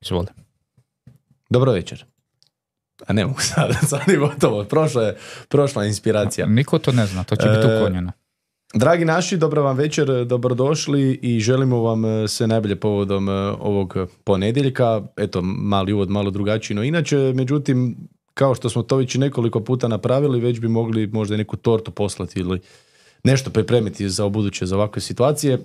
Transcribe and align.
Izvoli. 0.00 0.26
Dobro 1.50 1.72
večer. 1.72 2.04
A 3.06 3.12
ne 3.12 3.26
mogu 3.26 3.40
sad, 3.54 3.76
sad 3.88 4.08
je 4.08 4.16
gotovo. 4.16 4.64
Prošla 4.64 5.02
je, 5.02 5.16
prošla 5.48 5.82
je 5.82 5.88
inspiracija. 5.88 6.46
Niko 6.46 6.78
to 6.78 6.92
ne 6.92 7.06
zna, 7.06 7.24
to 7.24 7.36
će 7.36 7.48
biti 7.48 7.66
E, 7.66 7.76
uklonjeno. 7.76 8.12
Dragi 8.74 9.04
naši, 9.04 9.36
dobro 9.36 9.62
vam 9.62 9.76
večer, 9.76 10.24
dobrodošli 10.24 11.18
i 11.22 11.40
želimo 11.40 11.82
vam 11.82 12.04
e, 12.04 12.28
sve 12.28 12.46
najbolje 12.46 12.76
povodom 12.76 13.28
e, 13.28 13.32
ovog 13.60 13.96
ponedjeljka. 14.24 15.02
Eto, 15.16 15.42
mali 15.42 15.92
uvod, 15.92 16.10
malo 16.10 16.30
drugačiji 16.30 16.74
no 16.74 16.82
inače, 16.82 17.16
međutim, 17.34 17.96
kao 18.34 18.54
što 18.54 18.68
smo 18.68 18.82
to 18.82 18.96
već 18.96 19.14
nekoliko 19.14 19.60
puta 19.60 19.88
napravili, 19.88 20.40
već 20.40 20.60
bi 20.60 20.68
mogli 20.68 21.06
možda 21.06 21.36
neku 21.36 21.56
tortu 21.56 21.90
poslati 21.90 22.40
ili 22.40 22.60
nešto 23.24 23.50
pripremiti 23.50 24.08
za 24.08 24.28
buduće 24.28 24.66
za 24.66 24.76
ovakve 24.76 25.02
situacije. 25.02 25.58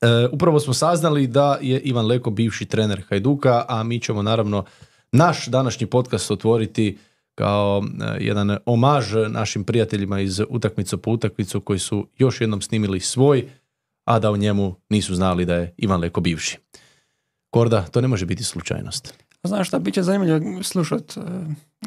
E, 0.00 0.28
upravo 0.32 0.60
smo 0.60 0.74
saznali 0.74 1.26
da 1.26 1.58
je 1.60 1.80
Ivan 1.80 2.06
Leko 2.06 2.30
bivši 2.30 2.66
trener 2.66 3.02
Hajduka, 3.08 3.64
a 3.68 3.82
mi 3.82 4.00
ćemo 4.00 4.22
naravno 4.22 4.64
naš 5.12 5.46
današnji 5.46 5.86
podcast 5.86 6.30
otvoriti 6.30 6.98
kao 7.34 7.82
e, 8.00 8.24
jedan 8.24 8.56
omaž 8.66 9.14
našim 9.28 9.64
prijateljima 9.64 10.20
iz 10.20 10.40
utakmicu 10.48 10.98
po 10.98 11.10
utakmicu 11.10 11.60
koji 11.60 11.78
su 11.78 12.08
još 12.18 12.40
jednom 12.40 12.62
snimili 12.62 13.00
svoj, 13.00 13.48
a 14.04 14.18
da 14.18 14.30
u 14.30 14.36
njemu 14.36 14.74
nisu 14.88 15.14
znali 15.14 15.44
da 15.44 15.54
je 15.54 15.74
Ivan 15.76 16.00
Leko 16.00 16.20
bivši. 16.20 16.58
Korda, 17.50 17.82
to 17.82 18.00
ne 18.00 18.08
može 18.08 18.26
biti 18.26 18.44
slučajnost. 18.44 19.14
Znaš 19.44 19.68
šta, 19.68 19.78
bit 19.78 19.94
će 19.94 20.02
zanimljivo 20.02 20.62
slušat 20.62 21.16
e, 21.16 21.20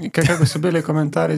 ka- 0.09 0.27
kako 0.27 0.45
su 0.45 0.59
bili 0.59 0.81
komentari, 0.81 1.37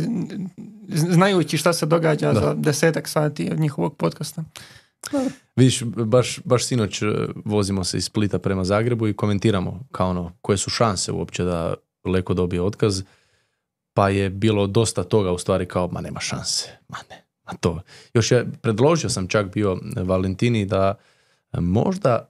znajući 0.87 1.57
šta 1.57 1.73
se 1.73 1.85
događa 1.85 2.33
Da. 2.33 2.39
za 2.39 2.53
desetak 2.53 3.07
sati 3.07 3.49
od 3.51 3.59
njihovog 3.59 3.97
podcasta. 3.97 4.43
Vidiš, 5.55 5.83
baš, 5.83 6.39
baš 6.43 6.65
sinoć 6.65 7.01
e, 7.01 7.05
vozimo 7.45 7.83
se 7.83 7.97
iz 7.97 8.05
Splita 8.05 8.39
prema 8.39 8.63
Zagrebu 8.63 9.07
i 9.07 9.13
komentiramo 9.13 9.87
kao 9.91 10.09
ono, 10.09 10.31
koje 10.41 10.57
su 10.57 10.69
šanse 10.69 11.11
uopće 11.11 11.43
da 11.43 11.73
Leko 12.05 12.33
dobije 12.33 12.61
otkaz, 12.61 13.03
pa 13.93 14.09
je 14.09 14.29
bilo 14.29 14.67
dosta 14.67 15.03
toga 15.03 15.31
u 15.31 15.37
stvari 15.37 15.65
kao, 15.65 15.87
ma 15.87 16.01
nema 16.01 16.19
šanse, 16.19 16.69
ma 16.87 16.97
ne, 17.09 17.25
ma 17.45 17.53
to. 17.59 17.81
Još 18.13 18.31
je, 18.31 18.51
predložio 18.61 19.09
sam 19.09 19.27
čak 19.27 19.53
bio 19.53 19.79
Valentini 19.95 20.65
da 20.65 20.95
e, 21.51 21.59
možda 21.59 22.29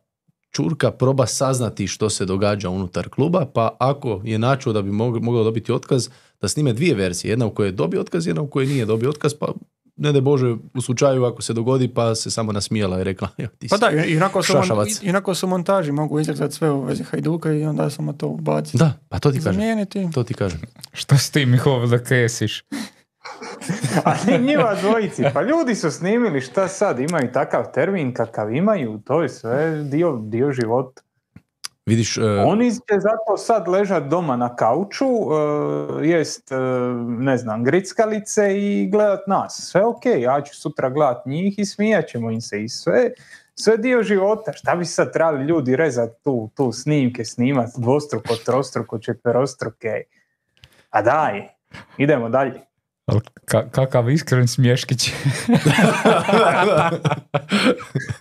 Čurka 0.52 0.92
proba 0.92 1.26
saznati 1.26 1.88
što 1.88 2.10
se 2.10 2.26
događa 2.26 2.70
unutar 2.70 3.10
kluba, 3.10 3.46
pa 3.54 3.78
ako 3.80 4.22
je 4.24 4.40
načuo 4.40 4.74
da 4.74 4.82
bi 4.82 4.92
mog- 4.92 5.22
mogao 5.22 5.44
dobiti 5.44 5.72
otkaz, 5.72 6.10
da 6.42 6.48
snime 6.48 6.74
dvije 6.74 6.96
verzije, 6.96 7.32
jedna 7.32 7.46
u 7.46 7.52
kojoj 7.52 7.68
je 7.68 7.72
dobio 7.72 8.02
otkaz, 8.02 8.28
jedna 8.28 8.42
u 8.42 8.48
kojoj 8.48 8.68
nije 8.68 8.86
dobio 8.86 9.10
otkaz, 9.10 9.34
pa 9.34 9.54
ne 9.96 10.12
da 10.12 10.22
Bože 10.22 10.46
u 10.74 10.82
slučaju 10.82 11.26
ako 11.26 11.42
se 11.42 11.54
dogodi 11.54 11.88
pa 11.88 12.16
se 12.16 12.32
samo 12.32 12.52
nasmijala 12.52 13.02
i 13.02 13.04
rekla 13.04 13.28
"Jo, 13.38 13.48
ti 13.50 13.68
Pa 13.70 13.78
da, 13.78 13.92
i- 13.92 14.12
inako 14.12 14.44
su, 14.44 14.54
mon, 14.54 14.62
šašavac." 14.62 14.88
inako 15.02 15.36
su 15.36 15.48
montaži, 15.48 15.92
mogu 15.92 16.20
izrezati 16.20 16.54
sve 16.54 16.72
u 16.72 16.82
vezi 16.82 17.04
Hajduka 17.04 17.52
i 17.52 17.64
onda 17.64 17.90
samo 17.90 18.14
to 18.14 18.28
ubaciti. 18.28 18.78
Da, 18.78 18.94
pa 19.10 19.20
to 19.20 19.32
ti 19.32 19.38
kažem. 19.38 19.54
Zamijeniti. 19.54 20.08
To 20.14 20.24
ti 20.24 20.34
kažem. 20.34 20.62
Što 20.94 21.18
s 21.18 21.30
tim 21.30 21.52
Mihovil 21.52 21.88
da 21.88 22.00
kesiš? 22.00 22.64
A 24.06 24.14
ni 24.28 24.38
njima 24.40 24.76
dvojici, 24.76 25.24
pa 25.34 25.42
ljudi 25.42 25.76
su 25.76 25.92
snimili 25.92 26.42
šta 26.42 26.68
sad, 26.68 27.00
imaju 27.00 27.32
takav 27.32 27.64
termin 27.74 28.14
kakav 28.14 28.52
imaju, 28.52 29.00
to 29.00 29.22
je 29.22 29.30
sve 29.30 29.84
dio, 29.84 30.18
dio 30.20 30.52
života. 30.52 31.02
Vidiš, 31.86 32.18
e, 32.18 32.22
Oni 32.46 32.72
će 32.72 33.00
zato 33.00 33.38
sad 33.38 33.68
ležat 33.68 34.04
doma 34.04 34.36
na 34.36 34.56
kauču, 34.56 35.06
e, 35.06 36.08
jest, 36.08 36.52
e, 36.52 36.56
ne 37.08 37.38
znam, 37.38 37.64
grickalice 37.64 38.60
i 38.60 38.90
gledat 38.92 39.28
nas. 39.28 39.70
Sve 39.72 39.86
ok, 39.86 40.06
ja 40.20 40.42
ću 40.42 40.56
sutra 40.56 40.90
gledat 40.90 41.26
njih 41.26 41.60
i 41.60 41.66
smijat 41.66 42.08
ćemo 42.08 42.32
im 42.32 42.42
se 42.42 42.64
i 42.64 42.70
sve. 42.70 43.12
Sve 43.56 43.78
dio 43.78 44.04
života. 44.04 44.54
Šta 44.54 44.76
bi 44.76 44.86
sad 44.86 45.14
trebali 45.14 45.46
ljudi 45.46 45.76
rezat 45.76 46.10
tu, 46.24 46.50
tu 46.56 46.72
snimke, 46.72 47.26
snimat 47.26 47.70
dvostruko, 47.78 48.36
trostruko, 48.46 49.00
četverostruke. 49.00 50.04
A 50.90 51.02
daj, 51.02 51.48
idemo 51.98 52.30
dalje. 52.30 52.62
Al 53.06 53.20
ka- 53.46 53.70
kakav 53.72 54.10
iskren 54.10 54.48
smješkić. 54.48 55.12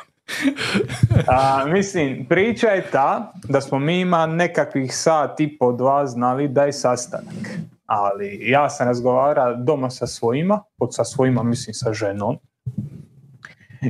A, 1.29 1.65
mislim, 1.67 2.27
priča 2.29 2.69
je 2.69 2.91
ta 2.91 3.33
da 3.49 3.61
smo 3.61 3.79
mi 3.79 4.01
ima 4.01 4.27
nekakvih 4.27 4.97
sat 4.97 5.41
i 5.41 5.59
po 5.59 5.73
dva 5.73 6.07
znali 6.07 6.49
da 6.49 6.65
je 6.65 6.73
sastanak. 6.73 7.59
Ali 7.87 8.39
ja 8.51 8.71
sam 8.71 8.87
razgovarao 8.87 9.55
doma 9.55 9.91
sa 9.91 10.07
svojima, 10.07 10.63
pod 10.79 10.95
sa 10.95 11.05
svojima 11.05 11.43
mislim 11.43 11.75
sa 11.75 11.93
ženom. 11.93 12.39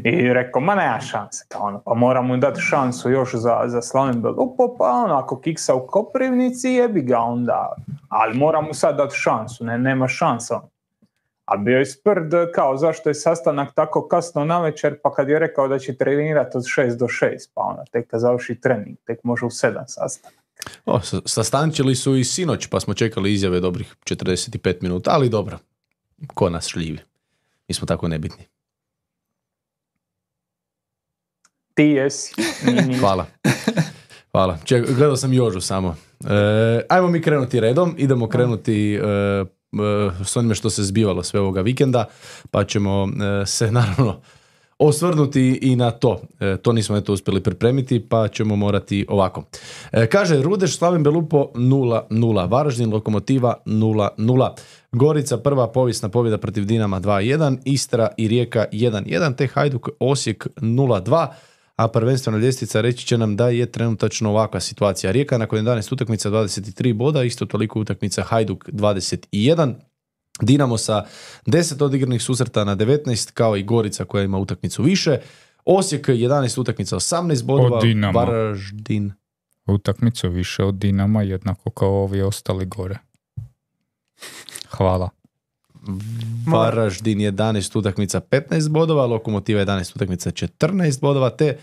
I 0.04 0.32
rekao, 0.32 0.62
ma 0.62 0.74
nema 0.74 1.00
šanse, 1.00 1.44
kao 1.48 1.62
ono, 1.62 1.82
pa 1.84 1.94
moramo 1.94 2.28
mu 2.28 2.36
dati 2.36 2.60
šansu 2.60 3.10
još 3.10 3.34
za, 3.34 3.62
za 3.66 3.82
Slaven 3.82 4.22
Belupo, 4.22 4.76
pa 4.78 4.90
ono, 4.90 5.14
ako 5.14 5.40
kiksa 5.40 5.74
u 5.74 5.86
Koprivnici, 5.86 6.68
jebi 6.68 7.02
ga 7.02 7.18
onda. 7.18 7.76
Ali 8.08 8.38
moramo 8.38 8.74
sad 8.74 8.96
dati 8.96 9.16
šansu, 9.16 9.64
ne, 9.64 9.78
nema 9.78 10.08
šansa. 10.08 10.60
A 11.44 11.56
bio 11.56 11.78
je 11.78 11.86
sprd 11.86 12.32
kao 12.54 12.76
zašto 12.76 13.10
je 13.10 13.14
sastanak 13.14 13.74
tako 13.74 14.08
kasno 14.08 14.44
na 14.44 14.60
večer, 14.62 14.98
pa 15.02 15.14
kad 15.14 15.28
je 15.28 15.38
rekao 15.38 15.68
da 15.68 15.78
će 15.78 15.96
trenirati 15.96 16.56
od 16.56 16.62
6 16.62 16.96
do 16.98 17.06
6, 17.06 17.50
pa 17.54 17.62
onda 17.62 17.84
tek 17.92 18.10
kad 18.10 18.20
završi 18.20 18.60
trening, 18.60 18.96
tek 19.06 19.24
može 19.24 19.46
u 19.46 19.50
7 19.50 19.82
sastanak. 19.86 20.34
o, 20.86 21.00
sa- 21.00 21.20
sastančili 21.26 21.94
su 21.94 22.16
i 22.16 22.24
sinoć, 22.24 22.66
pa 22.66 22.80
smo 22.80 22.94
čekali 22.94 23.32
izjave 23.32 23.60
dobrih 23.60 23.94
45 24.04 24.74
minuta, 24.80 25.10
ali 25.10 25.28
dobro. 25.28 25.58
Ko 26.34 26.50
nas 26.50 26.66
šljivi? 26.68 26.98
Mi 27.68 27.74
smo 27.74 27.86
tako 27.86 28.08
nebitni. 28.08 28.44
Ti 31.74 31.82
jesi. 31.82 32.34
Hvala. 33.00 33.26
Hvala. 34.32 34.58
Ček, 34.64 34.86
gledao 34.86 35.16
sam 35.16 35.32
Jožu 35.32 35.60
samo. 35.60 35.96
E, 36.24 36.80
ajmo 36.88 37.08
mi 37.08 37.22
krenuti 37.22 37.60
redom. 37.60 37.94
Idemo 37.98 38.28
krenuti 38.28 38.94
e, 38.94 39.00
s 40.24 40.36
onime 40.36 40.54
što 40.54 40.70
se 40.70 40.82
zbivalo 40.82 41.22
sve 41.22 41.40
ovoga 41.40 41.60
vikenda, 41.60 42.04
pa 42.50 42.64
ćemo 42.64 43.08
e, 43.42 43.46
se 43.46 43.72
naravno 43.72 44.20
osvrnuti 44.78 45.58
i 45.62 45.76
na 45.76 45.90
to. 45.90 46.20
E, 46.40 46.56
to 46.56 46.72
nismo 46.72 46.96
eto 46.96 47.12
uspjeli 47.12 47.42
pripremiti, 47.42 48.08
pa 48.08 48.28
ćemo 48.28 48.56
morati 48.56 49.06
ovako. 49.08 49.44
E, 49.92 50.06
kaže 50.06 50.42
Rudeš, 50.42 50.78
Slaven 50.78 51.02
Belupo 51.02 51.50
0-0, 51.54 52.50
Varaždin, 52.50 52.92
Lokomotiva 52.92 53.54
0-0. 53.66 54.50
Gorica 54.92 55.38
prva 55.38 55.68
povijesna 55.72 56.08
pobjeda 56.08 56.38
protiv 56.38 56.64
Dinama 56.64 57.00
2-1, 57.00 57.58
Istra 57.64 58.08
i 58.16 58.28
Rijeka 58.28 58.64
1-1, 58.72 59.36
te 59.36 59.46
Hajduk 59.46 59.88
Osijek 60.00 60.46
0-2 60.56 61.26
a 61.76 61.88
prvenstvena 61.88 62.38
ljestvica 62.38 62.80
reći 62.80 63.06
će 63.06 63.18
nam 63.18 63.36
da 63.36 63.48
je 63.48 63.72
trenutačno 63.72 64.30
ovakva 64.30 64.60
situacija. 64.60 65.12
Rijeka 65.12 65.38
nakon 65.38 65.58
11 65.58 65.92
utakmica 65.92 66.30
23 66.30 66.92
boda, 66.92 67.22
isto 67.22 67.46
toliko 67.46 67.80
utakmica 67.80 68.22
Hajduk 68.22 68.68
21, 68.68 69.74
Dinamo 70.40 70.78
sa 70.78 71.04
10 71.46 71.84
odigranih 71.84 72.22
susreta 72.22 72.64
na 72.64 72.76
19, 72.76 73.32
kao 73.32 73.56
i 73.56 73.62
Gorica 73.62 74.04
koja 74.04 74.24
ima 74.24 74.38
utakmicu 74.38 74.82
više. 74.82 75.18
Osijek 75.64 76.08
11 76.08 76.60
utakmica 76.60 76.96
18 76.96 77.44
bodova. 77.44 77.80
Varaždin 78.14 79.12
Utakmicu 79.66 80.28
više 80.28 80.64
od 80.64 80.74
Dinama, 80.74 81.22
jednako 81.22 81.70
kao 81.70 82.02
ovi 82.02 82.22
ostali 82.22 82.66
gore. 82.66 82.98
Hvala. 84.68 85.10
Varaždin 86.46 87.18
11 87.18 87.78
utakmica 87.78 88.20
15 88.20 88.68
bodova, 88.68 89.06
Lokomotiva 89.06 89.60
11 89.60 89.96
utakmica 89.96 90.30
14 90.30 91.00
bodova, 91.00 91.30
te 91.30 91.58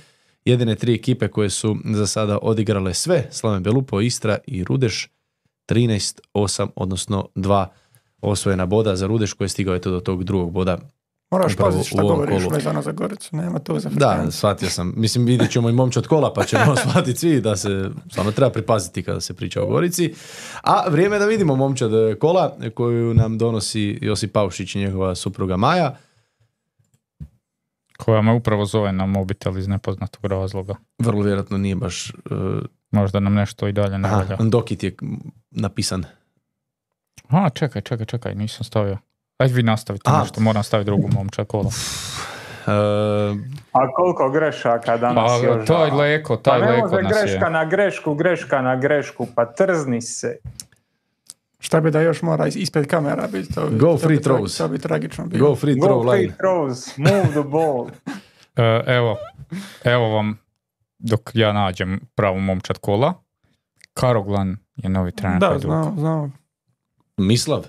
jedine 0.45 0.75
tri 0.75 0.93
ekipe 0.93 1.27
koje 1.27 1.49
su 1.49 1.77
za 1.85 2.07
sada 2.07 2.37
odigrale 2.41 2.93
sve, 2.93 3.27
Slaven 3.31 3.63
Belupo, 3.63 4.01
Istra 4.01 4.37
i 4.47 4.63
Rudeš, 4.63 5.09
13, 5.67 6.19
8, 6.33 6.67
odnosno 6.75 7.27
2 7.35 7.65
osvojena 8.21 8.65
boda 8.65 8.95
za 8.95 9.07
Rudeš 9.07 9.33
koji 9.33 9.45
je 9.45 9.49
stigao 9.49 9.75
eto 9.75 9.91
do 9.91 9.99
tog 9.99 10.23
drugog 10.23 10.51
boda. 10.51 10.77
Moraš 11.31 11.53
Upravo 11.53 11.71
paziti 11.71 11.89
šta 11.89 12.01
ovom 12.01 12.15
govoriš 12.15 12.43
kolu. 12.43 12.55
vezano 12.55 12.81
za 12.81 12.91
Goricu, 12.91 13.35
nema 13.35 13.59
to 13.59 13.79
za 13.79 13.89
Da, 13.89 14.31
shvatio 14.31 14.69
sam. 14.69 14.93
Mislim, 14.97 15.25
vidjet 15.25 15.51
ćemo 15.51 15.69
i 15.69 15.73
momčad 15.73 16.07
kola, 16.07 16.33
pa 16.33 16.43
ćemo 16.43 16.75
shvatiti 16.87 17.19
svi 17.19 17.41
da 17.41 17.55
se 17.55 17.89
stvarno 18.11 18.31
treba 18.31 18.51
pripaziti 18.51 19.03
kada 19.03 19.21
se 19.21 19.33
priča 19.33 19.63
o 19.63 19.67
Gorici. 19.67 20.13
A 20.63 20.89
vrijeme 20.89 21.15
je 21.15 21.19
da 21.19 21.25
vidimo 21.25 21.55
momčad 21.55 21.91
kola 22.19 22.55
koju 22.75 23.13
nam 23.13 23.37
donosi 23.37 23.99
Josip 24.01 24.33
Paušić 24.33 24.75
i 24.75 24.79
njegova 24.79 25.15
supruga 25.15 25.57
Maja. 25.57 25.97
Koja 27.97 28.21
me 28.21 28.33
upravo 28.33 28.65
zove 28.65 28.91
na 28.91 29.05
mobitel 29.05 29.57
iz 29.57 29.67
nepoznatog 29.67 30.25
razloga. 30.25 30.75
Vrlo 30.99 31.21
vjerojatno 31.21 31.57
nije 31.57 31.75
baš... 31.75 32.13
uh, 32.31 32.37
Možda 32.91 33.19
nam 33.19 33.33
nešto 33.33 33.67
i 33.67 33.71
dalje 33.71 33.97
ne 33.97 34.07
aha, 34.07 34.17
valja. 34.17 34.37
Dokit 34.39 34.83
je 34.83 34.95
napisan. 35.51 36.03
A, 37.29 37.49
čekaj, 37.49 37.81
čekaj, 37.81 38.05
čekaj, 38.05 38.35
nisam 38.35 38.63
stavio. 38.63 38.97
Ajde 39.41 39.53
vi 39.53 39.63
nastavite 39.63 40.03
A. 40.07 40.19
nešto, 40.19 40.41
moram 40.41 40.63
staviti 40.63 40.85
drugu 40.85 41.09
momča 41.09 41.45
kola. 41.45 41.69
Uh, 42.61 42.71
A 43.73 43.91
koliko 43.91 44.29
grešaka 44.29 44.97
danas 44.97 45.31
Pa, 45.31 45.47
još? 45.47 45.67
taj 45.67 45.91
leko, 45.91 46.35
Pa 46.35 46.41
taj 46.41 46.61
ne 46.61 46.67
leko 46.67 46.87
može 46.87 47.01
nas 47.01 47.11
greška 47.13 47.45
je. 47.45 47.51
na 47.51 47.65
grešku, 47.65 48.13
greška 48.15 48.61
na 48.61 48.75
grešku, 48.75 49.27
pa 49.35 49.45
trzni 49.47 50.01
se. 50.01 50.37
Šta 51.59 51.81
bi 51.81 51.91
da 51.91 52.01
još 52.01 52.21
mora 52.21 52.47
is- 52.47 52.55
ispred 52.57 52.87
kamera 52.87 53.27
biti? 53.27 53.53
To, 53.53 53.69
Go 53.69 53.87
to 53.87 53.97
free 53.97 54.17
bi 54.17 54.23
throws. 54.23 54.57
To 54.57 54.67
bi 54.67 54.79
tragično 54.79 55.25
bilo. 55.25 55.49
go 55.49 55.55
free 55.55 55.75
Go 55.75 55.87
throw 55.87 56.03
free 56.03 56.19
line. 56.19 56.33
throws, 56.35 56.97
move 56.97 57.27
the 57.31 57.43
ball. 57.43 57.87
E, 58.55 58.81
evo, 58.87 59.17
evo 59.83 60.09
vam, 60.09 60.37
dok 60.99 61.31
ja 61.33 61.53
nađem 61.53 61.99
pravu 62.15 62.39
momčad 62.39 62.77
kola. 62.77 63.13
Karoglan 63.93 64.57
je 64.75 64.89
novi 64.89 65.11
trener 65.11 65.39
Da, 65.39 65.59
znamo, 65.59 65.93
znamo. 65.97 66.31
Mislav? 67.17 67.65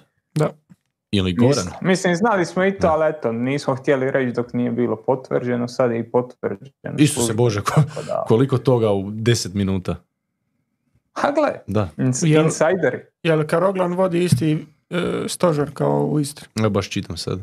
Ili 1.13 1.33
Goran? 1.35 1.51
Mislim, 1.57 1.75
mislim, 1.83 2.17
znali 2.17 2.45
smo 2.45 2.65
i 2.65 2.73
to, 2.73 2.87
ali 2.87 3.11
eto, 3.11 3.33
nismo 3.33 3.75
htjeli 3.75 4.11
reći 4.11 4.33
dok 4.33 4.53
nije 4.53 4.71
bilo 4.71 4.97
potvrđeno, 4.97 5.69
sad 5.69 5.91
je 5.91 5.99
i 6.01 6.05
potvrđeno. 6.05 6.95
Isuse 6.99 7.33
Bože, 7.35 7.61
ko- 7.63 7.83
koliko 8.29 8.59
toga 8.59 8.91
u 8.91 9.03
10 9.03 9.55
minuta. 9.55 9.97
Ha, 11.13 11.33
gle, 11.33 11.49
Da, 11.67 11.89
Jel- 11.97 12.45
insideri. 12.45 13.01
Jel 13.23 13.47
Karoglan 13.47 13.93
vodi 13.93 14.25
isti 14.25 14.67
e, 14.91 14.97
stožer 15.29 15.71
kao 15.73 16.05
u 16.05 16.21
Istri? 16.21 16.47
ja 16.57 16.69
baš 16.69 16.89
čitam 16.89 17.17
sad. 17.17 17.39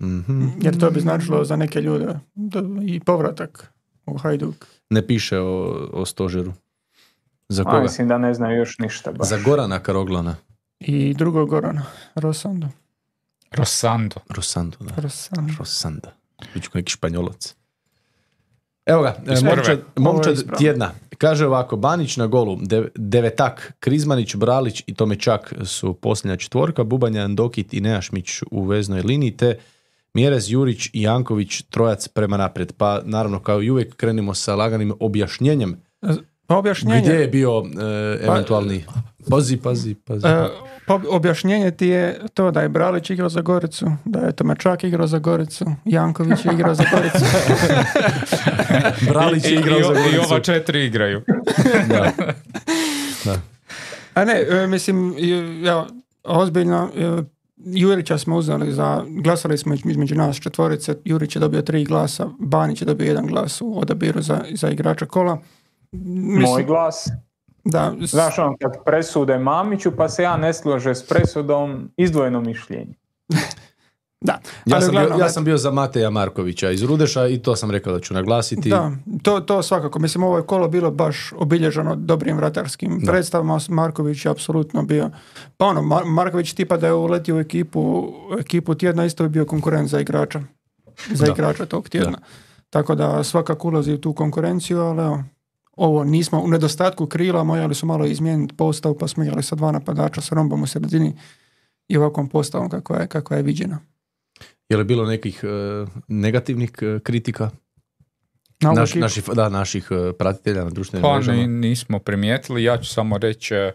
Mhm. 0.00 0.48
Jer 0.60 0.78
to 0.78 0.90
bi 0.90 1.00
značilo 1.00 1.44
za 1.44 1.56
neke 1.56 1.80
ljude 1.80 2.06
da, 2.34 2.62
i 2.82 3.00
povratak 3.00 3.72
u 4.06 4.16
Hajduk. 4.16 4.66
Ne 4.90 5.06
piše 5.06 5.38
o, 5.38 5.54
o 5.92 6.04
stožeru. 6.04 6.52
Za 7.48 7.62
A, 7.62 7.64
koga? 7.64 7.82
mislim 7.82 8.08
da 8.08 8.18
ne 8.18 8.34
znaju 8.34 8.58
još 8.58 8.78
ništa 8.78 9.12
baš. 9.12 9.28
Za 9.28 9.38
Gorana 9.38 9.80
Karoglana. 9.80 10.36
I 10.80 11.14
drugog 11.14 11.48
Gorana, 11.48 11.82
Rosando. 12.14 12.66
Rosando. 13.50 14.16
Rosando, 14.28 14.76
da. 14.80 15.02
Rosando. 15.02 15.52
Rosanda. 15.58 16.12
Biću 16.54 16.70
kao 16.70 16.78
neki 16.78 16.92
španjolac. 16.92 17.54
Evo 18.86 19.02
ga, 19.02 19.16
momčad, 19.44 19.80
momčad 19.96 20.58
tjedna. 20.58 20.90
Kaže 21.18 21.46
ovako, 21.46 21.76
Banić 21.76 22.16
na 22.16 22.26
golu, 22.26 22.58
De- 22.62 22.88
Devetak, 22.94 23.72
Krizmanić, 23.80 24.36
Bralić 24.36 24.82
i 24.86 24.94
Tomečak 24.94 25.54
su 25.64 25.94
posljednja 25.94 26.36
četvorka, 26.36 26.84
Bubanja, 26.84 27.24
Andokit 27.24 27.74
i 27.74 27.80
Nejašmić 27.80 28.42
u 28.50 28.64
veznoj 28.64 29.02
liniji, 29.02 29.36
te 29.36 29.58
Mjerez, 30.14 30.50
Jurić 30.50 30.86
i 30.92 31.02
Janković, 31.02 31.62
trojac 31.62 32.08
prema 32.08 32.36
naprijed. 32.36 32.72
Pa 32.72 33.00
naravno, 33.04 33.40
kao 33.42 33.62
i 33.62 33.70
uvijek, 33.70 33.96
krenimo 33.96 34.34
sa 34.34 34.54
laganim 34.54 34.92
objašnjenjem 35.00 35.80
Pa 36.46 36.56
objašnjenje, 36.56 37.00
gdje 37.00 37.12
je 37.12 37.28
bio 37.28 37.62
e, 37.80 38.26
eventualni... 38.26 38.84
Pazi, 39.30 39.56
pazi, 39.56 39.94
pazi. 39.94 40.26
pa 40.86 41.00
objašnjenje 41.08 41.70
ti 41.70 41.86
je 41.86 42.20
to 42.34 42.50
da 42.50 42.60
je 42.60 42.68
Bralić 42.68 43.10
igrao 43.10 43.28
za 43.28 43.40
Goricu, 43.40 43.86
da 44.04 44.18
je 44.18 44.32
Tomačak 44.32 44.84
igrao 44.84 45.06
za 45.06 45.18
Goricu, 45.18 45.64
Janković 45.84 46.44
je 46.44 46.52
igrao 46.52 46.74
za 46.74 46.84
Goricu. 46.92 47.24
Bralić 49.12 49.44
I, 49.44 49.48
je 49.48 49.60
igrao 49.60 49.78
i, 49.78 49.82
za 49.82 49.90
i 49.90 49.94
Goricu. 49.94 50.20
ova 50.30 50.40
četiri 50.40 50.84
igraju. 50.84 51.22
Da. 53.24 53.40
A 54.14 54.24
ne, 54.24 54.46
e, 54.50 54.66
mislim, 54.66 55.14
ja, 55.62 55.86
ozbiljno, 56.24 56.90
e, 56.96 57.22
Jurića 57.56 58.18
smo 58.18 58.36
uzeli 58.36 58.72
za, 58.72 59.04
glasali 59.24 59.58
smo 59.58 59.74
između 59.74 60.14
nas 60.14 60.40
četvorice, 60.40 60.94
Jurić 61.04 61.36
je 61.36 61.40
dobio 61.40 61.62
tri 61.62 61.84
glasa, 61.84 62.28
Banić 62.38 62.82
je 62.82 62.84
dobio 62.84 63.06
jedan 63.06 63.26
glas 63.26 63.60
u 63.60 63.80
odabiru 63.80 64.22
za, 64.22 64.44
za 64.54 64.68
igrača 64.68 65.06
kola. 65.06 65.38
Mislim, 65.92 66.50
Moj 66.50 66.64
glas. 66.64 67.08
Da, 67.70 67.94
Znaš 68.00 68.38
on, 68.38 68.56
kad 68.56 68.84
presude 68.84 69.38
Mamiću, 69.38 69.90
pa 69.96 70.08
se 70.08 70.22
ja 70.22 70.36
ne 70.36 70.54
slože 70.54 70.94
s 70.94 71.06
presudom, 71.06 71.90
izdvojeno 71.96 72.40
mišljenje. 72.40 72.94
da. 74.20 74.40
Ja, 74.66 74.76
Ali 74.76 74.82
sam 74.82 74.90
bio, 74.90 75.00
uglavnom, 75.00 75.20
ja 75.20 75.28
sam 75.28 75.44
bio 75.44 75.56
za 75.56 75.70
Mateja 75.70 76.10
Markovića 76.10 76.70
iz 76.70 76.82
Rudeša 76.82 77.26
i 77.26 77.38
to 77.38 77.56
sam 77.56 77.70
rekao 77.70 77.92
da 77.92 78.00
ću 78.00 78.14
naglasiti. 78.14 78.70
Da, 78.70 78.92
to, 79.22 79.40
to 79.40 79.62
svakako. 79.62 79.98
Mislim, 79.98 80.24
ovo 80.24 80.36
je 80.36 80.42
kolo 80.42 80.68
bilo 80.68 80.90
baš 80.90 81.32
obilježeno 81.36 81.96
dobrim 81.96 82.36
vratarskim 82.36 83.00
Da. 83.00 83.12
predstavama. 83.12 83.58
Marković 83.68 84.24
je 84.24 84.30
apsolutno 84.30 84.82
bio... 84.82 85.10
Pa 85.56 85.66
ono, 85.66 85.80
Mar- 85.82 86.06
Marković 86.06 86.52
tipa 86.52 86.76
da 86.76 86.86
je 86.86 86.92
uletio 86.92 87.36
u 87.36 87.40
ekipu, 87.40 88.12
ekipu 88.40 88.74
tjedna, 88.74 89.04
isto 89.04 89.22
bi 89.22 89.28
bio 89.28 89.44
konkurent 89.44 89.88
za 89.88 90.00
igrača. 90.00 90.40
Za 91.12 91.26
Da. 91.26 91.32
igrača 91.32 91.66
tog 91.66 91.88
tjedna. 91.88 92.18
Tako 92.70 92.94
da 92.94 93.24
svakako 93.24 93.68
ulazi 93.68 93.92
u 93.92 94.00
tu 94.00 94.12
konkurenciju, 94.12 94.80
ali 94.80 95.02
evo, 95.02 95.22
ovo 95.78 96.04
nismo, 96.04 96.40
u 96.40 96.48
nedostatku 96.48 97.06
krila 97.06 97.44
morali 97.44 97.74
su 97.74 97.86
malo 97.86 98.06
izmijeniti 98.06 98.56
postavu, 98.56 98.98
pa 98.98 99.08
smo 99.08 99.24
igrali 99.24 99.42
sa 99.42 99.56
dva 99.56 99.72
napadača 99.72 100.20
sa 100.20 100.34
rombom 100.34 100.62
u 100.62 100.66
sredini 100.66 101.12
i 101.88 101.96
ovakvom 101.96 102.28
postavom 102.28 102.70
kakva 102.70 102.96
je, 102.96 103.06
kakva 103.06 103.36
je 103.36 103.42
viđena. 103.42 103.78
Je 104.68 104.76
li 104.76 104.84
bilo 104.84 105.06
nekih 105.06 105.44
e, 105.44 105.48
negativnih 106.08 106.70
e, 106.82 107.00
kritika? 107.00 107.50
Na 108.60 108.72
Naš, 108.72 108.94
naših, 108.94 109.24
da, 109.26 109.48
naših 109.48 109.88
e, 109.90 110.12
pratitelja 110.12 110.64
na 110.64 110.70
društvenim 110.70 111.02
Pa 111.02 111.14
mrežama. 111.14 111.38
ni- 111.38 111.48
nismo 111.48 111.98
primijetili, 111.98 112.64
ja 112.64 112.78
ću 112.78 112.88
samo 112.88 113.18
reći, 113.18 113.54
e, 113.54 113.72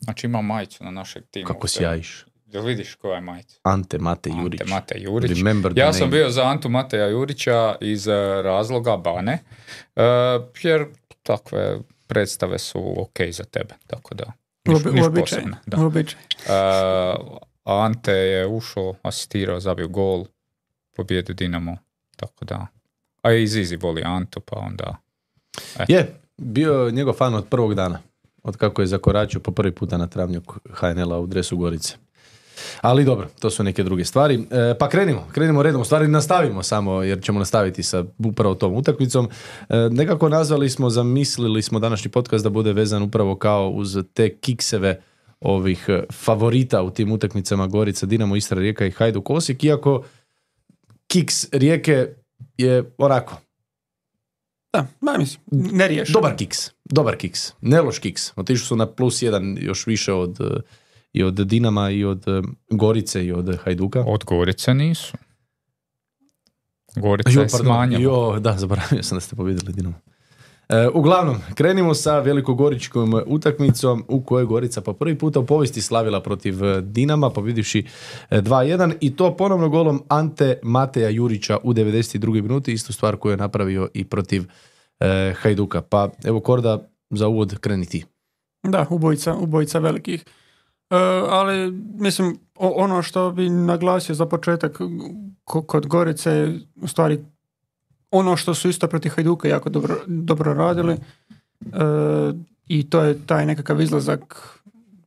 znači 0.00 0.26
ima 0.26 0.42
majicu 0.42 0.84
na 0.84 0.90
našeg 0.90 1.22
tima. 1.30 1.46
Kako 1.46 1.68
sjajiš. 1.68 2.24
Jel 2.48 2.62
vidiš 2.62 2.94
koja 2.94 3.14
je 3.14 3.20
majica? 3.20 3.56
Ante 3.62 3.98
Mate 3.98 4.30
Jurić. 4.32 4.60
Ante 4.60 4.74
Mate 4.74 4.94
Jurić. 4.98 5.30
Remember 5.32 5.72
the 5.72 5.80
Ja 5.80 5.92
sam 5.92 6.00
name. 6.00 6.10
bio 6.12 6.30
za 6.30 6.44
Antu 6.44 6.68
Mateja 6.68 7.06
Jurića 7.06 7.76
iz 7.80 8.08
e, 8.08 8.12
razloga 8.42 8.96
Bane, 8.96 9.38
e, 9.96 10.02
jer 10.62 10.86
takve 11.22 11.78
predstave 12.06 12.58
su 12.58 12.94
ok 12.98 13.20
za 13.30 13.44
tebe, 13.44 13.74
tako 13.86 14.14
da. 14.14 14.24
Niš, 14.64 14.76
Uobi- 14.76 14.92
niš 14.92 15.02
uobičaj, 15.02 15.20
posebno, 15.22 15.56
da. 15.66 15.76
uobičaj. 15.78 16.20
E, 16.20 17.14
Ante 17.64 18.12
je 18.12 18.46
ušao, 18.46 18.94
asistirao, 19.02 19.60
zabio 19.60 19.88
gol, 19.88 20.24
pobjedio 20.96 21.34
Dinamo, 21.34 21.78
tako 22.16 22.44
da. 22.44 22.66
A 23.22 23.32
i 23.32 23.46
Zizi 23.46 23.76
voli 23.76 24.02
Antu, 24.04 24.40
pa 24.40 24.58
onda... 24.58 24.96
Je, 25.88 26.06
bio 26.36 26.72
je 26.74 26.92
njegov 26.92 27.14
fan 27.14 27.34
od 27.34 27.48
prvog 27.48 27.74
dana. 27.74 27.98
Od 28.42 28.56
kako 28.56 28.82
je 28.82 28.86
zakoračio 28.86 29.40
po 29.40 29.50
prvi 29.50 29.74
puta 29.74 29.96
na 29.96 30.06
travnjak 30.06 30.42
HNL-a 30.70 31.18
u 31.18 31.26
dresu 31.26 31.56
Gorice. 31.56 31.96
Ali 32.80 33.04
dobro, 33.04 33.28
to 33.40 33.50
su 33.50 33.62
neke 33.62 33.82
druge 33.82 34.04
stvari. 34.04 34.46
E, 34.50 34.74
pa 34.78 34.88
krenimo, 34.88 35.26
krenimo 35.32 35.62
redom. 35.62 35.80
U 35.80 35.84
stvari 35.84 36.08
nastavimo 36.08 36.62
samo, 36.62 37.02
jer 37.02 37.22
ćemo 37.22 37.38
nastaviti 37.38 37.82
sa 37.82 38.04
upravo 38.18 38.54
tom 38.54 38.74
utakmicom. 38.74 39.28
E, 39.68 39.76
nekako 39.90 40.28
nazvali 40.28 40.70
smo, 40.70 40.90
zamislili 40.90 41.62
smo 41.62 41.78
današnji 41.78 42.10
podcast 42.10 42.44
da 42.44 42.50
bude 42.50 42.72
vezan 42.72 43.02
upravo 43.02 43.36
kao 43.36 43.68
uz 43.68 43.98
te 44.12 44.36
kikseve 44.36 45.00
ovih 45.40 45.84
e, 45.88 46.02
favorita 46.12 46.82
u 46.82 46.90
tim 46.90 47.12
utakmicama 47.12 47.66
Gorica, 47.66 48.06
Dinamo, 48.06 48.36
Istra, 48.36 48.58
Rijeka 48.58 48.86
i 48.86 48.90
Hajduk 48.90 49.30
Osijek, 49.30 49.64
iako 49.64 50.04
kiks 51.06 51.46
Rijeke 51.52 52.08
je 52.58 52.94
onako, 52.98 53.36
Da, 54.72 54.86
ma 55.00 55.18
mislim, 55.18 55.42
ne 55.50 55.88
riješeno. 55.88 56.20
Dobar 56.20 56.36
kiks, 56.36 56.58
dobar 56.84 57.16
kiks, 57.16 57.52
ne 57.60 57.80
loš 57.80 57.98
kiks. 57.98 58.32
Otišli 58.36 58.66
su 58.66 58.76
na 58.76 58.86
plus 58.86 59.22
jedan 59.22 59.56
još 59.60 59.86
više 59.86 60.12
od, 60.12 60.40
eh, 60.40 60.60
i 61.12 61.22
od 61.22 61.34
Dinama 61.34 61.90
i 61.90 62.04
od 62.04 62.28
eh, 62.28 62.42
Gorice 62.70 63.26
i 63.26 63.32
od 63.32 63.56
Hajduka. 63.64 64.04
Od 64.06 64.24
Gorice 64.24 64.74
nisu. 64.74 65.16
Gorica 66.96 67.30
Jo, 67.30 67.42
je 67.42 67.48
pardon, 67.52 68.02
jo, 68.02 68.38
da, 68.40 68.52
zaboravio 68.58 69.02
sam 69.02 69.16
da 69.16 69.20
ste 69.20 69.36
pobjedili 69.36 69.72
Dinamo. 69.72 70.00
E, 70.68 70.88
uglavnom, 70.94 71.36
krenimo 71.54 71.94
sa 71.94 72.18
velikogoričkom 72.18 73.22
utakmicom 73.26 74.04
u 74.08 74.22
kojoj 74.22 74.42
je 74.42 74.46
Gorica 74.46 74.80
po 74.80 74.92
prvi 74.92 75.18
puta 75.18 75.40
u 75.40 75.46
povijesti 75.46 75.82
slavila 75.82 76.22
protiv 76.22 76.64
eh, 76.64 76.80
Dinama, 76.80 77.30
pobjedivši 77.30 77.86
eh, 78.30 78.42
2-1 78.42 78.94
i 79.00 79.16
to 79.16 79.36
ponovno 79.36 79.68
golom 79.68 80.02
Ante 80.08 80.58
Mateja 80.62 81.08
Jurića 81.08 81.58
u 81.62 81.72
92. 81.72 82.42
minuti, 82.42 82.72
istu 82.72 82.92
stvar 82.92 83.16
koju 83.16 83.32
je 83.32 83.36
napravio 83.36 83.88
i 83.94 84.04
protiv 84.04 84.44
eh, 85.00 85.34
Hajduka. 85.36 85.82
Pa 85.82 86.08
evo 86.24 86.40
Korda, 86.40 86.88
za 87.10 87.28
uvod 87.28 87.58
kreni 87.58 87.86
ti. 87.86 88.04
Da, 88.62 88.86
ubojica, 88.90 89.34
ubojica 89.34 89.78
velikih. 89.78 90.24
E, 90.90 90.96
ali, 91.28 91.72
mislim, 91.94 92.38
ono 92.56 93.02
što 93.02 93.32
bi 93.32 93.50
naglasio 93.50 94.14
za 94.14 94.26
početak 94.26 94.78
ko- 95.44 95.62
kod 95.62 95.86
Gorice 95.86 96.30
je 96.30 96.60
u 96.82 96.88
stvari 96.88 97.24
ono 98.10 98.36
što 98.36 98.54
su 98.54 98.68
isto 98.68 98.86
protiv 98.88 99.10
Hajduka 99.10 99.48
jako 99.48 99.68
dobro, 99.68 99.96
dobro 100.06 100.54
radili. 100.54 100.92
E, 100.92 100.98
i 102.68 102.90
to 102.90 103.00
je 103.00 103.26
taj 103.26 103.46
nekakav 103.46 103.80
izlazak, 103.80 104.48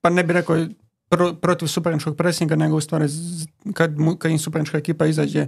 pa 0.01 0.09
ne 0.09 0.23
bi 0.23 0.33
rekao 0.33 0.65
pro- 1.09 1.33
protiv 1.33 1.67
suparničkog 1.67 2.17
presinga, 2.17 2.55
nego 2.55 2.75
u 2.75 2.81
stvari 2.81 3.05
kad, 3.73 3.95
kad 4.19 4.31
im 4.31 4.37
ekipa 4.73 5.05
izađe 5.05 5.39
e, 5.39 5.47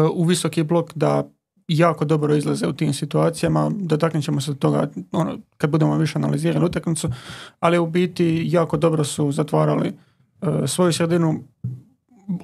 u 0.00 0.24
visoki 0.24 0.62
blok 0.62 0.92
da 0.94 1.30
jako 1.68 2.04
dobro 2.04 2.34
izlaze 2.36 2.66
u 2.66 2.72
tim 2.72 2.92
situacijama, 2.94 3.70
dotaknut 3.74 4.24
ćemo 4.24 4.40
se 4.40 4.54
toga 4.54 4.88
ono, 5.12 5.38
kad 5.56 5.70
budemo 5.70 5.96
više 5.98 6.18
analizirali 6.18 6.66
utakmicu, 6.66 7.08
ali 7.60 7.78
u 7.78 7.86
biti 7.86 8.42
jako 8.46 8.76
dobro 8.76 9.04
su 9.04 9.32
zatvarali 9.32 9.88
e, 10.42 10.66
svoju 10.66 10.92
sredinu, 10.92 11.42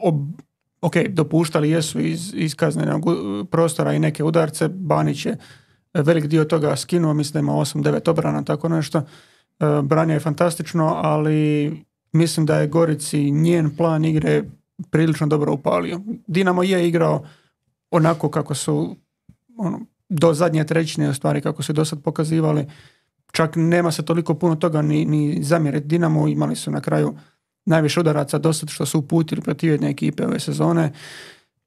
ob, 0.02 0.14
ok, 0.80 0.94
dopuštali 1.08 1.70
jesu 1.70 2.00
iz, 2.00 2.32
iz 2.34 2.54
kaznenog 2.54 3.06
u- 3.06 3.44
prostora 3.44 3.92
i 3.92 3.98
neke 3.98 4.24
udarce, 4.24 4.68
Banić 4.68 5.26
je 5.26 5.32
e, 5.32 5.36
velik 6.02 6.26
dio 6.26 6.44
toga 6.44 6.76
skinuo, 6.76 7.14
mislim 7.14 7.32
da 7.32 7.38
ima 7.40 7.52
8-9 7.52 8.10
obrana, 8.10 8.42
tako 8.42 8.68
nešto. 8.68 8.98
E, 8.98 9.04
branio 9.82 10.14
je 10.14 10.20
fantastično, 10.20 10.92
ali 10.96 11.72
mislim 12.12 12.46
da 12.46 12.56
je 12.56 12.66
Gorici 12.68 13.30
njen 13.30 13.76
plan 13.76 14.04
igre 14.04 14.44
prilično 14.90 15.26
dobro 15.26 15.52
upalio. 15.52 16.00
Dinamo 16.26 16.62
je 16.62 16.88
igrao 16.88 17.24
onako 17.90 18.30
kako 18.30 18.54
su 18.54 18.96
ono, 19.58 19.80
do 20.08 20.34
zadnje 20.34 20.64
trećine 20.64 21.14
stvari 21.14 21.40
kako 21.40 21.62
su 21.62 21.72
do 21.72 21.84
sad 21.84 22.02
pokazivali. 22.02 22.66
Čak 23.32 23.56
nema 23.56 23.92
se 23.92 24.04
toliko 24.04 24.34
puno 24.34 24.56
toga 24.56 24.82
ni, 24.82 25.04
ni 25.04 25.42
zamjeriti 25.42 25.86
Dinamo, 25.86 26.28
imali 26.28 26.56
su 26.56 26.70
na 26.70 26.80
kraju 26.80 27.16
najviše 27.66 28.00
udaraca 28.00 28.38
do 28.38 28.52
sad 28.52 28.68
što 28.68 28.86
su 28.86 28.98
uputili 28.98 29.42
protiv 29.42 29.70
jedne 29.70 29.90
ekipe 29.90 30.26
ove 30.26 30.40
sezone. 30.40 30.92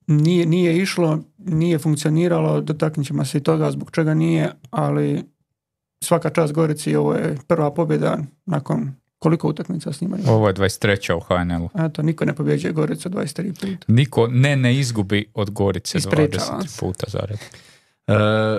Nije, 0.07 0.45
nije 0.45 0.77
išlo, 0.77 1.19
nije 1.38 1.79
funkcioniralo, 1.79 2.62
dotaknut 2.62 3.07
ćemo 3.07 3.25
se 3.25 3.38
i 3.38 3.43
toga 3.43 3.71
zbog 3.71 3.91
čega 3.91 4.13
nije, 4.13 4.51
ali 4.69 5.24
svaka 6.03 6.29
čast 6.29 6.53
Gorici, 6.53 6.95
ovo 6.95 7.13
je 7.13 7.38
prva 7.48 7.74
pobjeda 7.74 8.17
nakon 8.45 8.91
koliko 9.19 9.48
utakmica 9.48 9.93
snimaju. 9.93 10.24
Ovo 10.27 10.48
je 10.48 10.53
23. 10.53 11.13
u 11.13 11.19
HNL-u. 11.19 11.69
Eto, 11.86 12.01
niko 12.01 12.25
ne 12.25 12.36
pobjeđuje 12.36 12.74
Gorica 12.74 13.10
23 13.10 13.53
puta. 13.53 13.86
Niko 13.88 14.27
ne 14.27 14.55
ne 14.55 14.75
izgubi 14.79 15.25
od 15.33 15.51
Gorice 15.51 15.98
Ispričavam 15.98 16.62
20 16.62 16.67
se. 16.67 16.79
puta 16.79 17.05
zared. 17.07 17.39
E, 18.08 18.13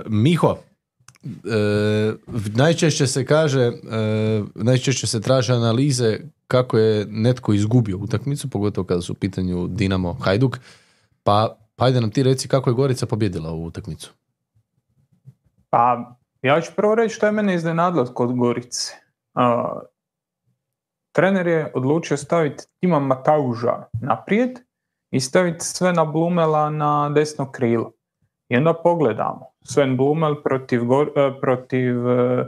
Miho, 0.07 0.57
e, 1.25 2.13
najčešće 2.57 3.07
se 3.07 3.27
kaže, 3.27 3.61
e, 3.63 3.73
najčešće 4.55 5.07
se 5.07 5.21
traže 5.21 5.55
analize 5.55 6.19
kako 6.47 6.79
je 6.79 7.07
netko 7.07 7.53
izgubio 7.53 7.99
utakmicu, 7.99 8.51
pogotovo 8.51 8.87
kada 8.87 9.01
su 9.01 9.13
u 9.13 9.17
pitanju 9.17 9.69
Dinamo 9.69 10.13
Hajduk, 10.13 10.59
pa 11.23 11.57
hajde 11.79 12.01
nam 12.01 12.11
ti 12.11 12.23
reci 12.23 12.49
kako 12.49 12.71
je 12.71 12.75
Gorica 12.75 13.07
pobjedila 13.07 13.51
ovu 13.51 13.65
utakmicu. 13.65 14.13
Pa, 15.71 16.17
ja 16.43 16.61
ću 16.61 16.73
prvo 16.77 16.95
reći 16.95 17.15
što 17.15 17.27
je 17.27 17.33
mene 17.33 17.55
iznenadilo 17.55 18.05
kod 18.05 18.37
Gorice. 18.37 18.95
A, 19.35 19.79
trener 21.13 21.47
je 21.47 21.73
odlučio 21.75 22.17
staviti 22.17 22.65
Tima 22.81 22.99
Matauža 23.01 23.85
naprijed 24.01 24.51
i 25.11 25.21
staviti 25.21 25.65
Svena 25.65 26.05
Blumela 26.05 26.71
na 26.71 27.11
desno 27.15 27.51
krilo. 27.51 27.93
I 28.52 28.56
onda 28.56 28.75
pogledamo. 28.75 29.52
Sven 29.62 29.97
Blumel 29.97 30.42
protiv, 30.42 30.80
e, 31.16 31.40
protiv 31.40 32.09
e, 32.09 32.44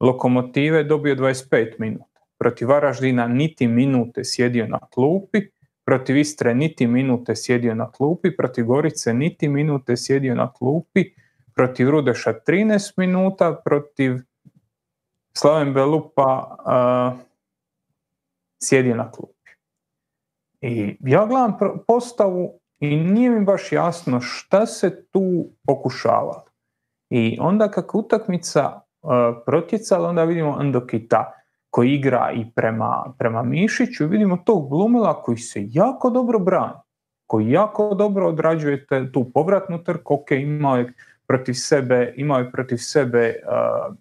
Lokomotive 0.00 0.84
dobio 0.84 1.14
25 1.14 1.74
minuta. 1.78 2.20
Protiv 2.38 2.68
Varaždina 2.68 3.28
niti 3.28 3.66
minute 3.66 4.24
sjedio 4.24 4.66
na 4.66 4.78
klupi, 4.94 5.40
protiv 5.84 6.16
Istre 6.16 6.54
niti 6.54 6.86
minute 6.86 7.36
sjedio 7.36 7.74
na 7.74 7.90
klupi, 7.90 8.36
protiv 8.36 8.64
Gorice 8.64 9.14
niti 9.14 9.48
minute 9.48 9.96
sjedio 9.96 10.34
na 10.34 10.52
klupi, 10.52 11.04
protiv 11.54 11.90
Rudeša 11.90 12.32
13 12.46 12.92
minuta, 12.96 13.60
protiv 13.64 14.16
Slaven 15.32 15.74
Belupa 15.74 16.56
uh, 16.58 17.20
sjedio 18.62 18.96
na 18.96 19.10
klupi. 19.10 19.50
I 20.60 20.96
ja 21.00 21.26
gledam 21.26 21.58
postavu 21.86 22.57
i 22.80 22.96
nije 22.96 23.30
mi 23.30 23.44
baš 23.44 23.72
jasno 23.72 24.20
šta 24.20 24.66
se 24.66 25.06
tu 25.06 25.50
pokušavalo. 25.66 26.44
I 27.10 27.38
onda 27.40 27.70
kako 27.70 27.98
utakmica 27.98 28.80
uh, 29.02 29.10
protjecala, 29.46 30.08
onda 30.08 30.24
vidimo 30.24 30.56
Andokita 30.58 31.32
koji 31.70 31.94
igra 31.94 32.32
i 32.34 32.50
prema, 32.54 33.14
prema 33.18 33.42
Mišiću 33.42 34.06
vidimo 34.06 34.36
tog 34.36 34.68
Blumela 34.68 35.22
koji 35.22 35.38
se 35.38 35.60
jako 35.68 36.10
dobro 36.10 36.38
brani, 36.38 36.80
koji 37.26 37.50
jako 37.50 37.94
dobro 37.94 38.28
odrađuje 38.28 38.86
te- 38.86 39.12
tu 39.12 39.30
povratnu 39.34 39.84
trku, 39.84 40.14
ok, 40.14 40.30
imao 40.30 40.76
je 40.76 40.92
protiv 41.26 41.52
sebe, 41.52 42.14
imao 42.16 42.38
je 42.38 42.52
protiv 42.52 42.76
sebe 42.76 43.34
uh, 43.46 43.94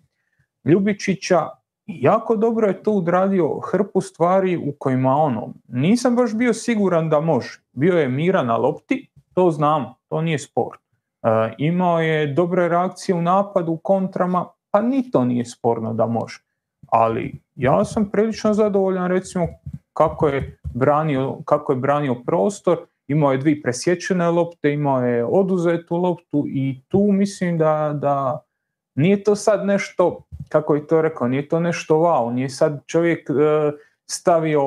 Ljubičića 0.64 1.48
jako 1.88 2.36
dobro 2.36 2.68
je 2.68 2.84
tu 2.84 2.98
odradio 2.98 3.60
hrpu 3.60 4.02
stvari 4.02 4.58
u 4.58 4.72
kojima 4.80 5.16
ono, 5.16 5.54
nisam 5.68 6.16
baš 6.16 6.34
bio 6.34 6.54
siguran 6.54 7.10
da 7.10 7.20
može. 7.20 7.62
Bio 7.72 8.00
je 8.00 8.10
mira 8.10 8.44
na 8.44 8.58
lopti, 8.58 9.10
to 9.34 9.52
znamo, 9.52 9.96
to 10.10 10.22
nije 10.22 10.40
sport. 10.40 10.80
Uh, 10.80 11.30
imao 11.58 12.02
je 12.02 12.28
dobre 12.28 12.68
reakcije 12.68 13.16
u 13.16 13.22
napadu, 13.22 13.72
u 13.72 13.78
kontrama, 13.78 14.46
pa 14.72 14.82
ni 14.82 15.12
to 15.12 15.26
nije 15.26 15.46
sporno 15.46 15.94
da 15.94 16.06
može. 16.06 16.40
Ali 16.88 17.42
ja 17.56 17.86
sam 17.86 18.10
prilično 18.12 18.54
zadovoljan 18.54 19.08
recimo 19.08 19.48
kako 19.94 20.28
je 20.28 20.60
branio, 20.74 21.38
kako 21.46 21.72
je 21.72 21.80
branio 21.80 22.16
prostor, 22.26 22.78
imao 23.08 23.32
je 23.32 23.38
dvije 23.38 23.62
presječene 23.62 24.32
lopte, 24.32 24.74
imao 24.74 25.02
je 25.02 25.26
oduzetu 25.26 25.96
loptu 25.96 26.46
i 26.48 26.82
tu 26.88 27.00
mislim 27.12 27.58
da, 27.58 27.92
da 28.02 28.47
nije 28.98 29.24
to 29.24 29.36
sad 29.36 29.66
nešto, 29.66 30.22
kako 30.50 30.76
je 30.76 30.88
to 30.88 31.02
rekao, 31.02 31.28
nije 31.28 31.48
to 31.48 31.60
nešto 31.60 31.96
wow, 31.96 32.34
nije 32.34 32.50
sad 32.50 32.86
čovjek 32.86 33.30
e, 33.30 33.34
stavio 34.06 34.62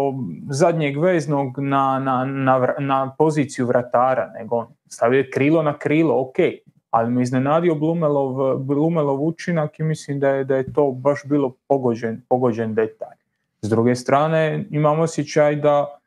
zadnjeg 0.51 0.99
veznog 0.99 1.59
na, 1.59 1.99
na, 1.99 2.25
na, 2.25 2.75
na 2.79 3.15
poziciju 3.19 3.67
vratara, 3.67 4.33
nego 4.39 4.69
stavio 4.89 5.19
je 5.19 5.31
krilo 5.31 5.63
na 5.63 5.79
krilo, 5.79 6.21
ok, 6.21 6.37
ali 6.91 7.11
me 7.11 7.23
iznenadio 7.23 7.75
Blumelov, 7.75 8.59
Blumelov 8.59 9.27
učinak 9.27 9.79
i 9.79 9.83
mislim 9.83 10.21
da 10.21 10.29
je, 10.29 10.45
da 10.45 10.57
je 10.57 10.73
to 10.73 10.91
baš 10.91 11.21
bilo 11.25 11.55
pogođen, 11.69 12.23
pogođen 12.29 12.75
detalj. 12.75 13.17
S 13.63 13.69
druge 13.69 13.95
strane, 13.95 14.65
imam 14.71 15.01
osjećaj 15.01 15.57
da 15.57 16.00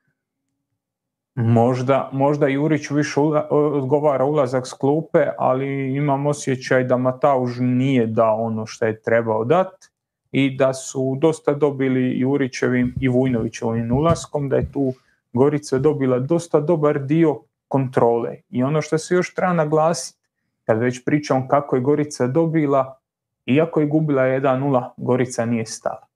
možda, 1.36 2.10
možda 2.14 2.48
Jurić 2.48 2.90
više 2.90 3.20
ula- 3.20 3.48
odgovara 3.52 4.26
ulazak 4.26 4.68
s 4.68 4.74
klupe, 4.74 5.28
ali 5.38 5.96
imam 5.96 6.26
osjećaj 6.26 6.84
da 6.84 6.98
Matauž 6.98 7.60
nije 7.60 8.08
dao 8.08 8.42
ono 8.42 8.66
što 8.66 8.86
je 8.86 9.02
trebao 9.02 9.46
dati 9.46 9.88
i 10.32 10.58
da 10.58 10.74
su 10.74 11.18
dosta 11.22 11.54
dobili 11.54 12.20
Jurićevim 12.20 12.94
i 13.02 13.08
Vujnovićevim 13.08 13.92
ulaskom, 13.92 14.50
da 14.50 14.56
je 14.56 14.72
tu 14.72 14.94
Gorica 15.34 15.78
dobila 15.78 16.20
dosta 16.20 16.60
dobar 16.60 17.00
dio 17.00 17.40
kontrole. 17.68 18.36
I 18.50 18.64
ono 18.64 18.82
što 18.82 18.98
se 18.98 19.16
još 19.16 19.34
treba 19.34 19.54
naglasiti, 19.54 20.20
kad 20.66 20.80
već 20.80 21.06
pričam 21.06 21.48
kako 21.48 21.76
je 21.76 21.82
Gorica 21.82 22.28
dobila, 22.28 22.98
iako 23.46 23.80
je 23.80 23.88
gubila 23.88 24.24
1-0, 24.24 24.90
Gorica 24.98 25.46
nije 25.46 25.66
stala. 25.66 26.08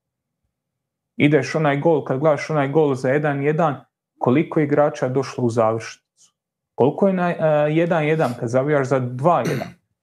Ideš 1.17 1.55
onaj 1.55 1.79
gol, 1.79 2.03
kad 2.03 2.19
gledaš 2.19 2.49
onaj 2.49 2.67
gol 2.67 2.95
za 2.95 3.09
1-1, 3.09 3.75
koliko 4.17 4.59
je 4.59 4.63
igrača 4.63 5.07
došlo 5.07 5.43
u 5.43 5.49
završnicu? 5.49 6.33
Koliko 6.75 7.07
je 7.07 7.13
na 7.13 7.29
e, 7.29 7.35
1-1 7.69 8.39
kad 8.39 8.49
zavijaš 8.49 8.87
za 8.87 8.99
2-1? 8.99 9.45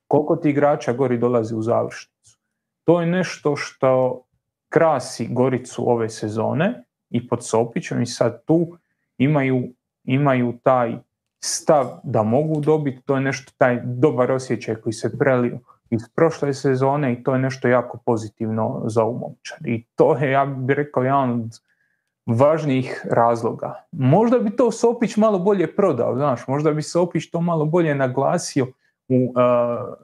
Koliko 0.07 0.37
ti 0.37 0.51
igrača 0.51 0.93
gori 0.93 1.19
dolazi 1.19 1.55
u 1.55 1.63
završnicu? 1.63 2.39
To 2.85 3.01
je 3.01 3.07
nešto 3.07 3.57
što 3.57 4.23
krasi 4.69 5.29
Goricu 5.31 5.91
ove 5.91 6.09
sezone 6.09 6.85
i 7.11 7.29
pod 7.29 7.47
Sopićem 7.47 8.03
i 8.03 8.07
sad 8.07 8.45
tu 8.45 8.77
imaju, 9.19 9.63
imaju 10.05 10.59
taj 10.63 10.99
stav 11.45 12.01
da 12.05 12.23
mogu 12.23 12.61
dobiti, 12.61 13.03
to 13.03 13.15
je 13.15 13.21
nešto, 13.21 13.53
taj 13.59 13.81
dobar 13.85 14.33
osjećaj 14.33 14.75
koji 14.75 14.93
se 14.93 15.19
prelio 15.19 15.59
iz 15.91 16.09
prošle 16.15 16.55
sezone 16.55 17.13
i 17.13 17.23
to 17.23 17.33
je 17.33 17.39
nešto 17.39 17.69
jako 17.69 17.99
pozitivno 18.07 18.83
za 18.87 19.03
ovu 19.03 19.19
momčad. 19.19 19.59
I 19.67 19.85
to 19.95 20.17
je, 20.17 20.31
ja 20.31 20.45
bih 20.47 20.77
rekao, 20.77 21.03
jedan 21.03 21.31
od 21.31 21.61
važnijih 22.27 23.07
razloga. 23.11 23.87
Možda 23.93 24.39
bi 24.39 24.57
to 24.57 24.71
Sopić 24.71 25.17
malo 25.17 25.39
bolje 25.39 25.77
prodao, 25.77 26.17
znaš, 26.17 26.47
možda 26.49 26.71
bi 26.71 26.83
Sopić 26.83 27.31
to 27.31 27.41
malo 27.41 27.65
bolje 27.65 27.95
naglasio 27.95 28.67
u 29.09 29.25
uh, 29.25 29.35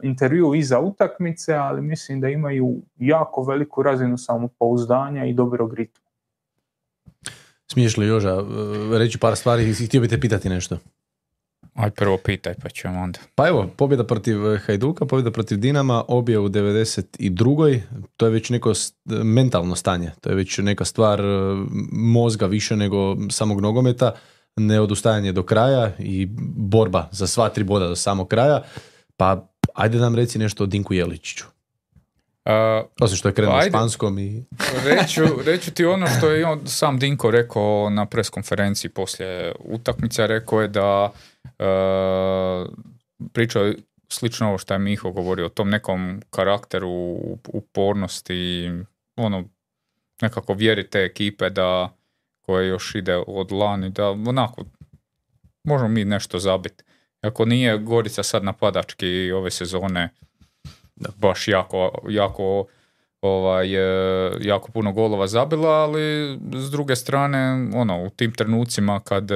intervju 0.02 0.54
iza 0.54 0.80
utakmice, 0.80 1.54
ali 1.54 1.82
mislim 1.82 2.20
da 2.20 2.28
imaju 2.28 2.76
jako 2.98 3.42
veliku 3.42 3.82
razinu 3.82 4.18
samopouzdanja 4.18 5.24
i 5.24 5.34
dobrog 5.34 5.74
ritma. 5.74 6.10
Smiješ 7.66 7.96
li 7.96 8.06
Joža 8.06 8.36
reći 8.98 9.18
par 9.18 9.36
stvari 9.36 9.70
i 9.70 9.86
htio 9.86 10.00
bi 10.00 10.08
te 10.08 10.20
pitati 10.20 10.48
nešto? 10.48 10.78
Aj 11.80 11.90
prvo 11.90 12.16
pitaj 12.16 12.54
pa 12.62 12.68
ćemo 12.68 13.00
onda. 13.00 13.18
Pa 13.34 13.48
evo, 13.48 13.70
pobjeda 13.76 14.04
protiv 14.04 14.52
e, 14.52 14.58
Hajduka, 14.58 15.06
pobjeda 15.06 15.30
protiv 15.30 15.58
Dinama, 15.58 16.04
obje 16.08 16.38
u 16.38 16.48
92. 16.48 17.80
To 18.16 18.26
je 18.26 18.32
već 18.32 18.50
neko 18.50 18.72
mentalno 19.04 19.76
stanje, 19.76 20.10
to 20.20 20.30
je 20.30 20.36
već 20.36 20.58
neka 20.58 20.84
stvar 20.84 21.20
e, 21.20 21.24
mozga 21.92 22.46
više 22.46 22.76
nego 22.76 23.16
samog 23.30 23.60
nogometa, 23.60 24.12
neodustajanje 24.56 25.32
do 25.32 25.42
kraja 25.42 25.92
i 25.98 26.28
borba 26.56 27.08
za 27.12 27.26
sva 27.26 27.48
tri 27.48 27.64
boda 27.64 27.88
do 27.88 27.96
samog 27.96 28.28
kraja. 28.28 28.62
Pa 29.16 29.48
ajde 29.74 29.98
nam 29.98 30.14
reci 30.14 30.38
nešto 30.38 30.64
o 30.64 30.66
Dinku 30.66 30.94
Jeličiću. 30.94 31.44
Uh, 32.50 32.86
Osim 33.00 33.16
što 33.16 33.28
je 33.28 33.34
krenuo 33.34 33.52
Pa 33.52 33.58
ajde. 33.58 33.70
španskom 33.70 34.18
i... 34.18 34.44
reću, 34.84 35.22
reću 35.44 35.70
ti 35.70 35.84
ono 35.84 36.06
što 36.06 36.30
je 36.30 36.46
on, 36.46 36.60
sam 36.66 36.98
Dinko 36.98 37.30
rekao 37.30 37.90
na 37.90 38.06
preskonferenciji 38.06 38.90
poslije 38.90 39.54
utakmice, 39.58 40.26
rekao 40.26 40.60
je 40.62 40.68
da 40.68 41.12
e, 41.58 41.64
pričao 43.32 43.72
slično 44.08 44.48
ovo 44.48 44.58
što 44.58 44.74
je 44.74 44.78
Miho 44.78 45.10
govorio 45.10 45.46
o 45.46 45.48
tom 45.48 45.70
nekom 45.70 46.22
karakteru, 46.30 47.18
upornosti, 47.48 48.70
ono, 49.16 49.44
nekako 50.22 50.54
vjeri 50.54 50.90
te 50.90 50.98
ekipe 50.98 51.50
da 51.50 51.96
koje 52.40 52.68
još 52.68 52.94
ide 52.94 53.16
od 53.26 53.52
lani, 53.52 53.90
da 53.90 54.10
onako 54.10 54.64
možemo 55.64 55.88
mi 55.88 56.04
nešto 56.04 56.38
zabiti. 56.38 56.84
Ako 57.20 57.44
nije 57.44 57.78
Gorica 57.78 58.22
sad 58.22 58.44
napadački 58.44 59.32
ove 59.32 59.50
sezone 59.50 60.08
baš 61.16 61.48
jako, 61.48 61.92
jako 62.08 62.66
ovaj, 63.20 63.74
e, 63.74 64.32
jako 64.40 64.72
puno 64.72 64.92
golova 64.92 65.26
zabila, 65.26 65.70
ali 65.70 66.38
s 66.52 66.70
druge 66.70 66.96
strane, 66.96 67.70
ono, 67.74 68.04
u 68.04 68.10
tim 68.10 68.32
trenucima 68.32 69.00
kad, 69.00 69.30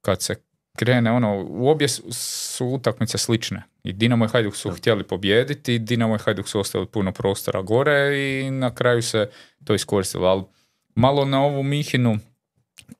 kad 0.00 0.22
se 0.22 0.34
krene, 0.76 1.12
ono, 1.12 1.46
u 1.48 1.68
obje 1.68 1.88
su- 1.88 2.66
utakmice 2.66 3.18
slične. 3.18 3.62
I 3.84 3.92
Dinamo 3.92 4.24
i 4.24 4.28
Hajduk 4.28 4.56
su 4.56 4.70
htjeli 4.70 5.04
pobijediti, 5.04 5.74
i 5.74 5.78
Dinamo 5.78 6.14
i 6.14 6.18
Hajduk 6.18 6.48
su 6.48 6.60
ostavili 6.60 6.88
puno 6.90 7.12
prostora 7.12 7.62
gore 7.62 8.18
i 8.18 8.50
na 8.50 8.74
kraju 8.74 9.02
se 9.02 9.30
to 9.64 9.74
iskoristilo. 9.74 10.28
Ali 10.28 10.42
malo 10.94 11.24
na 11.24 11.42
ovu 11.42 11.62
Mihinu 11.62 12.18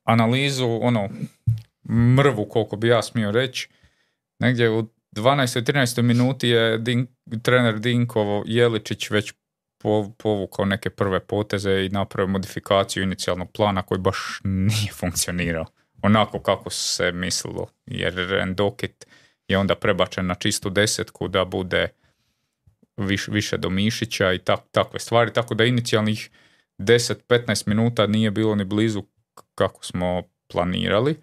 analizu, 0.03 0.79
ono, 0.81 1.09
mrvu, 1.89 2.45
koliko 2.45 2.75
bi 2.75 2.87
ja 2.87 3.01
smio 3.01 3.31
reći, 3.31 3.69
negdje 4.39 4.69
u 4.69 4.87
12. 5.15 5.61
13. 5.61 6.01
minuti 6.01 6.47
je 6.49 6.77
Din, 6.77 7.07
trener 7.41 7.79
Dinkovo 7.79 8.43
Jeličić 8.47 9.09
već 9.09 9.33
po- 9.83 10.11
povukao 10.17 10.65
neke 10.65 10.89
prve 10.89 11.19
poteze 11.19 11.85
i 11.85 11.89
napravio 11.89 12.31
modifikaciju 12.31 13.03
inicijalnog 13.03 13.51
plana 13.51 13.81
koji 13.81 13.99
baš 13.99 14.41
nije 14.43 14.91
funkcionirao 14.93 15.65
onako 16.01 16.39
kako 16.39 16.69
se 16.69 17.11
mislilo. 17.11 17.67
Jer 17.85 18.33
Endokit 18.33 19.05
je 19.47 19.57
onda 19.57 19.75
prebačen 19.75 20.25
na 20.25 20.35
čistu 20.35 20.69
desetku 20.69 21.27
da 21.27 21.45
bude 21.45 21.87
viš, 22.97 23.27
više 23.27 23.57
do 23.57 23.69
Mišića 23.69 24.33
i 24.33 24.39
tak, 24.39 24.59
takve 24.71 24.99
stvari. 24.99 25.33
Tako 25.33 25.55
da 25.55 25.65
inicijalnih 25.65 26.29
10-15 26.77 27.67
minuta 27.67 28.07
nije 28.07 28.31
bilo 28.31 28.55
ni 28.55 28.63
blizu 28.63 29.03
kako 29.55 29.85
smo 29.85 30.23
planirali. 30.47 31.15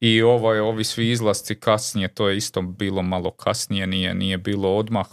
I 0.00 0.22
ovaj, 0.22 0.58
ovi 0.60 0.84
svi 0.84 1.10
izlasci 1.10 1.54
kasnije, 1.54 2.08
to 2.08 2.28
je 2.28 2.36
isto 2.36 2.62
bilo 2.62 3.02
malo 3.02 3.30
kasnije, 3.30 3.86
nije, 3.86 4.14
nije 4.14 4.38
bilo 4.38 4.76
odmah. 4.76 5.06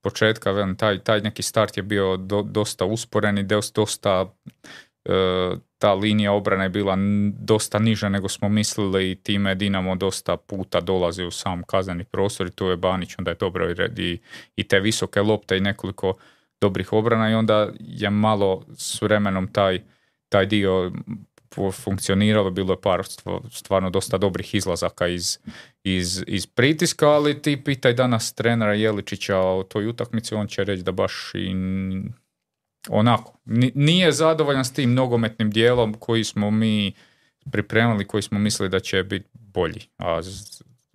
Početka, 0.00 0.50
velim, 0.50 0.76
taj, 0.76 0.98
taj 0.98 1.20
neki 1.20 1.42
start 1.42 1.76
je 1.76 1.82
bio 1.82 2.16
do- 2.16 2.42
dosta 2.42 2.84
usporen 2.84 3.38
i 3.38 3.42
dos- 3.42 3.72
dosta 3.74 4.34
e, 5.04 5.12
ta 5.78 5.94
linija 5.94 6.32
obrane 6.32 6.64
je 6.64 6.68
bila 6.68 6.96
dosta 7.38 7.78
niža 7.78 8.08
nego 8.08 8.28
smo 8.28 8.48
mislili 8.48 9.10
i 9.10 9.14
time 9.14 9.54
Dinamo 9.54 9.96
dosta 9.96 10.36
puta 10.36 10.80
dolazi 10.80 11.24
u 11.24 11.30
sam 11.30 11.62
kazneni 11.62 12.04
prostor 12.04 12.46
i 12.46 12.50
tu 12.50 12.66
je 12.66 12.76
Banić 12.76 13.14
onda 13.18 13.30
je 13.30 13.36
dobro 13.40 13.70
i, 13.70 14.18
i, 14.56 14.68
te 14.68 14.80
visoke 14.80 15.22
lopte 15.22 15.56
i 15.56 15.60
nekoliko 15.60 16.14
dobrih 16.60 16.92
obrana 16.92 17.30
i 17.30 17.34
onda 17.34 17.68
je 17.80 18.10
malo 18.10 18.64
s 18.76 19.02
vremenom 19.02 19.52
taj, 19.52 19.82
taj 20.28 20.46
dio 20.46 20.92
funkcioniralo, 21.72 22.50
bilo 22.50 22.72
je 22.72 22.80
par 22.80 23.02
stvarno 23.50 23.90
dosta 23.90 24.18
dobrih 24.18 24.54
izlazaka 24.54 25.06
iz, 25.06 25.38
iz, 25.84 26.24
iz 26.26 26.46
pritiska, 26.46 27.08
ali 27.08 27.42
ti 27.42 27.64
pitaj 27.64 27.92
danas 27.92 28.32
trenera 28.34 28.74
Jeličića 28.74 29.38
o 29.38 29.62
toj 29.62 29.86
utakmici, 29.86 30.34
on 30.34 30.46
će 30.46 30.64
reći 30.64 30.82
da 30.82 30.92
baš 30.92 31.30
i 31.34 31.54
onako, 32.88 33.38
ni- 33.44 33.72
nije 33.74 34.12
zadovoljan 34.12 34.64
s 34.64 34.72
tim 34.72 34.94
nogometnim 34.94 35.50
dijelom 35.50 35.94
koji 35.94 36.24
smo 36.24 36.50
mi 36.50 36.92
pripremali, 37.50 38.06
koji 38.06 38.22
smo 38.22 38.38
mislili 38.38 38.70
da 38.70 38.80
će 38.80 39.02
biti 39.02 39.28
bolji, 39.32 39.80
a 39.98 40.20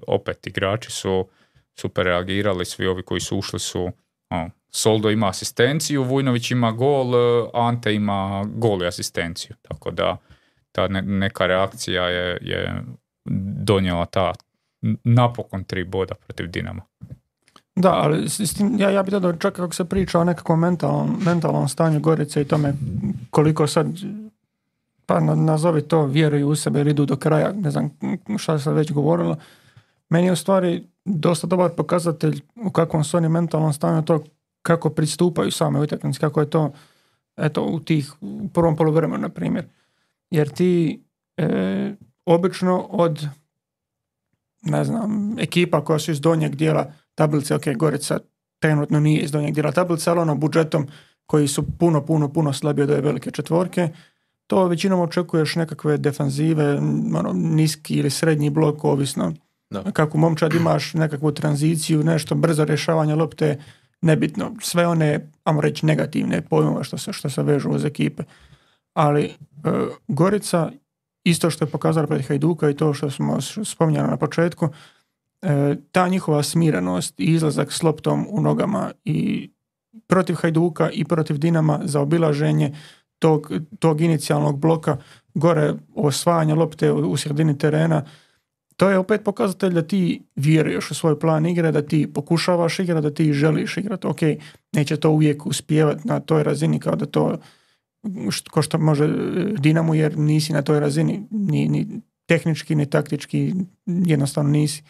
opet 0.08 0.48
igrači 0.48 0.92
su 0.92 1.28
super 1.76 2.06
reagirali, 2.06 2.66
svi 2.66 2.88
ovi 2.88 3.04
koji 3.04 3.22
su 3.22 3.38
ušli 3.38 3.60
su 3.60 3.92
o, 4.30 4.50
Soldo 4.70 5.10
ima 5.10 5.30
asistenciju, 5.30 6.04
Vujnović 6.04 6.52
ima 6.52 6.72
gol, 6.72 7.14
Ante 7.54 7.94
ima 7.94 8.46
gol 8.54 8.84
i 8.84 8.88
asistenciju, 8.88 9.56
tako 9.62 9.92
da 9.92 10.18
ta 10.78 10.88
ne- 10.88 11.02
neka 11.02 11.46
reakcija 11.48 12.04
je, 12.04 12.38
je 12.42 12.84
donijela 13.66 14.06
ta 14.06 14.34
napokon 15.04 15.64
tri 15.64 15.84
boda 15.84 16.16
protiv 16.16 16.48
Dinama. 16.52 16.82
Da, 17.76 17.94
ali 17.94 18.30
s, 18.30 18.54
tim, 18.54 18.76
ja, 18.80 18.90
ja 18.90 19.04
bih 19.04 19.12
dodao 19.12 19.34
čak 19.34 19.56
kako 19.56 19.74
se 19.74 19.86
priča 19.86 20.20
o 20.20 20.24
nekakvom 20.24 20.60
mentalnom, 20.60 21.18
mentalnom 21.26 21.68
stanju 21.68 22.00
Gorice 22.00 22.42
i 22.42 22.46
tome 22.46 22.74
koliko 23.30 23.68
sad 23.68 23.88
pa 25.06 25.20
na- 25.20 25.36
nazovi 25.36 25.82
to 25.82 26.06
vjeruju 26.06 26.48
u 26.50 26.56
sebe 26.56 26.80
ili 26.82 26.92
idu 26.92 27.06
do 27.06 27.16
kraja, 27.16 27.52
ne 27.52 27.72
znam 27.72 27.90
šta 28.38 28.60
se 28.60 28.72
već 28.72 28.92
govorilo. 28.92 29.36
Meni 30.10 30.28
je 30.28 30.32
u 30.34 30.36
stvari 30.36 30.84
dosta 31.06 31.48
dobar 31.48 31.72
pokazatelj 31.78 32.42
u 32.56 32.70
kakvom 32.72 33.04
su 33.04 33.18
oni 33.18 33.30
mentalnom 33.30 33.74
stanju 33.74 34.02
to 34.02 34.24
kako 34.62 34.90
pristupaju 34.90 35.52
same 35.52 35.80
utakmice, 35.80 36.20
kako 36.20 36.40
je 36.42 36.50
to 36.50 36.72
eto, 37.38 37.64
u 37.64 37.80
tih 37.80 38.14
u 38.22 38.50
prvom 38.54 38.76
poluvremenu, 38.76 39.22
na 39.22 39.30
primjer. 39.30 39.66
Jer 40.30 40.50
ti 40.50 41.04
e, 41.38 41.96
obično 42.26 42.88
od 42.90 43.28
ne 44.62 44.84
znam, 44.84 45.40
ekipa 45.40 45.84
koja 45.84 46.00
su 46.00 46.12
iz 46.12 46.22
donjeg 46.22 46.56
dijela 46.56 46.92
tablice, 47.16 47.56
ok, 47.56 47.64
Gorica 47.76 48.20
trenutno 48.60 49.00
nije 49.00 49.22
iz 49.22 49.32
donjeg 49.32 49.54
dijela 49.54 49.72
tablice, 49.72 50.10
ali 50.10 50.20
ono 50.20 50.36
budžetom 50.36 50.88
koji 51.26 51.48
su 51.48 51.66
puno, 51.78 52.06
puno, 52.06 52.34
puno 52.34 52.54
slabije 52.54 52.84
od 52.84 52.90
ove 52.90 53.02
velike 53.02 53.32
četvorke, 53.32 53.90
to 54.48 54.68
većinom 54.68 55.00
očekuješ 55.00 55.56
nekakve 55.56 55.98
defanzive, 55.98 56.78
ono, 57.16 57.34
niski 57.34 57.94
ili 57.94 58.10
srednji 58.10 58.50
blok, 58.50 58.84
ovisno 58.84 59.34
Da. 59.70 59.92
kako 59.92 60.18
momčad 60.18 60.54
imaš 60.54 60.94
nekakvu 60.94 61.32
tranziciju, 61.32 62.04
nešto 62.04 62.36
brzo 62.36 62.66
rješavanje 62.66 63.16
lopte, 63.16 63.60
nebitno, 64.02 64.56
sve 64.62 64.88
one, 64.88 65.30
ajmo 65.44 65.62
reći, 65.62 65.86
negativne 65.86 66.42
pojmove 66.42 66.84
što 66.84 66.98
se, 66.98 67.14
što 67.14 67.30
se 67.30 67.44
vežu 67.44 67.70
uz 67.70 67.86
ekipe. 67.86 68.24
Ali 68.94 69.34
Gorica, 70.08 70.72
isto 71.24 71.50
što 71.50 71.66
je 71.66 71.72
pokazala 71.72 72.08
pred 72.08 72.28
Hajduka 72.28 72.70
i 72.70 72.76
to 72.76 72.94
što 72.94 73.10
smo 73.10 73.42
spominjali 73.42 74.10
na 74.10 74.18
početku, 74.18 74.70
e, 75.42 75.76
ta 75.92 76.08
njihova 76.08 76.44
smirenost 76.44 77.20
i 77.20 77.24
izlazak 77.24 77.72
s 77.72 77.84
loptom 77.84 78.28
u 78.30 78.42
nogama 78.42 78.92
i 79.06 79.50
protiv 80.08 80.36
Hajduka 80.36 80.90
i 80.90 81.06
protiv 81.06 81.38
Dinama 81.38 81.80
za 81.84 82.02
obilaženje 82.02 82.76
tog, 83.20 83.52
tog 83.80 84.02
inicijalnog 84.02 84.60
bloka 84.60 84.98
gore 85.34 85.74
osvajanja 85.96 86.56
lopte 86.56 86.92
u, 86.92 87.12
u 87.12 87.18
sredini 87.18 87.58
terena 87.58 88.04
to 88.78 88.90
je 88.90 88.98
opet 88.98 89.24
pokazatelj 89.24 89.74
da 89.74 89.82
ti 89.82 90.22
vjeruješ 90.36 90.92
u 90.92 90.96
svoj 90.96 91.20
plan 91.20 91.46
igre, 91.46 91.72
da 91.72 91.82
ti 91.82 92.14
pokušavaš 92.14 92.80
igrati, 92.80 93.02
da 93.02 93.14
ti 93.14 93.34
želiš 93.34 93.78
igrati. 93.78 94.08
Ok, 94.08 94.20
neće 94.72 94.98
to 94.98 95.10
uvijek 95.10 95.46
uspijevati 95.46 96.08
na 96.08 96.20
toj 96.20 96.44
razini 96.44 96.80
kao 96.80 96.96
da 96.96 97.06
to 97.06 97.38
ko 98.52 98.62
što 98.62 98.78
može 98.78 99.06
e, 99.06 99.10
Dinamo 99.60 99.94
jer 99.94 100.18
nisi 100.18 100.54
na 100.54 100.62
toj 100.62 100.80
razini 100.80 101.28
ni, 101.32 101.68
ni 101.68 101.88
tehnički 102.26 102.76
ni 102.76 102.90
taktički 102.90 103.54
jednostavno 103.86 104.50
nisi. 104.50 104.84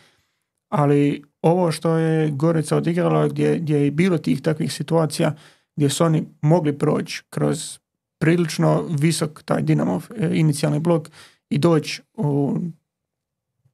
Ali 0.70 1.24
ovo 1.42 1.72
što 1.72 1.98
je 1.98 2.32
Gorica 2.32 2.78
odigrala 2.78 3.28
gdje, 3.28 3.60
gdje 3.60 3.76
je 3.76 3.92
bilo 3.92 4.18
tih 4.18 4.42
takvih 4.42 4.74
situacija 4.74 5.36
gdje 5.76 5.90
su 5.90 6.04
oni 6.04 6.26
mogli 6.42 6.78
proći 6.78 7.24
kroz 7.30 7.80
prilično 8.20 8.84
visok 9.00 9.44
taj 9.44 9.62
Dinamov 9.62 10.06
e, 10.16 10.30
inicijalni 10.34 10.80
blok 10.80 11.10
i 11.50 11.58
doći 11.58 12.02
u 12.14 12.58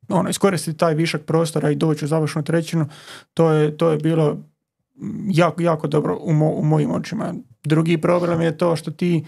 ono, 0.10 0.30
iskoristiti 0.30 0.78
taj 0.78 0.96
višak 0.96 1.22
prostora 1.22 1.72
i 1.72 1.76
doći 1.76 2.06
u 2.06 2.08
završnu 2.08 2.44
trećinu, 2.44 2.86
to 3.34 3.52
je, 3.52 3.78
to 3.78 3.92
je 3.92 3.98
bilo 3.98 4.38
jako, 5.28 5.62
jako 5.62 5.88
dobro 5.88 6.18
u, 6.22 6.34
mo- 6.34 6.54
u 6.56 6.64
mojim 6.64 6.92
očima. 6.92 7.34
Drugi 7.64 7.98
problem 7.98 8.42
je 8.42 8.58
to 8.58 8.76
što 8.76 8.92
ti 8.92 9.26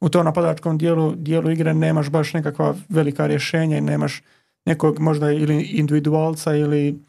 u 0.00 0.08
tom 0.08 0.24
napadačkom 0.24 0.78
dijelu, 0.78 1.14
dijelu 1.16 1.50
igre 1.50 1.74
nemaš 1.74 2.10
baš 2.10 2.34
nekakva 2.34 2.74
velika 2.88 3.26
rješenja 3.26 3.78
i 3.78 3.80
nemaš 3.80 4.22
nekog 4.64 4.98
možda 4.98 5.30
ili 5.30 5.62
individualca 5.62 6.54
ili 6.56 7.02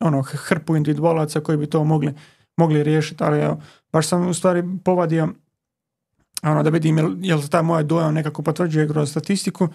ono 0.00 0.22
hrpu 0.22 0.76
individualaca 0.76 1.40
koji 1.40 1.58
bi 1.58 1.66
to 1.66 1.84
mogli, 1.84 2.14
mogli 2.56 2.82
riješiti, 2.82 3.24
ali 3.24 3.40
evo, 3.40 3.62
baš 3.92 4.08
sam 4.08 4.28
u 4.28 4.34
stvari 4.34 4.62
povadio 4.84 5.28
ono, 6.42 6.62
da 6.62 6.70
vidim 6.70 6.98
jel, 6.98 7.14
jel 7.20 7.40
se 7.42 7.48
taj 7.48 7.62
moj 7.62 7.84
dojam 7.84 8.14
nekako 8.14 8.42
potvrđuje 8.42 8.88
kroz 8.88 9.10
statistiku 9.10 9.68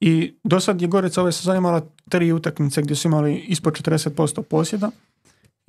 i 0.00 0.34
do 0.44 0.60
sad 0.60 0.82
je 0.82 0.88
Gorica 0.88 1.22
ove 1.22 1.32
sezone 1.32 1.58
imala 1.58 1.82
tri 2.08 2.32
utakmice 2.32 2.82
gdje 2.82 2.96
su 2.96 3.08
imali 3.08 3.36
ispod 3.36 3.72
40% 3.72 4.42
posjeda 4.42 4.90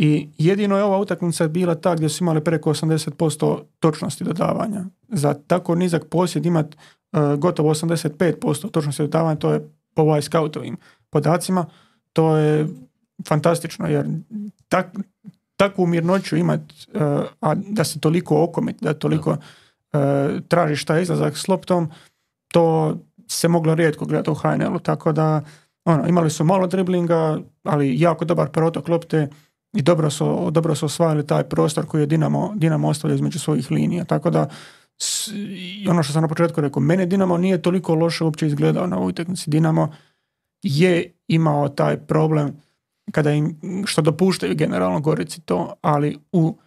i 0.02 0.30
jedino 0.38 0.78
je 0.78 0.84
ova 0.84 0.98
utakmica 0.98 1.48
bila 1.48 1.76
ta 1.76 1.96
gdje 1.96 2.10
su 2.10 2.24
imali 2.24 2.44
preko 2.44 2.70
80% 2.70 3.60
točnosti 3.80 4.24
dodavanja. 4.24 4.86
Za 5.08 5.34
tako 5.48 5.76
nizak 5.76 6.06
posjed 6.06 6.46
imat 6.46 6.76
e, 6.76 6.78
gotovo 7.38 7.74
85% 7.74 8.72
točnosti 8.72 9.04
dodavanja, 9.04 9.36
to 9.36 9.54
je 9.54 9.70
po 9.96 10.02
ovaj 10.02 10.22
scoutovim 10.22 10.78
podacima, 11.10 11.66
to 12.14 12.38
je 12.38 12.68
fantastično 13.28 13.88
jer 13.88 14.06
tak, 14.68 14.88
takvu 15.56 15.86
mirnoću 15.86 16.38
imat, 16.38 16.62
e, 16.62 17.00
a 17.42 17.56
da 17.56 17.84
se 17.84 18.00
toliko 18.00 18.44
okomit, 18.44 18.76
da 18.82 18.94
toliko 18.94 19.32
e, 19.32 19.98
tražiš 20.48 20.86
taj 20.86 21.02
izlazak 21.02 21.38
s 21.38 21.48
loptom, 21.48 21.92
to 22.48 22.98
se 23.28 23.48
moglo 23.48 23.76
rijetko 23.76 24.06
gledati 24.06 24.30
u 24.30 24.36
HNL-u, 24.36 24.80
tako 24.80 25.12
da 25.12 25.42
ono, 25.86 26.08
imali 26.08 26.30
su 26.30 26.44
malo 26.44 26.68
driblinga, 26.68 27.40
ali 27.64 28.00
jako 28.00 28.26
dobar 28.26 28.50
protok 28.50 28.88
lopte 28.88 29.28
i 29.74 29.82
dobro 29.82 30.10
su, 30.10 30.52
dobro 30.52 30.76
su 30.76 30.86
osvajali 30.86 31.28
taj 31.28 31.44
prostor 31.44 31.86
koji 31.86 32.02
je 32.02 32.06
Dinamo, 32.06 32.54
Dinamo 32.56 32.88
ostavio 32.88 33.16
između 33.16 33.40
svojih 33.40 33.72
linija, 33.72 34.04
tako 34.04 34.30
da 34.30 34.50
s- 34.98 35.32
ono 35.90 36.04
što 36.04 36.14
sam 36.14 36.22
na 36.22 36.28
početku 36.28 36.62
rekao, 36.62 36.82
mene 36.82 37.06
Dinamo 37.06 37.38
nije 37.38 37.62
toliko 37.62 37.96
loše 37.96 38.24
uopće 38.24 38.48
izgledao 38.48 38.88
na 38.88 38.98
ovoj 38.98 39.10
utakmici. 39.10 39.50
Dinamo 39.50 39.92
je 40.64 41.14
imao 41.28 41.70
taj 41.70 41.98
problem 41.98 42.54
kada 43.12 43.32
im, 43.32 43.56
što 43.86 44.02
dopuštaju 44.02 44.56
generalno 44.56 45.00
Gorici 45.00 45.42
to, 45.42 45.74
ali 45.82 46.18
u 46.32 46.58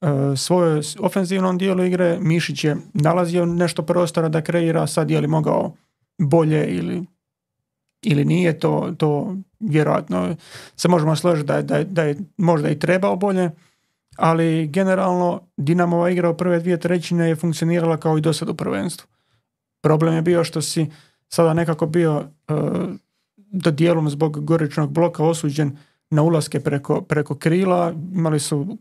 e, 0.00 0.06
svojoj 0.36 0.80
ofenzivnom 0.98 1.58
dijelu 1.58 1.84
igre 1.84 2.18
Mišić 2.20 2.64
je 2.64 2.76
nalazio 2.94 3.46
nešto 3.46 3.82
prostora 3.82 4.28
da 4.28 4.42
kreira, 4.42 4.86
sad 4.86 5.10
je 5.10 5.20
li 5.20 5.26
mogao 5.26 5.74
bolje 6.18 6.66
ili, 6.66 7.04
ili 8.04 8.24
nije, 8.24 8.58
to, 8.58 8.94
to 8.98 9.36
vjerojatno 9.60 10.36
se 10.76 10.88
možemo 10.88 11.16
složiti 11.16 11.46
da, 11.46 11.62
da, 11.62 11.84
da 11.84 12.02
je 12.02 12.16
možda 12.36 12.70
i 12.70 12.78
trebao 12.78 13.16
bolje, 13.16 13.50
ali 14.16 14.66
generalno 14.66 15.40
Dinamova 15.56 16.10
igra 16.10 16.30
u 16.30 16.36
prve 16.36 16.60
dvije 16.60 16.80
trećine 16.80 17.28
je 17.28 17.36
funkcionirala 17.36 17.96
kao 17.96 18.18
i 18.18 18.20
do 18.20 18.32
sad 18.32 18.48
u 18.48 18.54
prvenstvu. 18.54 19.06
Problem 19.82 20.14
je 20.14 20.22
bio 20.22 20.44
što 20.44 20.62
si 20.62 20.86
sada 21.28 21.54
nekako 21.54 21.86
bio 21.86 22.24
e, 22.48 22.54
da 23.36 23.70
dijelom 23.70 24.10
zbog 24.10 24.44
goričnog 24.44 24.92
bloka 24.92 25.24
osuđen 25.24 25.76
na 26.10 26.22
ulaske 26.22 26.60
preko, 26.60 27.00
preko 27.00 27.34
krila, 27.34 27.94
imali 28.14 28.40
su 28.40 28.78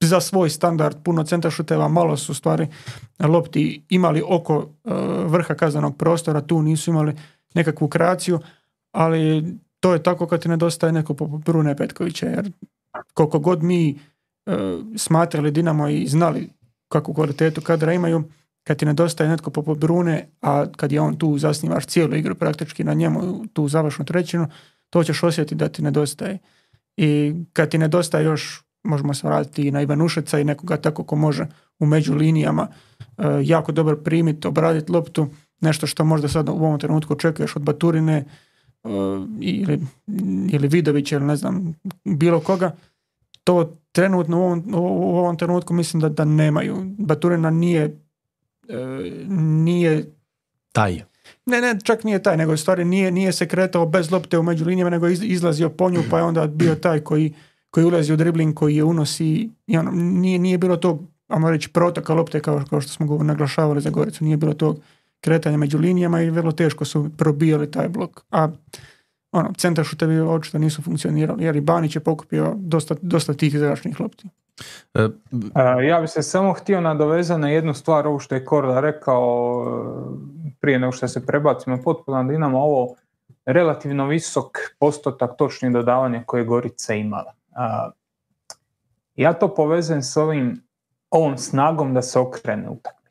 za 0.00 0.20
svoj 0.20 0.50
standard 0.50 0.96
puno 1.04 1.24
centra 1.24 1.50
šuteva, 1.50 1.88
malo 1.88 2.16
su 2.16 2.34
stvari 2.34 2.68
lopti 3.20 3.84
imali 3.88 4.22
oko 4.28 4.66
e, 4.84 4.90
vrha 5.26 5.54
kaznenog 5.54 5.96
prostora, 5.96 6.40
tu 6.40 6.62
nisu 6.62 6.90
imali 6.90 7.14
nekakvu 7.54 7.88
kreaciju, 7.88 8.40
ali 8.92 9.44
to 9.80 9.92
je 9.92 10.02
tako 10.02 10.26
kad 10.26 10.42
ti 10.42 10.48
nedostaje 10.48 10.92
neko 10.92 11.14
poput 11.14 11.44
Brune 11.44 11.76
Petkovića, 11.76 12.26
jer 12.26 12.52
koliko 13.14 13.38
god 13.38 13.62
mi 13.62 13.90
e, 13.90 13.96
smatrali 14.96 15.50
Dinamo 15.50 15.88
i 15.88 16.06
znali 16.06 16.48
kakvu 16.88 17.14
kvalitetu 17.14 17.60
kadra 17.60 17.92
imaju, 17.92 18.24
kad 18.64 18.78
ti 18.78 18.86
nedostaje 18.86 19.30
netko 19.30 19.50
poput 19.50 19.78
Brune, 19.78 20.28
a 20.40 20.66
kad 20.76 20.92
je 20.92 21.00
on 21.00 21.16
tu 21.16 21.38
zasnivaš 21.38 21.86
cijelu 21.86 22.14
igru 22.14 22.34
praktički 22.34 22.84
na 22.84 22.94
njemu, 22.94 23.46
tu 23.52 23.68
završnu 23.68 24.04
trećinu, 24.04 24.46
to 24.90 25.04
ćeš 25.04 25.22
osjetiti 25.22 25.54
da 25.54 25.68
ti 25.68 25.82
nedostaje. 25.82 26.38
I 26.96 27.34
kad 27.52 27.70
ti 27.70 27.78
nedostaje 27.78 28.24
još, 28.24 28.62
možemo 28.84 29.14
se 29.14 29.26
vratiti 29.26 29.68
i 29.68 29.70
na 29.70 29.82
Ivanušeca 29.82 30.38
i 30.38 30.44
nekoga 30.44 30.76
tako 30.76 31.04
ko 31.04 31.16
može 31.16 31.46
u 31.78 31.86
među 31.86 32.14
linijama 32.14 32.68
e, 32.68 33.24
jako 33.42 33.72
dobro 33.72 33.96
primiti, 33.96 34.48
obraditi 34.48 34.92
loptu, 34.92 35.28
nešto 35.62 35.86
što 35.86 36.04
možda 36.04 36.28
sad 36.28 36.48
u 36.48 36.52
ovom 36.52 36.78
trenutku 36.78 37.12
očekuješ 37.12 37.56
od 37.56 37.62
Baturine 37.62 38.24
e, 38.84 38.88
ili, 39.40 39.80
ili 40.52 40.68
Vidovića 40.68 41.16
ili 41.16 41.24
ne 41.24 41.36
znam, 41.36 41.74
bilo 42.04 42.40
koga, 42.40 42.76
to 43.44 43.76
trenutno 43.92 44.38
u 44.38 44.42
ovom, 44.42 44.64
u 44.74 45.18
ovom 45.18 45.36
trenutku 45.38 45.74
mislim 45.74 46.00
da, 46.00 46.08
da 46.08 46.24
nemaju. 46.24 46.76
Baturina 46.98 47.50
nije 47.50 47.96
e, 48.68 48.76
nije 49.28 50.04
Taj. 50.72 51.02
ne, 51.46 51.60
ne, 51.60 51.78
čak 51.82 52.04
nije 52.04 52.22
taj, 52.22 52.36
nego 52.36 52.56
stvari 52.56 52.84
nije, 52.84 53.10
nije 53.10 53.32
se 53.32 53.48
kretao 53.48 53.86
bez 53.86 54.10
lopte 54.10 54.38
u 54.38 54.42
među 54.42 54.64
linijama, 54.64 54.90
nego 54.90 55.08
iz- 55.08 55.22
izlazio 55.22 55.68
po 55.68 55.90
nju, 55.90 56.02
pa 56.10 56.18
je 56.18 56.24
onda 56.24 56.46
bio 56.46 56.74
taj 56.74 57.00
koji, 57.00 57.34
koji 57.70 57.86
ulazi 57.86 58.12
u 58.12 58.16
dribling, 58.16 58.54
koji 58.54 58.76
je 58.76 58.84
unosi, 58.84 59.50
i 59.66 59.78
ono, 59.78 59.90
nije, 59.90 60.38
nije 60.38 60.58
bilo 60.58 60.76
tog, 60.76 61.02
ajmo 61.28 61.50
reći, 61.50 61.68
protoka 61.68 62.14
lopte, 62.14 62.40
kao, 62.40 62.64
kao 62.70 62.80
što 62.80 62.92
smo 62.92 63.22
naglašavali 63.22 63.80
za 63.80 63.90
Goricu, 63.90 64.24
nije 64.24 64.36
bilo 64.36 64.54
tog 64.54 64.78
kretanja 65.22 65.56
među 65.56 65.78
linijama 65.78 66.20
i 66.20 66.30
vrlo 66.30 66.52
teško 66.52 66.84
su 66.84 67.10
probijali 67.18 67.70
taj 67.70 67.88
blok. 67.88 68.20
A 68.30 68.48
ono, 69.32 69.52
centar 69.56 69.84
šutevi 69.84 70.20
očito 70.20 70.58
nisu 70.58 70.82
funkcionirali, 70.82 71.44
jer 71.44 71.56
i 71.56 71.60
Banić 71.60 71.96
je 71.96 72.00
pokupio 72.00 72.54
dosta, 72.56 72.94
dosta 73.02 73.34
tih 73.34 73.58
zračnih 73.58 74.00
lopti. 74.00 74.28
E, 74.94 75.08
Ja 75.88 76.00
bi 76.00 76.08
se 76.08 76.22
samo 76.22 76.52
htio 76.52 76.80
nadovezati 76.80 77.40
na 77.40 77.48
jednu 77.48 77.74
stvar, 77.74 78.06
ovo 78.06 78.18
što 78.18 78.34
je 78.34 78.44
Korda 78.44 78.80
rekao 78.80 79.64
e, 79.66 80.52
prije 80.60 80.78
nego 80.78 80.92
što 80.92 81.08
se 81.08 81.26
prebacimo 81.26 81.82
potpuno 81.84 82.22
na 82.22 82.28
Dinamo, 82.28 82.58
ovo 82.58 82.94
relativno 83.46 84.06
visok 84.06 84.58
postotak 84.78 85.30
točnih 85.38 85.72
dodavanja 85.72 86.22
koje 86.26 86.40
je 86.40 86.44
Gorica 86.44 86.94
imala. 86.94 87.34
Ja 89.16 89.32
to 89.32 89.54
povezujem 89.54 90.02
s 90.02 90.16
ovim, 90.16 90.62
ovom 91.10 91.38
snagom 91.38 91.94
da 91.94 92.02
se 92.02 92.18
okrene 92.18 92.70
utakmice. 92.70 93.01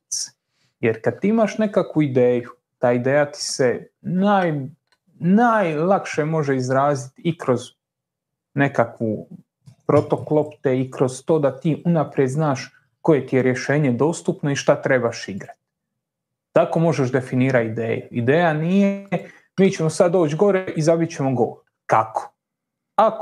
Jer 0.82 1.02
kad 1.02 1.20
ti 1.20 1.28
imaš 1.28 1.58
nekakvu 1.58 2.02
ideju, 2.02 2.50
ta 2.80 2.91
ideja 2.91 3.32
ti 3.32 3.41
se 3.41 3.88
naj, 4.02 4.54
najlakše 5.20 6.26
može 6.26 6.56
izraziti 6.56 7.22
i 7.26 7.38
kroz 7.38 7.62
nekakvu 8.54 9.28
protok 9.88 10.32
lopte 10.32 10.80
i 10.80 10.91
kroz 10.91 11.24
to 11.26 11.39
da 11.39 11.60
ti 11.60 11.84
unaprijed 11.86 12.30
znaš 12.30 12.74
koje 13.02 13.28
ti 13.28 13.36
je 13.36 13.44
rješenje 13.44 13.91
dostupno 13.91 14.52
i 14.52 14.56
šta 14.56 14.82
trebaš 14.82 15.30
igrati. 15.30 15.60
Tako 16.52 16.80
možeš 16.80 17.12
definirati 17.12 17.67
ideju. 17.67 18.08
Ideja 18.12 18.54
nije 18.54 19.08
mi 19.60 19.72
ćemo 19.72 19.89
sad 19.89 20.12
doći 20.12 20.36
gore 20.36 20.74
i 20.76 20.82
zabit 20.82 21.15
ćemo 21.15 21.34
gol. 21.34 21.56
Kako? 21.86 22.34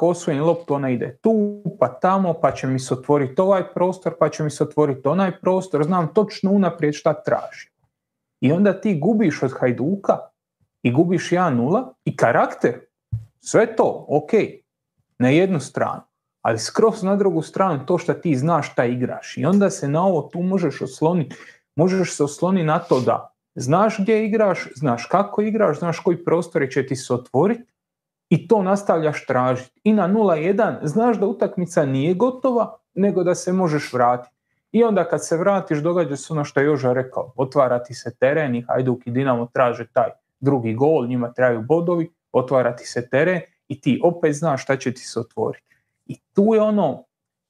Osvojim 0.02 0.44
loptu, 0.44 0.74
ona 0.74 0.90
ide 0.90 1.18
tu, 1.22 1.64
pa 1.80 1.88
tamo, 1.88 2.34
pa 2.34 2.52
će 2.52 2.68
mi 2.68 2.80
se 2.80 2.94
otvoriti 2.94 3.42
ovaj 3.42 3.74
prostor, 3.74 4.14
pa 4.20 4.30
će 4.30 4.44
mi 4.44 4.50
se 4.50 4.64
otvoriti 4.64 5.08
onaj 5.08 5.40
prostor, 5.40 5.84
znam 5.84 6.14
točno 6.14 6.52
unaprijed 6.52 6.94
šta 6.94 7.14
tražim. 7.14 7.72
I 8.42 8.52
onda 8.52 8.82
ti 8.82 9.00
gubiš 9.00 9.44
od 9.44 9.54
Hajduka 9.60 10.18
i 10.84 10.92
gubiš 10.92 11.30
1-0 11.30 11.94
i 12.06 12.16
karakter, 12.16 12.80
sve 13.40 13.76
to, 13.76 14.06
ok, 14.08 14.32
na 15.20 15.30
jednu 15.30 15.60
stranu, 15.60 16.02
ali 16.42 16.60
skroz 16.60 17.04
na 17.04 17.16
drugu 17.16 17.42
stranu 17.42 17.86
to 17.86 17.98
što 17.98 18.14
ti 18.14 18.36
znaš 18.36 18.72
šta 18.72 18.86
igraš. 18.86 19.38
I 19.38 19.46
onda 19.46 19.70
se 19.70 19.88
na 19.88 20.06
ovo 20.06 20.22
tu 20.22 20.42
možeš 20.42 20.82
osloniti, 20.82 21.36
možeš 21.76 22.16
se 22.16 22.24
osloniti 22.24 22.66
na 22.66 22.80
to 22.80 23.00
da 23.00 23.34
znaš 23.56 24.00
gdje 24.00 24.26
igraš, 24.26 24.68
znaš 24.76 25.06
kako 25.06 25.42
igraš, 25.42 25.80
znaš 25.80 26.00
koji 26.00 26.24
prostori 26.24 26.72
će 26.72 26.86
ti 26.86 26.96
se 26.96 27.14
otvoriti 27.14 27.74
i 28.30 28.48
to 28.48 28.64
nastavljaš 28.64 29.26
tražiti. 29.26 29.80
I 29.84 29.94
na 29.94 30.08
0-1 30.08 30.78
znaš 30.84 31.18
da 31.18 31.26
utakmica 31.26 31.86
nije 31.86 32.14
gotova, 32.14 32.78
nego 32.94 33.24
da 33.24 33.36
se 33.36 33.54
možeš 33.54 33.94
vratiti. 33.94 34.36
I 34.72 34.84
onda 34.84 35.04
kad 35.04 35.26
se 35.26 35.38
vratiš 35.38 35.80
događa 35.80 36.16
se 36.16 36.34
ono 36.34 36.44
što 36.44 36.60
je 36.60 36.66
Joža 36.66 36.94
rekao, 36.94 37.34
otvara 37.36 37.84
ti 37.84 37.94
se 37.94 38.16
teren 38.16 38.56
i 38.56 38.62
Hajduk 38.68 39.08
i 39.08 39.12
Dinamo 39.12 39.48
traže 39.54 39.88
taj 39.94 40.10
drugi 40.40 40.74
gol, 40.74 41.08
njima 41.08 41.34
traju 41.34 41.62
bodovi, 41.62 42.10
otvara 42.32 42.76
ti 42.76 42.86
se 42.86 43.10
teren 43.10 43.42
i 43.68 43.82
ti 43.82 44.02
opet 44.04 44.36
znaš 44.36 44.64
šta 44.64 44.78
će 44.78 44.94
ti 44.94 45.02
se 45.02 45.20
otvoriti. 45.20 45.66
I 46.06 46.16
tu 46.34 46.54
je 46.54 46.62
ono, 46.62 47.04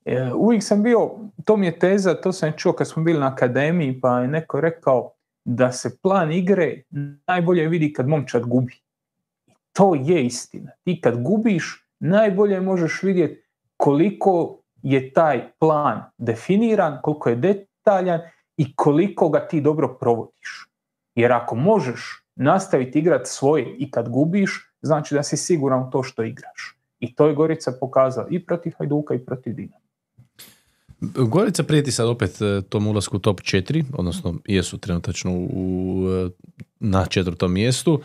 e, 0.05 0.31
uvijek 0.33 0.63
sam 0.63 0.83
bio, 0.83 1.11
to 1.45 1.57
mi 1.57 1.65
je 1.65 1.79
teza, 1.79 2.13
to 2.13 2.31
sam 2.31 2.51
čuo 2.57 2.73
kad 2.73 2.87
smo 2.87 3.03
bili 3.03 3.19
na 3.19 3.27
akademiji, 3.27 4.01
pa 4.01 4.19
je 4.19 4.27
neko 4.27 4.61
rekao 4.61 5.11
da 5.45 5.71
se 5.71 5.97
plan 6.01 6.31
igre 6.31 6.81
najbolje 7.27 7.67
vidi 7.67 7.93
kad 7.93 8.07
momčad 8.07 8.45
gubi. 8.45 8.73
To 9.79 9.95
je 9.95 10.25
istina. 10.25 10.71
Ti 10.83 11.01
kad 11.01 11.23
gubiš, 11.23 11.85
najbolje 11.99 12.61
možeš 12.61 13.03
vidjeti 13.03 13.43
koliko 13.77 14.59
je 14.81 15.13
taj 15.13 15.51
plan 15.59 16.03
definiran, 16.17 16.99
koliko 17.01 17.29
je 17.29 17.35
detaljan 17.35 18.19
i 18.57 18.75
koliko 18.75 19.29
ga 19.29 19.47
ti 19.47 19.61
dobro 19.61 19.97
provodiš. 19.99 20.67
Jer 21.15 21.31
ako 21.31 21.55
možeš 21.55 22.25
nastaviti 22.35 22.99
igrati 22.99 23.29
svoje 23.29 23.75
i 23.77 23.91
kad 23.91 24.09
gubiš, 24.09 24.71
znači 24.81 25.15
da 25.15 25.23
si 25.23 25.37
siguran 25.37 25.87
u 25.87 25.89
to 25.89 26.03
što 26.03 26.23
igraš. 26.23 26.77
I 26.99 27.15
to 27.15 27.27
je 27.27 27.35
Gorica 27.35 27.71
pokazala 27.79 28.27
i 28.29 28.45
protiv 28.45 28.73
Hajduka 28.77 29.13
i 29.13 29.25
protiv 29.25 29.53
Dinama. 29.53 29.85
Gorica 31.01 31.63
prijeti 31.63 31.91
sad 31.91 32.07
opet 32.07 32.41
e, 32.41 32.61
tom 32.69 32.87
ulasku 32.87 33.17
u 33.17 33.19
top 33.19 33.41
4, 33.41 33.83
odnosno 33.97 34.35
jesu 34.45 34.77
trenutačno 34.77 35.31
u, 35.33 36.03
e, 36.09 36.29
na 36.79 37.05
četvrtom 37.05 37.53
mjestu. 37.53 38.01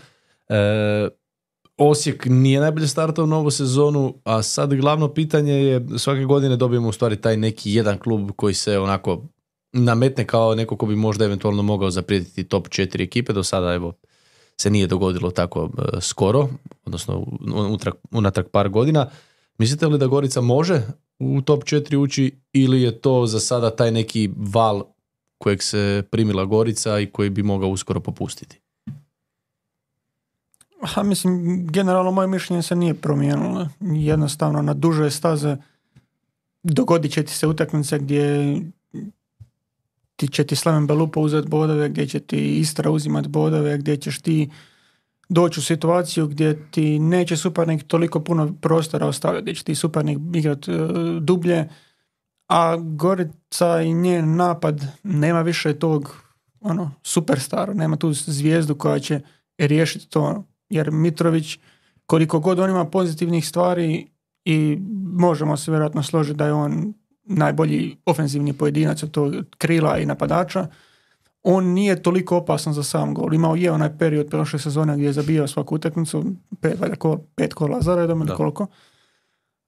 E, 0.48 1.08
Osijek 1.78 2.26
nije 2.26 2.60
najbolje 2.60 2.88
startao 2.88 3.26
novu 3.26 3.50
sezonu, 3.50 4.14
a 4.24 4.42
sad 4.42 4.74
glavno 4.74 5.08
pitanje 5.08 5.52
je, 5.52 5.86
svake 5.98 6.24
godine 6.24 6.56
dobijemo 6.56 6.88
u 6.88 6.92
stvari 6.92 7.16
taj 7.16 7.36
neki 7.36 7.72
jedan 7.72 7.98
klub 7.98 8.30
koji 8.36 8.54
se 8.54 8.78
onako 8.78 9.22
nametne 9.72 10.26
kao 10.26 10.54
neko 10.54 10.76
ko 10.76 10.86
bi 10.86 10.96
možda 10.96 11.24
eventualno 11.24 11.62
mogao 11.62 11.90
zaprijetiti 11.90 12.44
top 12.44 12.68
4 12.68 13.02
ekipe, 13.02 13.32
do 13.32 13.42
sada 13.42 13.74
evo 13.74 13.92
se 14.60 14.70
nije 14.70 14.86
dogodilo 14.86 15.30
tako 15.30 15.70
e, 15.78 16.00
skoro, 16.00 16.48
odnosno 16.84 17.26
unatrag, 17.54 17.94
unatrag 18.10 18.46
par 18.52 18.68
godina. 18.68 19.10
Mislite 19.58 19.86
li 19.86 19.98
da 19.98 20.06
Gorica 20.06 20.40
može 20.40 20.82
u 21.18 21.42
top 21.42 21.62
4 21.62 21.96
ući 21.96 22.40
ili 22.52 22.82
je 22.82 23.00
to 23.00 23.26
za 23.26 23.40
sada 23.40 23.76
taj 23.76 23.90
neki 23.90 24.30
val 24.36 24.82
kojeg 25.38 25.62
se 25.62 26.02
primila 26.10 26.44
Gorica 26.44 27.00
i 27.00 27.06
koji 27.06 27.30
bi 27.30 27.42
mogao 27.42 27.68
uskoro 27.68 28.00
popustiti? 28.00 28.63
Ha, 30.86 31.02
mislim, 31.02 31.66
generalno 31.66 32.10
moje 32.10 32.28
mišljenje 32.28 32.62
se 32.62 32.76
nije 32.76 32.94
promijenilo. 32.94 33.68
Jednostavno, 33.80 34.62
na 34.62 34.74
duže 34.74 35.10
staze 35.10 35.56
dogodit 36.62 37.12
će 37.12 37.22
ti 37.22 37.32
se 37.32 37.46
utakmice 37.46 37.98
gdje 37.98 38.56
ti 40.16 40.28
će 40.28 40.44
ti 40.44 40.56
Slaven 40.56 40.86
Belupa 40.86 41.20
uzeti 41.20 41.48
bodove, 41.48 41.88
gdje 41.88 42.06
će 42.06 42.20
ti 42.20 42.58
Istra 42.58 42.90
uzimati 42.90 43.28
bodove, 43.28 43.78
gdje 43.78 43.96
ćeš 43.96 44.20
ti 44.20 44.50
doći 45.28 45.60
u 45.60 45.62
situaciju 45.62 46.26
gdje 46.26 46.70
ti 46.70 46.98
neće 46.98 47.36
suparnik 47.36 47.82
toliko 47.82 48.20
puno 48.20 48.54
prostora 48.60 49.06
ostavljati, 49.06 49.42
gdje 49.42 49.54
će 49.54 49.64
ti 49.64 49.74
suparnik 49.74 50.18
igrati 50.34 50.72
e, 50.72 50.76
dublje, 51.20 51.68
a 52.48 52.76
Gorica 52.76 53.82
i 53.82 53.94
njen 53.94 54.36
napad 54.36 54.86
nema 55.02 55.42
više 55.42 55.78
tog 55.78 56.16
ono, 56.60 56.90
superstara, 57.02 57.74
nema 57.74 57.96
tu 57.96 58.12
zvijezdu 58.12 58.74
koja 58.74 58.98
će 58.98 59.20
riješiti 59.58 60.08
to, 60.08 60.44
jer 60.74 60.90
Mitrović 60.90 61.58
koliko 62.06 62.40
god 62.40 62.58
on 62.58 62.70
ima 62.70 62.84
pozitivnih 62.84 63.48
stvari 63.48 64.06
i 64.44 64.78
možemo 65.12 65.56
se 65.56 65.70
vjerojatno 65.70 66.02
složiti 66.02 66.36
da 66.36 66.46
je 66.46 66.52
on 66.52 66.94
najbolji 67.24 67.96
ofenzivni 68.06 68.52
pojedinac 68.52 69.02
od 69.02 69.10
tog 69.10 69.34
krila 69.58 69.98
i 69.98 70.06
napadača, 70.06 70.66
on 71.42 71.64
nije 71.64 72.02
toliko 72.02 72.36
opasan 72.36 72.72
za 72.72 72.82
sam 72.82 73.14
gol. 73.14 73.34
Imao 73.34 73.56
je 73.56 73.72
onaj 73.72 73.98
period 73.98 74.26
prošle 74.30 74.58
sezone 74.58 74.94
gdje 74.94 75.06
je 75.06 75.12
zabijao 75.12 75.46
svaku 75.46 75.74
utakmicu, 75.74 76.24
pet, 76.60 76.78
kol, 76.98 77.18
pet 77.34 77.54
kola 77.54 77.80
za 77.80 77.94
redom 77.94 78.20
ili 78.20 78.36
koliko. 78.36 78.66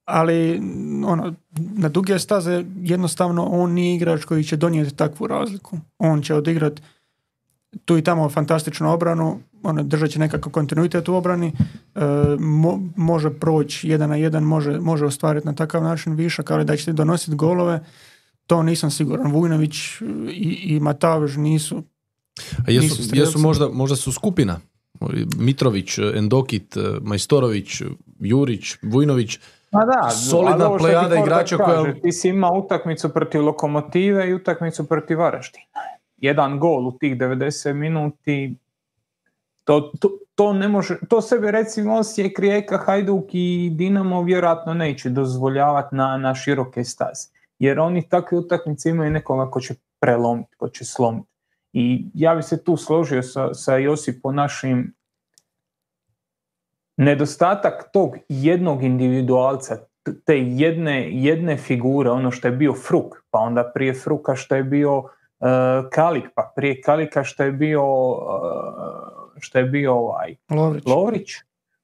Ali 0.05 0.63
ono, 1.07 1.35
na 1.57 1.89
duge 1.89 2.19
staze 2.19 2.65
jednostavno 2.83 3.45
on 3.45 3.73
nije 3.73 3.97
igrač 3.97 4.25
koji 4.25 4.45
će 4.45 4.57
donijeti 4.57 4.97
takvu 4.97 5.27
razliku. 5.27 5.79
On 5.99 6.23
će 6.23 6.35
odigrati 6.35 6.83
tu 7.85 7.99
i 7.99 8.03
tamo 8.03 8.29
fantastičnu 8.29 8.93
obranu, 8.93 9.41
ono, 9.63 9.83
držat 9.83 10.11
će 10.11 10.19
nekakav 10.19 10.53
kontinuitet 10.53 11.09
u 11.09 11.15
obrani, 11.15 11.53
e, 11.95 12.01
mo- 12.39 12.89
može 12.97 13.31
proći 13.31 13.89
jedan 13.89 14.09
na 14.09 14.17
jedan, 14.17 14.43
može, 14.43 14.71
može 14.73 15.07
ostvariti 15.07 15.47
na 15.47 15.55
takav 15.55 15.83
način 15.83 16.15
višak, 16.15 16.51
ali 16.51 16.65
da 16.65 16.77
će 16.77 16.85
ti 16.85 16.93
donositi 16.93 17.37
golove, 17.37 17.81
to 18.47 18.63
nisam 18.63 18.91
siguran. 18.91 19.33
Vujnović 19.33 19.75
i, 20.29 20.59
i 20.65 20.81
Matavež 20.81 21.37
nisu. 21.37 21.83
A 22.59 22.71
jesu, 22.71 22.97
Nisu 22.97 23.17
jesu 23.17 23.39
možda, 23.39 23.69
možda 23.69 23.97
su 23.97 24.13
skupina? 24.13 24.61
Mitrović, 25.37 25.89
Endokit, 25.99 26.77
Majstorović, 27.03 27.83
Jurić, 28.21 28.77
Vujnović. 28.83 29.39
Ma 29.73 29.85
da, 29.85 30.11
Solidna 30.11 30.77
plejada 30.79 31.17
igrača 31.17 31.57
koja- 31.57 31.95
Ti 31.95 32.13
si 32.13 32.29
imao 32.29 32.55
utakmicu 32.55 33.09
protiv 33.09 33.43
Lokomotive 33.43 34.29
i 34.29 34.35
utakmicu 34.35 34.85
protiv 34.85 35.19
Varaždina. 35.19 35.65
Jedan 36.17 36.59
gol 36.59 36.89
u 36.89 36.99
tih 36.99 37.17
90 37.17 37.73
minuti, 37.73 38.57
to, 39.65 39.93
to, 40.01 40.11
to 40.35 40.53
ne 40.53 40.69
može, 40.69 40.99
to 41.09 41.21
sebi 41.21 41.51
recimo 41.51 41.95
Osijek, 41.95 42.39
Rijeka, 42.39 42.79
Hajduk 42.79 43.25
i 43.33 43.71
Dinamo 43.75 44.23
vjerojatno 44.23 44.75
neće 44.75 45.11
dozvoljavati 45.11 45.97
na, 45.97 46.17
na 46.17 46.35
široke 46.35 46.85
staze. 46.85 47.29
Jer 47.59 47.81
oni 47.81 48.09
takve 48.09 48.39
utakmice 48.39 48.91
imaju 48.91 49.11
nekoga 49.11 49.51
ko 49.51 49.61
će 49.61 49.75
prelomiti, 50.01 50.57
ko 50.57 50.69
će 50.69 50.85
slomiti. 50.85 51.29
I 51.73 52.07
ja 52.15 52.35
bi 52.35 52.43
se 52.43 52.65
tu 52.65 52.77
složio 52.77 53.23
sa, 53.23 53.55
sa 53.55 53.77
Josipom 53.77 54.35
našim 54.35 54.95
nedostatak 56.97 57.91
tog 57.93 58.17
jednog 58.29 58.83
individualca, 58.83 59.77
te 60.25 60.39
jedne, 60.39 61.11
jedne 61.13 61.57
figure, 61.57 62.11
ono 62.11 62.31
što 62.31 62.49
je 62.49 62.53
bio 62.53 62.75
Fruk, 62.75 63.15
pa 63.31 63.39
onda 63.39 63.71
prije 63.75 63.95
Fruka 63.95 64.37
što 64.37 64.57
je 64.57 64.63
bio 64.63 65.03
Kalik, 65.93 66.25
pa 66.35 66.53
prije 66.57 66.81
Kalika 66.81 67.25
što 67.25 67.43
je 67.43 67.53
bio 67.53 67.83
e, 69.37 69.41
što 69.41 69.59
je 69.59 69.65
bio 69.65 69.95
ovaj 69.95 70.37
Lovrić. 70.51 70.87
Lovrić, 70.87 71.31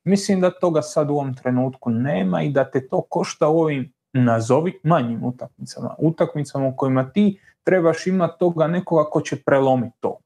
mislim 0.05 0.41
da 0.41 0.51
toga 0.51 0.83
sad 0.83 1.11
u 1.11 1.13
ovom 1.13 1.35
trenutku 1.35 1.91
nema 1.91 2.43
i 2.43 2.51
da 2.51 2.71
te 2.71 2.89
to 2.89 3.01
košta 3.01 3.49
u 3.49 3.61
ovim 3.61 3.93
nazovi 4.13 4.81
manjim 4.83 5.25
utakmicama. 5.25 5.95
Utakmicama 5.99 6.67
u 6.67 6.77
kojima 6.77 7.11
ti 7.11 7.41
trebaš 7.65 8.07
imati 8.07 8.39
toga 8.39 8.67
nekoga 8.67 9.11
ko 9.11 9.21
će 9.21 9.43
prelomiti 9.43 9.97
to. 10.01 10.19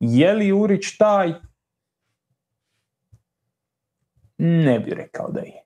Je 0.00 0.32
li 0.32 0.46
Jurić 0.46 0.96
taj? 0.98 1.34
Ne 4.38 4.78
bi 4.78 4.90
rekao 4.90 5.30
da 5.30 5.40
je. 5.40 5.62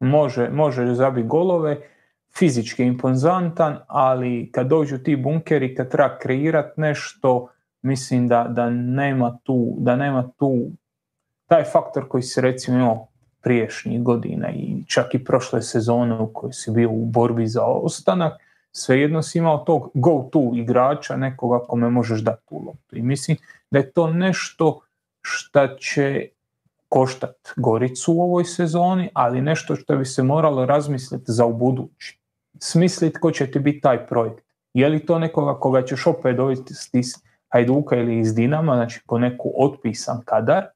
Može, 0.00 0.50
može 0.50 0.94
zabiti 0.94 1.28
golove, 1.28 1.88
fizički 2.38 2.82
je 2.82 2.86
impozantan, 2.86 3.78
ali 3.86 4.50
kad 4.52 4.66
dođu 4.66 4.98
ti 4.98 5.16
bunkeri, 5.16 5.74
kad 5.74 5.90
treba 5.90 6.18
kreirati 6.18 6.80
nešto, 6.80 7.48
mislim 7.82 8.28
da, 8.28 8.46
da 8.48 8.70
nema 8.70 9.38
tu, 9.42 9.76
da 9.78 9.96
nema 9.96 10.30
tu 10.38 10.66
taj 11.46 11.64
faktor 11.64 12.08
koji 12.08 12.22
se 12.22 12.40
recimo 12.40 12.78
imao 12.78 13.06
priješnjih 13.42 14.02
godina 14.02 14.50
i 14.50 14.84
čak 14.86 15.14
i 15.14 15.24
prošle 15.24 15.62
sezone 15.62 16.20
u 16.20 16.32
kojoj 16.32 16.52
si 16.52 16.70
bio 16.70 16.90
u 16.90 17.04
borbi 17.04 17.46
za 17.46 17.64
ostanak, 17.64 18.32
svejedno 18.72 19.22
si 19.22 19.38
imao 19.38 19.58
tog 19.58 19.90
go-to 19.94 20.50
igrača, 20.54 21.16
nekoga 21.16 21.66
kome 21.66 21.90
možeš 21.90 22.20
dati 22.20 22.42
tu 22.48 22.62
loptu. 22.66 22.96
I 22.96 23.02
mislim 23.02 23.36
da 23.70 23.78
je 23.78 23.90
to 23.90 24.10
nešto 24.12 24.80
šta 25.22 25.76
će 25.76 26.28
koštat 26.88 27.36
Goricu 27.56 28.12
u 28.12 28.22
ovoj 28.22 28.44
sezoni, 28.44 29.10
ali 29.14 29.40
nešto 29.40 29.76
što 29.76 29.96
bi 29.96 30.04
se 30.04 30.22
moralo 30.22 30.66
razmisliti 30.66 31.32
za 31.32 31.46
u 31.46 31.52
budući. 31.52 32.19
Smisliti 32.62 33.20
ko 33.20 33.30
će 33.30 33.50
ti 33.50 33.58
biti 33.58 33.80
taj 33.80 34.06
projekt. 34.06 34.44
Je 34.74 34.88
li 34.88 35.06
to 35.06 35.18
nekoga 35.18 35.60
koga 35.60 35.82
ćeš 35.82 36.06
opet 36.06 36.36
dovesti 36.36 36.74
iz 36.92 37.14
Hajduka 37.48 37.96
ili 37.96 38.18
iz 38.18 38.34
Dinama, 38.34 38.74
znači 38.74 39.00
po 39.06 39.18
neku 39.18 39.52
otpisan 39.56 40.22
kadar, 40.24 40.66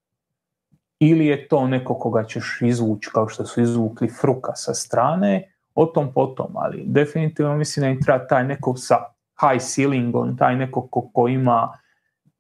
ili 0.99 1.27
je 1.27 1.49
to 1.49 1.66
neko 1.66 1.99
koga 1.99 2.25
ćeš 2.25 2.59
izvući 2.62 3.11
kao 3.12 3.29
što 3.29 3.47
su 3.47 3.61
izvukli 3.61 4.09
Fruka 4.09 4.53
sa 4.55 4.75
strane, 4.75 5.55
o 5.75 5.87
tom 5.87 6.12
potom, 6.12 6.57
ali 6.57 6.83
definitivno 6.87 7.57
mislim 7.57 7.83
da 7.83 7.88
im 7.88 8.03
treba 8.03 8.27
taj 8.27 8.44
neko 8.44 8.77
sa 8.77 8.97
high 9.40 9.62
ceilingom, 9.62 10.37
taj 10.37 10.57
neko 10.57 10.88
ko, 10.88 11.11
ko 11.12 11.29
ima, 11.29 11.79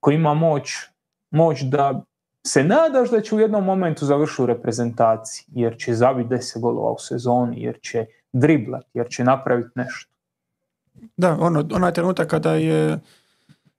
ko 0.00 0.10
ima 0.10 0.34
moć, 0.34 0.70
moć 1.30 1.62
da 1.62 2.02
se 2.46 2.64
nadaš 2.64 3.10
da 3.10 3.20
će 3.20 3.34
u 3.34 3.40
jednom 3.40 3.64
momentu 3.64 4.06
završiti 4.06 4.46
reprezentaciji, 4.46 5.46
jer 5.48 5.76
će 5.78 5.94
zabiti 5.94 6.28
10 6.28 6.60
golova 6.60 6.90
u 6.90 6.98
sezoni, 6.98 7.62
jer 7.62 7.78
će 7.80 8.06
driblat, 8.34 8.84
jer 8.94 9.06
će 9.10 9.24
napraviti 9.24 9.70
nešto. 9.74 10.10
Da, 11.16 11.36
ono, 11.40 11.68
onaj 11.72 11.92
trenutak 11.92 12.28
kada 12.28 12.54
je 12.54 13.00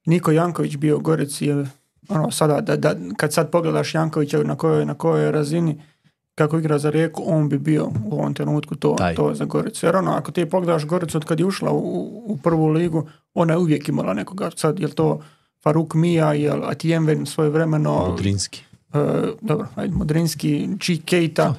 Niko 0.06 0.32
Janković 0.32 0.78
bio 0.78 0.98
u 0.98 1.00
Gorici 1.00 1.46
je 1.46 1.66
ono 2.10 2.32
sada, 2.32 2.62
da, 2.62 2.76
da, 2.76 2.96
kad 3.18 3.34
sad 3.34 3.52
pogledaš 3.52 3.94
Jankovića 3.94 4.44
na 4.44 4.56
kojoj, 4.56 4.86
na 4.86 4.94
kojoj 4.94 5.32
razini 5.32 5.82
kako 6.36 6.58
igra 6.58 6.80
za 6.80 6.90
Rijeku, 6.90 7.24
on 7.26 7.50
bi 7.50 7.58
bio 7.58 7.86
u 8.06 8.14
ovom 8.14 8.34
trenutku 8.34 8.76
to, 8.76 8.96
Taj. 8.98 9.16
to 9.16 9.34
za 9.34 9.46
Goricu. 9.46 9.86
Jer 9.86 9.96
ono, 9.96 10.12
ako 10.12 10.32
ti 10.32 10.50
pogledaš 10.50 10.86
Goricu 10.86 11.18
od 11.18 11.26
kad 11.26 11.40
je 11.40 11.46
ušla 11.46 11.72
u, 11.72 11.78
u 12.26 12.38
prvu 12.44 12.68
ligu, 12.68 13.08
ona 13.34 13.54
je 13.54 13.58
uvijek 13.58 13.88
imala 13.90 14.14
nekoga. 14.14 14.50
Sad, 14.56 14.80
je 14.80 14.88
to 14.88 15.22
Faruk 15.64 15.94
Mija, 15.94 16.34
je 16.34 16.52
Atijenven 16.64 17.26
svoje 17.26 17.50
vremeno, 17.50 18.08
Modrinski. 18.08 18.64
Dobro, 19.42 19.68
ajde, 19.76 19.96
Modrinski, 19.96 20.68
Či 20.80 20.98
Keita, 20.98 21.54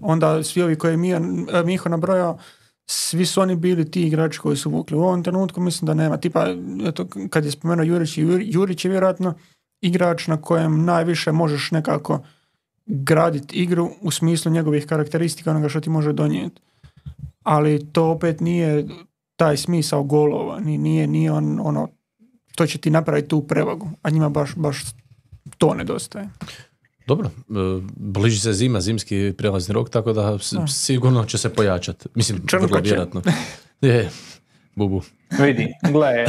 onda 0.00 0.42
svi 0.42 0.62
ovi 0.62 0.76
koje 0.76 0.90
je 0.90 0.96
Mija, 0.96 1.20
e, 1.52 1.62
Miho 1.64 1.88
nabrojao, 1.88 2.38
svi 2.86 3.26
su 3.26 3.40
oni 3.40 3.56
bili 3.56 3.90
ti 3.90 4.02
igrači 4.02 4.38
koji 4.38 4.56
su 4.56 4.70
vukli. 4.70 4.96
U 4.96 5.02
ovom 5.02 5.22
trenutku 5.22 5.60
mislim 5.60 5.86
da 5.86 5.94
nema. 5.94 6.16
Tipa, 6.16 6.46
eto, 6.84 7.06
kad 7.30 7.44
je 7.44 7.50
spomenuo 7.50 7.84
Jurić, 7.84 8.10
Jur- 8.10 8.42
Jurić 8.44 8.84
je 8.84 8.90
vjerojatno 8.90 9.34
igrač 9.80 10.26
na 10.26 10.36
kojem 10.36 10.84
najviše 10.84 11.32
možeš 11.32 11.70
nekako 11.70 12.22
graditi 12.86 13.56
igru 13.56 13.90
u 14.00 14.10
smislu 14.10 14.52
njegovih 14.52 14.86
karakteristika 14.86 15.50
onoga 15.50 15.68
što 15.68 15.80
ti 15.80 15.90
može 15.90 16.12
donijeti. 16.12 16.60
Ali 17.42 17.86
to 17.86 18.04
opet 18.06 18.40
nije 18.40 18.86
taj 19.36 19.56
smisao 19.56 20.02
golova. 20.02 20.60
Ni- 20.60 20.78
Nije, 20.78 21.06
nije 21.06 21.32
on, 21.32 21.60
ono, 21.62 21.88
to 22.54 22.66
će 22.66 22.78
ti 22.78 22.90
napraviti 22.90 23.28
tu 23.28 23.40
prevagu. 23.42 23.90
A 24.02 24.10
njima 24.10 24.28
baš, 24.28 24.54
baš 24.56 24.84
to 25.58 25.74
nedostaje. 25.74 26.28
Dobro, 27.10 27.28
e, 27.28 27.32
bliži 27.96 28.40
se 28.40 28.52
zima, 28.52 28.80
zimski 28.80 29.34
prijelazni 29.38 29.74
rok, 29.74 29.90
tako 29.90 30.12
da 30.12 30.38
sigurno 30.68 31.24
će 31.24 31.38
se 31.38 31.54
pojačati. 31.54 32.08
Mislim, 32.14 32.46
Črnko 32.46 32.66
vrlo 32.66 32.80
vjerojatno. 32.80 33.22
Je, 33.80 34.10
bubu. 34.74 35.02
Vidi, 35.40 35.74
gle, 35.92 36.08
e, 36.08 36.26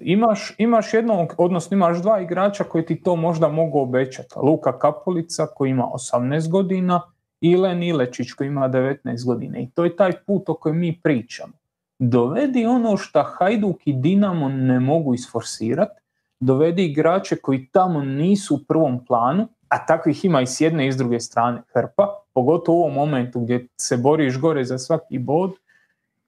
imaš, 0.00 0.54
imaš 0.58 0.94
jednog, 0.94 1.34
odnosno 1.38 1.74
imaš 1.74 2.02
dva 2.02 2.20
igrača 2.20 2.64
koji 2.64 2.86
ti 2.86 3.02
to 3.02 3.16
možda 3.16 3.48
mogu 3.48 3.80
obećati. 3.80 4.34
Luka 4.42 4.78
Kapulica 4.78 5.46
koji 5.54 5.70
ima 5.70 5.84
18 6.12 6.50
godina 6.50 7.00
i 7.40 7.56
Len 7.56 7.82
Ilečić 7.82 8.32
koji 8.32 8.48
ima 8.48 8.68
19 8.68 9.26
godina. 9.26 9.58
I 9.58 9.70
to 9.74 9.84
je 9.84 9.96
taj 9.96 10.12
put 10.26 10.48
o 10.48 10.54
kojem 10.54 10.78
mi 10.78 11.00
pričamo. 11.02 11.52
Dovedi 11.98 12.66
ono 12.66 12.96
što 12.96 13.22
Hajduk 13.22 13.76
i 13.84 13.92
Dinamo 13.92 14.48
ne 14.48 14.80
mogu 14.80 15.14
isforsirati, 15.14 16.00
dovedi 16.40 16.84
igrače 16.84 17.36
koji 17.36 17.68
tamo 17.72 18.04
nisu 18.04 18.54
u 18.54 18.64
prvom 18.68 19.04
planu, 19.04 19.48
a 19.68 19.86
takvih 19.86 20.24
ima 20.24 20.40
i 20.40 20.46
s 20.46 20.60
jedne 20.60 20.86
i 20.86 20.92
s 20.92 20.96
druge 20.96 21.20
strane 21.20 21.62
hrpa, 21.74 22.22
pogotovo 22.34 22.78
u 22.78 22.80
ovom 22.80 22.94
momentu 22.94 23.40
gdje 23.40 23.66
se 23.76 23.96
boriš 23.96 24.38
gore 24.38 24.64
za 24.64 24.78
svaki 24.78 25.18
bod, 25.18 25.52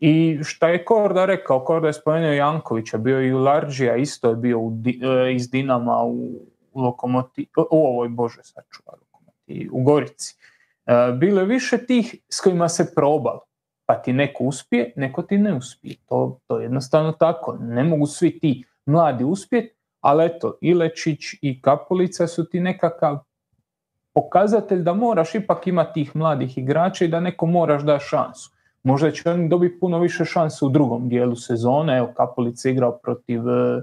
i 0.00 0.38
šta 0.42 0.68
je 0.68 0.84
Korda 0.84 1.24
rekao, 1.24 1.64
Korda 1.64 1.86
je 1.86 1.92
spomenuo 1.92 2.32
Jankovića, 2.32 2.98
bio 2.98 3.22
i 3.22 3.32
u 3.32 3.38
Larđija, 3.38 3.96
isto 3.96 4.30
je 4.30 4.36
bio 4.36 4.58
u 4.58 4.72
e, 4.86 5.34
iz 5.34 5.50
Dinama 5.50 6.02
u, 6.04 6.30
Lokomotivi, 6.74 7.48
u 7.70 7.86
ovoj 7.86 8.08
Bože 8.08 8.42
sačuva 8.42 8.92
Lokomotivi, 9.00 9.68
u 9.72 9.82
Gorici. 9.82 10.36
E, 10.86 11.12
bilo 11.12 11.40
je 11.40 11.46
više 11.46 11.86
tih 11.86 12.14
s 12.28 12.40
kojima 12.40 12.68
se 12.68 12.94
probalo, 12.94 13.40
pa 13.86 13.94
ti 13.94 14.12
neko 14.12 14.44
uspije, 14.44 14.92
neko 14.96 15.22
ti 15.22 15.38
ne 15.38 15.54
uspije. 15.54 15.96
To, 16.08 16.38
to 16.46 16.58
je 16.58 16.62
jednostavno 16.62 17.12
tako, 17.12 17.56
ne 17.60 17.84
mogu 17.84 18.06
svi 18.06 18.38
ti 18.38 18.64
mladi 18.86 19.24
uspjeti, 19.24 19.74
ali 20.00 20.24
eto, 20.24 20.58
Ilečić 20.60 21.20
i 21.42 21.62
Kapulica 21.62 22.26
su 22.26 22.48
ti 22.48 22.60
nekakav 22.60 23.18
pokazatelj 24.14 24.82
da 24.82 24.94
moraš 24.94 25.34
ipak 25.34 25.66
imati 25.66 25.92
tih 25.94 26.16
mladih 26.16 26.58
igrača 26.58 27.04
i 27.04 27.08
da 27.08 27.20
neko 27.20 27.46
moraš 27.46 27.82
da 27.82 27.98
šansu. 27.98 28.50
Možda 28.82 29.10
će 29.10 29.30
oni 29.30 29.48
dobiti 29.48 29.80
puno 29.80 29.98
više 29.98 30.24
šanse 30.24 30.64
u 30.64 30.68
drugom 30.68 31.08
dijelu 31.08 31.36
sezone. 31.36 31.98
Evo, 31.98 32.12
Kapulica 32.16 32.68
je 32.68 32.72
igrao 32.72 32.98
protiv, 32.98 33.48
e, 33.48 33.82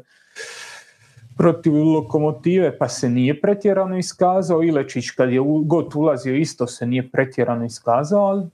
protiv 1.38 1.74
Lokomotive 1.74 2.78
pa 2.78 2.88
se 2.88 3.10
nije 3.10 3.42
pretjerano 3.42 3.98
iskazao. 3.98 4.64
Ilečić 4.64 5.12
kad 5.12 5.32
je 5.32 5.40
god 5.66 5.96
ulazio 5.96 6.36
isto 6.36 6.68
se 6.68 6.86
nije 6.86 7.12
pretjerano 7.12 7.66
iskazao, 7.66 8.26
ali 8.26 8.46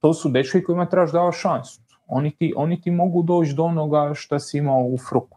to 0.00 0.14
su 0.14 0.28
dečki 0.28 0.62
kojima 0.62 0.86
trebaš 0.86 1.12
dava 1.12 1.32
šansu. 1.32 1.80
Oni 2.06 2.30
ti, 2.30 2.52
oni 2.56 2.80
ti 2.80 2.90
mogu 2.90 3.22
doći 3.22 3.54
do 3.54 3.64
onoga 3.64 4.10
što 4.14 4.38
si 4.38 4.58
imao 4.58 4.80
u 4.80 4.98
Fruku. 5.08 5.35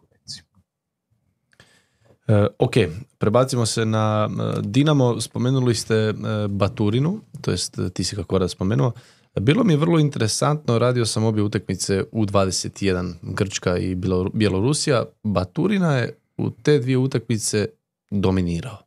E, 2.30 2.46
ok, 2.58 2.74
prebacimo 3.18 3.66
se 3.66 3.84
na 3.84 4.28
e, 4.30 4.60
Dinamo, 4.62 5.20
spomenuli 5.20 5.74
ste 5.74 5.94
e, 5.94 6.14
Baturinu, 6.48 7.20
to 7.40 7.50
jest 7.50 7.80
ti 7.94 8.04
si 8.04 8.16
kako 8.16 8.38
rad 8.38 8.50
spomenuo. 8.50 8.92
Bilo 9.40 9.64
mi 9.64 9.72
je 9.72 9.76
vrlo 9.76 9.98
interesantno, 9.98 10.78
radio 10.78 11.06
sam 11.06 11.24
obje 11.24 11.42
utakmice 11.42 12.04
u 12.12 12.26
21 12.26 13.14
Grčka 13.22 13.78
i 13.78 13.94
Bjelo- 13.94 14.30
Bjelorusija. 14.34 15.04
Baturina 15.22 15.96
je 15.96 16.18
u 16.36 16.50
te 16.50 16.78
dvije 16.78 16.98
utakmice 16.98 17.66
dominirao. 18.10 18.78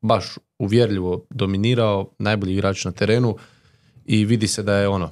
Baš 0.00 0.38
uvjerljivo 0.58 1.24
dominirao, 1.30 2.10
najbolji 2.18 2.52
igrač 2.52 2.84
na 2.84 2.92
terenu 2.92 3.36
i 4.04 4.24
vidi 4.24 4.48
se 4.48 4.62
da 4.62 4.74
je 4.74 4.88
ono, 4.88 5.10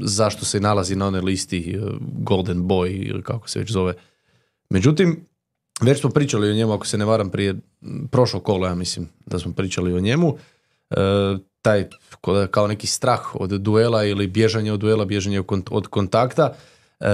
zašto 0.00 0.44
se 0.44 0.60
nalazi 0.60 0.96
na 0.96 1.06
onoj 1.06 1.20
listi 1.20 1.78
Golden 2.00 2.62
Boy 2.62 3.08
ili 3.10 3.22
kako 3.22 3.48
se 3.48 3.58
već 3.58 3.70
zove. 3.72 3.94
Međutim, 4.70 5.26
već 5.82 6.00
smo 6.00 6.10
pričali 6.10 6.50
o 6.50 6.54
njemu, 6.54 6.72
ako 6.72 6.86
se 6.86 6.98
ne 6.98 7.04
varam, 7.04 7.30
prije 7.30 7.54
prošlog 8.10 8.44
kola, 8.44 8.68
ja 8.68 8.74
mislim 8.74 9.08
da 9.26 9.38
smo 9.38 9.52
pričali 9.52 9.92
o 9.92 10.00
njemu. 10.00 10.36
E, 10.90 10.96
taj 11.62 11.88
kao 12.50 12.66
neki 12.66 12.86
strah 12.86 13.20
od 13.34 13.50
duela 13.50 14.04
ili 14.04 14.26
bježanje 14.26 14.72
od 14.72 14.80
duela, 14.80 15.04
bježanje 15.04 15.42
od 15.70 15.86
kontakta. 15.86 16.54
E, 17.00 17.06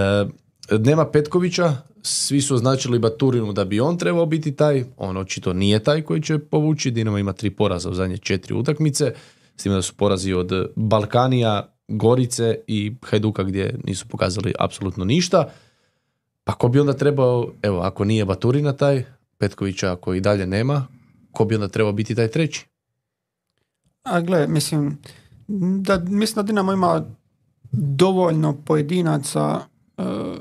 nema 0.79 1.07
Petkovića, 1.11 1.77
svi 2.03 2.40
su 2.40 2.55
označili 2.55 2.98
Baturinu 2.98 3.53
da 3.53 3.64
bi 3.64 3.81
on 3.81 3.98
trebao 3.98 4.27
biti 4.27 4.57
taj, 4.57 4.85
on 4.96 5.16
očito 5.16 5.53
nije 5.53 5.79
taj 5.79 6.03
koji 6.03 6.22
će 6.22 6.38
povući, 6.38 6.90
Dinamo 6.90 7.18
ima 7.18 7.33
tri 7.33 7.51
poraza 7.51 7.90
u 7.90 7.94
zadnje 7.94 8.18
četiri 8.18 8.55
utakmice, 8.55 9.14
s 9.57 9.62
time 9.62 9.75
da 9.75 9.83
su 9.83 9.94
porazi 9.94 10.33
od 10.33 10.53
Balkanija, 10.77 11.75
Gorice 11.88 12.59
i 12.66 12.94
Hajduka 13.03 13.42
gdje 13.42 13.79
nisu 13.85 14.09
pokazali 14.09 14.55
apsolutno 14.59 15.05
ništa. 15.05 15.53
Pa 16.45 16.53
ko 16.53 16.69
bi 16.69 16.81
onda 16.81 16.93
trebao, 16.93 17.49
evo, 17.63 17.81
ako 17.81 18.05
nije 18.05 18.25
Baturina 18.25 18.73
taj, 18.73 19.05
Petkovića 19.39 19.93
ako 19.93 20.15
i 20.15 20.21
dalje 20.21 20.47
nema, 20.47 20.87
ko 21.33 21.45
bi 21.45 21.55
onda 21.55 21.69
trebao 21.69 21.93
biti 21.93 22.15
taj 22.15 22.29
treći? 22.29 22.67
A 24.03 24.21
gle, 24.21 24.47
mislim, 24.47 24.99
da, 25.49 25.99
mislim 25.99 26.35
da 26.35 26.43
Dinamo 26.43 26.73
ima 26.73 27.05
dovoljno 27.73 28.57
pojedinaca 28.65 29.61
uh... 29.99 30.37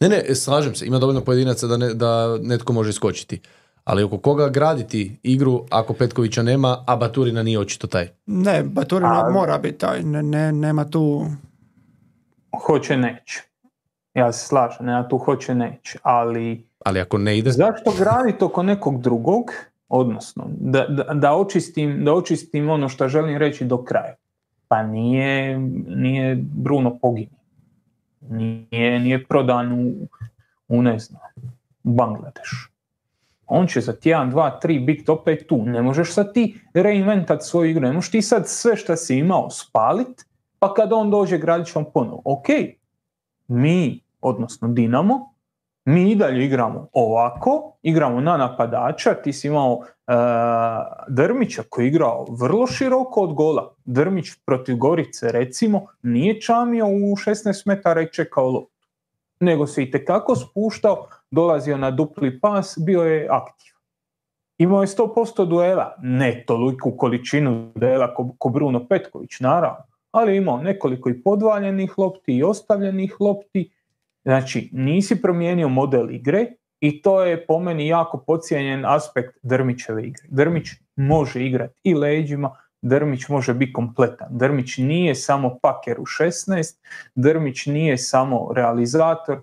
Ne, 0.00 0.08
ne, 0.08 0.34
slažem 0.34 0.74
se, 0.74 0.86
ima 0.86 0.98
dovoljno 0.98 1.24
pojedinaca 1.24 1.66
da, 1.66 1.76
ne, 1.76 1.94
da 1.94 2.38
netko 2.42 2.72
može 2.72 2.90
iskočiti. 2.90 3.40
Ali 3.84 4.02
oko 4.02 4.18
koga 4.18 4.48
graditi 4.48 5.18
igru 5.22 5.64
ako 5.70 5.92
Petkovića 5.92 6.42
nema, 6.42 6.84
a 6.86 6.96
Baturina 6.96 7.42
nije 7.42 7.58
očito 7.58 7.86
taj? 7.86 8.08
Ne, 8.26 8.62
Baturina 8.62 9.30
mora 9.32 9.58
biti 9.58 9.78
taj, 9.78 10.02
ne, 10.02 10.22
ne, 10.22 10.52
nema 10.52 10.90
tu... 10.90 11.26
Hoće 12.66 12.96
neće. 12.96 13.47
Ja 14.18 14.32
se 14.32 14.46
slažem, 14.46 14.86
nema 14.86 15.08
tu 15.08 15.18
hoće 15.18 15.54
neće, 15.54 15.98
ali... 16.02 16.66
Ali 16.84 17.00
ako 17.00 17.18
ne 17.18 17.38
ide... 17.38 17.50
Zašto 17.50 17.92
graditi 17.98 18.44
oko 18.44 18.62
nekog 18.62 19.02
drugog, 19.02 19.50
odnosno, 19.88 20.44
da, 20.48 20.86
da, 20.86 21.14
da, 21.14 21.34
očistim, 21.34 22.04
da 22.04 22.12
očistim 22.12 22.70
ono 22.70 22.88
što 22.88 23.08
želim 23.08 23.36
reći 23.36 23.64
do 23.64 23.84
kraja? 23.84 24.14
Pa 24.68 24.82
nije, 24.82 25.58
nije 25.86 26.38
Bruno 26.42 26.98
Pogini. 26.98 27.38
Nije, 28.30 29.00
nije 29.00 29.24
prodan 29.24 29.72
u, 29.72 29.92
u 30.68 30.82
ne 30.82 30.98
znam, 30.98 31.20
Bangladeš. 31.82 32.70
On 33.46 33.66
će 33.66 33.80
za 33.80 33.92
tjedan, 33.92 34.30
dva, 34.30 34.58
tri 34.60 34.78
biti 34.78 35.10
opet 35.10 35.46
tu. 35.48 35.64
Ne 35.64 35.82
možeš 35.82 36.12
sad 36.12 36.32
ti 36.34 36.60
reinventat 36.74 37.42
svoju 37.42 37.70
igru. 37.70 37.86
Ne 37.86 37.92
možeš 37.92 38.10
ti 38.10 38.22
sad 38.22 38.48
sve 38.48 38.76
što 38.76 38.96
si 38.96 39.16
imao 39.16 39.50
spalit, 39.50 40.26
pa 40.58 40.74
kad 40.74 40.92
on 40.92 41.10
dođe 41.10 41.38
gradit 41.38 41.66
ćemo 41.66 41.84
ponovo. 41.84 42.22
Ok, 42.24 42.46
mi 43.48 44.00
odnosno 44.20 44.68
Dinamo, 44.68 45.34
mi 45.88 46.10
i 46.10 46.14
dalje 46.14 46.44
igramo 46.44 46.88
ovako, 46.92 47.76
igramo 47.82 48.20
na 48.20 48.36
napadača, 48.36 49.14
ti 49.14 49.32
si 49.32 49.46
imao 49.46 49.72
uh, 49.72 49.84
Drmića 51.08 51.62
koji 51.68 51.84
je 51.84 51.88
igrao 51.88 52.26
vrlo 52.40 52.66
široko 52.66 53.20
od 53.20 53.34
gola. 53.34 53.74
Drmić 53.84 54.30
protiv 54.46 54.76
Gorice 54.76 55.32
recimo 55.32 55.86
nije 56.02 56.40
čamio 56.40 56.86
u 56.86 57.16
16 57.16 57.62
metara 57.66 58.02
i 58.02 58.12
čekao 58.12 58.50
loptu. 58.50 58.88
Nego 59.40 59.66
se 59.66 59.82
i 59.82 59.90
tekako 59.90 60.36
spuštao, 60.36 61.06
dolazio 61.30 61.76
na 61.76 61.90
dupli 61.90 62.40
pas, 62.40 62.78
bio 62.86 63.02
je 63.02 63.28
aktivan. 63.30 63.82
Imao 64.58 64.80
je 64.80 64.86
100% 64.86 65.48
duela, 65.48 65.94
ne 66.02 66.44
toliku 66.46 66.90
količinu 66.96 67.72
duela 67.74 68.14
ko 68.38 68.48
Bruno 68.48 68.86
Petković, 68.88 69.40
naravno, 69.40 69.84
ali 70.10 70.36
imao 70.36 70.62
nekoliko 70.62 71.08
i 71.08 71.22
podvaljenih 71.22 71.98
lopti 71.98 72.36
i 72.36 72.42
ostavljenih 72.42 73.16
lopti 73.20 73.70
Znači, 74.24 74.70
nisi 74.72 75.22
promijenio 75.22 75.68
model 75.68 76.10
igre 76.10 76.46
i 76.80 77.02
to 77.02 77.22
je 77.22 77.46
po 77.46 77.58
meni 77.58 77.86
jako 77.86 78.18
pocijenjen 78.26 78.84
aspekt 78.86 79.38
Drmićeve 79.42 80.06
igre. 80.06 80.24
Drmić 80.28 80.68
može 80.96 81.46
igrati 81.46 81.74
i 81.82 81.94
leđima, 81.94 82.56
Drmić 82.82 83.28
može 83.28 83.54
biti 83.54 83.72
kompletan. 83.72 84.28
Drmić 84.30 84.78
nije 84.78 85.14
samo 85.14 85.58
paker 85.62 86.00
u 86.00 86.04
16, 86.04 86.76
Drmić 87.14 87.66
nije 87.66 87.98
samo 87.98 88.52
realizator. 88.54 89.40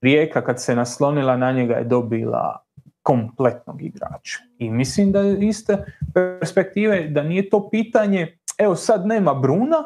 Rijeka 0.00 0.44
kad 0.44 0.62
se 0.62 0.76
naslonila 0.76 1.36
na 1.36 1.52
njega 1.52 1.74
je 1.74 1.84
dobila 1.84 2.64
kompletnog 3.02 3.82
igrača. 3.82 4.38
I 4.58 4.70
mislim 4.70 5.12
da 5.12 5.20
je 5.20 5.48
iste 5.48 5.84
perspektive 6.14 7.08
da 7.08 7.22
nije 7.22 7.50
to 7.50 7.70
pitanje, 7.70 8.38
evo 8.58 8.76
sad 8.76 9.06
nema 9.06 9.34
Bruna, 9.34 9.84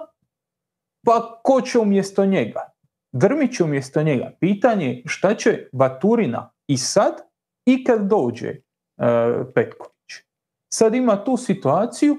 pa 1.07 1.41
ko 1.43 1.61
će 1.61 1.79
umjesto 1.79 2.27
njega? 2.27 2.61
Drmić 3.19 3.61
umjesto 3.61 4.03
njega. 4.03 4.33
Pitanje 4.41 5.03
šta 5.07 5.35
će 5.35 5.69
Baturina 5.73 6.51
i 6.67 6.77
sad 6.77 7.15
i 7.67 7.85
kad 7.85 8.09
dođe 8.09 8.49
e, 8.49 8.59
Petković. 9.55 10.13
Sad 10.69 10.95
ima 10.95 11.25
tu 11.25 11.37
situaciju 11.37 12.17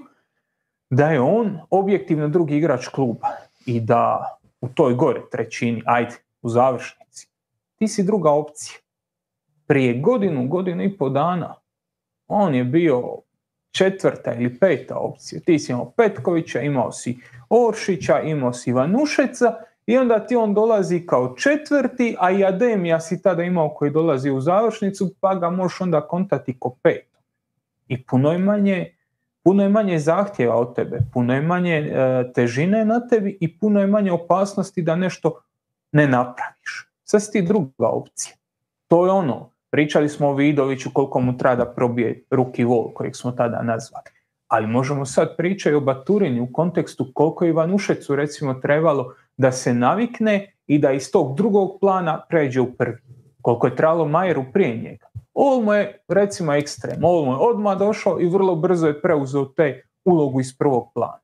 da 0.89 1.12
je 1.12 1.21
on 1.21 1.60
objektivno 1.69 2.27
drugi 2.27 2.57
igrač 2.57 2.88
kluba 2.88 3.27
i 3.65 3.79
da 3.81 4.38
u 4.62 4.67
toj 4.67 4.93
gore 4.93 5.21
trećini, 5.31 5.83
ajde, 5.86 6.15
u 6.41 6.49
završnici, 6.49 7.27
ti 7.75 7.88
si 7.88 8.03
druga 8.03 8.31
opcija. 8.31 8.79
Prije 9.67 9.99
godinu, 9.99 10.47
godinu 10.47 10.83
i 10.83 10.97
po 10.97 11.10
dana, 11.10 11.55
on 12.27 12.55
je 12.55 12.63
bio 12.63 13.17
četvrta 13.71 14.33
ili 14.33 14.60
peta 14.60 14.97
opcija. 14.97 15.41
Ti 15.45 15.60
si 15.60 15.71
imao 15.71 15.91
Petkovića, 15.91 16.62
imao 16.62 16.91
si 16.91 17.17
Oršića, 17.49 18.19
imao 18.21 18.53
si 18.53 18.71
Vanušeca 18.71 19.66
i 19.88 19.97
onda 19.97 20.26
ti 20.26 20.36
on 20.36 20.54
dolazi 20.54 21.06
kao 21.06 21.36
četvrti, 21.36 22.15
a 22.19 22.32
i 22.32 22.45
Ademija 22.45 23.00
si 23.00 23.21
tada 23.21 23.43
imao 23.43 23.69
koji 23.69 23.91
dolazi 23.91 24.32
u 24.32 24.41
završnicu, 24.41 25.13
pa 25.19 25.36
ga 25.36 25.50
možeš 25.50 25.82
onda 25.82 26.02
kontati 26.02 26.60
ko 26.60 26.76
pet. 26.84 27.08
I 27.88 28.04
puno 28.04 28.32
je 28.32 28.38
manje, 28.38 28.95
puno 29.43 29.63
je 29.63 29.69
manje 29.69 30.00
zahtjeva 30.00 30.56
od 30.56 30.76
tebe, 30.76 31.00
puno 31.13 31.34
je 31.34 31.41
manje 31.41 31.76
e, 31.76 32.32
težine 32.34 32.86
na 32.86 33.08
tebi 33.08 33.38
i 33.41 33.58
puno 33.58 33.82
je 33.82 33.88
manje 33.88 34.12
opasnosti 34.12 34.82
da 34.82 34.95
nešto 34.95 35.41
ne 35.91 36.08
napraviš. 36.08 36.89
Sad 37.04 37.23
si 37.23 37.32
ti 37.32 37.41
druga 37.41 37.88
opcija. 37.88 38.36
To 38.88 39.06
je 39.06 39.12
ono, 39.12 39.52
pričali 39.69 40.10
smo 40.10 40.28
o 40.28 40.34
Vidoviću 40.34 40.89
koliko 40.93 41.19
mu 41.19 41.38
treba 41.38 41.56
da 41.56 41.71
probije 41.71 42.23
ruki 42.32 42.63
vol 42.63 42.93
kojeg 42.93 43.15
smo 43.15 43.32
tada 43.32 43.62
nazvali. 43.62 44.16
Ali 44.47 44.67
možemo 44.67 45.05
sad 45.05 45.38
pričati 45.38 45.75
o 45.75 45.79
Baturini 45.79 46.41
u 46.41 46.53
kontekstu 46.53 47.12
koliko 47.13 47.45
je 47.45 47.49
Ivanušecu 47.49 48.15
recimo 48.15 48.53
trebalo 48.53 49.13
da 49.38 49.51
se 49.51 49.73
navikne 49.73 50.53
i 50.67 50.79
da 50.79 50.91
iz 50.91 51.12
tog 51.12 51.38
drugog 51.38 51.77
plana 51.81 52.21
pređe 52.29 52.62
u 52.62 52.73
prvi. 52.73 52.97
Koliko 53.41 53.67
je 53.67 53.75
trebalo 53.75 54.05
Majeru 54.05 54.45
prije 54.53 54.77
njega. 54.77 55.07
Olmo 55.33 55.73
je 55.73 55.99
recimo 56.07 56.53
ekstrem. 56.53 57.03
Olmo 57.03 57.31
je 57.31 57.38
odmah 57.38 57.77
došao 57.77 58.21
i 58.21 58.29
vrlo 58.29 58.55
brzo 58.55 58.88
je 58.88 59.01
preuzeo 59.01 59.45
te 59.45 59.83
ulogu 60.05 60.41
iz 60.41 60.57
prvog 60.57 60.91
plana. 60.93 61.19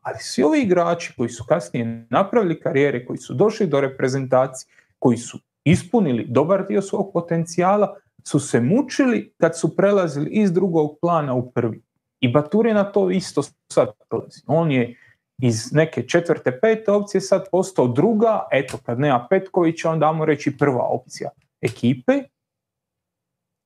Ali 0.00 0.18
svi 0.20 0.42
ovi 0.42 0.60
igrači 0.60 1.14
koji 1.16 1.28
su 1.28 1.44
kasnije 1.48 2.06
napravili 2.10 2.60
karijere, 2.60 3.06
koji 3.06 3.18
su 3.18 3.34
došli 3.34 3.66
do 3.66 3.80
reprezentacije, 3.80 4.74
koji 4.98 5.16
su 5.16 5.38
ispunili 5.64 6.26
dobar 6.28 6.66
dio 6.66 6.82
svog 6.82 7.10
potencijala, 7.12 7.96
su 8.24 8.40
se 8.40 8.60
mučili 8.60 9.34
kad 9.38 9.58
su 9.58 9.76
prelazili 9.76 10.30
iz 10.30 10.52
drugog 10.52 10.98
plana 11.00 11.34
u 11.34 11.50
prvi. 11.50 11.82
I 12.20 12.28
Baturina 12.28 12.92
to 12.92 13.10
isto 13.10 13.42
sad. 13.72 13.88
On 14.46 14.70
je 14.70 14.96
iz 15.42 15.72
neke 15.72 16.08
četvrte, 16.08 16.60
pete 16.60 16.92
opcije 16.92 17.20
sad 17.20 17.44
postao 17.50 17.88
druga, 17.88 18.48
eto 18.52 18.78
kad 18.86 19.00
nema 19.00 19.26
Petkovića 19.30 19.90
onda 19.90 20.12
mu 20.12 20.24
reći 20.24 20.56
prva 20.58 20.82
opcija 20.82 21.30
ekipe 21.60 22.12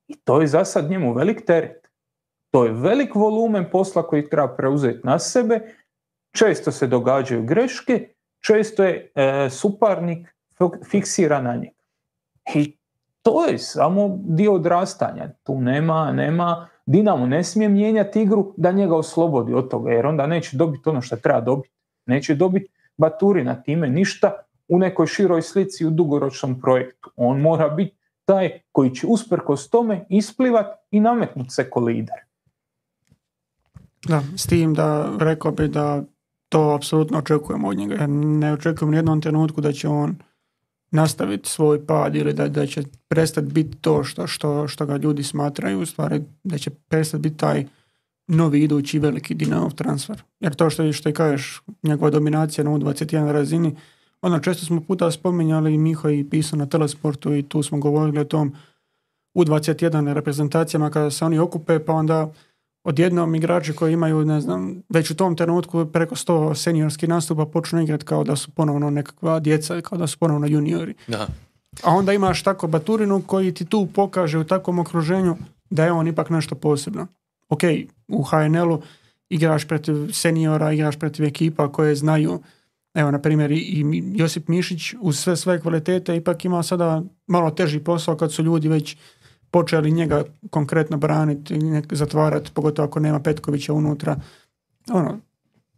i 0.09 0.17
to 0.25 0.41
je 0.41 0.47
za 0.47 0.65
sad 0.65 0.91
njemu 0.91 1.13
velik 1.13 1.47
teret. 1.47 1.89
To 2.51 2.65
je 2.65 2.73
velik 2.73 3.15
volumen 3.15 3.67
posla 3.73 4.07
koji 4.07 4.29
treba 4.29 4.57
preuzeti 4.57 5.01
na 5.05 5.19
sebe, 5.19 5.61
često 6.37 6.73
se 6.73 6.87
događaju 6.87 7.43
greške, 7.43 8.09
često 8.41 8.85
je 8.85 9.13
e, 9.15 9.51
suparnik 9.51 10.29
fiksiran 10.91 11.45
na 11.45 11.55
njega. 11.55 11.75
I 12.55 12.77
to 13.23 13.47
je 13.47 13.59
samo 13.59 14.19
dio 14.25 14.55
odrastanja. 14.55 15.29
Tu 15.43 15.61
nema, 15.61 16.13
nema 16.13 16.69
Dinamo 16.87 17.27
ne 17.27 17.45
smije 17.45 17.69
mijenjati 17.69 18.23
igru 18.23 18.55
da 18.57 18.73
njega 18.73 18.97
oslobodi 18.97 19.55
od 19.55 19.71
toga, 19.71 19.91
jer 19.91 20.07
onda 20.07 20.27
neće 20.27 20.57
dobiti 20.57 20.89
ono 20.89 21.01
što 21.01 21.17
treba 21.17 21.41
dobiti. 21.41 21.75
Neće 22.07 22.35
dobiti 22.35 22.71
Baturina 22.97 23.63
time 23.63 23.89
ništa 23.89 24.33
u 24.69 24.79
nekoj 24.79 25.07
široj 25.07 25.43
slici 25.43 25.87
u 25.87 25.91
dugoročnom 25.91 26.61
projektu. 26.61 27.11
On 27.17 27.41
mora 27.41 27.69
biti 27.69 27.97
taj 28.25 28.61
koji 28.73 28.91
će 28.91 29.07
usprkos 29.07 29.71
tome 29.71 30.05
isplivat 30.09 30.67
i 30.91 31.01
nametnuti 31.01 31.51
se 31.51 31.71
ko 31.71 31.81
lider. 31.81 32.17
Da, 34.09 34.23
s 34.37 34.47
tim 34.47 34.75
da 34.75 35.11
rekao 35.21 35.53
bi 35.53 35.69
da 35.69 36.03
to 36.49 36.75
apsolutno 36.75 37.19
očekujemo 37.19 37.69
od 37.69 37.77
njega. 37.77 38.07
ne 38.09 38.53
očekujem 38.53 38.93
u 38.93 38.97
jednom 38.97 39.21
trenutku 39.21 39.61
da 39.61 39.73
će 39.73 39.89
on 39.89 40.17
nastaviti 40.95 41.49
svoj 41.49 41.87
pad 41.87 42.17
ili 42.17 42.33
da, 42.33 42.49
da 42.49 42.67
će 42.67 42.83
prestati 43.09 43.53
biti 43.53 43.77
to 43.77 44.05
što, 44.05 44.27
što, 44.27 44.69
što 44.69 44.87
ga 44.87 44.97
ljudi 44.97 45.23
smatraju, 45.23 45.81
u 45.81 45.87
stvari 45.87 46.23
da 46.45 46.59
će 46.59 46.71
prestati 46.71 47.23
biti 47.23 47.37
taj 47.37 47.67
novi 48.27 48.63
idući 48.63 48.99
veliki 48.99 49.35
Dinamo 49.35 49.71
transfer. 49.71 50.23
Jer 50.41 50.55
to 50.55 50.71
što, 50.71 50.93
što 50.93 51.09
i 51.09 51.13
kažeš, 51.13 51.63
njegova 51.83 52.11
dominacija 52.11 52.65
na 52.65 52.71
U21 52.71 53.33
razini, 53.33 53.77
ono 54.23 54.39
često 54.39 54.67
smo 54.67 54.81
puta 54.81 55.11
spominjali, 55.11 55.79
Miho 55.79 56.11
i 56.11 56.25
pisao 56.31 56.59
na 56.59 56.67
Telesportu 56.67 57.35
i 57.35 57.43
tu 57.43 57.63
smo 57.63 57.79
govorili 57.79 58.21
o 58.21 58.25
tom 58.25 58.55
U21 59.35 60.13
reprezentacijama 60.13 60.91
kada 60.91 61.11
se 61.11 61.25
oni 61.25 61.39
okupe, 61.39 61.79
pa 61.79 61.93
onda 61.93 62.33
odjednom 62.85 63.35
igrači 63.35 63.73
koji 63.73 63.93
imaju, 63.93 64.25
ne 64.25 64.41
znam, 64.41 64.83
već 64.89 65.11
u 65.11 65.17
tom 65.17 65.37
trenutku 65.37 65.87
preko 65.87 66.15
100 66.15 66.55
seniorskih 66.55 67.09
nastupa 67.09 67.47
počnu 67.47 67.83
igrati 67.83 68.05
kao 68.05 68.25
da 68.25 68.37
su 68.37 68.51
ponovno 68.51 68.91
nekakva 68.91 69.41
djeca, 69.41 69.81
kao 69.81 69.99
da 69.99 70.07
su 70.07 70.19
ponovno 70.19 70.47
juniori. 70.47 70.95
Da. 71.07 71.27
A 71.83 71.91
onda 71.91 72.13
imaš 72.13 72.43
tako 72.43 72.67
Baturinu 72.67 73.23
koji 73.27 73.55
ti 73.55 73.65
tu 73.65 73.87
pokaže 73.95 74.39
u 74.39 74.45
takvom 74.45 74.79
okruženju 74.79 75.37
da 75.71 75.85
je 75.85 75.93
on 75.93 76.09
ipak 76.09 76.31
nešto 76.31 76.55
posebno. 76.55 77.07
Ok, 77.49 77.61
u 78.09 78.23
HNL-u 78.23 78.83
igraš 79.29 79.69
protiv 79.69 80.13
seniora, 80.13 80.73
igraš 80.73 80.99
protiv 80.99 81.25
ekipa 81.25 81.73
koje 81.73 81.95
znaju 81.95 82.41
Evo, 82.95 83.11
na 83.11 83.19
primjer, 83.19 83.53
i 83.53 84.03
Josip 84.15 84.49
Mišić 84.49 84.95
uz 85.01 85.19
sve 85.19 85.37
svoje 85.37 85.61
kvalitete 85.61 86.17
ipak 86.17 86.45
ima 86.45 86.63
sada 86.63 87.03
malo 87.27 87.51
teži 87.51 87.81
posao 87.81 88.17
kad 88.17 88.33
su 88.33 88.43
ljudi 88.43 88.69
već 88.69 88.97
počeli 89.55 89.91
njega 89.91 90.25
konkretno 90.51 90.97
braniti, 90.97 91.59
zatvarati, 91.91 92.51
pogotovo 92.55 92.89
ako 92.89 93.01
nema 93.01 93.21
Petkovića 93.21 93.73
unutra. 93.73 94.17
Ono, 94.93 95.19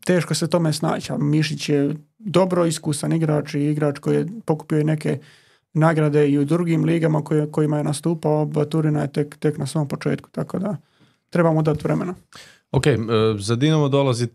teško 0.05 0.35
se 0.35 0.49
tome 0.49 0.73
snaći, 0.73 1.13
Mišić 1.19 1.69
je 1.69 1.95
dobro 2.19 2.67
iskusan 2.67 3.13
igrač 3.13 3.55
i 3.55 3.71
igrač 3.71 3.99
koji 3.99 4.17
je 4.17 4.27
pokupio 4.45 4.85
neke 4.85 5.19
nagrade 5.73 6.29
i 6.29 6.39
u 6.39 6.45
drugim 6.45 6.85
ligama 6.85 7.25
koje, 7.25 7.51
kojima 7.51 7.79
je 7.79 7.85
nastupao, 7.85 8.47
Baturina 8.47 9.03
je 9.03 9.13
tek, 9.13 9.37
tek 9.37 9.59
na 9.59 9.67
svom 9.67 9.89
početku, 9.89 10.31
tako 10.33 10.59
da 10.59 10.77
trebamo 11.31 11.63
dati 11.63 11.81
vremena. 11.85 12.15
Ok, 12.73 12.87
e, 12.87 12.97
za 13.39 13.57
Dinamo 13.57 13.89
dolazi 13.89 14.29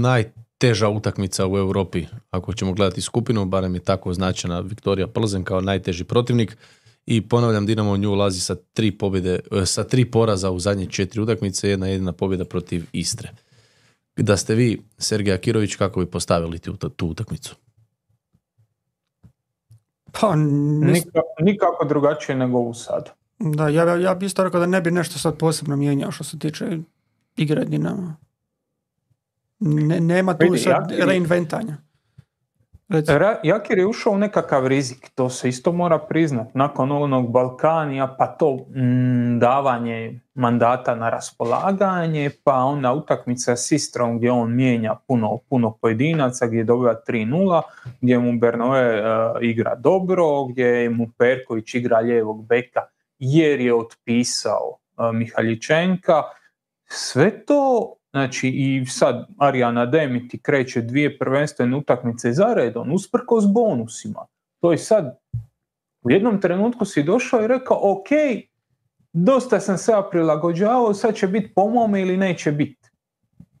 najteža 0.00 0.88
utakmica 0.88 1.46
u 1.46 1.58
Europi, 1.58 2.06
ako 2.30 2.52
ćemo 2.52 2.72
gledati 2.72 3.00
skupinu, 3.00 3.44
barem 3.44 3.74
je 3.74 3.80
tako 3.80 4.10
označena 4.10 4.60
Viktorija 4.60 5.06
Plzen 5.06 5.44
kao 5.44 5.60
najteži 5.60 6.04
protivnik 6.04 6.56
i 7.06 7.28
ponavljam 7.28 7.66
Dinamo 7.66 7.92
u 7.92 7.96
nju 7.96 8.10
ulazi 8.10 8.40
sa 8.40 8.54
tri 8.54 8.98
pobjede, 8.98 9.40
e, 9.52 9.66
sa 9.66 9.84
tri 9.84 10.10
poraza 10.10 10.50
u 10.50 10.58
zadnje 10.58 10.86
četiri 10.86 11.20
utakmice, 11.20 11.68
jedna 11.68 11.86
jedina 11.86 12.12
pobjeda 12.12 12.44
protiv 12.44 12.84
Istre. 12.92 13.30
Da 14.16 14.36
ste 14.36 14.54
vi, 14.54 14.82
Sergej 14.98 15.34
Akirović, 15.34 15.76
kako 15.76 16.00
bi 16.00 16.06
postavili 16.06 16.58
tu, 16.58 16.76
tu 16.76 17.06
utakmicu? 17.06 17.56
Pa, 20.20 20.34
nikako, 21.40 21.84
drugačije 21.88 22.36
nego 22.36 22.58
u 22.58 22.74
sad. 22.74 23.10
Da, 23.38 23.68
ja, 23.68 23.96
ja 23.96 24.14
bi 24.14 24.26
isto 24.26 24.44
rekao 24.44 24.60
da 24.60 24.66
ne 24.66 24.80
bi 24.80 24.90
nešto 24.90 25.18
sad 25.18 25.38
posebno 25.38 25.76
mijenjao 25.76 26.10
što 26.10 26.24
se 26.24 26.38
tiče 26.38 26.78
igre 27.36 27.64
Dinama. 27.64 28.16
Ne, 29.58 30.00
nema 30.00 30.34
tu 30.34 30.56
sad 30.56 30.92
reinventanja. 30.98 31.76
Jakir 33.42 33.78
je 33.78 33.86
ušao 33.86 34.12
u 34.12 34.18
nekakav 34.18 34.66
rizik, 34.66 35.10
to 35.14 35.28
se 35.28 35.48
isto 35.48 35.72
mora 35.72 35.98
priznat. 35.98 36.54
Nakon 36.54 36.92
onog 36.92 37.32
Balkanija, 37.32 38.14
pa 38.18 38.26
to 38.26 38.56
mm, 38.56 39.38
davanje 39.38 40.20
mandata 40.34 40.94
na 40.94 41.10
raspolaganje, 41.10 42.30
pa 42.44 42.54
onda 42.54 42.92
utakmica 42.92 43.56
s 43.56 43.72
Istrom 43.72 44.18
gdje 44.18 44.32
on 44.32 44.54
mijenja 44.54 44.94
puno, 45.06 45.38
puno 45.48 45.76
pojedinaca, 45.80 46.46
gdje 46.46 46.64
dobiva 46.64 46.94
3-0, 47.08 47.62
gdje 48.00 48.18
mu 48.18 48.38
Bernoe 48.38 49.00
uh, 49.00 49.36
igra 49.40 49.74
dobro, 49.74 50.44
gdje 50.44 50.90
mu 50.90 51.08
Perković 51.18 51.74
igra 51.74 51.98
lijevog 51.98 52.46
beka 52.46 52.80
jer 53.18 53.60
je 53.60 53.74
otpisao 53.74 54.78
uh, 54.96 55.12
Mihaljičenka. 55.12 56.22
Sve 56.86 57.44
to 57.44 57.94
Znači 58.12 58.48
i 58.48 58.86
sad 58.86 59.26
Arijana 59.38 59.86
Demiti 59.86 60.38
kreće 60.38 60.80
dvije 60.80 61.18
prvenstvene 61.18 61.76
utakmice 61.76 62.32
za 62.32 62.54
redom, 62.54 62.92
usprkos 62.92 63.44
bonusima. 63.54 64.26
To 64.60 64.72
je 64.72 64.78
sad, 64.78 65.18
u 66.02 66.10
jednom 66.10 66.40
trenutku 66.40 66.84
si 66.84 67.02
došao 67.02 67.44
i 67.44 67.48
rekao, 67.48 67.78
ok, 67.82 68.08
dosta 69.12 69.60
sam 69.60 69.78
se 69.78 69.92
prilagođavao, 70.10 70.94
sad 70.94 71.14
će 71.14 71.26
biti 71.26 71.52
po 71.54 71.68
mome 71.68 72.00
ili 72.00 72.16
neće 72.16 72.52
biti. 72.52 72.90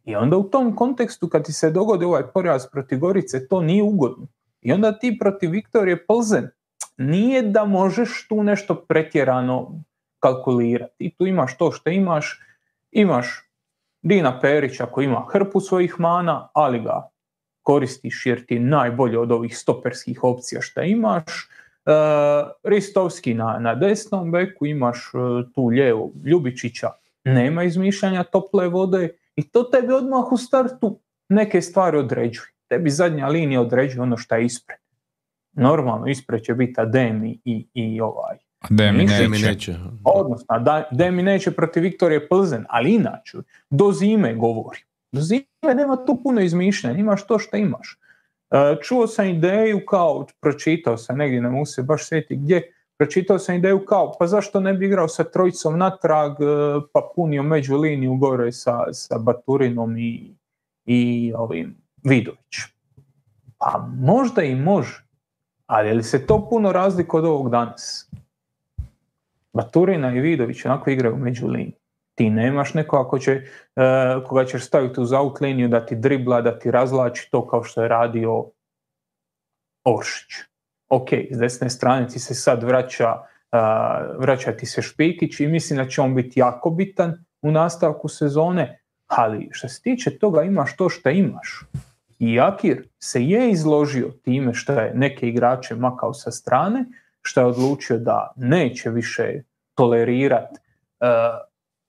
I 0.04 0.16
onda 0.16 0.36
u 0.36 0.42
tom 0.42 0.76
kontekstu 0.76 1.28
kad 1.28 1.44
ti 1.44 1.52
se 1.52 1.70
dogodi 1.70 2.04
ovaj 2.04 2.22
poraz 2.34 2.66
protiv 2.72 2.98
Gorice, 2.98 3.48
to 3.48 3.60
nije 3.60 3.82
ugodno. 3.82 4.26
I 4.60 4.72
onda 4.72 4.98
ti 4.98 5.16
protiv 5.20 5.50
Viktorije 5.50 6.06
Plzen, 6.06 6.48
nije 6.96 7.42
da 7.42 7.64
možeš 7.64 8.26
tu 8.28 8.42
nešto 8.42 8.74
pretjerano 8.74 9.82
kalkulirati. 10.18 10.94
I 10.98 11.14
tu 11.14 11.26
imaš 11.26 11.56
to 11.56 11.72
što 11.72 11.90
imaš, 11.90 12.40
imaš 12.90 13.51
Dina 14.02 14.40
Perić 14.40 14.80
ako 14.80 15.02
ima 15.02 15.26
hrpu 15.32 15.60
svojih 15.60 16.00
mana, 16.00 16.48
ali 16.52 16.80
ga 16.80 17.08
koristiš 17.62 18.26
jer 18.26 18.46
ti 18.46 18.54
je 18.54 18.60
najbolje 18.60 19.18
od 19.18 19.32
ovih 19.32 19.58
stoperskih 19.58 20.24
opcija 20.24 20.60
što 20.60 20.82
imaš. 20.82 21.24
E, 21.24 21.92
Ristovski 22.62 23.34
na, 23.34 23.58
na 23.58 23.74
desnom 23.74 24.32
beku, 24.32 24.66
imaš 24.66 24.98
e, 25.14 25.18
tu 25.54 25.66
lijevo 25.66 26.12
Ljubičića, 26.24 26.88
nema 27.24 27.64
izmišljanja 27.64 28.22
tople 28.22 28.68
vode 28.68 29.16
i 29.36 29.50
to 29.50 29.62
tebi 29.62 29.92
odmah 29.92 30.32
u 30.32 30.36
startu 30.36 31.00
neke 31.28 31.60
stvari 31.60 31.98
određuje. 31.98 32.48
Tebi 32.68 32.90
zadnja 32.90 33.28
linija 33.28 33.60
određuje 33.60 34.02
ono 34.02 34.16
što 34.16 34.34
je 34.34 34.44
ispred. 34.44 34.78
Normalno 35.52 36.06
ispred 36.06 36.42
će 36.42 36.54
biti 36.54 36.80
Ademi 36.80 37.40
i, 37.44 37.68
i 37.74 38.00
ovaj 38.00 38.36
Demi 38.70 39.04
neće. 39.04 39.46
neće. 39.46 39.74
Odnosno, 40.04 40.58
da, 40.58 40.88
Demi 40.90 41.22
neće 41.22 41.50
protiv 41.50 41.82
Viktorije 41.82 42.28
Plzen, 42.28 42.64
ali 42.68 42.94
inače, 42.94 43.38
do 43.70 43.92
zime 43.92 44.34
govori. 44.34 44.78
Do 45.12 45.20
zime 45.20 45.74
nema 45.74 46.04
tu 46.06 46.20
puno 46.22 46.40
izmišljanja, 46.40 46.98
imaš 46.98 47.26
to 47.26 47.38
što 47.38 47.56
imaš. 47.56 47.98
E, 48.50 48.76
čuo 48.82 49.06
sam 49.06 49.26
ideju 49.26 49.80
kao, 49.86 50.26
pročitao 50.40 50.96
sam 50.96 51.18
negdje, 51.18 51.40
ne 51.40 51.50
mogu 51.50 51.66
se 51.66 51.82
baš 51.82 52.08
sjetiti 52.08 52.36
gdje, 52.36 52.72
pročitao 52.98 53.38
sam 53.38 53.54
ideju 53.54 53.84
kao, 53.84 54.12
pa 54.18 54.26
zašto 54.26 54.60
ne 54.60 54.74
bi 54.74 54.86
igrao 54.86 55.08
sa 55.08 55.24
trojicom 55.24 55.78
natrag, 55.78 56.32
e, 56.32 56.44
pa 56.92 57.10
punio 57.16 57.42
među 57.42 57.76
liniju 57.76 58.14
gore 58.14 58.52
sa, 58.52 58.92
sa 58.92 59.18
Baturinom 59.18 59.98
i, 59.98 60.34
i 60.84 61.32
ovim 61.36 61.76
Vidović. 62.04 62.56
Pa 63.58 63.88
možda 63.98 64.42
i 64.42 64.54
može, 64.54 65.04
ali 65.66 65.88
je 65.88 65.94
li 65.94 66.02
se 66.02 66.26
to 66.26 66.48
puno 66.50 66.72
razlika 66.72 67.16
od 67.16 67.24
ovog 67.24 67.50
danas? 67.50 68.10
Baturina 69.52 70.14
i 70.14 70.20
Vidović 70.20 70.64
onako 70.64 70.90
igraju 70.90 71.16
među 71.16 71.46
liniju. 71.46 71.76
Ti 72.14 72.30
nemaš 72.30 72.74
neko 72.74 72.96
ako 72.96 73.18
će, 73.18 73.32
uh, 73.36 74.28
koga 74.28 74.44
ćeš 74.44 74.66
staviti 74.66 75.00
uz 75.00 75.12
out 75.12 75.40
liniju 75.40 75.68
da 75.68 75.86
ti 75.86 75.96
dribla, 75.96 76.40
da 76.40 76.58
ti 76.58 76.70
razlači 76.70 77.28
to 77.30 77.46
kao 77.46 77.62
što 77.64 77.82
je 77.82 77.88
radio 77.88 78.44
Oršić. 79.84 80.30
Ok, 80.88 81.08
s 81.30 81.38
desne 81.38 81.70
strane 81.70 82.08
ti 82.08 82.18
se 82.18 82.34
sad 82.34 82.62
vraća, 82.62 83.12
uh, 83.12 84.20
vraća 84.20 84.52
ti 84.52 84.66
se 84.66 84.82
Špikić 84.82 85.40
i 85.40 85.46
mislim 85.46 85.76
da 85.76 85.88
će 85.88 86.00
on 86.00 86.14
biti 86.14 86.40
jako 86.40 86.70
bitan 86.70 87.24
u 87.42 87.50
nastavku 87.50 88.08
sezone, 88.08 88.80
ali 89.06 89.48
što 89.52 89.68
se 89.68 89.82
tiče 89.82 90.18
toga 90.18 90.42
imaš 90.42 90.76
to 90.76 90.88
što 90.88 91.10
imaš. 91.10 91.64
I 92.18 92.40
Akir 92.40 92.88
se 92.98 93.24
je 93.24 93.50
izložio 93.50 94.10
time 94.24 94.54
što 94.54 94.72
je 94.72 94.92
neke 94.94 95.28
igrače 95.28 95.74
makao 95.74 96.14
sa 96.14 96.30
strane, 96.30 96.84
što 97.22 97.40
je 97.40 97.46
odlučio 97.46 97.98
da 97.98 98.32
neće 98.36 98.90
više 98.90 99.42
tolerirati 99.74 100.60
uh, 101.00 101.08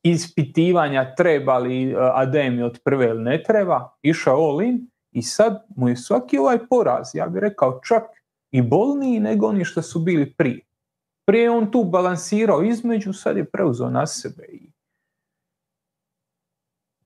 ispitivanja 0.04 1.16
treba 1.16 1.58
li 1.58 1.96
uh, 1.96 2.02
Ademi 2.14 2.64
od 2.64 2.80
prve 2.84 3.06
ili 3.06 3.24
ne 3.24 3.44
treba, 3.44 3.90
išao 4.02 4.50
all 4.50 4.62
in 4.62 4.88
i 5.12 5.22
sad 5.22 5.66
mu 5.76 5.90
je 5.90 5.96
svaki 5.96 6.38
ovaj 6.38 6.68
poraz, 6.70 7.10
ja 7.14 7.28
bih 7.28 7.42
rekao 7.42 7.80
čak 7.88 8.04
i 8.52 8.62
bolniji 8.62 9.20
nego 9.20 9.48
oni 9.48 9.66
što 9.66 9.82
su 9.82 10.00
bili 10.00 10.34
prije. 10.34 10.60
Prije 11.26 11.50
on 11.50 11.72
tu 11.72 11.84
balansirao 11.84 12.64
između, 12.64 13.14
sad 13.14 13.38
je 13.38 13.46
preuzeo 13.46 13.90
na 13.90 14.08
sebe 14.08 14.44
i 14.52 14.74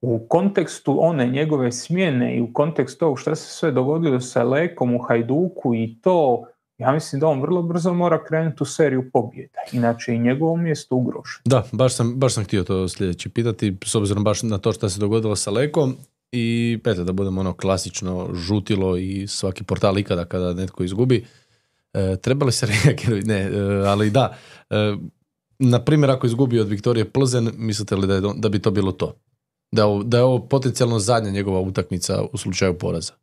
u 0.01 0.19
kontekstu 0.27 0.97
one 0.99 1.27
njegove 1.27 1.71
smjene 1.71 2.37
i 2.37 2.41
u 2.41 2.53
kontekstu 2.53 3.05
ovog 3.05 3.19
što 3.19 3.35
se 3.35 3.49
sve 3.49 3.71
dogodilo 3.71 4.19
sa 4.19 4.43
Lekom 4.43 4.95
u 4.95 4.99
Hajduku 4.99 5.75
i 5.75 5.97
to 6.01 6.43
ja 6.77 6.91
mislim 6.91 7.19
da 7.19 7.27
on 7.27 7.41
vrlo 7.41 7.61
brzo 7.61 7.93
mora 7.93 8.23
krenuti 8.23 8.63
u 8.63 8.65
seriju 8.65 9.11
pobjeda, 9.13 9.59
inače 9.71 10.13
i 10.13 10.19
njegovo 10.19 10.55
mjesto 10.55 10.95
ugroženo. 10.95 11.41
Da, 11.45 11.63
baš 11.71 11.95
sam, 11.95 12.15
baš 12.15 12.33
sam 12.33 12.43
htio 12.43 12.63
to 12.63 12.89
sljedeće 12.89 13.29
pitati, 13.29 13.77
s 13.85 13.95
obzirom 13.95 14.23
baš 14.23 14.43
na 14.43 14.57
to 14.57 14.73
što 14.73 14.89
se 14.89 14.99
dogodilo 14.99 15.35
sa 15.35 15.51
Lekom 15.51 15.97
i 16.31 16.79
eto 16.85 17.03
da 17.03 17.11
budemo 17.11 17.41
ono 17.41 17.53
klasično 17.53 18.29
žutilo 18.33 18.97
i 18.97 19.27
svaki 19.27 19.63
portal 19.63 19.97
ikada 19.97 20.25
kada 20.25 20.53
netko 20.53 20.83
izgubi. 20.83 21.25
E, 21.93 22.17
treba 22.21 22.45
li 22.45 22.51
se 22.51 22.67
reagirati? 22.83 23.27
Ne, 23.27 23.39
e, 23.39 23.59
ali 23.85 24.09
da. 24.09 24.37
E, 24.69 24.95
na 25.59 25.83
primjer, 25.83 26.11
ako 26.11 26.27
izgubi 26.27 26.59
od 26.59 26.67
Viktorije 26.67 27.11
Plzen, 27.11 27.51
mislite 27.57 27.95
li 27.95 28.07
da, 28.07 28.15
je, 28.15 28.21
da 28.35 28.49
bi 28.49 28.59
to 28.59 28.71
bilo 28.71 28.91
to? 28.91 29.15
Da 29.71 29.83
je, 29.83 30.03
da 30.03 30.17
je 30.17 30.23
ovo 30.23 30.47
potencijalno 30.47 30.99
zadnja 30.99 31.31
njegova 31.31 31.59
utakmica 31.59 32.23
u 32.33 32.37
slučaju 32.37 32.77
poraza? 32.77 33.13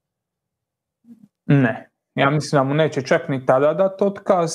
Ne, 1.46 1.93
ja 2.14 2.30
mislim 2.30 2.58
da 2.58 2.64
mu 2.64 2.74
neće 2.74 3.02
čak 3.02 3.28
ni 3.28 3.46
tada 3.46 3.74
dati 3.74 4.04
otkaz. 4.04 4.52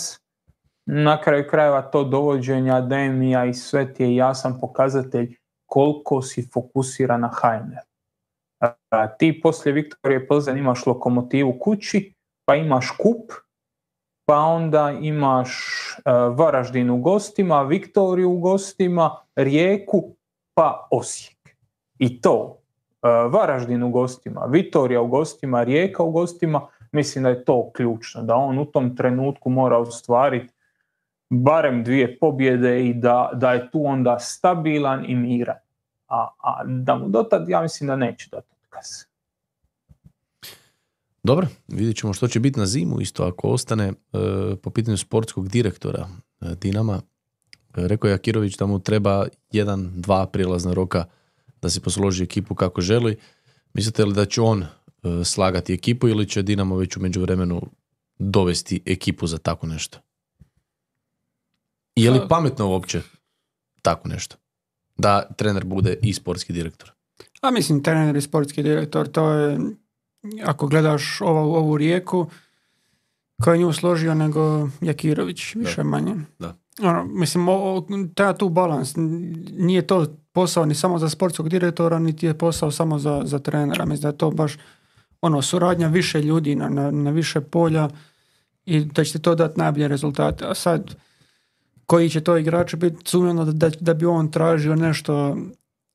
Na 0.86 1.22
kraju 1.22 1.46
krajeva 1.50 1.82
to 1.82 2.04
dovođenja 2.04 2.82
Demija 2.82 3.46
i 3.46 3.54
sve 3.54 3.94
ti 3.94 4.04
je 4.04 4.16
jasan 4.16 4.60
pokazatelj 4.60 5.36
koliko 5.66 6.22
si 6.22 6.50
fokusiran 6.54 7.24
na. 7.24 7.82
A, 8.90 9.08
ti 9.18 9.40
poslije 9.44 9.74
Viktorije 9.74 10.28
Plzen 10.28 10.58
imaš 10.58 10.86
lokomotivu 10.86 11.60
kući, 11.60 12.14
pa 12.46 12.56
imaš 12.56 12.90
kup, 12.92 13.32
pa 14.26 14.38
onda 14.38 14.98
imaš 15.02 15.50
uh, 15.98 16.38
Varaždin 16.38 16.90
u 16.90 16.98
gostima, 16.98 17.62
Viktoriju 17.62 18.32
u 18.32 18.40
gostima, 18.40 19.16
Rijeku, 19.36 20.16
pa 20.54 20.88
Osijek. 20.92 21.38
I 22.00 22.22
to, 22.22 22.62
uh, 23.02 23.34
Varaždin 23.34 23.84
u 23.84 23.90
gostima, 23.90 24.46
Vitorija 24.46 25.02
u 25.02 25.08
gostima, 25.08 25.64
Rijeka 25.64 26.04
u 26.04 26.12
gostima, 26.12 26.68
mislim 26.92 27.24
da 27.24 27.30
je 27.30 27.46
to 27.46 27.72
ključno, 27.74 28.24
da 28.24 28.36
on 28.36 28.60
u 28.60 28.66
tom 28.66 28.96
trenutku 28.96 29.50
mora 29.50 29.78
ostvariti 29.78 30.54
barem 31.30 31.84
dvije 31.84 32.20
pobjede 32.20 32.86
i 32.86 32.94
da, 32.94 33.30
da 33.34 33.52
je 33.54 33.72
tu 33.72 33.86
onda 33.86 34.20
stabilan 34.20 35.06
i 35.08 35.16
miran. 35.16 35.56
A, 36.08 36.28
a 36.44 36.64
da 36.66 36.96
mu 36.96 37.10
dotad, 37.10 37.50
ja 37.50 37.62
mislim 37.62 37.88
da 37.88 37.96
neće 37.96 38.30
dati 38.32 38.48
otkaz. 38.64 38.86
Dobro, 41.24 41.48
vidjet 41.68 41.98
ćemo 41.98 42.14
što 42.14 42.28
će 42.28 42.40
biti 42.40 42.60
na 42.60 42.66
zimu 42.66 43.02
isto 43.02 43.24
ako 43.24 43.48
ostane 43.48 43.88
e, 43.88 43.94
po 44.64 44.70
pitanju 44.70 44.98
sportskog 44.98 45.50
direktora 45.50 46.08
e, 46.42 46.56
Dinama. 46.62 47.02
Rekao 47.74 48.08
je 48.08 48.14
Akirović 48.14 48.58
da 48.58 48.66
mu 48.66 48.80
treba 48.80 49.28
jedan, 49.52 49.92
dva 49.96 50.26
prijelazna 50.26 50.74
roka 50.74 51.06
da 51.62 51.70
se 51.70 51.82
posloži 51.82 52.24
ekipu 52.24 52.56
kako 52.56 52.82
želi. 52.82 53.18
Mislite 53.74 54.06
li 54.06 54.14
da 54.14 54.26
će 54.26 54.42
on 54.42 54.66
slagati 55.26 55.74
ekipu 55.74 56.08
ili 56.08 56.30
će 56.30 56.42
Dinamo 56.42 56.78
već 56.78 56.98
u 56.98 57.00
međuvremenu 57.00 57.62
dovesti 58.20 58.82
ekipu 58.86 59.28
za 59.28 59.38
tako 59.38 59.68
nešto? 59.68 60.00
Je 61.96 62.12
li 62.12 62.20
pametno 62.30 62.70
uopće 62.70 63.02
tako 63.82 64.08
nešto? 64.08 64.36
Da 64.98 65.22
trener 65.38 65.66
bude 65.66 65.98
i 66.02 66.14
sportski 66.14 66.54
direktor? 66.54 66.92
A 67.42 67.52
mislim, 67.52 67.84
trener 67.84 68.16
i 68.16 68.22
sportski 68.22 68.64
direktor, 68.64 69.08
to 69.08 69.32
je, 69.32 69.60
ako 70.44 70.68
gledaš 70.68 71.22
ovu, 71.22 71.54
ovu 71.54 71.78
rijeku, 71.78 72.30
koja 73.44 73.54
je 73.54 73.60
nju 73.60 73.74
složio 73.74 74.16
nego 74.16 74.70
Jakirović, 74.82 75.56
više 75.56 75.84
manje. 75.84 76.16
Da. 76.40 76.56
Ono, 76.82 77.06
mislim, 77.06 77.46
treba 78.16 78.34
tu 78.34 78.50
balans. 78.50 78.94
Nije 79.52 79.88
to 79.88 80.06
posao 80.32 80.66
ni 80.66 80.76
samo 80.76 81.00
za 81.00 81.10
sportskog 81.10 81.50
direktora, 81.50 82.00
niti 82.00 82.26
je 82.26 82.38
posao 82.38 82.72
samo 82.72 83.00
za, 83.00 83.22
za 83.26 83.40
trenera. 83.40 83.86
Mislim 83.86 84.02
da 84.02 84.08
je 84.08 84.18
to 84.18 84.32
baš 84.32 84.58
ono, 85.22 85.42
suradnja 85.42 85.88
više 85.88 86.22
ljudi 86.22 86.56
na, 86.56 86.70
na, 86.70 86.92
na 86.92 87.12
više 87.12 87.42
polja 87.42 87.90
i 88.66 88.80
da 88.80 89.04
će 89.04 89.20
to 89.20 89.36
dati 89.36 89.60
najbolje 89.60 89.88
rezultate. 89.88 90.46
A 90.48 90.56
sad, 90.56 90.96
koji 91.86 92.10
će 92.10 92.22
to 92.22 92.38
igrač 92.38 92.76
biti, 92.76 92.98
sumnjeno 93.06 93.46
da, 93.46 93.70
da 93.80 93.94
bi 93.94 94.06
on 94.06 94.32
tražio 94.32 94.76
nešto 94.76 95.38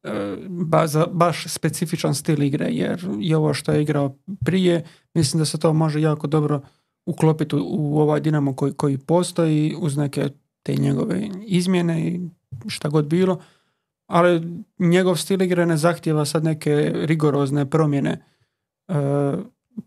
e, 0.03 0.37
ba, 0.49 0.87
za 0.87 1.07
baš 1.12 1.45
specifičan 1.49 2.14
stil 2.14 2.43
igre, 2.43 2.66
jer 2.70 3.07
i 3.20 3.35
ovo 3.35 3.55
što 3.55 3.72
je 3.72 3.83
igrao 3.83 4.16
prije, 4.45 4.85
mislim 5.14 5.39
da 5.39 5.45
se 5.45 5.59
to 5.59 5.72
može 5.72 6.01
jako 6.01 6.27
dobro 6.27 6.61
uklopiti 7.07 7.57
u, 7.57 7.61
u 7.68 7.99
ovaj 7.99 8.20
dinamo 8.20 8.57
koji, 8.57 8.72
koji 8.72 8.99
postoji 8.99 9.77
uz 9.79 9.97
neke 9.97 10.29
te 10.62 10.75
njegove 10.75 11.29
izmjene 11.47 12.09
i 12.09 12.20
šta 12.66 12.89
god 12.89 13.07
bilo, 13.07 13.41
ali 14.07 14.62
njegov 14.79 15.16
stil 15.16 15.43
igre 15.43 15.66
ne 15.66 15.77
zahtjeva 15.77 16.25
sad 16.25 16.45
neke 16.45 16.93
rigorozne 16.95 17.70
promjene 17.70 18.34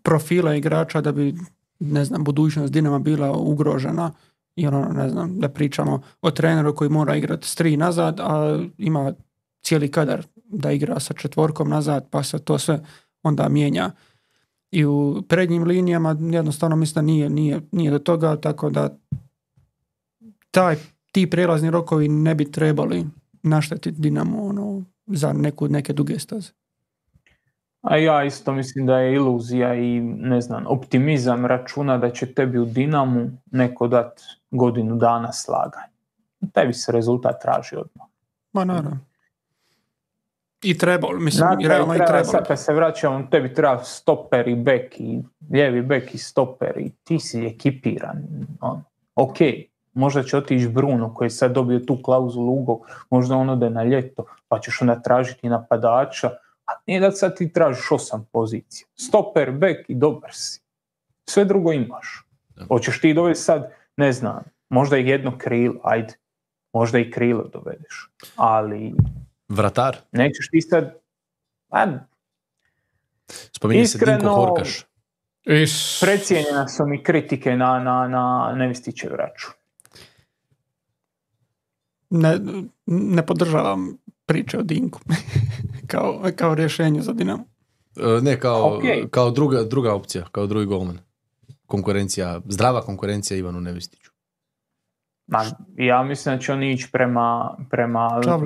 profila 0.04 0.56
igrača 0.56 1.02
da 1.02 1.12
bi 1.12 1.36
ne 1.80 2.06
znam, 2.06 2.24
budućnost 2.24 2.74
Dinama 2.74 3.00
bila 3.00 3.32
ugrožena 3.32 4.12
i 4.56 4.68
ono, 4.68 4.82
ne 4.82 5.10
znam, 5.10 5.40
da 5.40 5.50
pričamo 5.50 6.02
o 6.22 6.32
treneru 6.32 6.76
koji 6.76 6.90
mora 6.90 7.16
igrati 7.16 7.48
s 7.48 7.56
tri 7.56 7.78
nazad, 7.78 8.20
a 8.20 8.64
ima 8.78 9.14
cijeli 9.62 9.92
kadar 9.92 10.26
da 10.46 10.72
igra 10.72 11.00
sa 11.00 11.14
četvorkom 11.14 11.70
nazad, 11.70 12.08
pa 12.10 12.24
se 12.24 12.40
to 12.40 12.58
sve 12.58 12.80
onda 13.24 13.50
mijenja. 13.50 13.92
I 14.72 14.86
u 14.86 15.24
prednjim 15.28 15.64
linijama 15.64 16.16
jednostavno 16.32 16.76
mislim 16.76 16.96
da 16.96 17.02
nije, 17.02 17.30
nije, 17.30 17.62
nije 17.72 17.92
do 17.92 18.00
toga, 18.00 18.36
tako 18.36 18.70
da 18.70 18.98
taj, 20.52 20.76
ti 21.12 21.30
prelazni 21.30 21.72
rokovi 21.72 22.08
ne 22.08 22.36
bi 22.36 22.52
trebali 22.52 23.06
naštetiti 23.44 24.02
Dinamo 24.02 24.44
ono, 24.44 24.84
za 25.08 25.34
neku, 25.34 25.68
neke 25.68 25.94
duge 25.94 26.20
staze. 26.20 26.52
A 27.82 27.98
ja 27.98 28.24
isto 28.24 28.52
mislim 28.52 28.86
da 28.86 28.98
je 28.98 29.14
iluzija 29.16 29.74
i 29.74 30.00
ne 30.02 30.42
znam, 30.42 30.66
optimizam 30.68 31.46
računa 31.46 31.98
da 31.98 32.10
će 32.10 32.34
tebi 32.34 32.60
u 32.60 32.66
Dinamu 32.66 33.30
neko 33.52 33.88
dat 33.88 34.22
godinu 34.52 34.96
dana 34.96 35.34
slaganja. 35.34 35.88
Tebi 36.54 36.74
se 36.74 36.92
rezultat 36.92 37.42
traži 37.42 37.76
odmah. 37.76 38.08
Ma 38.54 38.64
naravno. 38.64 39.00
I 40.64 40.78
trebalo, 40.78 41.20
mislim, 41.20 41.50
i 41.60 41.68
realno 41.68 41.96
i 41.96 41.98
trebalo. 41.98 42.24
Sad 42.24 42.48
kad 42.48 42.60
se 42.60 42.74
vraćamo, 42.74 43.28
tebi 43.32 43.54
treba 43.54 43.84
stoper 43.84 44.48
i 44.48 44.56
bek 44.56 45.00
i 45.00 45.24
lijevi 45.52 45.82
bek 45.82 46.14
i 46.14 46.18
stoper 46.18 46.74
i 46.78 46.92
ti 47.04 47.20
si 47.20 47.46
ekipiran. 47.46 48.24
On. 48.62 48.84
Ok, 49.16 49.38
možda 49.94 50.24
će 50.24 50.38
otići 50.38 50.68
Bruno 50.68 51.14
koji 51.14 51.26
je 51.26 51.30
sad 51.30 51.52
dobio 51.52 51.80
tu 51.80 52.02
klauzulu 52.04 52.54
ugovor, 52.54 52.88
možda 53.10 53.36
on 53.36 53.50
ode 53.50 53.70
na 53.70 53.84
ljeto, 53.84 54.26
pa 54.48 54.60
ćeš 54.60 54.82
onda 54.82 55.02
tražiti 55.02 55.50
napadača, 55.50 56.32
a 56.68 56.72
nije 56.86 57.00
da 57.00 57.12
sad 57.12 57.38
ti 57.38 57.54
tražiš 57.54 57.92
osam 57.92 58.28
pozicija. 58.32 58.88
Stoper, 58.96 59.52
bek 59.52 59.90
i 59.90 59.96
dobar 59.96 60.34
si. 60.34 60.62
Sve 61.26 61.46
drugo 61.46 61.72
imaš. 61.72 62.24
Hoćeš 62.68 63.02
ti 63.02 63.14
dovesti 63.14 63.44
sad, 63.44 63.72
ne 63.98 64.12
znam, 64.12 64.44
možda 64.70 64.98
i 64.98 65.08
jedno 65.08 65.38
krilo, 65.38 65.80
ajde, 65.84 66.14
možda 66.74 67.00
i 67.00 67.12
krilo 67.12 67.44
dovedeš, 67.54 68.12
ali... 68.36 68.94
Vratar? 69.48 69.98
Nećeš 70.12 70.50
ti 70.52 70.62
sad... 70.62 70.94
A, 71.70 71.86
Spominje 73.28 73.82
iskreno, 73.82 74.20
se 74.20 74.20
Dinko 74.20 74.36
Horkaš. 74.36 74.86
Is... 75.44 76.00
Precijenjena 76.02 76.68
su 76.68 76.86
mi 76.86 77.04
kritike 77.04 77.56
na, 77.56 77.80
na, 77.80 78.08
na 78.08 78.54
Nevistićev 78.56 79.16
račun. 79.16 79.54
Ne, 82.10 82.40
ne 82.86 83.26
podržavam 83.26 83.98
priče 84.28 84.60
o 84.60 84.64
Dinku 84.64 85.00
kao, 85.92 86.22
kao 86.36 86.56
rješenje 86.56 87.02
za 87.02 87.14
Dinamo. 87.14 87.44
E, 87.96 88.22
ne, 88.22 88.40
kao, 88.40 88.82
kao 89.12 89.32
druga, 89.32 89.64
druga 89.64 89.94
opcija, 89.94 90.26
kao 90.32 90.48
drugi 90.48 90.66
golman. 90.66 91.00
Konkurencija, 91.66 92.42
zdrava 92.48 92.82
konkurencija 92.82 93.38
Ivanu 93.38 93.62
Nevistiću. 93.62 94.12
Ma, 95.28 95.44
ja 95.78 96.04
mislim 96.04 96.36
da 96.36 96.42
će 96.42 96.54
on 96.54 96.64
ići 96.64 96.90
prema, 96.92 97.58
prema 97.70 98.08
uh, 98.26 98.44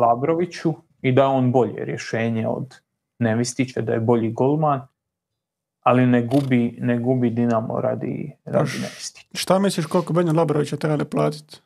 Labroviću 0.00 0.74
i 1.02 1.12
da 1.12 1.22
je 1.22 1.28
on 1.28 1.52
bolje 1.52 1.84
rješenje 1.84 2.48
od 2.48 2.74
Nevistića, 3.18 3.80
da 3.80 3.92
je 3.92 4.00
bolji 4.00 4.32
golman, 4.32 4.80
ali 5.80 6.06
ne 6.06 6.22
gubi, 6.22 6.78
ne 6.80 6.98
gubi 6.98 7.30
Dinamo 7.30 7.80
radi, 7.80 8.36
radi 8.44 8.70
Nevistića. 8.82 9.28
Šta 9.34 9.58
misliš 9.58 9.86
koliko 9.86 10.12
Benja 10.12 10.32
Labrovića 10.32 10.76
trebali 10.76 11.04
platiti? 11.04 11.60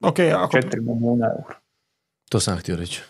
Ok, 0.00 0.18
ako... 0.18 0.56
4 0.56 0.80
milijuna 0.80 1.26
eura. 1.26 1.63
To 2.28 2.40
sam 2.40 2.58
htio 2.58 2.76
reći. 2.76 3.02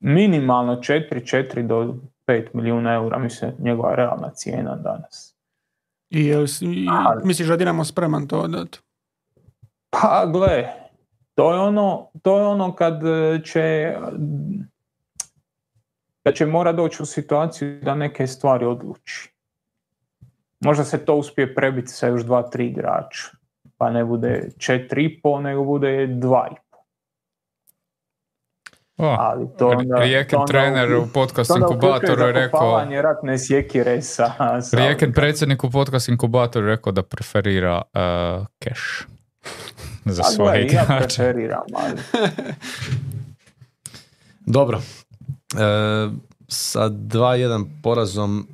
Minimalno 0.00 0.76
4, 0.76 1.54
4 1.54 1.66
do 1.66 1.94
5 2.26 2.48
milijuna 2.54 2.94
eura, 2.94 3.18
mislim, 3.18 3.52
njegova 3.58 3.94
realna 3.94 4.30
cijena 4.30 4.76
danas. 4.76 5.34
I, 6.10 6.26
jel, 6.26 6.46
i 6.60 6.86
misliš 7.24 7.48
da 7.48 7.56
Dinamo 7.56 7.84
spreman 7.84 8.28
to 8.28 8.40
odati? 8.40 8.78
Pa 9.90 10.26
gle, 10.32 10.68
to 11.34 11.52
je 11.52 11.60
ono, 11.60 12.10
to 12.22 12.38
je 12.38 12.46
ono 12.46 12.74
kad 12.74 13.06
e, 13.06 13.40
će 13.44 13.96
da 16.24 16.32
će 16.32 16.46
mora 16.46 16.72
doći 16.72 17.02
u 17.02 17.06
situaciju 17.06 17.80
da 17.82 17.94
neke 17.94 18.26
stvari 18.26 18.64
odluči. 18.64 19.32
Možda 20.60 20.84
se 20.84 21.04
to 21.04 21.14
uspije 21.14 21.54
prebiti 21.54 21.88
sa 21.88 22.06
još 22.06 22.22
dva, 22.22 22.42
tri 22.42 22.66
igrača 22.66 23.39
pa 23.80 23.90
ne 23.90 24.04
bude 24.04 24.48
4,5 24.56 25.42
nego 25.42 25.64
bude 25.64 25.88
2,5. 25.88 26.54
Oh, 28.96 29.16
Ali 29.18 29.46
to 29.58 29.68
onda, 29.68 29.98
Rijeken 29.98 30.30
to 30.30 30.40
onda, 30.40 30.52
trener 30.52 30.94
u 30.94 31.08
podcast 31.14 31.50
inkubatoru 31.56 32.22
je 32.22 32.32
rekao 32.32 32.84
ratne 33.02 33.38
sjekire 33.38 34.02
sa, 34.14 34.60
sa 34.60 34.76
Rijeken 34.76 35.12
predsjednik 35.12 35.64
u 35.64 35.70
podcast 35.70 36.08
inkubatoru 36.08 36.66
je 36.66 36.70
rekao 36.70 36.92
da 36.92 37.02
preferira 37.02 37.82
uh, 37.82 38.46
cash 38.58 38.82
za 40.16 40.22
svoje 40.22 40.66
ja 40.72 40.84
preferiram, 40.98 41.66
ali... 41.74 42.00
Dobro. 44.56 44.78
E, 44.78 46.08
sa 46.48 46.88
2-1 46.88 47.66
porazom 47.82 48.46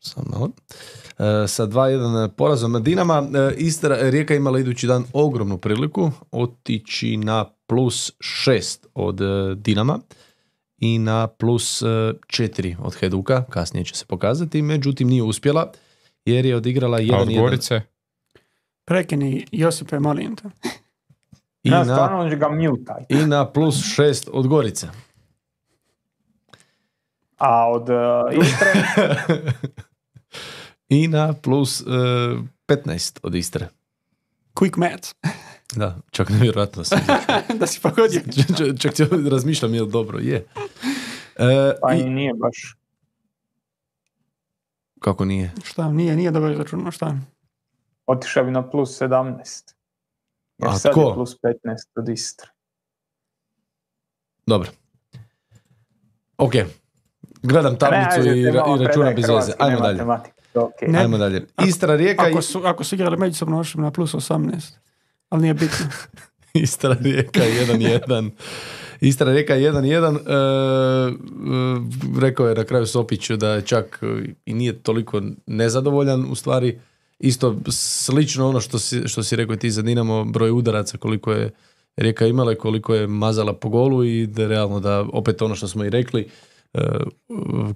sam 0.00 0.24
malo 0.30 0.48
E, 0.48 0.97
sa 1.46 1.66
2-1 1.66 2.28
porazom 2.28 2.82
Dinama. 2.82 3.22
E, 3.34 3.54
Istra, 3.56 3.96
Rijeka 4.00 4.34
imala 4.34 4.58
idući 4.58 4.86
dan 4.86 5.04
ogromnu 5.12 5.58
priliku 5.58 6.10
otići 6.30 7.16
na 7.16 7.44
plus 7.66 8.12
6 8.46 8.86
od 8.94 9.20
e, 9.20 9.54
Dinama 9.54 9.98
i 10.78 10.98
na 10.98 11.26
plus 11.26 11.82
4 11.82 12.76
od 12.82 12.94
Heduka, 12.94 13.44
kasnije 13.50 13.84
će 13.84 13.94
se 13.94 14.06
pokazati, 14.06 14.62
međutim 14.62 15.08
nije 15.08 15.22
uspjela 15.22 15.72
jer 16.24 16.46
je 16.46 16.56
odigrala 16.56 16.98
1-1. 16.98 17.14
A 17.14 17.22
od 17.22 17.34
Gorice? 17.34 17.80
Prekini 18.84 19.46
Josipe, 19.52 19.98
molim 19.98 20.36
te. 20.36 20.48
I 21.62 21.70
ja, 21.70 21.84
na, 21.84 22.34
ga 22.34 22.48
mutaj. 22.48 23.04
I 23.08 23.16
na 23.16 23.50
plus 23.52 23.84
šest 23.94 24.28
od 24.32 24.46
Gorice. 24.46 24.88
A 27.38 27.70
od 27.70 27.88
uh, 27.88 28.44
Istre, 28.44 28.72
I 30.88 31.08
na 31.08 31.32
plus 31.34 31.80
uh, 31.80 31.86
15 32.66 33.18
od 33.22 33.34
Istre. 33.34 33.68
Quick 34.54 34.76
math. 34.78 35.08
Da, 35.74 35.96
čak 36.10 36.28
nevjerojatno 36.28 36.84
sam. 36.84 36.98
da 37.60 37.66
si 37.66 37.80
pogodio. 37.80 38.20
Čak 38.78 38.94
ti 38.94 39.04
razmišljam 39.30 39.74
je 39.74 39.82
li 39.82 39.90
dobro, 39.90 40.18
je. 40.18 40.46
E, 41.36 41.72
pa 41.82 41.94
i- 41.94 42.04
nije 42.04 42.34
baš. 42.34 42.76
kako 45.00 45.24
nije? 45.24 45.52
Šta, 45.64 45.88
nije, 45.90 46.16
nije 46.16 46.30
dobro 46.30 46.52
izračunao, 46.52 46.90
šta? 46.90 47.16
Otišao 48.06 48.44
bi 48.44 48.50
na 48.50 48.70
plus 48.70 48.90
17. 48.92 49.74
Jer 50.58 50.68
A 50.68 50.72
sad 50.72 50.92
tko? 50.92 51.00
je 51.00 51.14
plus 51.14 51.36
15 51.36 51.54
od 51.96 52.08
Istre. 52.08 52.48
Dobro. 54.46 54.70
Ok. 56.38 56.52
Gledam 57.42 57.78
tablicu 57.78 58.20
Ne, 58.20 58.38
i, 58.38 58.44
ra- 58.44 58.74
i 58.74 58.84
računam 58.84 59.14
bez 59.14 59.24
veze. 59.28 59.52
Ajmo 59.58 59.80
dalje. 59.80 59.92
matematike, 59.94 60.37
okej. 60.60 60.88
Ne. 60.88 60.98
Ajmo 60.98 61.18
dalje. 61.18 61.46
Istra 61.66 61.96
Rijeka 61.96 62.28
i 62.28 62.32
Ako 62.32 62.42
su, 62.42 62.62
ako 62.64 62.84
su 62.84 62.94
igrali 62.94 63.16
međusobno, 63.16 63.60
ošli 63.60 63.78
bi 63.78 63.82
na 63.82 63.90
plus 63.90 64.14
18. 64.14 64.76
Ali 65.28 65.42
nije 65.42 65.54
bitno. 65.54 65.86
Istra 66.54 66.96
Rijeka 67.00 67.40
1-1. 67.40 68.30
Istra 69.00 69.32
Rijeka 69.32 69.54
1-1. 69.54 70.18
E, 70.18 70.32
e, 72.16 72.20
rekao 72.20 72.48
je 72.48 72.54
na 72.54 72.64
kraju 72.64 72.86
Sopić 72.86 73.30
da 73.30 73.48
je 73.48 73.62
čak 73.62 73.98
e, 74.02 74.24
i 74.46 74.54
nije 74.54 74.82
toliko 74.82 75.22
nezadovoljan 75.46 76.26
u 76.30 76.34
stvari. 76.34 76.80
Isto 77.18 77.56
slično 77.70 78.48
ono 78.48 78.60
što 78.60 78.78
si, 78.78 79.08
što 79.08 79.22
si 79.22 79.36
rekao 79.36 79.56
ti 79.56 79.70
za 79.70 79.82
Dinamo, 79.82 80.24
broj 80.24 80.50
udaraca 80.50 80.98
koliko 80.98 81.32
je 81.32 81.50
Rijeka 81.96 82.26
imala 82.26 82.52
i 82.52 82.56
koliko 82.56 82.94
je 82.94 83.06
mazala 83.06 83.52
po 83.52 83.68
golu 83.68 84.04
i 84.04 84.26
da 84.26 84.42
je 84.42 84.48
realno 84.48 84.80
da 84.80 85.06
opet 85.12 85.42
ono 85.42 85.54
što 85.54 85.68
smo 85.68 85.84
i 85.84 85.90
rekli 85.90 86.22
e, 86.22 86.28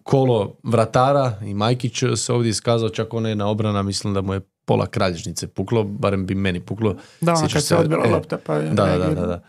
kolo 0.03 0.57
vratara 0.63 1.39
i 1.45 1.55
Majkić 1.55 2.03
se 2.17 2.33
ovdje 2.33 2.51
iskazao, 2.51 2.89
čak 2.89 3.15
ona 3.15 3.29
je 3.29 3.35
na 3.35 3.49
obrana, 3.49 3.83
mislim 3.83 4.15
da 4.15 4.21
mu 4.21 4.35
je 4.35 4.41
pola 4.65 4.87
kralježnice 4.87 5.47
puklo, 5.47 5.85
barem 5.85 6.27
bi 6.27 6.35
meni 6.35 6.61
puklo. 6.61 6.97
Da, 7.21 7.37
Sjećaš 7.37 7.53
kad 7.53 7.65
se 7.65 7.77
odbila 7.77 8.07
e, 8.07 8.11
lopta 8.11 8.39
pa 8.47 8.55
je 8.55 8.71
da, 8.71 8.87
da, 8.87 9.15
da, 9.15 9.27
da. 9.27 9.43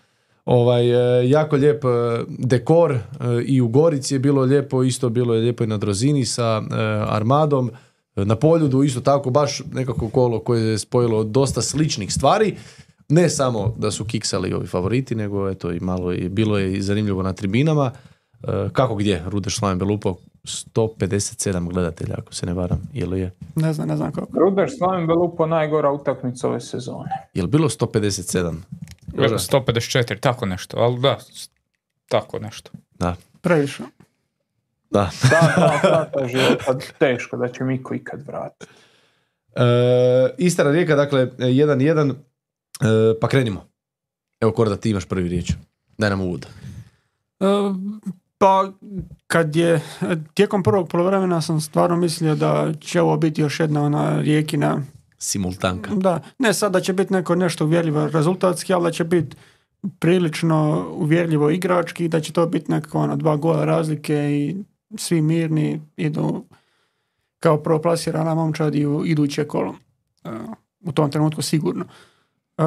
Ovaj, 0.46 1.20
e, 1.20 1.30
jako 1.30 1.56
lijep 1.56 1.86
e, 1.86 1.88
dekor 2.28 2.92
e, 2.92 3.00
i 3.46 3.62
u 3.62 3.68
Gorici 3.68 4.16
je 4.16 4.20
bilo 4.20 4.42
lijepo, 4.42 4.84
isto 4.84 5.10
bilo 5.10 5.34
je 5.34 5.42
lijepo 5.42 5.64
i 5.64 5.68
na 5.68 5.78
Drozini 5.78 6.26
sa 6.26 6.62
e, 6.72 6.76
Armadom, 7.08 7.72
E, 8.16 8.26
na 8.26 8.36
Poljudu 8.36 8.84
isto 8.84 9.02
tako 9.02 9.30
baš 9.30 9.62
nekako 9.72 10.10
kolo 10.10 10.40
koje 10.40 10.64
je 10.64 10.78
spojilo 10.78 11.24
dosta 11.24 11.62
sličnih 11.62 12.14
stvari. 12.14 12.56
Ne 13.10 13.30
samo 13.30 13.76
da 13.78 13.92
su 13.92 14.06
kiksali 14.06 14.54
ovi 14.54 14.68
favoriti, 14.68 15.16
nego 15.16 15.50
eto 15.50 15.72
i 15.72 15.80
malo 15.80 16.14
i 16.14 16.30
bilo 16.30 16.58
je 16.58 16.74
i 16.74 16.82
zanimljivo 16.82 17.24
na 17.24 17.34
tribinama. 17.34 17.92
E, 18.48 18.70
kako 18.74 18.96
gdje? 18.96 19.24
Rudeš 19.28 19.58
Slaven 19.58 19.80
Belupo 19.80 20.18
157 20.44 21.74
gledatelja, 21.74 22.16
ako 22.18 22.34
se 22.34 22.46
ne 22.46 22.54
varam. 22.54 22.82
Je 22.94 23.06
li 23.06 23.20
je? 23.20 23.32
Ne 23.56 23.74
znam, 23.74 23.88
ne 23.88 23.98
znam 23.98 24.12
kako. 24.12 24.40
Rudeš 24.40 24.78
Slaven 24.78 25.08
Belupo 25.08 25.46
najgora 25.46 25.92
utakmica 25.92 26.48
ove 26.48 26.60
sezone. 26.60 27.10
Je 27.34 27.42
li 27.42 27.48
bilo 27.48 27.70
157? 27.70 28.56
Joža? 29.18 29.38
154, 29.38 30.20
tako 30.20 30.46
nešto, 30.46 30.78
ali 30.78 31.00
da, 31.00 31.18
tako 32.08 32.40
nešto. 32.40 32.72
Da. 33.00 33.16
Previše. 33.42 33.84
Da. 34.90 35.10
Da, 35.30 35.54
da, 35.58 35.80
da, 35.90 36.22
da, 36.22 36.28
života 36.28 36.78
teško 37.00 37.38
da 37.38 37.48
će 37.48 37.64
Miko 37.64 37.96
ikad 37.96 38.28
vratiti. 38.28 38.66
E, 39.56 39.64
Istra 40.38 40.72
Rijeka, 40.72 40.96
dakle, 40.96 41.28
1-1, 41.38 42.12
e, 42.12 42.16
pa 43.22 43.28
krenimo. 43.28 43.66
Evo, 44.42 44.52
Korda, 44.52 44.76
ti 44.76 44.90
imaš 44.90 45.06
prvi 45.06 45.30
riječ. 45.30 45.52
Daj 45.98 46.10
nam 46.10 46.22
uvod. 46.22 46.48
E, 47.40 47.46
Pa 48.44 48.72
kad 49.28 49.56
je 49.56 49.82
tijekom 50.34 50.64
prvog 50.64 50.90
polovremena 50.90 51.42
sam 51.42 51.62
stvarno 51.62 51.96
mislio 51.96 52.36
da 52.36 52.74
će 52.80 53.02
ovo 53.02 53.18
biti 53.18 53.42
još 53.42 53.60
jedna 53.60 53.84
ona 53.84 54.22
rijekina 54.22 54.82
Simultanka. 55.18 55.92
da, 55.96 56.22
ne 56.40 56.54
sad 56.54 56.72
da 56.72 56.82
će 56.82 56.94
biti 56.94 57.14
neko 57.14 57.36
nešto 57.36 57.66
uvjerljivo 57.66 58.08
rezultatski, 58.08 58.74
ali 58.74 58.84
da 58.84 58.92
će 58.92 59.04
biti 59.04 59.36
prilično 60.00 60.88
uvjerljivo 60.96 61.50
igrački, 61.50 62.08
da 62.08 62.20
će 62.20 62.34
to 62.34 62.46
biti 62.46 62.72
nekako 62.72 63.00
ono, 63.00 63.16
dva 63.16 63.36
gola 63.36 63.66
razlike 63.66 64.16
i 64.16 64.56
svi 64.98 65.22
mirni 65.22 65.82
idu 65.98 66.46
kao 67.40 67.58
prvoplasirana 67.58 68.36
momčad 68.36 68.76
i 68.76 68.86
u 68.86 69.06
iduće 69.06 69.48
kolo. 69.48 69.76
E, 70.24 70.30
u 70.82 70.92
tom 70.92 71.12
trenutku 71.12 71.42
sigurno. 71.42 71.86
E, 72.58 72.64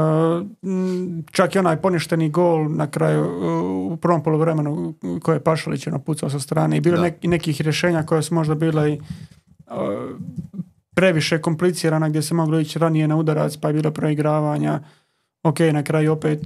čak 1.26 1.54
i 1.54 1.58
onaj 1.58 1.76
poništeni 1.76 2.28
gol 2.28 2.68
na 2.70 2.86
kraju 2.86 3.20
e, 3.20 3.48
u 3.86 3.96
prvom 3.96 4.22
poluvremenu 4.22 4.94
koje 5.22 5.36
je 5.36 5.40
Pašalić 5.40 5.86
je 5.86 5.92
napucao 5.92 6.30
sa 6.30 6.40
strane 6.40 6.76
i 6.76 6.80
bilo 6.80 6.98
nek- 6.98 7.28
nekih 7.28 7.60
rješenja 7.60 8.02
koja 8.02 8.22
su 8.22 8.34
možda 8.34 8.54
bila 8.54 8.88
i 8.88 8.92
e, 8.92 9.00
previše 10.94 11.40
komplicirana 11.40 12.08
gdje 12.08 12.22
se 12.22 12.34
moglo 12.34 12.60
ići 12.60 12.78
ranije 12.78 13.08
na 13.08 13.16
udarac 13.16 13.56
pa 13.56 13.68
je 13.68 13.74
bilo 13.74 13.90
preigravanja. 13.90 14.80
Ok, 15.42 15.58
na 15.60 15.82
kraju 15.82 16.12
opet 16.12 16.40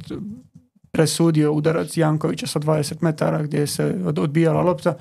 presudio 0.91 1.53
udarac 1.53 1.97
Jankovića 1.97 2.47
sa 2.47 2.59
20 2.59 2.95
metara 3.01 3.43
gdje 3.43 3.66
se 3.66 3.97
od- 4.07 4.18
odbijala 4.18 4.62
lopta. 4.62 4.95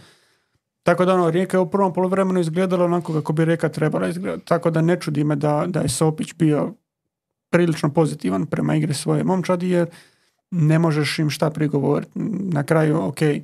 Tako 0.83 1.05
da 1.05 1.13
ono, 1.13 1.29
Rijeka 1.29 1.57
je 1.57 1.61
u 1.61 1.69
prvom 1.69 1.93
poluvremenu 1.93 2.39
izgledala 2.39 2.85
onako 2.85 3.13
kako 3.13 3.33
bi 3.33 3.45
Rijeka 3.45 3.69
trebala 3.69 4.07
izgledati. 4.07 4.45
Tako 4.45 4.69
da 4.69 4.81
ne 4.81 4.99
čudi 4.99 5.23
me 5.23 5.35
da, 5.35 5.65
da 5.67 5.79
je 5.79 5.89
Sopić 5.89 6.33
bio 6.33 6.73
prilično 7.49 7.89
pozitivan 7.89 8.45
prema 8.45 8.75
igri 8.75 8.93
svoje 8.93 9.23
momčadi 9.23 9.69
jer 9.69 9.87
ne 10.51 10.79
možeš 10.79 11.19
im 11.19 11.29
šta 11.29 11.49
prigovoriti. 11.49 12.11
Na 12.53 12.63
kraju, 12.63 13.03
ok, 13.03 13.21
e, 13.21 13.39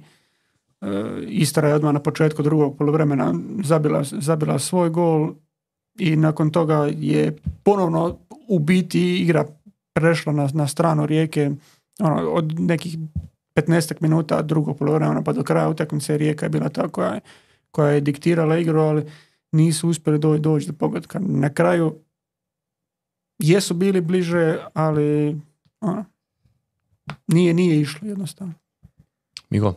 Istra 1.28 1.68
je 1.68 1.76
odmah 1.76 1.93
na 1.93 1.99
početku 1.99 2.43
drugog 2.43 2.78
poluvremena 2.78 3.34
zabila, 3.64 4.03
zabila 4.03 4.60
svoj 4.60 4.89
gol 4.89 5.34
i 5.99 6.16
nakon 6.16 6.49
toga 6.49 6.89
je 6.97 7.38
ponovno 7.64 8.18
u 8.47 8.60
biti 8.60 9.18
igra 9.18 9.45
prešla 9.93 10.34
na, 10.34 10.49
na 10.53 10.68
stranu 10.68 11.06
Rijeke 11.06 11.51
ono, 11.99 12.30
od 12.30 12.60
nekih 12.60 12.97
15 13.56 13.93
minuta 13.99 14.41
drugog 14.41 14.78
poluvremena 14.78 15.22
pa 15.22 15.34
do 15.34 15.43
kraja 15.43 15.70
utakmice 15.70 16.18
Rijeka 16.18 16.45
je 16.45 16.49
bila 16.49 16.70
ta 16.70 16.88
koja 16.88 17.14
je, 17.14 17.20
koja 17.72 17.91
je 17.91 18.01
diktirala 18.01 18.58
igru, 18.58 18.80
ali 18.80 19.03
nisu 19.51 19.89
uspjeli 19.89 20.20
do, 20.20 20.38
doći 20.38 20.68
do 20.68 20.74
pogotka. 20.74 21.20
Na 21.20 21.49
kraju 21.49 21.95
jesu 23.39 23.73
bili 23.73 24.01
bliže, 24.01 24.57
ali 24.73 25.38
ono, 25.81 26.05
nije, 27.27 27.53
nije 27.53 27.81
išlo 27.81 28.07
jednostavno. 28.07 28.53
Miko? 29.49 29.73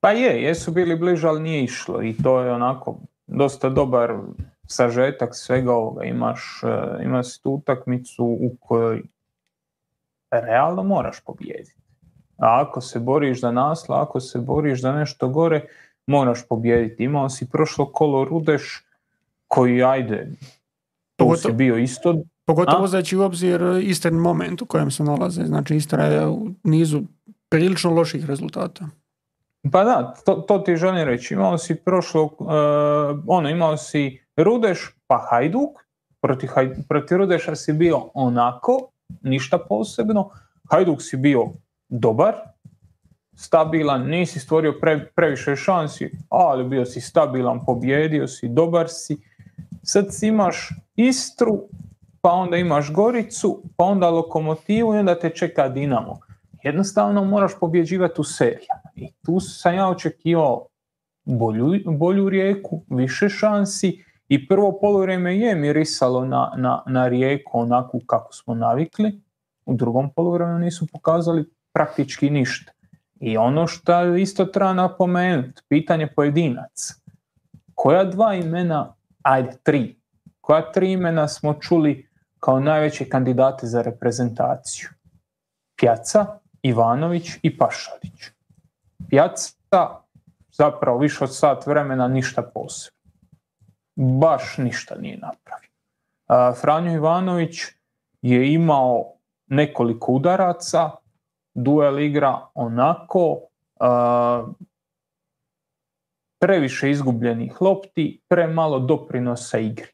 Pa 0.00 0.10
je, 0.10 0.42
jesu 0.42 0.72
bili 0.72 0.96
bliže, 0.96 1.28
ali 1.28 1.42
nije 1.42 1.64
išlo 1.64 2.02
i 2.02 2.16
to 2.22 2.40
je 2.40 2.52
onako 2.52 2.98
dosta 3.26 3.68
dobar 3.68 4.16
sažetak 4.66 5.34
svega 5.34 5.72
ovoga. 5.72 6.04
Imaš, 6.04 6.60
eh, 6.62 7.04
imaš 7.04 7.38
tu 7.38 7.50
utakmicu 7.50 8.24
u 8.24 8.56
kojoj 8.60 9.02
realno 10.30 10.82
moraš 10.82 11.20
pobijediti. 11.20 11.76
A 12.38 12.64
ako 12.66 12.80
se 12.80 12.98
boriš 12.98 13.40
za 13.40 13.50
naslov, 13.52 14.00
ako 14.00 14.20
se 14.20 14.38
boriš 14.38 14.80
za 14.80 14.92
nešto 14.92 15.28
gore, 15.28 15.66
moraš 16.06 16.48
pobijediti. 16.48 17.04
Imao 17.04 17.28
si 17.28 17.50
prošlo 17.50 17.92
kolo 17.92 18.24
Rudeš 18.24 18.86
koji, 19.48 19.82
ajde, 19.82 20.28
Pogotovo- 21.24 21.36
si 21.36 21.52
bio 21.52 21.76
isto 21.76 22.14
Pogotovo 22.46 22.84
uzeći 22.84 23.16
u 23.16 23.22
obzir 23.22 23.60
isti 23.82 24.10
moment 24.10 24.62
u 24.62 24.66
kojem 24.66 24.90
se 24.90 25.04
nalaze. 25.04 25.44
Znači 25.44 25.76
Istra 25.76 26.04
je 26.04 26.26
u 26.26 26.46
nizu 26.64 27.02
prilično 27.48 27.90
loših 27.90 28.26
rezultata. 28.26 28.88
Pa 29.72 29.84
da, 29.84 30.14
to, 30.24 30.34
to 30.34 30.58
ti 30.58 30.76
želim 30.76 31.04
reći. 31.04 31.34
Imao 31.34 31.58
si 31.58 31.74
prošlo, 31.74 32.24
uh, 32.24 32.30
ono, 33.26 33.48
imao 33.48 33.76
si 33.76 34.20
Rudeš 34.36 34.96
pa 35.06 35.26
Hajduk, 35.30 35.70
protiv, 36.20 36.48
Haj- 36.48 36.82
protiv 36.88 37.16
Rudeša 37.18 37.56
si 37.56 37.72
bio 37.72 38.10
onako, 38.14 38.90
ništa 39.22 39.58
posebno, 39.58 40.30
Hajduk 40.70 41.02
si 41.02 41.16
bio 41.16 41.44
dobar, 41.88 42.34
stabilan, 43.34 44.08
nisi 44.08 44.40
stvorio 44.40 44.74
pre, 44.80 45.10
previše 45.16 45.56
šansi, 45.56 46.10
ali 46.28 46.64
bio 46.64 46.84
si 46.84 47.00
stabilan, 47.00 47.64
pobjedio 47.66 48.28
si, 48.28 48.48
dobar 48.48 48.86
si. 48.88 49.16
Sad 49.82 50.06
imaš 50.22 50.68
Istru, 50.96 51.62
pa 52.20 52.30
onda 52.30 52.56
imaš 52.56 52.92
Goricu, 52.92 53.62
pa 53.76 53.84
onda 53.84 54.10
Lokomotivu 54.10 54.94
i 54.94 54.98
onda 54.98 55.18
te 55.18 55.30
čeka 55.30 55.68
Dinamo. 55.68 56.18
Jednostavno 56.62 57.24
moraš 57.24 57.52
pobjeđivati 57.60 58.20
u 58.20 58.24
serijama. 58.24 58.90
I 58.96 59.12
tu 59.24 59.40
sam 59.40 59.74
ja 59.74 59.88
očekivao 59.88 60.66
bolju, 61.24 61.72
bolju 61.86 62.28
rijeku, 62.28 62.82
više 62.88 63.28
šansi 63.28 64.04
i 64.28 64.48
prvo 64.48 64.78
poluvrijeme 64.80 65.38
je 65.38 65.54
mirisalo 65.54 66.24
na, 66.24 66.52
na, 66.56 66.82
na 66.86 67.08
rijeku 67.08 67.58
onako 67.58 67.98
kako 68.06 68.32
smo 68.32 68.54
navikli. 68.54 69.20
U 69.66 69.74
drugom 69.74 70.10
poluvremenu 70.12 70.58
nisu 70.58 70.86
pokazali 70.92 71.50
praktički 71.72 72.30
ništa. 72.30 72.72
I 73.20 73.36
ono 73.36 73.66
što 73.66 74.16
isto 74.16 74.44
treba 74.44 74.72
napomenuti, 74.72 75.62
pitanje 75.68 76.06
pojedinaca. 76.06 76.94
Koja 77.74 78.04
dva 78.04 78.34
imena, 78.34 78.94
ajde 79.22 79.56
tri, 79.62 80.00
koja 80.40 80.72
tri 80.72 80.92
imena 80.92 81.28
smo 81.28 81.54
čuli 81.54 82.08
kao 82.40 82.60
najveći 82.60 83.08
kandidati 83.08 83.66
za 83.66 83.82
reprezentaciju. 83.82 84.88
Pjaca, 85.76 86.26
Ivanović 86.62 87.30
i 87.42 87.58
Pašalić. 87.58 88.30
Pjaca 89.08 90.00
zapravo 90.52 90.98
više 90.98 91.24
od 91.24 91.36
sat 91.36 91.66
vremena 91.66 92.08
ništa 92.08 92.42
posebno. 92.42 93.00
Baš 93.96 94.58
ništa 94.58 94.94
nije 94.94 95.18
napravio. 95.18 95.70
Franjo 96.60 96.92
Ivanović 96.92 97.58
je 98.22 98.52
imao 98.52 99.12
nekoliko 99.46 100.12
udaraca, 100.12 100.90
duel 101.54 102.00
igra 102.00 102.38
onako, 102.54 103.38
previše 106.40 106.90
izgubljenih 106.90 107.62
lopti, 107.62 108.22
premalo 108.28 108.78
doprinosa 108.78 109.58
igri. 109.58 109.92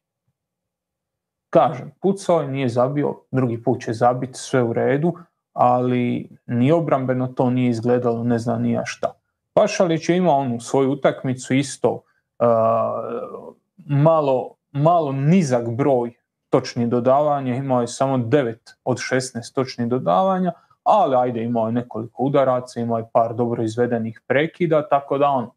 Kažem, 1.50 1.92
pucao 2.02 2.40
je, 2.40 2.48
nije 2.48 2.68
zabio, 2.68 3.14
drugi 3.30 3.62
put 3.62 3.82
će 3.82 3.92
zabiti, 3.92 4.38
sve 4.38 4.62
u 4.62 4.72
redu, 4.72 5.12
ali 5.52 6.30
ni 6.46 6.72
obrambeno 6.72 7.26
to 7.26 7.50
nije 7.50 7.70
izgledalo, 7.70 8.24
ne 8.24 8.38
znam 8.38 8.62
nija 8.62 8.82
šta. 8.84 9.12
Pašalić 9.54 10.08
je 10.08 10.16
imao 10.16 10.38
onu 10.38 10.60
svoju 10.60 10.90
utakmicu 10.90 11.54
isto 11.54 12.02
malo, 13.76 14.54
malo 14.72 15.12
nizak 15.12 15.70
broj 15.70 16.12
točnih 16.50 16.88
dodavanja, 16.88 17.54
imao 17.54 17.80
je 17.80 17.86
samo 17.86 18.18
9 18.18 18.54
od 18.84 18.96
16 18.96 19.54
točnih 19.54 19.88
dodavanja, 19.88 20.52
ali 20.82 21.16
ajde 21.16 21.42
imao 21.42 21.66
je 21.66 21.72
nekoliko 21.72 22.22
udaraca, 22.22 22.80
imao 22.80 22.98
je 22.98 23.08
par 23.12 23.34
dobro 23.34 23.62
izvedenih 23.62 24.20
prekida, 24.26 24.88
tako 24.88 25.18
da 25.18 25.28
on, 25.28 25.50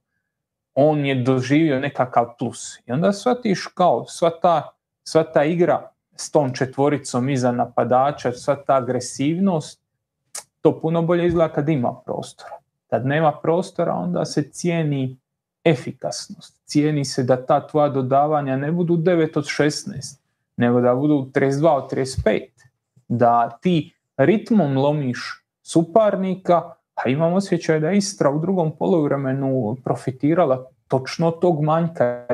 on 0.75 1.05
je 1.05 1.15
doživio 1.15 1.79
nekakav 1.79 2.25
plus. 2.39 2.79
I 2.85 2.91
onda 2.91 3.13
shvatiš 3.13 3.67
kao 3.67 4.05
sva 4.07 4.29
ta, 4.41 4.69
sva 5.03 5.23
ta 5.23 5.43
igra 5.43 5.91
s 6.15 6.31
tom 6.31 6.53
četvoricom 6.53 7.29
iza 7.29 7.51
napadača, 7.51 8.31
sva 8.31 8.55
ta 8.55 8.75
agresivnost, 8.75 9.81
to 10.61 10.79
puno 10.79 11.01
bolje 11.01 11.27
izgleda 11.27 11.53
kad 11.53 11.69
ima 11.69 12.01
prostora. 12.05 12.57
Kad 12.89 13.05
nema 13.05 13.31
prostora, 13.41 13.93
onda 13.93 14.25
se 14.25 14.49
cijeni 14.51 15.17
efikasnost. 15.63 16.61
Cijeni 16.65 17.05
se 17.05 17.23
da 17.23 17.45
ta 17.45 17.67
tvoja 17.67 17.89
dodavanja 17.89 18.57
ne 18.57 18.71
budu 18.71 18.97
9 18.97 19.37
od 19.37 19.45
16, 19.45 20.19
nego 20.57 20.81
da 20.81 20.95
budu 20.95 21.29
32 21.33 21.69
od 21.69 21.91
35. 21.91 22.41
Da 23.07 23.57
ti 23.61 23.95
ritmom 24.17 24.77
lomiš 24.77 25.45
suparnika, 25.61 26.73
a 27.05 27.09
imam 27.09 27.33
osjećaj 27.33 27.79
da 27.79 27.89
je 27.89 27.97
Istra 27.97 28.29
u 28.29 28.39
drugom 28.39 28.71
poluvremenu 28.77 29.77
profitirala 29.83 30.65
točno 30.87 31.31
tog 31.31 31.63
manjka. 31.63 32.25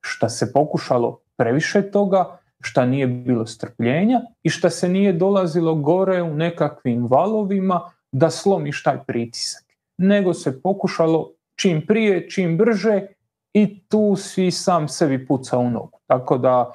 Šta 0.00 0.28
se 0.28 0.52
pokušalo 0.52 1.18
previše 1.36 1.90
toga, 1.90 2.38
šta 2.60 2.86
nije 2.86 3.06
bilo 3.06 3.46
strpljenja 3.46 4.20
i 4.42 4.50
šta 4.50 4.70
se 4.70 4.88
nije 4.88 5.12
dolazilo 5.12 5.74
gore 5.74 6.22
u 6.22 6.34
nekakvim 6.34 7.06
valovima 7.06 7.90
da 8.12 8.30
slomiš 8.30 8.82
taj 8.82 8.98
pritisak. 9.06 9.64
Nego 9.98 10.34
se 10.34 10.62
pokušalo 10.62 11.32
čim 11.56 11.86
prije, 11.86 12.30
čim 12.30 12.56
brže 12.56 13.06
i 13.54 13.84
tu 13.88 14.16
svi 14.16 14.50
sam 14.50 14.88
sebi 14.88 15.26
puca 15.26 15.58
u 15.58 15.70
nogu. 15.70 15.98
Tako 16.06 16.38
da 16.38 16.74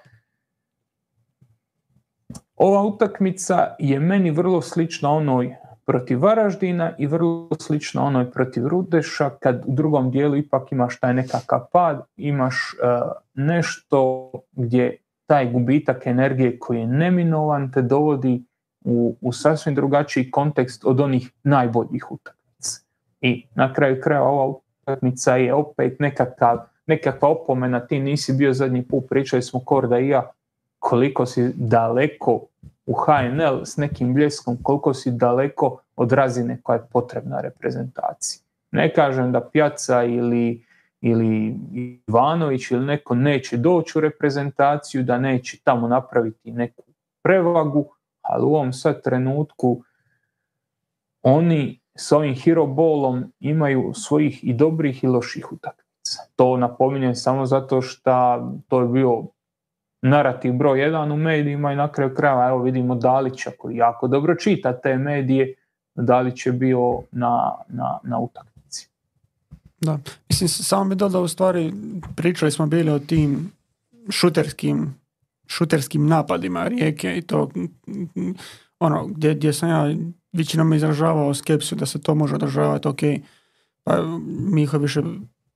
ova 2.55 2.83
utakmica 2.83 3.75
je 3.79 3.99
meni 3.99 4.31
vrlo 4.31 4.61
slična 4.61 5.11
onoj 5.11 5.55
protiv 5.87 6.21
Varaždina 6.21 6.93
i 6.97 7.07
vrlo 7.07 7.49
slična 7.59 8.03
onoj 8.03 8.31
protiv 8.31 8.67
Rudeša, 8.67 9.29
kad 9.29 9.63
u 9.65 9.73
drugom 9.73 10.11
dijelu 10.11 10.35
ipak 10.35 10.71
imaš 10.71 10.99
taj 10.99 11.13
nekakav 11.13 11.65
pad, 11.71 12.01
imaš 12.17 12.55
e, 12.55 12.87
nešto 13.33 14.31
gdje 14.51 14.97
taj 15.25 15.51
gubitak 15.51 16.07
energije 16.07 16.59
koji 16.59 16.79
je 16.79 16.87
neminovan 16.87 17.71
te 17.71 17.81
dovodi 17.81 18.43
u, 18.85 19.15
u 19.21 19.31
sasvim 19.31 19.75
drugačiji 19.75 20.31
kontekst 20.31 20.85
od 20.85 20.99
onih 20.99 21.31
najboljih 21.43 22.11
utakmica. 22.11 22.81
I 23.21 23.45
na 23.55 23.73
kraju 23.73 24.01
kraja 24.01 24.23
ova 24.23 24.59
utakmica 24.81 25.35
je 25.35 25.53
opet 25.53 25.99
nekakav, 25.99 26.57
nekakva 26.87 27.29
opomena, 27.29 27.79
ti 27.79 27.99
nisi 27.99 28.33
bio 28.33 28.53
zadnji 28.53 28.83
put, 28.87 29.09
pričali 29.09 29.41
smo 29.41 29.59
Korda 29.59 29.99
i 29.99 30.07
ja, 30.07 30.31
koliko 30.79 31.25
si 31.25 31.53
daleko 31.55 32.45
u 32.87 32.93
HNL 32.93 33.65
s 33.65 33.77
nekim 33.77 34.13
bljeskom, 34.13 34.57
koliko 34.63 34.93
si 34.93 35.11
daleko 35.11 35.81
od 35.95 36.11
razine 36.11 36.61
koja 36.63 36.75
je 36.75 36.87
potrebna 36.91 37.41
reprezentaciji. 37.41 38.41
Ne 38.71 38.93
kažem 38.93 39.31
da 39.31 39.49
Pjaca 39.49 40.03
ili, 40.03 40.65
ili 41.01 41.55
Ivanović 42.07 42.71
ili 42.71 42.85
neko 42.85 43.15
neće 43.15 43.57
doći 43.57 43.97
u 43.97 44.01
reprezentaciju, 44.01 45.03
da 45.03 45.19
neće 45.19 45.59
tamo 45.63 45.87
napraviti 45.87 46.51
neku 46.51 46.83
prevagu, 47.23 47.85
ali 48.21 48.43
u 48.45 48.55
ovom 48.55 48.73
sad 48.73 49.03
trenutku 49.03 49.81
oni 51.23 51.79
s 51.95 52.11
ovim 52.11 52.35
hero 52.35 52.65
ballom 52.65 53.33
imaju 53.39 53.93
svojih 53.93 54.43
i 54.43 54.53
dobrih 54.53 55.03
i 55.03 55.07
loših 55.07 55.51
utakmica. 55.51 56.21
To 56.35 56.57
napominjem 56.57 57.15
samo 57.15 57.45
zato 57.45 57.81
što 57.81 58.11
to 58.67 58.81
je 58.81 58.87
bio 58.87 59.23
narativ 60.01 60.53
broj 60.53 60.81
jedan 60.81 61.11
u 61.11 61.17
medijima 61.17 61.73
i 61.73 61.75
na 61.75 61.91
kraju 61.91 62.15
krajeva 62.15 62.47
evo 62.47 62.61
vidimo 62.63 62.95
Dalića 62.95 63.51
koji 63.57 63.75
jako 63.75 64.07
dobro 64.07 64.35
čita 64.35 64.81
te 64.81 64.97
medije, 64.97 65.53
Dalić 65.95 66.45
je 66.45 66.51
bio 66.51 67.01
na, 67.11 67.51
na, 67.67 67.99
na 68.03 68.19
utakmici. 68.19 68.89
Da, 69.81 69.99
mislim 70.29 70.49
samo 70.49 70.89
bi 70.89 70.95
dodao 70.95 71.21
u 71.21 71.27
stvari 71.27 71.73
pričali 72.15 72.51
smo 72.51 72.67
bili 72.67 72.91
o 72.91 72.99
tim 72.99 73.51
šuterskim 74.09 74.95
šuterskim 75.47 76.07
napadima 76.07 76.67
rijeke 76.67 77.17
i 77.17 77.21
to 77.21 77.49
ono 78.79 79.07
gdje, 79.07 79.35
gdje 79.35 79.53
sam 79.53 79.69
ja 79.69 79.95
većinom 80.31 80.73
izražavao 80.73 81.33
skepsu 81.33 81.75
da 81.75 81.85
se 81.85 82.01
to 82.01 82.15
može 82.15 82.35
održavati, 82.35 82.87
ok, 82.87 82.99
pa 83.83 84.03
Miho 84.51 84.77
više 84.77 85.01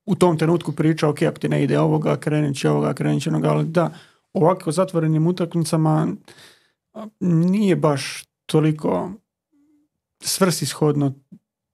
u 0.05 0.15
tom 0.15 0.37
trenutku 0.37 0.71
priča, 0.71 1.09
ok, 1.09 1.21
ako 1.21 1.39
ti 1.39 1.49
ne 1.49 1.63
ide 1.63 1.79
ovoga, 1.79 2.17
krenit 2.17 2.57
će 2.57 2.69
ovoga, 2.69 2.93
krenit 2.93 3.23
će 3.23 3.29
onoga, 3.29 3.49
ali 3.49 3.65
da, 3.65 3.91
ovako 4.33 4.71
zatvorenim 4.71 5.27
utakmicama 5.27 6.07
nije 7.19 7.75
baš 7.75 8.23
toliko 8.45 9.11
svrsishodno 10.19 11.13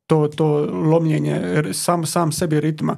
to, 0.08 0.28
to 0.28 0.47
lomljenje 0.66 1.64
sam, 1.74 2.05
sam 2.05 2.32
sebi 2.32 2.60
ritma. 2.60 2.97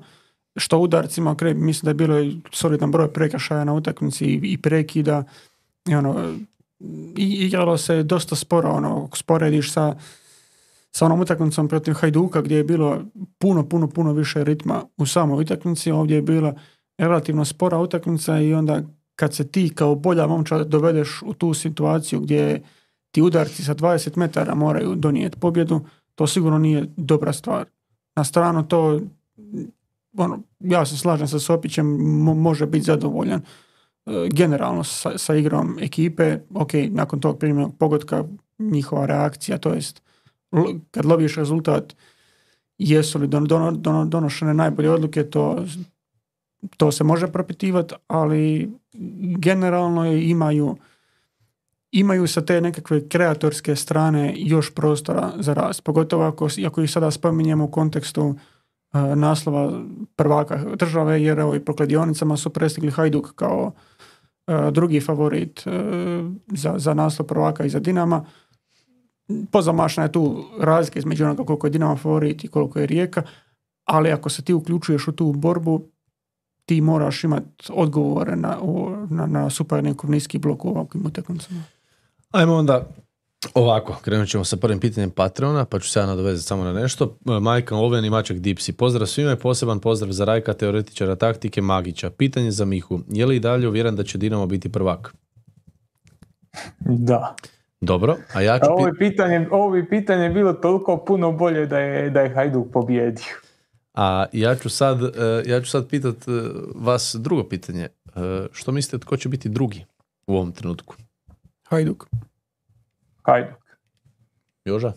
Što 0.55 0.79
udarcima, 0.79 1.31
ok, 1.31 1.41
mislim 1.41 1.85
da 1.85 1.89
je 1.89 2.07
bilo 2.07 2.31
solidan 2.51 2.91
broj 2.91 3.13
prekršaja 3.13 3.63
na 3.63 3.73
utakmici 3.73 4.25
i, 4.25 4.39
i 4.43 4.57
prekida 4.57 5.23
i 5.89 5.95
ono, 5.95 6.35
i 7.17 7.45
igralo 7.45 7.77
se 7.77 8.03
dosta 8.03 8.35
sporo, 8.35 8.69
ono, 8.69 9.09
sporediš 9.13 9.73
sa, 9.73 9.95
sa 10.91 11.05
onom 11.05 11.21
utakmicom 11.21 11.67
protiv 11.67 11.93
Hajduka 11.93 12.41
gdje 12.41 12.55
je 12.55 12.63
bilo 12.63 13.01
puno, 13.37 13.69
puno, 13.69 13.87
puno 13.87 14.13
više 14.13 14.43
ritma 14.43 14.83
u 14.97 15.05
samoj 15.05 15.41
utakmici, 15.41 15.91
ovdje 15.91 16.15
je 16.15 16.21
bila 16.21 16.53
relativno 16.97 17.45
spora 17.45 17.77
utakmica 17.77 18.39
i 18.39 18.53
onda 18.53 18.83
kad 19.19 19.33
se 19.33 19.47
ti 19.47 19.71
kao 19.75 19.95
bolja 19.95 20.27
momča 20.27 20.63
dovedeš 20.63 21.21
u 21.25 21.33
tu 21.33 21.53
situaciju 21.53 22.19
gdje 22.19 22.61
ti 23.11 23.21
udarci 23.21 23.63
sa 23.63 23.75
20 23.75 24.17
metara 24.17 24.55
moraju 24.55 24.95
donijeti 24.95 25.39
pobjedu, 25.39 25.81
to 26.15 26.27
sigurno 26.27 26.57
nije 26.57 26.85
dobra 26.97 27.33
stvar. 27.33 27.65
Na 28.15 28.23
stranu 28.23 28.67
to, 28.67 29.01
ono, 30.17 30.39
ja 30.59 30.85
se 30.85 30.97
slažem 30.97 31.27
sa 31.27 31.39
Sopićem, 31.39 31.87
može 32.21 32.65
biti 32.65 32.85
zadovoljan 32.85 33.41
e, 33.41 34.27
generalno 34.31 34.83
sa, 34.83 35.17
sa, 35.17 35.35
igrom 35.35 35.77
ekipe, 35.79 36.39
ok, 36.53 36.71
nakon 36.89 37.19
tog 37.19 37.39
primjenog 37.39 37.77
pogotka 37.77 38.23
njihova 38.59 39.05
reakcija, 39.05 39.57
to 39.57 39.73
jest 39.73 40.01
kad 40.91 41.05
loviš 41.05 41.35
rezultat 41.35 41.95
jesu 42.77 43.19
li 43.19 43.29
donošene 44.05 44.53
najbolje 44.53 44.91
odluke, 44.91 45.23
to 45.23 45.65
to 46.77 46.91
se 46.91 47.03
može 47.03 47.27
propitivati, 47.27 47.95
ali 48.07 48.71
generalno 49.37 50.05
imaju 50.05 50.77
imaju 51.91 52.27
sa 52.27 52.41
te 52.41 52.61
nekakve 52.61 53.09
kreatorske 53.09 53.75
strane 53.75 54.33
još 54.37 54.73
prostora 54.75 55.31
za 55.39 55.53
rast. 55.53 55.83
Pogotovo 55.83 56.23
ako, 56.23 56.47
ako 56.65 56.81
ih 56.81 56.91
sada 56.91 57.11
spominjemo 57.11 57.65
u 57.65 57.71
kontekstu 57.71 58.23
uh, 58.23 58.35
naslova 59.15 59.83
prvaka 60.15 60.63
države, 60.75 61.23
jer 61.23 61.39
evo 61.39 61.55
i 61.55 61.59
po 61.59 61.75
kladionicama 61.75 62.37
su 62.37 62.49
prestigli 62.49 62.91
Hajduk 62.91 63.35
kao 63.35 63.71
uh, 64.47 64.69
drugi 64.71 65.01
favorit 65.01 65.63
uh, 65.67 65.73
za, 66.47 66.73
za 66.77 66.93
naslov 66.93 67.27
prvaka 67.27 67.65
i 67.65 67.69
za 67.69 67.79
Dinama. 67.79 68.25
Pozamašna 69.51 70.03
je 70.03 70.11
tu 70.11 70.43
razlika 70.59 70.99
između 70.99 71.25
onoga 71.25 71.43
koliko 71.43 71.67
je 71.67 71.71
Dinama 71.71 71.95
favorit 71.95 72.43
i 72.43 72.47
koliko 72.47 72.79
je 72.79 72.85
Rijeka, 72.85 73.23
ali 73.85 74.11
ako 74.11 74.29
se 74.29 74.41
ti 74.41 74.53
uključuješ 74.53 75.07
u 75.07 75.11
tu 75.11 75.33
borbu, 75.33 75.81
ti 76.69 76.81
moraš 76.81 77.23
imati 77.23 77.45
odgovore 77.69 78.35
na, 78.35 78.57
na, 79.09 79.25
na 79.25 79.49
super 79.49 79.83
nekog 79.83 80.09
niski 80.09 80.37
blok 80.37 80.65
u 80.65 80.69
ovakvim 80.69 81.05
utakmicama. 81.05 81.63
Ajmo 82.31 82.55
onda 82.55 82.87
ovako, 83.53 83.95
krenut 84.01 84.29
ćemo 84.29 84.43
sa 84.43 84.57
prvim 84.57 84.79
pitanjem 84.79 85.09
Patreona, 85.09 85.65
pa 85.65 85.79
ću 85.79 85.89
se 85.89 85.99
ja 85.99 86.05
nadovezati 86.05 86.47
samo 86.47 86.63
na 86.63 86.73
nešto. 86.73 87.17
Majka 87.41 87.75
Oven 87.75 88.05
i 88.05 88.09
Maček 88.09 88.39
Dipsi. 88.39 88.73
Pozdrav 88.73 89.07
svima 89.07 89.31
i 89.31 89.35
poseban 89.35 89.79
pozdrav 89.79 90.11
za 90.11 90.25
Rajka, 90.25 90.53
teoretičara 90.53 91.15
taktike, 91.15 91.61
Magića. 91.61 92.09
Pitanje 92.09 92.51
za 92.51 92.65
Mihu. 92.65 92.99
Je 93.07 93.25
li 93.25 93.35
i 93.35 93.39
dalje 93.39 93.67
uvjeren 93.67 93.95
da 93.95 94.03
će 94.03 94.17
Dinamo 94.17 94.45
biti 94.45 94.71
prvak? 94.71 95.15
Da. 96.79 97.35
Dobro, 97.81 98.17
a 98.33 98.41
ja 98.41 98.59
ću... 98.59 98.65
A 98.65 98.73
ovo, 98.73 98.87
je 98.87 98.97
pitanje, 98.97 99.47
ovo 99.51 99.71
bi 99.71 99.89
pitanje 99.89 100.29
bilo 100.29 100.53
toliko 100.53 100.97
puno 101.07 101.31
bolje 101.31 101.65
da 101.65 101.79
je, 101.79 102.09
da 102.09 102.21
je 102.21 102.29
Hajduk 102.29 102.67
pobjedio. 102.73 103.48
A 103.99 104.25
ja 104.33 104.55
ću 104.55 104.69
sad, 104.69 105.03
e, 105.03 105.43
ja 105.45 105.61
ću 105.61 105.69
sad 105.69 105.87
pitat 105.89 106.27
e, 106.27 106.31
vas 106.75 107.15
drugo 107.19 107.43
pitanje. 107.49 107.83
E, 107.83 107.89
Što 108.51 108.71
mislite 108.71 109.05
tko 109.05 109.17
će 109.17 109.29
biti 109.29 109.49
drugi 109.49 109.85
u 110.27 110.35
ovom 110.35 110.51
trenutku? 110.51 110.95
Hajduk, 111.63 112.05
Hajduk. 113.23 113.57
Joža? 114.65 114.93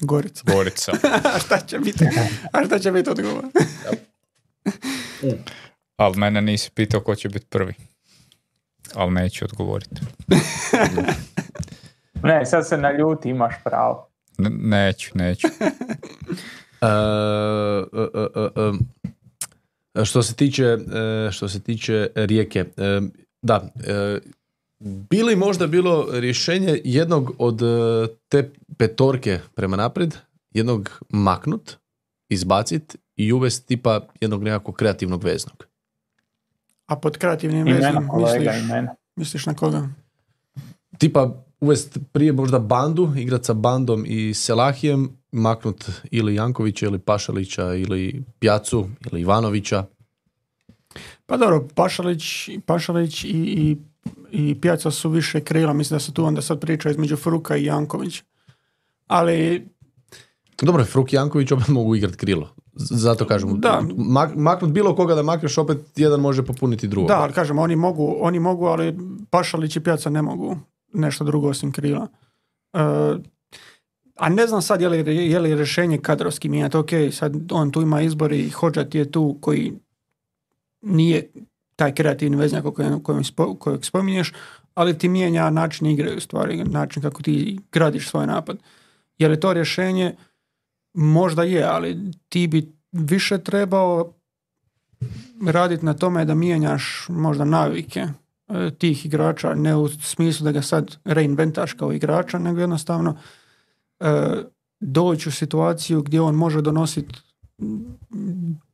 Gorica. 0.00 0.42
Gorica. 0.54 0.92
A 1.34 1.38
šta 1.38 1.58
će 1.66 1.78
biti? 1.78 2.04
A 2.52 2.64
šta 2.66 2.78
će 2.78 2.92
biti 2.92 3.10
odgovor? 3.10 3.44
Ali 5.96 6.18
mene 6.18 6.42
nisi 6.42 6.70
pitao 6.74 7.00
ko 7.00 7.14
će 7.14 7.28
biti 7.28 7.46
prvi. 7.46 7.74
Ali 8.94 9.10
neću 9.10 9.44
odgovoriti. 9.44 10.00
Ne, 12.22 12.46
sad 12.46 12.68
se 12.68 12.76
naljuti, 12.76 13.28
imaš 13.28 13.54
pravo. 13.64 14.08
N- 14.38 14.58
neću, 14.68 15.10
neću. 15.14 15.48
E, 16.82 16.86
e, 17.92 18.72
e, 19.94 20.04
Što 20.04 20.22
se 20.22 20.34
tiče, 20.34 20.78
što 21.32 21.48
se 21.48 21.60
tiče 21.60 22.08
rijeke, 22.14 22.64
da, 23.42 23.68
bi 24.80 25.22
li 25.22 25.36
možda 25.36 25.66
bilo 25.66 26.06
rješenje 26.12 26.80
jednog 26.84 27.34
od 27.38 27.60
te 28.28 28.50
petorke 28.76 29.38
prema 29.54 29.76
naprijed, 29.76 30.16
jednog 30.50 31.00
maknut, 31.08 31.76
izbacit 32.28 32.96
i 33.16 33.32
uvesti 33.32 33.66
tipa 33.66 34.00
jednog 34.20 34.42
nekakvog 34.42 34.76
kreativnog 34.76 35.24
veznog? 35.24 35.66
A 36.86 36.96
pod 36.96 37.18
kreativnim 37.18 37.66
Imena 37.66 37.88
vezom 37.88 38.08
kolega, 38.08 38.38
misliš, 38.38 38.64
imena. 38.64 38.94
misliš 39.16 39.46
na 39.46 39.54
koga? 39.54 39.88
Tipa 40.98 41.44
uvest 41.60 41.98
prije 42.12 42.32
možda 42.32 42.58
bandu, 42.58 43.12
igrat 43.16 43.44
sa 43.44 43.54
bandom 43.54 44.04
i 44.06 44.34
Selahijem, 44.34 45.19
maknut 45.32 45.84
ili 46.10 46.34
Jankovića 46.34 46.86
ili 46.86 46.98
Pašalića 46.98 47.74
ili 47.74 48.22
Pjacu 48.38 48.88
ili 49.10 49.20
Ivanovića. 49.20 49.84
Pa 51.26 51.36
dobro, 51.36 51.68
Pašalić, 51.74 52.48
Pašalić 52.66 53.24
i, 53.24 53.28
i, 53.30 53.76
i 54.32 54.60
Pjaca 54.60 54.90
su 54.90 55.10
više 55.10 55.40
krila, 55.40 55.72
mislim 55.72 55.96
da 55.96 56.00
se 56.00 56.12
tu 56.12 56.24
onda 56.24 56.42
sad 56.42 56.60
priča 56.60 56.90
između 56.90 57.16
Fruka 57.16 57.56
i 57.56 57.64
Janković. 57.64 58.22
Ali 59.06 59.66
Dobro, 60.62 60.84
Fruk 60.84 61.12
i 61.12 61.16
Janković 61.16 61.52
opet 61.52 61.68
mogu 61.68 61.94
igrat 61.96 62.16
krilo. 62.16 62.48
Zato 62.74 63.26
kažem, 63.26 63.60
Da. 63.60 63.82
mak- 63.96 64.36
maknut 64.36 64.70
bilo 64.70 64.96
koga 64.96 65.14
da 65.14 65.22
makneš, 65.22 65.58
opet 65.58 65.78
jedan 65.96 66.20
može 66.20 66.42
popuniti 66.42 66.88
drugog. 66.88 67.08
da, 67.08 67.20
ali 67.20 67.32
kažem, 67.32 67.58
oni 67.58 67.76
mogu, 67.76 68.16
oni 68.20 68.40
mogu, 68.40 68.66
ali 68.66 68.98
Pašalić 69.30 69.76
i 69.76 69.80
Pjaca 69.80 70.10
ne 70.10 70.22
mogu 70.22 70.56
nešto 70.92 71.24
drugo 71.24 71.48
osim 71.48 71.72
krila. 71.72 72.06
E, 72.72 72.78
a 74.20 74.28
ne 74.28 74.46
znam 74.46 74.62
sad 74.62 74.80
je 74.80 74.88
li, 74.88 75.16
je 75.30 75.38
li 75.38 75.54
rješenje 75.54 75.98
kadrovski 75.98 76.48
mijenjati, 76.48 76.76
ok, 76.76 76.90
sad 77.12 77.52
on 77.52 77.70
tu 77.70 77.82
ima 77.82 78.02
izbor 78.02 78.32
i 78.32 78.50
Hođat 78.50 78.94
je 78.94 79.12
tu 79.12 79.38
koji 79.40 79.72
nije 80.82 81.30
taj 81.76 81.94
kreativni 81.94 82.36
veznjak 82.36 82.64
kojeg 83.58 83.84
spominješ, 83.84 84.32
ali 84.74 84.98
ti 84.98 85.08
mijenja 85.08 85.50
način 85.50 85.86
igre 85.86 86.16
u 86.16 86.20
stvari, 86.20 86.64
način 86.64 87.02
kako 87.02 87.22
ti 87.22 87.58
gradiš 87.72 88.08
svoj 88.08 88.26
napad. 88.26 88.58
Je 89.18 89.28
li 89.28 89.40
to 89.40 89.52
rješenje? 89.52 90.14
Možda 90.94 91.42
je, 91.42 91.64
ali 91.64 91.98
ti 92.28 92.46
bi 92.46 92.72
više 92.92 93.38
trebao 93.38 94.12
raditi 95.46 95.86
na 95.86 95.94
tome 95.94 96.24
da 96.24 96.34
mijenjaš 96.34 97.06
možda 97.08 97.44
navike 97.44 98.00
e, 98.00 98.70
tih 98.78 99.06
igrača, 99.06 99.54
ne 99.54 99.76
u 99.76 99.88
smislu 99.88 100.44
da 100.44 100.52
ga 100.52 100.62
sad 100.62 100.96
reinventaš 101.04 101.72
kao 101.72 101.92
igrača, 101.92 102.38
nego 102.38 102.60
jednostavno 102.60 103.16
doći 104.80 105.28
u 105.28 105.32
situaciju 105.32 106.02
gdje 106.02 106.20
on 106.20 106.34
može 106.34 106.62
donositi 106.62 107.14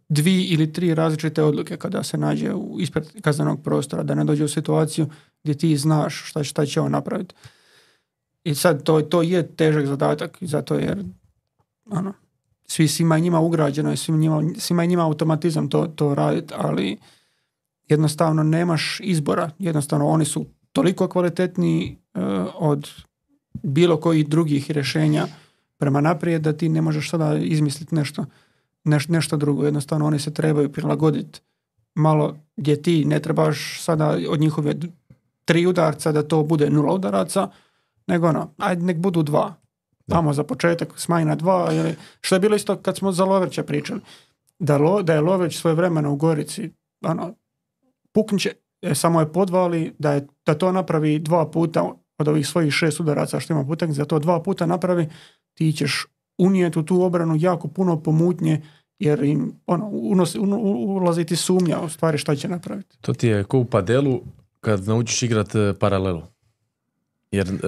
dvi 0.08 0.42
ili 0.42 0.72
tri 0.72 0.94
različite 0.94 1.42
odluke 1.42 1.76
kada 1.76 2.02
se 2.02 2.18
nađe 2.18 2.54
u 2.54 2.80
ispred 2.80 3.20
kaznenog 3.20 3.62
prostora, 3.62 4.02
da 4.02 4.14
ne 4.14 4.24
dođe 4.24 4.44
u 4.44 4.48
situaciju 4.48 5.06
gdje 5.42 5.58
ti 5.58 5.76
znaš 5.76 6.28
šta, 6.28 6.44
šta 6.44 6.66
će 6.66 6.80
on 6.80 6.92
napraviti. 6.92 7.34
I 8.44 8.54
sad 8.54 8.82
to, 8.82 9.00
to 9.00 9.22
je 9.22 9.46
težak 9.46 9.86
zadatak, 9.86 10.38
zato 10.40 10.74
jer 10.74 11.04
ono, 11.90 12.12
svi, 12.66 12.88
svima 12.88 13.14
je 13.14 13.20
njima 13.20 13.40
ugrađeno 13.40 13.92
i 13.92 13.96
svima 13.96 14.18
njima, 14.18 14.42
svima 14.58 14.84
njima 14.84 15.04
automatizam 15.06 15.68
to, 15.68 15.86
to 15.86 16.14
raditi, 16.14 16.54
ali 16.56 16.98
jednostavno 17.88 18.42
nemaš 18.42 19.00
izbora. 19.02 19.50
Jednostavno 19.58 20.08
oni 20.08 20.24
su 20.24 20.46
toliko 20.72 21.08
kvalitetniji 21.08 21.98
e, 22.14 22.20
od 22.54 22.88
bilo 23.62 23.96
kojih 24.00 24.28
drugih 24.28 24.70
rješenja 24.70 25.26
prema 25.78 26.00
naprijed 26.00 26.42
da 26.42 26.52
ti 26.52 26.68
ne 26.68 26.82
možeš 26.82 27.10
sada 27.10 27.38
izmisliti 27.38 27.94
nešto, 27.94 28.24
neš- 28.84 29.10
nešto 29.10 29.36
drugo. 29.36 29.64
Jednostavno 29.64 30.06
oni 30.06 30.18
se 30.18 30.34
trebaju 30.34 30.72
prilagoditi 30.72 31.40
malo 31.94 32.36
gdje 32.56 32.82
ti 32.82 33.04
ne 33.04 33.20
trebaš 33.20 33.82
sada 33.82 34.18
od 34.28 34.40
njihove 34.40 34.74
tri 35.44 35.66
udarca 35.66 36.12
da 36.12 36.22
to 36.22 36.42
bude 36.42 36.70
nula 36.70 36.94
udaraca, 36.94 37.48
nego 38.06 38.28
ono, 38.28 38.50
ajde 38.58 38.82
nek 38.82 38.96
budu 38.96 39.22
dva. 39.22 39.54
Tamo 40.08 40.32
za 40.32 40.44
početak 40.44 40.92
smanji 40.96 41.24
na 41.24 41.34
dva, 41.34 41.68
ili, 41.72 41.94
što 42.20 42.34
je 42.34 42.40
bilo 42.40 42.56
isto 42.56 42.76
kad 42.76 42.96
smo 42.96 43.12
za 43.12 43.24
Lovrća 43.24 43.62
pričali. 43.62 44.00
Da, 44.58 44.78
Lo, 44.78 45.02
da 45.02 45.14
je 45.14 45.20
Lovreć 45.20 45.58
svoje 45.58 45.74
vremena 45.74 46.10
u 46.10 46.16
Gorici, 46.16 46.70
ono, 47.04 47.34
puknće, 48.12 48.52
e, 48.82 48.94
samo 48.94 49.20
je 49.20 49.32
podvali 49.32 49.94
da, 49.98 50.12
je, 50.12 50.26
da 50.46 50.54
to 50.54 50.72
napravi 50.72 51.18
dva 51.18 51.50
puta 51.50 51.92
od 52.18 52.28
ovih 52.28 52.46
svojih 52.48 52.72
šest 52.72 53.00
udaraca 53.00 53.40
što 53.40 53.52
ima 53.52 53.64
putak, 53.64 53.90
da 53.90 54.04
to 54.04 54.18
dva 54.18 54.42
puta 54.42 54.66
napravi, 54.66 55.08
ti 55.54 55.72
ćeš 55.72 56.06
unijeti 56.38 56.78
u 56.78 56.82
tu 56.82 57.02
obranu 57.02 57.36
jako 57.38 57.68
puno 57.68 58.02
pomutnje, 58.02 58.62
jer 58.98 59.24
im 59.24 59.52
ono, 59.66 59.88
unosi, 59.88 60.38
un- 60.38 60.52
u- 60.52 60.96
ulazi 60.96 61.24
ti 61.24 61.36
sumnja 61.36 61.80
u 61.80 61.88
stvari 61.88 62.18
šta 62.18 62.36
će 62.36 62.48
napraviti. 62.48 62.96
To 63.00 63.12
ti 63.14 63.26
je 63.28 63.44
ko 63.44 63.58
u 63.58 63.64
padelu 63.64 64.20
kad 64.60 64.86
naučiš 64.86 65.22
igrat 65.22 65.54
e, 65.54 65.74
paralelu. 65.80 66.22
Jer 67.30 67.48
e, 67.48 67.58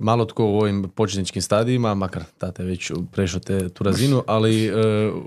malo 0.00 0.24
tko 0.24 0.44
u 0.44 0.58
ovim 0.58 0.90
početničkim 0.94 1.42
stadijima, 1.42 1.94
makar 1.94 2.24
tate 2.38 2.64
već 2.64 2.92
prešao 3.12 3.40
te, 3.40 3.68
tu 3.68 3.84
razinu, 3.84 4.22
ali 4.26 4.66
e, 4.66 4.72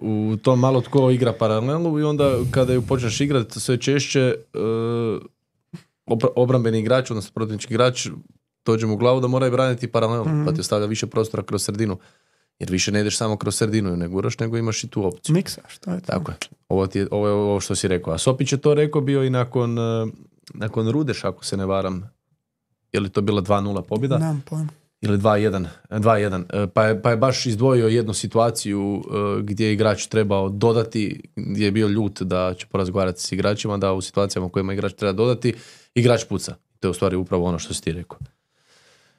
u 0.01 0.37
tom 0.41 0.59
malo 0.59 0.81
tko 0.81 1.09
igra 1.11 1.33
paralelu 1.33 1.99
i 1.99 2.03
onda 2.03 2.35
kada 2.51 2.73
ju 2.73 2.81
počneš 2.81 3.21
igrat 3.21 3.51
sve 3.51 3.77
češće 3.77 4.19
e, 4.21 4.35
obra- 6.05 6.33
obrambeni 6.35 6.79
igrač, 6.79 7.11
odnosno 7.11 7.31
protivnički 7.33 7.73
igrač 7.73 8.07
dođe 8.67 8.87
mu 8.87 8.93
u 8.93 8.97
glavu 8.97 9.19
da 9.19 9.27
mora 9.27 9.47
i 9.47 9.51
braniti 9.51 9.87
paralelu, 9.87 10.25
Mhm. 10.25 10.45
pa 10.45 10.51
ti 10.51 10.59
ostavlja 10.61 10.85
više 10.87 11.07
prostora 11.07 11.43
kroz 11.43 11.63
sredinu. 11.63 11.97
Jer 12.59 12.71
više 12.71 12.91
ne 12.91 13.01
ideš 13.01 13.17
samo 13.17 13.37
kroz 13.37 13.55
sredinu 13.55 13.93
i 13.93 13.97
ne 13.97 14.07
guraš, 14.07 14.39
nego 14.39 14.57
imaš 14.57 14.83
i 14.83 14.87
tu 14.87 15.05
opciju. 15.05 15.33
Miksa, 15.33 15.61
što 15.67 15.91
je 15.91 15.99
to? 15.99 16.05
Tako 16.07 16.31
je. 16.31 16.37
Ovo, 16.69 16.87
ti 16.87 16.99
je, 16.99 17.07
ovo 17.11 17.27
je 17.27 17.33
ovo 17.33 17.59
što 17.59 17.75
si 17.75 17.87
rekao. 17.87 18.13
A 18.13 18.17
Sopić 18.17 18.51
je 18.51 18.57
to 18.57 18.73
rekao 18.73 19.01
bio 19.01 19.23
i 19.23 19.29
nakon, 19.29 19.79
e, 19.79 20.07
nakon 20.53 20.89
Rudeša, 20.89 21.29
ako 21.29 21.45
se 21.45 21.57
ne 21.57 21.65
varam. 21.65 22.09
Je 22.93 22.99
li 22.99 23.09
to 23.09 23.21
bila 23.21 23.41
2-0 23.41 23.81
pobjeda? 23.81 24.17
Nemam 24.17 24.43
pojma. 24.45 24.67
Ili 25.01 25.17
2-1. 25.17 25.65
e, 25.89 25.99
2-1. 25.99 26.43
E, 26.53 26.67
Pa 26.67 26.83
je, 26.83 27.01
pa 27.01 27.09
je 27.09 27.17
baš 27.17 27.45
izdvojio 27.45 27.87
jednu 27.87 28.13
situaciju 28.13 29.01
e, 29.01 29.41
gdje 29.41 29.65
je 29.65 29.73
igrač 29.73 30.05
trebao 30.05 30.49
dodati, 30.49 31.03
gdje 31.35 31.65
je 31.65 31.71
bio 31.71 31.87
ljut 31.87 32.21
da 32.21 32.53
će 32.53 32.67
porazgovarati 32.67 33.21
s 33.21 33.31
igračima, 33.31 33.77
da 33.77 33.93
u 33.93 34.01
situacijama 34.01 34.45
u 34.45 34.49
kojima 34.49 34.73
igrač 34.73 34.93
treba 34.93 35.13
dodati, 35.13 35.53
igrač 35.95 36.23
puca. 36.25 36.55
To 36.79 36.87
je 36.87 36.91
u 36.91 36.93
stvari 36.93 37.15
upravo 37.15 37.45
ono 37.45 37.59
što 37.59 37.73
si 37.73 37.81
ti 37.81 37.91
rekao. 37.91 38.17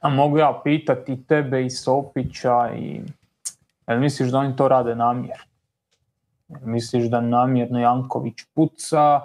A 0.01 0.09
mogu 0.09 0.39
ja 0.39 0.61
pitati 0.65 1.25
tebe 1.25 1.65
i 1.65 1.71
Sopića 1.71 2.71
i 2.77 3.01
jel 3.89 4.01
misliš 4.01 4.29
da 4.29 4.39
oni 4.39 4.57
to 4.57 4.69
rade 4.69 4.95
namjer? 4.95 5.39
Jel 6.49 6.61
misliš 6.65 7.05
da 7.05 7.21
namjerno 7.21 7.81
Janković 7.81 8.35
puca, 8.55 9.21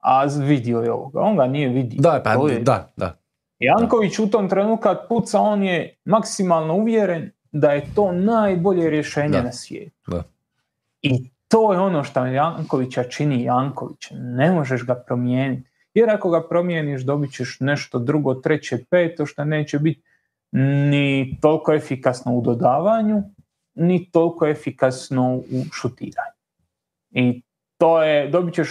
a 0.00 0.24
vidio 0.38 0.78
je 0.80 0.92
ovoga? 0.92 1.20
On 1.20 1.36
ga 1.36 1.46
nije 1.46 1.68
vidio. 1.68 2.00
Da, 2.00 2.20
pa, 2.24 2.32
je- 2.48 2.60
da, 2.60 2.92
da. 2.96 3.16
Janković 3.58 4.18
u 4.18 4.30
tom 4.30 4.48
trenutku 4.48 4.82
kad 4.82 5.08
puca, 5.08 5.40
on 5.40 5.62
je 5.62 5.94
maksimalno 6.04 6.74
uvjeren 6.74 7.30
da 7.52 7.72
je 7.72 7.94
to 7.94 8.12
najbolje 8.12 8.90
rješenje 8.90 9.28
Da. 9.28 9.42
na 9.42 9.52
svijetu. 9.52 10.10
Da. 10.10 10.22
I 11.02 11.30
to 11.48 11.72
je 11.72 11.78
ono 11.78 12.04
što 12.04 12.26
Jankovića 12.26 13.04
čini 13.04 13.42
Janković. 13.42 14.06
Ne 14.12 14.50
možeš 14.52 14.86
ga 14.86 14.94
promijeniti. 14.94 15.68
Jer 15.94 16.10
ako 16.10 16.30
ga 16.30 16.48
promijeniš, 16.48 17.02
dobit 17.02 17.32
ćeš 17.32 17.56
nešto 17.60 17.98
drugo, 17.98 18.34
treće, 18.34 18.84
peto, 18.90 19.26
što 19.26 19.44
neće 19.44 19.78
biti 19.78 20.02
ni 20.52 21.38
toliko 21.40 21.72
efikasno 21.72 22.34
u 22.34 22.40
dodavanju, 22.40 23.22
ni 23.74 24.10
toliko 24.10 24.46
efikasno 24.46 25.36
u 25.36 25.64
šutiranju. 25.72 26.32
I 27.10 27.42
to 27.78 28.02
je, 28.02 28.28
dobit 28.28 28.54
ćeš 28.54 28.68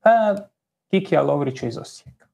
pa, 0.00 0.36
Kikija 0.90 1.22
Lovrića 1.22 1.66
iz 1.66 1.78
Osijeka 1.78 2.26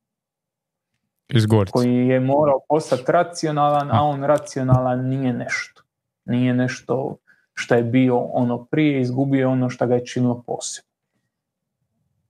Iz 1.28 1.46
Gorice. 1.46 1.72
koji 1.72 2.08
je 2.08 2.20
morao 2.20 2.60
postati 2.68 3.12
racionalan, 3.12 3.90
a 3.92 4.02
on 4.02 4.24
racionalan 4.24 5.08
nije 5.08 5.32
nešto. 5.32 5.82
Nije 6.24 6.54
nešto 6.54 7.16
što 7.54 7.74
je 7.74 7.82
bio 7.82 8.18
ono 8.18 8.64
prije, 8.64 9.00
izgubio 9.00 9.50
ono 9.50 9.70
što 9.70 9.86
ga 9.86 9.94
je 9.94 10.06
činilo 10.06 10.42
posebno. 10.46 10.88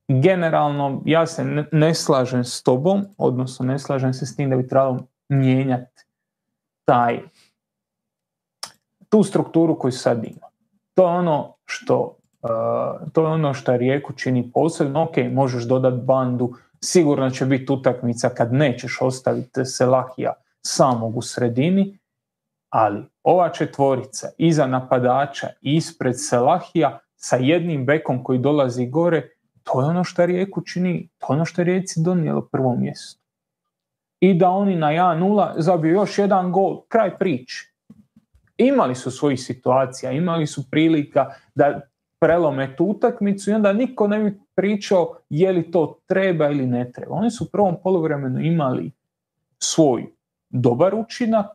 generalno 0.08 1.02
ja 1.04 1.26
se 1.26 1.44
ne, 1.44 1.64
ne 1.72 1.94
slažem 1.94 2.44
s 2.44 2.62
tobom, 2.62 3.04
odnosno 3.18 3.66
ne 3.66 3.78
slažem 3.78 4.14
se 4.14 4.26
s 4.26 4.36
tim 4.36 4.50
da 4.50 4.56
bi 4.56 4.68
trebalo 4.68 5.06
mijenjati 5.28 6.04
taj 6.84 7.20
tu 9.08 9.22
strukturu 9.22 9.78
koju 9.78 9.92
sad 9.92 10.24
ima. 10.24 10.46
To 10.94 11.02
je 11.02 11.18
ono 11.18 11.54
što 11.64 12.18
uh, 12.42 13.10
to 13.12 13.20
je 13.22 13.28
ono 13.28 13.54
što 13.54 13.76
Rijeku 13.76 14.12
čini 14.12 14.50
posebno. 14.54 15.02
Ok, 15.02 15.16
možeš 15.32 15.64
dodati 15.64 16.04
bandu, 16.04 16.54
sigurno 16.80 17.30
će 17.30 17.46
biti 17.46 17.72
utakmica 17.72 18.28
kad 18.28 18.52
nećeš 18.52 18.98
ostaviti 19.00 19.64
Selahija 19.64 20.32
samog 20.62 21.16
u 21.16 21.22
sredini, 21.22 21.98
ali 22.70 23.04
ova 23.22 23.48
četvorica 23.48 24.28
iza 24.38 24.66
napadača 24.66 25.48
ispred 25.60 26.14
Selahija 26.16 26.98
sa 27.16 27.36
jednim 27.36 27.86
bekom 27.86 28.24
koji 28.24 28.38
dolazi 28.38 28.86
gore, 28.86 29.28
to 29.62 29.80
je 29.80 29.86
ono 29.86 30.04
što 30.04 30.26
Rijeku 30.26 30.60
čini, 30.60 31.08
to 31.18 31.26
je 31.32 31.36
ono 31.36 31.44
što 31.44 31.60
je 31.60 31.64
Rijeci 31.64 32.02
donijelo 32.02 32.48
prvo 32.52 32.76
mjesto. 32.76 33.17
I 34.20 34.34
da 34.34 34.50
oni 34.50 34.76
na 34.76 34.86
1-0 34.86 35.52
zabiju 35.56 35.92
još 35.92 36.18
jedan 36.18 36.52
gol, 36.52 36.80
kraj 36.88 37.18
priče. 37.18 37.72
Imali 38.56 38.94
su 38.94 39.10
svojih 39.10 39.40
situacija, 39.40 40.12
imali 40.12 40.46
su 40.46 40.70
prilika 40.70 41.26
da 41.54 41.80
prelome 42.20 42.76
tu 42.76 42.84
utakmicu 42.84 43.50
i 43.50 43.54
onda 43.54 43.72
niko 43.72 44.08
ne 44.08 44.18
bi 44.18 44.40
pričao 44.54 45.16
je 45.30 45.52
li 45.52 45.70
to 45.70 45.98
treba 46.06 46.50
ili 46.50 46.66
ne 46.66 46.92
treba. 46.92 47.14
Oni 47.14 47.30
su 47.30 47.44
u 47.44 47.48
prvom 47.52 47.76
poluvremenu 47.82 48.40
imali 48.40 48.92
svoj 49.58 50.06
dobar 50.50 50.94
učinak, 50.94 51.46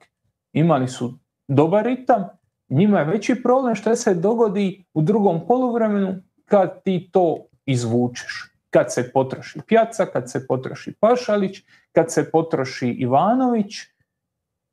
imali 0.54 0.88
su 0.88 1.20
dobar 1.48 1.86
ritam, 1.86 2.28
njima 2.70 3.00
je 3.00 3.06
veći 3.06 3.44
problem 3.44 3.76
što 3.76 3.96
se 3.96 4.14
dogodi 4.14 4.86
u 4.94 5.02
drugom 5.02 5.48
poluvremenu 5.48 6.16
kad 6.46 6.84
ti 6.84 7.10
to 7.12 7.38
izvučeš. 7.66 8.53
Kad 8.74 8.94
se 8.94 9.12
potroši 9.12 9.60
Pjaca, 9.68 10.06
kad 10.06 10.32
se 10.32 10.48
potroši 10.48 10.94
Pašalić, 11.00 11.62
kad 11.92 12.12
se 12.12 12.32
potroši 12.32 12.90
Ivanović, 12.90 13.76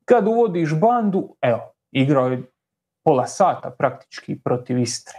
kad 0.04 0.28
uvodiš 0.28 0.74
bandu, 0.80 1.36
evo, 1.40 1.72
igrao 1.92 2.28
je 2.28 2.42
pola 3.04 3.26
sata 3.26 3.70
praktički 3.70 4.40
protiv 4.44 4.78
Istre. 4.78 5.18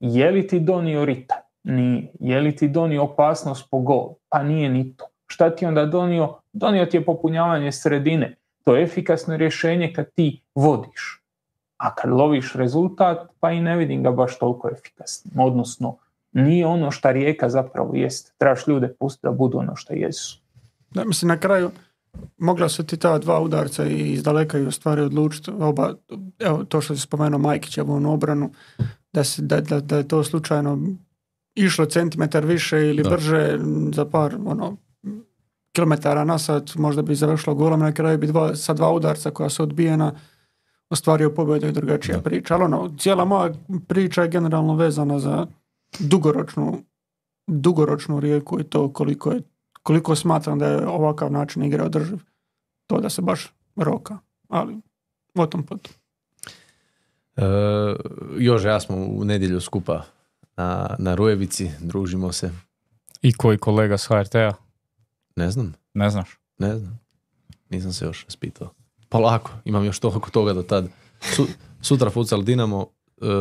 Je 0.00 0.30
li 0.30 0.46
ti 0.46 0.60
donio 0.60 1.04
ritam? 1.04 1.38
Nije. 1.62 2.12
Je 2.20 2.40
li 2.40 2.56
ti 2.56 2.68
donio 2.68 3.02
opasnost 3.02 3.70
po 3.70 3.78
gol? 3.78 4.14
Pa 4.28 4.42
nije 4.42 4.68
ni 4.68 4.96
to. 4.96 5.06
Šta 5.26 5.56
ti 5.56 5.66
onda 5.66 5.86
donio? 5.86 6.38
Donio 6.52 6.86
ti 6.86 6.96
je 6.96 7.04
popunjavanje 7.04 7.72
sredine. 7.72 8.36
To 8.64 8.76
je 8.76 8.82
efikasno 8.82 9.36
rješenje 9.36 9.92
kad 9.92 10.12
ti 10.14 10.42
vodiš. 10.54 11.22
A 11.76 11.94
kad 11.94 12.10
loviš 12.10 12.54
rezultat, 12.54 13.30
pa 13.40 13.52
i 13.52 13.60
ne 13.60 13.76
vidim 13.76 14.02
ga 14.02 14.10
baš 14.10 14.38
toliko 14.38 14.70
efikasnim. 14.72 15.40
Odnosno, 15.40 15.96
nije 16.32 16.66
ono 16.66 16.90
što 16.90 17.12
rijeka 17.12 17.48
zapravo 17.48 17.94
jest. 17.94 18.34
Trebaš 18.38 18.66
ljude 18.66 18.94
pustiti 19.00 19.26
da 19.26 19.32
budu 19.32 19.58
ono 19.58 19.76
što 19.76 19.92
jesu. 19.94 20.40
Da, 20.90 21.04
mislim, 21.04 21.28
na 21.28 21.36
kraju 21.36 21.70
mogla 22.38 22.68
su 22.68 22.86
ti 22.86 22.96
ta 22.96 23.18
dva 23.18 23.40
udarca 23.40 23.86
i 23.86 24.12
iz 24.12 24.22
daleka 24.22 24.58
i 24.58 24.66
u 24.66 24.70
stvari 24.70 25.00
odlučiti 25.00 25.50
oba, 25.60 25.94
evo 26.38 26.64
to 26.64 26.80
što 26.80 26.94
si 26.94 27.00
spomenuo 27.00 27.38
Majkićevu 27.38 27.92
onu 27.92 28.12
obranu, 28.12 28.50
da, 29.12 29.24
se, 29.24 29.42
da, 29.42 29.60
da, 29.60 29.80
da 29.80 29.96
je 29.96 30.08
to 30.08 30.24
slučajno 30.24 30.78
išlo 31.54 31.84
centimetar 31.86 32.46
više 32.46 32.88
ili 32.88 33.02
Da. 33.02 33.10
brže 33.10 33.58
za 33.94 34.04
par 34.04 34.36
ono, 34.46 34.76
kilometara 35.72 36.24
na 36.24 36.38
sat, 36.38 36.74
možda 36.74 37.02
bi 37.02 37.14
završilo 37.14 37.54
golom, 37.54 37.80
na 37.80 37.92
kraju 37.92 38.18
bi 38.18 38.26
dva, 38.26 38.56
sa 38.56 38.72
dva 38.74 38.92
udarca 38.92 39.30
koja 39.30 39.48
su 39.48 39.62
odbijena 39.62 40.12
ostvario 40.90 41.30
pobjedu 41.34 41.66
i 41.66 41.72
drugačija 41.72 42.16
Da. 42.16 42.22
priča. 42.22 42.54
Ali 42.54 42.64
ono, 42.64 42.94
cijela 42.98 43.24
moja 43.24 43.52
priča 43.86 44.22
je 44.22 44.28
generalno 44.28 44.74
vezana 44.74 45.18
za 45.18 45.46
dugoročnu 45.98 46.84
dugoročnu 47.46 48.20
rijeku 48.20 48.60
i 48.60 48.64
to 48.64 48.92
koliko 48.92 49.32
je 49.32 49.42
koliko 49.82 50.16
smatram 50.16 50.58
da 50.58 50.66
je 50.66 50.86
ovakav 50.86 51.32
način 51.32 51.64
igre 51.64 51.82
održiv. 51.82 52.18
To 52.86 53.00
da 53.00 53.10
se 53.10 53.22
baš 53.22 53.52
roka. 53.76 54.18
Ali 54.48 54.76
o 55.34 55.46
tom 55.46 55.62
potom. 55.66 55.92
E, 57.36 57.42
Jože, 58.38 58.68
ja 58.68 58.80
smo 58.80 58.96
u 58.96 59.24
nedjelju 59.24 59.60
skupa 59.60 60.02
na, 60.56 60.96
na 60.98 61.14
Rujevici, 61.14 61.70
družimo 61.80 62.32
se. 62.32 62.50
I 63.22 63.32
koji 63.32 63.58
kolega 63.58 63.98
s 63.98 64.06
HRT-a? 64.06 64.52
Ne 65.36 65.50
znam, 65.50 65.74
Ne 65.94 66.10
znaš? 66.10 66.38
ne 66.58 66.78
znam. 66.78 67.00
Nisam 67.70 67.92
se 67.92 68.04
još 68.04 68.24
raspitao. 68.24 68.70
Polako, 69.08 69.50
imam 69.64 69.84
još 69.84 69.98
toliko 69.98 70.30
toga 70.30 70.52
do 70.52 70.62
tad. 70.62 70.88
Su- 71.20 71.46
sutra 71.80 72.10
futsal 72.10 72.42
Dinamo, 72.42 72.86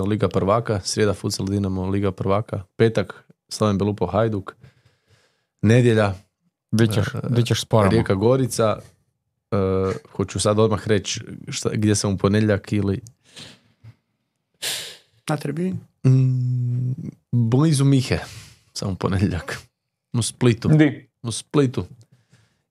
Liga 0.07 0.27
prvaka, 0.27 0.79
srijeda 0.81 1.13
futsal 1.13 1.45
Dinamo, 1.45 1.85
Liga 1.85 2.11
prvaka, 2.11 2.63
petak 2.75 3.13
Slaven 3.49 3.77
Belupo 3.77 4.05
Hajduk, 4.05 4.55
nedjelja 5.61 6.13
Di 6.71 6.87
ćeš, 6.87 7.05
di 7.29 7.45
ćeš 7.45 7.61
s 7.61 7.65
parama? 7.65 7.91
Rijeka 7.91 8.13
Gorica, 8.15 8.79
e, 9.51 9.55
hoću 10.11 10.39
sad 10.39 10.59
odmah 10.59 10.87
reći 10.87 11.21
šta- 11.47 11.69
gdje 11.73 11.95
sam 11.95 12.13
u 12.13 12.17
ponedjeljak 12.17 12.73
ili 12.73 12.99
Na 15.29 15.37
tribini. 15.37 15.75
mm, 16.05 16.93
blizu 17.31 17.85
Mihe, 17.85 18.19
sam 18.73 18.91
u 18.91 18.95
ponedjeljak. 18.95 19.57
U 20.13 20.21
Splitu. 20.21 20.69
Di? 20.69 21.09
U 21.23 21.31
Splitu. 21.31 21.85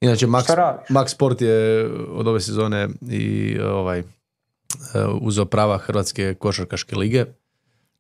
Inače, 0.01 0.27
Max? 0.27 0.43
Max 0.91 1.09
Sport 1.09 1.41
je 1.41 1.87
od 2.09 2.27
ove 2.29 2.41
sezone 2.41 2.89
i 3.03 3.59
ovaj, 3.61 3.99
e, 3.99 4.03
uzeo 5.21 5.45
prava 5.45 5.79
Hrvatske 5.79 6.35
košarkaške 6.35 6.97
lige 6.97 7.25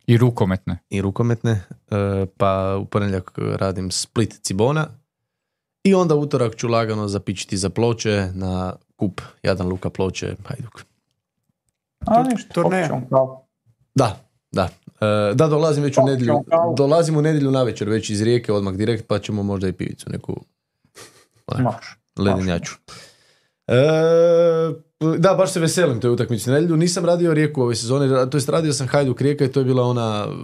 I 0.07 0.17
rukometne. 0.17 0.79
i 0.91 1.03
rukometne, 1.03 1.51
e, 1.91 2.27
pa 2.37 2.77
u 2.81 2.85
ponedjeljak 2.85 3.31
radim 3.37 3.91
Split 3.91 4.41
Cibona 4.43 4.87
i 5.85 5.95
onda 5.95 6.15
utorak 6.15 6.57
ću 6.57 6.69
lagano 6.69 7.09
zapičiti 7.09 7.57
za 7.57 7.71
ploče 7.71 8.31
na 8.35 8.77
kup 8.97 9.21
Jadan 9.43 9.69
Luka 9.69 9.91
ploče 9.91 10.35
Hajduk. 10.45 10.85
A 12.07 12.23
ništa. 12.23 12.63
Da, 13.95 14.21
da. 14.53 14.69
E, 15.01 15.35
da, 15.35 15.47
dolazim 15.47 15.83
već 15.83 15.99
u 15.99 16.03
nedjelju. 16.03 16.45
Dolazim 16.77 17.17
u 17.17 17.23
nedjelju 17.23 17.51
navečer 17.51 17.89
već 17.89 18.11
iz 18.11 18.23
Rijeke 18.23 18.53
odmah 18.53 18.75
direkt, 18.75 19.07
pa 19.07 19.19
ćemo 19.19 19.43
možda 19.43 19.69
i 19.69 19.73
pivicu 19.73 20.11
neku 20.11 20.45
Može. 21.59 21.97
ledenjaču. 22.19 22.75
E, 23.67 23.75
da, 25.01 25.35
baš 25.35 25.53
se 25.53 25.61
veselim 25.61 26.01
toj 26.01 26.11
utakmici 26.11 26.51
na 26.51 26.55
nedjelju. 26.55 26.77
Nisam 26.77 27.05
radio 27.05 27.35
Rijeku 27.35 27.63
ove 27.63 27.75
sezone, 27.75 28.31
to 28.31 28.37
jest 28.37 28.49
radio 28.49 28.73
sam 28.73 28.87
Hajduk 28.87 29.21
Rijeka 29.21 29.45
i 29.45 29.49
to 29.49 29.61
je 29.61 29.65
bila 29.65 29.83
ona 29.83 30.27
uh, 30.29 30.35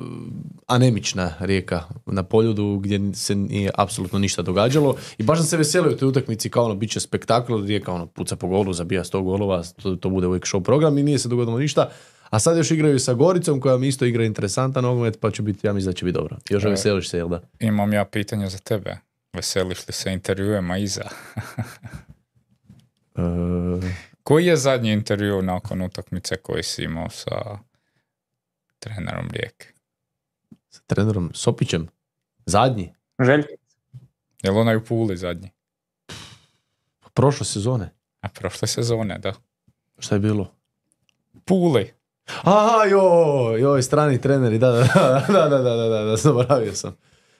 anemična 0.66 1.34
Rijeka 1.40 1.82
na 2.06 2.22
poljudu 2.22 2.78
gdje 2.78 3.14
se 3.14 3.34
nije 3.34 3.70
apsolutno 3.74 4.18
ništa 4.18 4.42
događalo 4.42 4.96
i 5.18 5.22
baš 5.22 5.38
sam 5.38 5.46
se 5.46 5.56
veselio 5.56 5.92
toj 5.92 6.08
utakmici 6.08 6.50
kao 6.50 6.64
ono 6.64 6.74
bit 6.74 6.90
će 6.90 7.00
spektakl, 7.00 7.64
Rijeka 7.66 7.92
ono 7.92 8.06
puca 8.06 8.36
po 8.36 8.48
golu, 8.48 8.72
zabija 8.72 9.04
100 9.04 9.22
golova, 9.22 9.62
to, 9.82 9.96
to 9.96 10.08
bude 10.08 10.26
uvijek 10.26 10.44
show 10.44 10.62
program 10.62 10.98
i 10.98 11.02
nije 11.02 11.18
se 11.18 11.28
dogodilo 11.28 11.58
ništa. 11.58 11.90
A 12.30 12.38
sad 12.38 12.56
još 12.56 12.70
igraju 12.70 12.98
sa 12.98 13.14
Goricom 13.14 13.60
koja 13.60 13.76
mi 13.76 13.88
isto 13.88 14.04
igra 14.04 14.24
interesantan 14.24 14.84
nogomet 14.84 15.20
pa 15.20 15.30
će 15.30 15.42
biti, 15.42 15.66
ja 15.66 15.72
mislim 15.72 15.92
da 15.92 15.96
će 15.96 16.04
biti 16.04 16.14
dobro. 16.14 16.36
Još 16.50 16.64
E. 16.64 16.68
veseliš 16.68 17.10
se, 17.10 17.16
jel 17.16 17.28
da? 17.28 17.40
Imam 17.60 17.92
ja 17.92 18.04
pitanje 18.04 18.48
za 18.48 18.58
tebe. 18.58 18.96
Veseliš 19.32 19.88
li 19.88 19.92
se 19.92 20.12
intervjuema 20.12 20.78
iza? 20.78 21.04
E, 23.16 23.20
Koji 24.24 24.46
je 24.46 24.56
zadnji 24.56 24.92
intervju 24.92 25.42
nakon 25.42 25.82
utakmice 25.82 26.36
koji 26.36 26.62
si 26.62 26.84
imao 26.84 27.10
sa 27.10 27.58
trenerom 28.78 29.28
Rijeke? 29.30 29.66
sa 30.70 30.80
trenerom 30.86 31.30
Sopićem, 31.34 31.88
zadnji, 32.46 32.94
Željko, 33.20 33.48
Je 34.42 34.50
li 34.50 34.58
onaj 34.58 34.76
u 34.76 34.84
Puli 34.84 35.16
zadnji? 35.16 35.50
prošle 37.14 37.46
sezone. 37.46 37.90
A 38.20 38.28
prošle 38.28 38.68
sezone, 38.68 39.18
da. 39.18 39.32
Šta 39.98 40.14
je 40.14 40.18
bilo? 40.18 40.54
Puli. 41.44 41.92
Aha, 42.26 42.84
joj, 42.90 43.60
joj, 43.60 43.82
strani 43.82 44.20
treneri, 44.20 44.58
da, 44.58 44.70
da, 44.70 44.80
da, 45.28 45.48
da, 45.48 45.48
da, 45.48 45.58
da, 45.58 45.88
da, 45.88 46.04
da, 46.04 46.16
zaboravio 46.16 46.74
sam. 46.74 46.96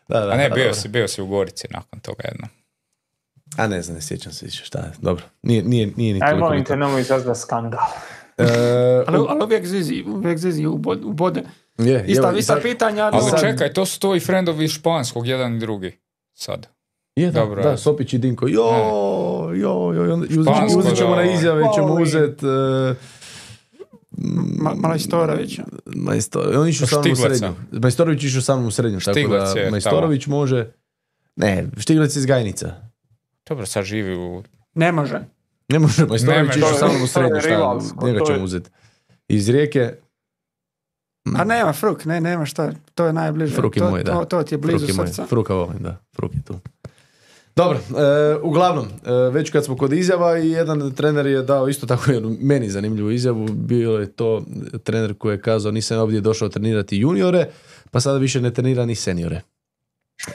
Da, 0.09 0.20
da, 0.20 0.32
A 0.32 0.37
ne, 0.37 0.49
da, 0.49 0.55
bio 0.55 0.64
dobro. 0.64 0.74
si, 0.74 0.89
bio 0.89 1.09
si 1.09 1.22
u 1.22 1.26
Gorici 1.26 1.66
nakon 1.70 2.01
toga 2.01 2.22
jedno. 2.24 2.49
A 3.57 3.66
ne 3.66 3.82
znam, 3.82 3.94
ne 3.94 4.02
sjećam 4.02 4.32
se 4.32 4.44
više 4.46 4.64
šta 4.64 4.78
je. 4.78 4.92
Dobro, 4.98 5.24
nije, 5.42 5.62
nije, 5.62 5.92
nije 5.96 6.14
ni 6.14 6.20
aj 6.22 6.30
toliko 6.30 6.48
molim 6.48 6.64
te, 6.64 6.76
nemoj 6.76 7.00
izazvati 7.00 7.40
skandal. 7.40 7.80
E, 8.38 8.44
Ali, 9.07 9.18
ali 9.28 9.44
uvijek 9.44 9.66
zizi, 9.66 10.05
uvijek 10.07 10.38
zizi 10.38 10.66
u, 10.66 10.78
bod, 10.78 11.05
u 11.05 11.12
bode. 11.12 11.42
je, 11.78 12.05
Ista, 12.09 12.32
i 12.32 12.38
ista 12.38 12.59
pitanja, 12.62 13.05
ali, 13.05 13.16
Ali 13.16 13.30
sad- 13.30 13.40
čekaj, 13.40 13.72
to 13.72 13.86
su 13.86 14.00
to 14.00 14.16
i 14.16 14.20
friendovi 14.20 14.68
španskog, 14.68 15.26
jedan 15.26 15.57
i 15.57 15.59
drugi. 15.59 15.98
Sad. 16.34 16.66
Je, 17.16 17.30
da, 17.30 17.40
Dobro, 17.40 17.62
da, 17.62 17.68
je. 17.68 17.78
Sopić 17.78 18.12
i 18.12 18.18
Dinko, 18.18 18.48
jo, 18.48 18.70
jo, 19.55 19.92
jo, 19.94 20.14
onda- 20.14 20.26
i 20.30 20.38
uzet, 20.38 20.55
Špansko, 20.55 20.78
uzet 20.78 20.96
ćemo 20.96 21.11
da, 21.11 21.16
na 21.16 21.32
izjave, 21.32 21.64
ćemo 21.74 21.94
Oj. 21.94 22.02
uzet 22.02 22.42
e, 22.42 22.94
Ma, 24.59 24.74
Majstorović. 24.74 25.61
Majstor, 25.86 26.57
on 26.57 26.68
išao 26.68 26.86
sa 26.86 27.00
mnom 27.00 27.12
u 27.12 27.16
srednju. 27.16 27.55
Majstorović 27.72 28.24
išao 28.24 28.42
sa 28.42 28.55
mnom 28.57 28.66
u 28.66 28.70
srednju, 28.70 29.00
tako 29.00 29.18
Štiglec 29.18 29.55
da 29.55 29.61
je 29.61 29.70
Majstorović 29.70 30.26
može... 30.26 30.70
Ne, 31.36 31.66
Štiglec 31.78 32.16
iz 32.16 32.26
Gajnica. 32.26 32.74
Dobro, 33.47 33.66
sad 33.66 33.84
živi 33.84 34.16
u... 34.16 34.42
Ne 34.74 34.92
može. 34.92 35.20
Ne 35.68 35.78
može, 35.78 36.07
Majstorović 36.07 36.49
Ne, 36.49 36.57
išao 36.57 36.68
to 36.68 36.74
je- 36.74 36.78
sa 36.78 36.86
mnom 36.86 37.03
u 37.03 37.07
srednju, 37.07 37.40
šta, 37.40 37.78
njega 38.07 38.20
ćemo 38.20 38.38
je- 38.38 38.45
uzeti. 38.45 38.70
Iz 39.28 39.49
Rijeke, 39.49 39.92
A 41.36 41.45
nema 41.45 41.72
fruk, 41.72 42.05
ne, 42.05 42.20
nema 42.20 42.47
šta, 42.47 42.72
to 42.95 43.07
je 43.07 43.12
najbliže. 43.12 43.55
Fruk 43.55 43.76
je 43.76 43.80
to, 43.80 43.90
moj, 43.90 44.03
da. 44.05 44.12
To, 44.12 44.24
to 44.24 44.42
ti 44.42 44.55
je 44.55 44.59
blizu 44.59 44.78
Fruk 44.78 44.88
je 44.88 44.95
moj. 44.95 45.07
srca. 45.07 45.26
Fruka 45.26 45.55
volim, 45.55 45.78
da. 45.78 45.97
Fruk 46.12 46.34
je 46.34 46.42
tu. 46.42 46.59
Dobro, 47.57 47.78
e, 47.78 47.82
uglavnom, 48.36 48.86
e, 48.86 49.11
već 49.30 49.51
kad 49.51 49.64
smo 49.64 49.76
kod 49.76 49.92
izjava 49.92 50.38
i 50.38 50.51
jedan 50.51 50.92
trener 50.92 51.26
je 51.26 51.42
dao 51.42 51.68
isto 51.68 51.86
tako 51.86 52.11
jednu 52.11 52.36
meni 52.40 52.70
zanimljivu 52.70 53.11
izjavu, 53.11 53.47
bio 53.47 53.90
je 53.90 54.12
to 54.12 54.45
trener 54.84 55.14
koji 55.14 55.34
je 55.34 55.40
kazao 55.40 55.72
nisam 55.72 55.99
ovdje 55.99 56.20
došao 56.20 56.49
trenirati 56.49 56.97
juniore, 56.97 57.47
pa 57.90 58.01
sada 58.01 58.18
više 58.18 58.40
ne 58.40 58.53
trenira 58.53 58.86
ni 58.86 58.95
seniore. 58.95 59.40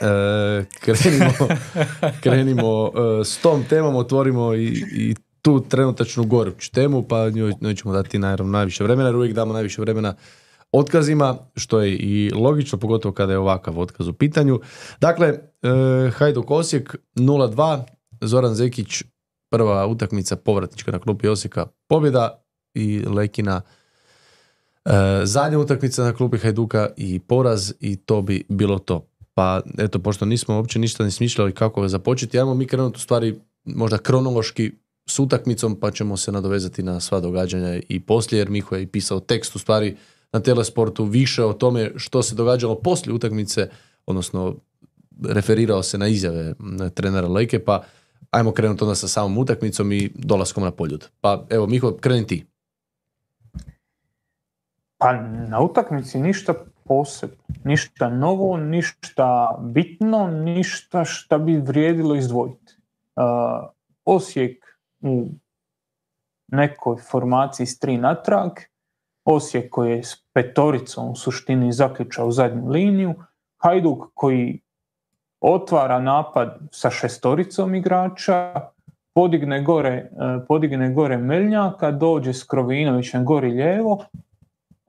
E, 0.01 0.65
krenimo, 0.79 1.33
krenimo 2.23 2.87
e, 2.87 3.23
s 3.25 3.37
tom 3.37 3.63
temom, 3.69 3.95
otvorimo 3.95 4.53
i, 4.53 4.83
i 4.91 5.15
tu 5.41 5.65
trenutačnu 5.69 6.25
goruću 6.25 6.71
temu, 6.71 7.03
pa 7.03 7.29
njoj, 7.29 7.53
njoj 7.61 7.75
ćemo 7.75 7.93
dati 7.93 8.19
naravno 8.19 8.51
najviše 8.51 8.83
vremena, 8.83 9.09
jer 9.09 9.15
uvijek 9.15 9.33
damo 9.33 9.53
najviše 9.53 9.81
vremena 9.81 10.15
otkazima, 10.71 11.37
što 11.55 11.81
je 11.81 11.95
i 11.95 12.31
logično, 12.35 12.79
pogotovo 12.79 13.13
kada 13.13 13.31
je 13.31 13.39
ovakav 13.39 13.79
otkaz 13.79 14.07
u 14.07 14.13
pitanju. 14.13 14.59
Dakle, 15.01 15.27
e, 15.27 15.39
Hajduk 16.11 16.51
Osijek 16.51 16.95
0-2, 17.15 17.83
Zoran 18.21 18.55
Zekić 18.55 19.03
prva 19.49 19.87
utakmica 19.87 20.35
povratnička 20.35 20.91
na 20.91 20.99
klupi 20.99 21.27
Osijeka 21.27 21.67
pobjeda 21.87 22.43
i 22.73 22.99
Lekina 22.99 23.61
e, 24.85 24.91
zadnja 25.23 25.59
utakmica 25.59 26.03
na 26.03 26.13
klupi 26.13 26.37
Hajduka 26.37 26.89
i 26.97 27.19
poraz 27.19 27.73
i 27.79 27.95
to 27.95 28.21
bi 28.21 28.45
bilo 28.49 28.79
to. 28.79 29.08
Pa 29.39 29.61
eto, 29.77 29.99
pošto 29.99 30.25
nismo 30.25 30.55
uopće 30.55 30.79
ništa 30.79 31.03
ni 31.03 31.11
smišljali 31.11 31.51
kako 31.51 31.87
započeti, 31.87 32.39
ajmo 32.39 32.53
mi 32.53 32.67
krenuti 32.67 32.97
u 32.97 32.99
stvari 32.99 33.39
možda 33.65 33.97
kronološki 33.97 34.71
s 35.05 35.19
utakmicom 35.19 35.79
pa 35.79 35.91
ćemo 35.91 36.17
se 36.17 36.31
nadovezati 36.31 36.83
na 36.83 36.99
sva 36.99 37.19
događanja 37.19 37.79
i 37.89 37.99
poslije 37.99 38.39
jer 38.39 38.49
Miho 38.49 38.75
je 38.75 38.87
pisao 38.87 39.19
tekst 39.19 39.55
u 39.55 39.59
stvari 39.59 39.97
na 40.31 40.39
Telesportu 40.39 41.03
više 41.03 41.43
o 41.43 41.53
tome 41.53 41.91
što 41.95 42.23
se 42.23 42.35
događalo 42.35 42.75
poslije 42.75 43.13
utakmice, 43.13 43.69
odnosno 44.05 44.55
referirao 45.23 45.83
se 45.83 45.97
na 45.97 46.07
izjave 46.07 46.53
trenera 46.93 47.27
Lejke, 47.27 47.59
pa 47.59 47.83
ajmo 48.31 48.51
krenuti 48.51 48.83
onda 48.83 48.95
sa 48.95 49.07
samom 49.07 49.37
utakmicom 49.37 49.91
i 49.91 50.09
dolaskom 50.15 50.63
na 50.63 50.71
poljud. 50.71 51.09
Pa 51.21 51.45
evo, 51.49 51.67
Miho, 51.67 51.97
kreni 52.01 52.27
ti. 52.27 52.45
Pa 54.97 55.13
na 55.21 55.61
utakmici 55.61 56.19
ništa 56.19 56.53
posebno, 56.89 57.43
ništa 57.63 58.09
novo, 58.09 58.57
ništa 58.57 59.57
bitno, 59.59 60.27
ništa 60.27 61.05
šta 61.05 61.37
bi 61.37 61.57
vrijedilo 61.57 62.15
izdvojiti. 62.15 62.77
Uh, 63.15 63.69
Osijek 64.05 64.65
u 65.01 65.27
nekoj 66.47 66.97
formaciji 66.97 67.65
s 67.65 67.79
tri 67.79 67.97
natrag, 67.97 68.51
Osijek 69.25 69.71
koji 69.71 69.91
je 69.91 70.03
s 70.03 70.23
petoricom 70.33 71.09
u 71.09 71.15
suštini 71.15 71.71
zaključao 71.71 72.31
zadnju 72.31 72.69
liniju, 72.69 73.13
Hajduk 73.57 74.03
koji 74.13 74.61
otvara 75.41 75.99
napad 75.99 76.59
sa 76.71 76.89
šestoricom 76.89 77.75
igrača, 77.75 78.53
podigne 79.13 79.61
gore, 79.61 79.89
e, 79.91 80.09
podigne 80.47 80.93
gore 80.93 81.17
Meljnjaka, 81.17 81.91
dođe 81.91 82.33
s 82.33 82.43
Krovinovićem 82.43 83.25
gori 83.25 83.51
lijevo, 83.51 84.05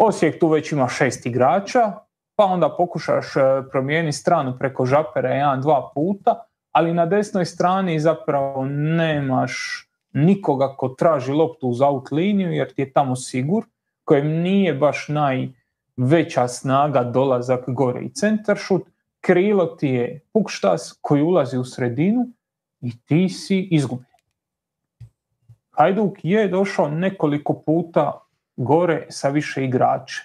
Osijek 0.03 0.41
tu 0.41 0.49
već 0.49 0.73
ima 0.73 0.89
šest 0.89 1.27
igrača, 1.27 1.93
pa 2.37 2.45
onda 2.45 2.77
pokušaš 2.77 3.37
e, 3.37 3.41
promijeniti 3.71 4.17
stranu 4.17 4.57
preko 4.59 4.87
žapera 4.87 5.29
jedan, 5.29 5.61
dva 5.61 5.91
puta, 5.95 6.45
ali 6.73 6.95
na 6.95 7.07
desnoj 7.07 7.45
strani 7.45 8.01
zapravo 8.01 8.65
nemaš 8.71 9.87
nikoga 10.13 10.77
ko 10.77 10.89
traži 10.89 11.33
loptu 11.33 11.69
uz 11.69 11.81
out 11.81 12.11
liniju 12.13 12.53
jer 12.53 12.73
ti 12.73 12.83
je 12.83 12.93
tamo 12.93 13.17
sigur, 13.17 13.65
kojem 14.05 14.27
nije 14.27 14.75
baš 14.75 15.07
najveća 15.09 16.49
snaga 16.49 17.03
dolazak 17.05 17.65
gore 17.67 18.01
i 18.01 18.15
centaršut, 18.15 18.83
krilo 19.21 19.67
ti 19.67 19.89
je 19.89 20.21
pukštas 20.33 20.99
koji 21.01 21.23
ulazi 21.23 21.59
u 21.59 21.65
sredinu 21.65 22.29
i 22.81 23.03
ti 23.05 23.29
si 23.29 23.69
izgubljen. 23.71 24.07
Hajduk 25.71 26.19
je 26.23 26.49
došao 26.49 26.89
nekoliko 26.89 27.63
puta 27.67 28.30
gore 28.63 29.07
sa 29.09 29.29
više 29.29 29.65
igrača. 29.65 30.23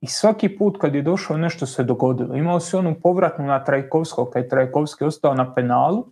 I 0.00 0.06
svaki 0.06 0.56
put 0.56 0.76
kad 0.80 0.94
je 0.94 1.02
došao 1.02 1.36
nešto 1.36 1.66
se 1.66 1.84
dogodilo. 1.84 2.36
Imao 2.36 2.60
si 2.60 2.76
onu 2.76 2.94
povratnu 3.02 3.46
na 3.46 3.64
Trajkovskog, 3.64 4.30
kad 4.30 4.42
je 4.42 4.48
Trajkovski 4.48 5.04
ostao 5.04 5.34
na 5.34 5.54
penalu, 5.54 6.06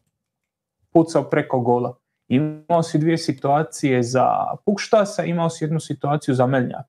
pucao 0.92 1.22
preko 1.22 1.60
gola. 1.60 1.96
Imao 2.28 2.82
si 2.82 2.98
dvije 2.98 3.18
situacije 3.18 4.02
za 4.02 4.26
Pukštasa, 4.64 5.24
imao 5.24 5.50
si 5.50 5.64
jednu 5.64 5.80
situaciju 5.80 6.34
za 6.34 6.46
Meljnjak. 6.46 6.86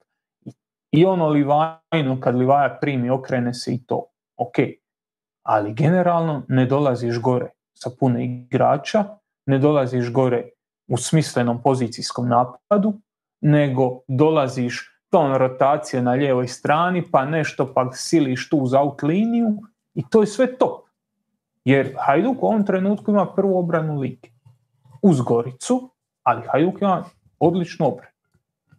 I 0.92 1.06
ono 1.06 1.28
Livajno, 1.28 2.20
kad 2.20 2.36
Livaja 2.36 2.78
primi, 2.82 3.10
okrene 3.10 3.54
se 3.54 3.74
i 3.74 3.86
to. 3.86 4.06
Ok. 4.38 4.56
Ali 5.44 5.74
generalno 5.74 6.44
ne 6.48 6.66
dolaziš 6.66 7.20
gore 7.20 7.50
sa 7.74 7.90
puno 8.00 8.20
igrača, 8.20 9.06
ne 9.46 9.60
dolaziš 9.60 10.12
gore 10.12 10.50
u 10.88 10.98
smislenom 10.98 11.62
pozicijskom 11.64 12.28
napadu, 12.28 12.94
nego 13.44 14.00
dolaziš 14.08 14.90
ton 15.10 15.36
rotacije 15.36 16.02
na 16.02 16.12
lijevoj 16.12 16.48
strani, 16.48 17.04
pa 17.12 17.26
nešto 17.26 17.74
pa 17.74 17.92
siliš 17.92 18.50
tu 18.50 18.58
uz 18.58 18.74
out 18.74 19.04
liniju 19.04 19.58
i 19.94 20.04
to 20.10 20.22
je 20.22 20.28
sve 20.28 20.58
top. 20.58 20.86
Jer 21.66 21.96
Hajduk 22.00 22.44
u 22.44 22.46
ovom 22.46 22.66
trenutku 22.66 23.12
ima 23.12 23.26
prvu 23.36 23.60
obranu 23.60 24.00
lige. 24.00 24.30
Uz 25.02 25.22
Goricu, 25.22 25.90
ali 26.24 26.42
Hajduk 26.52 26.82
ima 26.82 27.04
odličnu 27.40 27.88
obranu. 27.88 28.12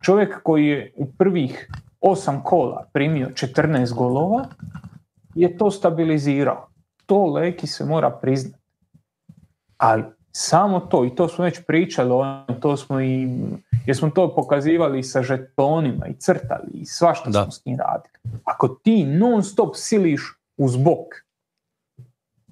Čovjek 0.03 0.43
koji 0.43 0.67
je 0.67 0.93
u 0.97 1.07
prvih 1.19 1.71
osam 2.01 2.43
kola 2.43 2.87
primio 2.93 3.29
14 3.29 3.95
golova 3.95 4.45
je 5.35 5.57
to 5.57 5.71
stabilizirao. 5.71 6.69
To 7.07 7.27
Leki 7.27 7.67
se 7.67 7.85
mora 7.85 8.11
priznati. 8.11 8.65
Ali 9.77 10.05
samo 10.37 10.81
to, 10.81 11.05
i 11.05 11.15
to 11.15 11.29
smo 11.29 11.45
već 11.45 11.61
pričali, 11.67 12.11
to 12.61 12.77
smo 12.77 13.01
i, 13.01 13.29
jer 13.87 13.97
smo 13.97 14.11
to 14.11 14.35
pokazivali 14.35 15.03
sa 15.03 15.23
žetonima 15.23 16.07
i 16.07 16.15
crtali 16.15 16.71
i 16.73 16.87
svašta 16.87 17.31
Da. 17.31 17.43
smo 17.43 17.53
s 17.53 17.65
njim 17.65 17.79
radili. 17.79 18.39
Ako 18.45 18.69
ti 18.69 19.05
non 19.05 19.43
stop 19.43 19.77
siliš 19.77 20.23
uz 20.57 20.77
bok, 20.77 21.07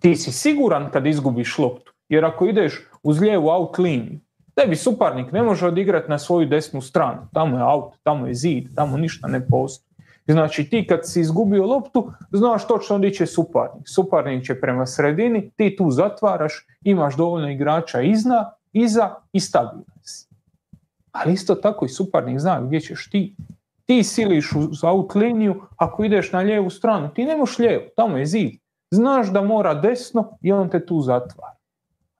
ti 0.00 0.16
si 0.16 0.32
siguran 0.32 0.90
kad 0.90 1.06
izgubiš 1.06 1.58
loptu. 1.58 1.92
Jer 2.08 2.24
ako 2.24 2.46
ideš 2.46 2.86
uz 3.02 3.20
lijevu 3.20 3.48
out 3.48 3.78
liniju, 3.78 4.20
tebi 4.54 4.76
suparnik 4.76 5.32
ne 5.32 5.42
može 5.42 5.66
odigrati 5.66 6.10
na 6.10 6.18
svoju 6.18 6.46
desnu 6.46 6.80
stranu. 6.80 7.28
Tamo 7.32 7.56
je 7.58 7.64
out, 7.64 7.94
tamo 8.02 8.26
je 8.26 8.34
zid, 8.34 8.64
tamo 8.74 8.96
ništa 8.96 9.28
ne 9.28 9.46
postoji. 9.46 9.92
Znači 10.26 10.70
ti 10.70 10.86
kad 10.86 11.00
si 11.02 11.20
izgubio 11.20 11.66
loptu, 11.66 12.12
znaš 12.32 12.66
točno 12.66 12.98
gdje 12.98 13.10
će 13.10 13.26
suparnik. 13.26 13.88
Suparnik 13.88 14.44
će 14.44 14.60
prema 14.60 14.86
sredini, 14.86 15.50
ti 15.56 15.76
tu 15.76 15.90
zatvaraš, 15.90 16.66
imaš 16.84 17.16
dovoljno 17.16 17.50
igrača 17.50 18.00
izna, 18.00 18.50
iza 18.72 19.14
i 19.32 19.40
stabilan 19.40 20.02
si. 20.02 20.28
Ali 21.12 21.32
isto 21.32 21.54
tako 21.54 21.84
i 21.84 21.88
suparnik 21.88 22.38
zna 22.38 22.60
gdje 22.60 22.80
ćeš 22.80 23.10
ti. 23.10 23.34
Ti 23.86 24.02
siliš 24.02 24.52
uz 24.52 24.84
out 24.84 25.14
liniju, 25.14 25.62
ako 25.76 26.04
ideš 26.04 26.32
na 26.32 26.38
lijevu 26.38 26.70
stranu, 26.70 27.08
ti 27.14 27.24
ne 27.24 27.36
možeš 27.36 27.58
lijevo, 27.58 27.84
tamo 27.96 28.16
je 28.16 28.26
zid. 28.26 28.52
Znaš 28.90 29.28
da 29.28 29.42
mora 29.42 29.74
desno 29.74 30.38
i 30.42 30.52
on 30.52 30.68
te 30.68 30.86
tu 30.86 31.00
zatvara. 31.00 31.56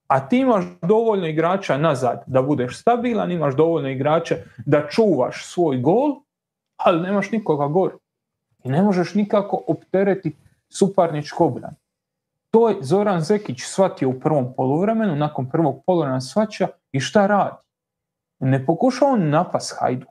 A 0.06 0.28
ti 0.28 0.38
imaš 0.38 0.64
dovoljno 0.82 1.26
igrača 1.26 1.76
nazad 1.76 2.24
da 2.26 2.42
budeš 2.42 2.80
stabilan, 2.80 3.32
imaš 3.32 3.56
dovoljno 3.56 3.88
igrača 3.88 4.36
da 4.66 4.88
čuvaš 4.88 5.44
svoj 5.46 5.76
gol, 5.76 6.20
ali 6.76 7.02
nemaš 7.02 7.30
nikoga 7.30 7.66
gore. 7.66 7.94
I 8.64 8.68
ne 8.68 8.82
možeš 8.82 9.14
nikako 9.14 9.64
opteretiti 9.66 10.36
suparničku 10.68 11.44
obranu. 11.44 11.76
To 12.52 12.68
je 12.68 12.76
Zoran 12.80 13.20
Zekić 13.20 13.62
shvatio 13.62 14.08
u 14.08 14.20
prvom 14.20 14.54
poluvremenu, 14.56 15.16
nakon 15.16 15.50
prvog 15.50 15.82
poluvremena 15.86 16.20
svaća 16.20 16.68
i 16.92 17.00
šta 17.00 17.26
radi? 17.26 17.56
Ne 18.40 18.66
pokuša 18.66 19.06
on 19.06 19.28
napas 19.28 19.74
Hajdu, 19.80 20.06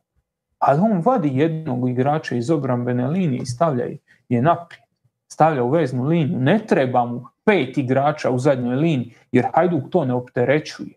ali 0.59 0.79
on 0.79 1.01
vadi 1.05 1.37
jednog 1.37 1.89
igrača 1.89 2.35
iz 2.35 2.49
obrambene 2.49 3.07
linije 3.07 3.41
i 3.41 3.45
stavlja 3.45 3.85
je 4.29 4.41
naprijed. 4.41 4.83
Stavlja 5.27 5.63
u 5.63 5.69
veznu 5.69 6.03
liniju. 6.03 6.39
Ne 6.39 6.65
treba 6.67 7.05
mu 7.05 7.25
pet 7.45 7.77
igrača 7.77 8.29
u 8.29 8.39
zadnjoj 8.39 8.75
liniji, 8.75 9.13
jer 9.31 9.47
Hajduk 9.53 9.89
to 9.91 10.05
ne 10.05 10.13
opterećuje. 10.13 10.93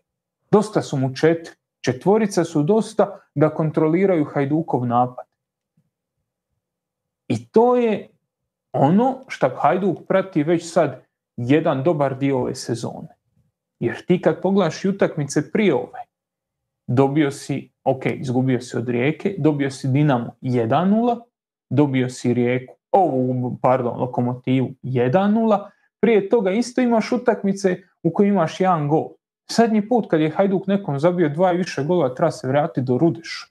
Dosta 0.51 0.81
su 0.81 0.97
mu 0.97 1.15
četiri. 1.15 1.55
Četvorica 1.81 2.43
su 2.43 2.63
dosta 2.63 3.19
da 3.35 3.49
kontroliraju 3.49 4.25
Hajdukov 4.25 4.85
napad. 4.85 5.25
I 7.27 7.47
to 7.47 7.75
je 7.75 8.09
ono 8.71 9.17
što 9.27 9.49
Hajduk 9.55 9.97
prati 10.07 10.43
već 10.43 10.73
sad 10.73 11.04
jedan 11.37 11.83
dobar 11.83 12.17
dio 12.17 12.39
ove 12.39 12.55
sezone. 12.55 13.15
Jer 13.79 14.05
ti 14.05 14.21
kad 14.21 14.41
pogledaš 14.41 14.85
utakmice 14.85 15.51
prije 15.51 15.75
ove, 15.75 15.99
dobio 16.87 17.31
si, 17.31 17.71
ok, 17.83 18.05
izgubio 18.05 18.61
si 18.61 18.77
od 18.77 18.89
Rijeke, 18.89 19.35
dobio 19.37 19.71
si 19.71 19.87
Dinamo 19.87 20.35
1-0, 20.41 21.21
dobio 21.69 22.09
si 22.09 22.33
Rijeku, 22.33 22.75
ovu, 22.91 23.57
pardon, 23.61 23.99
Lokomotivu 23.99 24.69
1-0, 24.83 25.69
prije 25.99 26.29
toga 26.29 26.51
isto 26.51 26.81
imaš 26.81 27.11
utakmice 27.11 27.81
u 28.03 28.13
kojoj 28.13 28.29
imaš 28.29 28.59
jedan 28.59 28.87
gol. 28.87 29.09
Zadnji 29.51 29.87
put 29.87 30.09
kad 30.09 30.21
je 30.21 30.29
Hajduk 30.29 30.67
nekom 30.67 30.99
zabio 30.99 31.29
dva 31.29 31.53
i 31.53 31.57
više 31.57 31.83
gola, 31.83 32.15
treba 32.15 32.31
se 32.31 32.47
vratiti 32.47 32.81
do 32.81 32.97
Rudeša. 32.97 33.47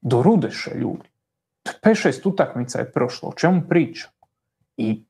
Do 0.00 0.22
Rudeša, 0.22 0.74
ljudi. 0.74 1.08
5-6 1.82 2.28
utakmica 2.28 2.78
je 2.78 2.92
prošlo, 2.92 3.28
o 3.28 3.32
čemu 3.32 3.62
pričam? 3.68 4.10
I 4.76 5.04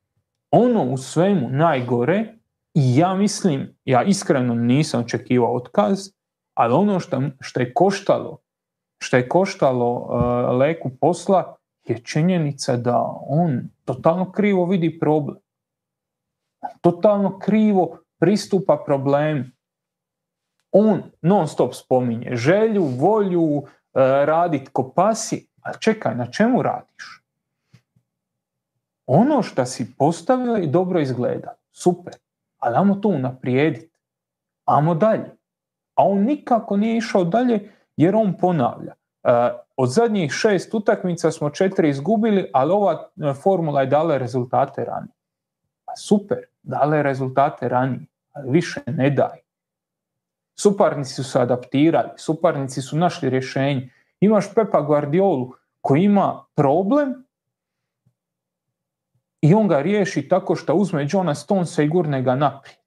ono 0.51 0.83
u 0.83 0.97
svemu 0.97 1.49
najgore, 1.49 2.33
i 2.73 2.97
ja 2.97 3.13
mislim, 3.13 3.77
ja 3.85 4.03
iskreno 4.03 4.55
nisam 4.55 5.01
očekivao 5.01 5.55
otkaz, 5.55 6.09
ali 6.53 6.73
ono 6.73 6.99
što, 6.99 7.21
što 7.39 7.59
je 7.59 7.73
koštalo, 7.73 8.37
što 9.01 9.17
je 9.17 9.29
koštalo 9.29 9.93
uh, 9.93 10.59
Leku 10.59 10.89
posla 11.01 11.55
je 11.83 12.03
činjenica 12.03 12.77
da 12.77 13.13
on 13.27 13.61
totalno 13.85 14.31
krivo 14.31 14.65
vidi 14.65 14.99
problem. 14.99 15.37
Totalno 16.81 17.39
krivo 17.39 17.97
pristupa 18.19 18.83
problemu. 18.85 19.43
On 20.71 21.03
non 21.21 21.47
stop 21.47 21.73
spominje 21.73 22.35
želju, 22.35 22.83
volju, 22.83 23.41
uh, 23.41 23.63
radit 24.25 24.69
ko 24.69 24.91
pasi, 24.95 25.47
a 25.61 25.73
čekaj, 25.73 26.15
na 26.15 26.31
čemu 26.31 26.61
radiš? 26.61 27.26
Ono 29.07 29.41
što 29.41 29.65
si 29.65 29.95
postavio 29.97 30.57
i 30.57 30.67
dobro 30.67 30.99
izgleda, 30.99 31.53
super, 31.71 32.13
ali 32.59 32.77
ajmo 32.77 32.95
to 32.95 33.09
unaprijediti, 33.09 33.89
ajmo 34.65 34.95
dalje. 34.95 35.31
A 35.95 36.03
on 36.03 36.19
nikako 36.19 36.77
nije 36.77 36.97
išao 36.97 37.23
dalje 37.23 37.71
jer 37.97 38.15
on 38.15 38.37
ponavlja. 38.37 38.93
E, 39.23 39.31
od 39.77 39.89
zadnjih 39.89 40.31
šest 40.31 40.73
utakmica 40.73 41.31
smo 41.31 41.49
četiri 41.49 41.89
izgubili, 41.89 42.49
ali 42.53 42.71
ova 42.71 43.09
e, 43.17 43.33
formula 43.33 43.81
je 43.81 43.87
dala 43.87 44.17
rezultate 44.17 44.85
ranije. 44.85 45.13
Pa 45.85 45.95
super, 45.95 46.37
dala 46.63 46.95
je 46.95 47.03
rezultate 47.03 47.69
ranije, 47.69 48.05
ali 48.33 48.51
više 48.51 48.81
ne 48.87 49.09
daje. 49.09 49.41
Suparnici 50.59 51.13
su 51.13 51.23
se 51.23 51.39
adaptirali, 51.39 52.09
suparnici 52.17 52.81
su 52.81 52.97
našli 52.97 53.29
rješenje. 53.29 53.89
Imaš 54.19 54.53
Pepa 54.55 54.81
Guardiolu 54.81 55.53
koji 55.81 56.03
ima 56.03 56.45
problem 56.55 57.26
i 59.41 59.53
on 59.53 59.67
ga 59.67 59.81
riješi 59.81 60.27
tako 60.27 60.55
što 60.55 60.75
uzme 60.75 61.07
Johna 61.09 61.35
Stonesa 61.35 61.83
i 61.83 61.87
gurne 61.87 62.21
ga 62.21 62.35
naprijed. 62.35 62.77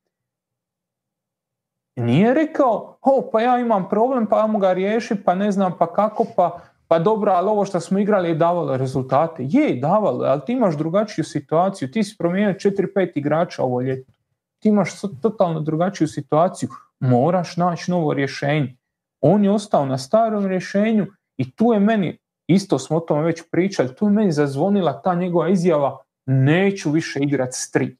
Nije 1.96 2.34
rekao, 2.34 2.98
o 3.02 3.28
pa 3.32 3.40
ja 3.40 3.58
imam 3.58 3.88
problem 3.88 4.26
pa 4.26 4.38
ja 4.38 4.58
ga 4.60 4.72
riješi 4.72 5.14
pa 5.24 5.34
ne 5.34 5.52
znam 5.52 5.72
pa 5.78 5.92
kako 5.92 6.26
pa, 6.36 6.60
pa 6.88 6.98
dobro, 6.98 7.32
ali 7.32 7.48
ovo 7.48 7.64
što 7.64 7.80
smo 7.80 7.98
igrali 7.98 8.28
je 8.28 8.34
davalo 8.34 8.76
rezultate. 8.76 9.42
Je, 9.48 9.76
davalo, 9.76 10.24
ali 10.24 10.40
ti 10.46 10.52
imaš 10.52 10.76
drugačiju 10.76 11.24
situaciju, 11.24 11.90
ti 11.90 12.04
si 12.04 12.16
promijenio 12.18 12.54
4-5 12.54 13.12
igrača 13.14 13.62
ovo 13.62 13.80
ljeto. 13.80 14.12
Ti 14.58 14.68
imaš 14.68 14.90
totalno 15.22 15.60
drugačiju 15.60 16.08
situaciju, 16.08 16.68
moraš 17.00 17.56
naći 17.56 17.90
novo 17.90 18.14
rješenje. 18.14 18.76
On 19.20 19.44
je 19.44 19.50
ostao 19.50 19.86
na 19.86 19.98
starom 19.98 20.46
rješenju 20.46 21.06
i 21.36 21.50
tu 21.50 21.72
je 21.72 21.80
meni, 21.80 22.18
isto 22.46 22.78
smo 22.78 22.96
o 22.96 23.00
tome 23.00 23.22
već 23.22 23.42
pričali, 23.50 23.94
tu 23.94 24.06
je 24.06 24.10
meni 24.10 24.32
zazvonila 24.32 25.02
ta 25.02 25.14
njegova 25.14 25.48
izjava 25.48 25.98
neću 26.30 26.90
više 26.90 27.18
igrati 27.22 27.58
s 27.58 27.70
tri. 27.70 27.96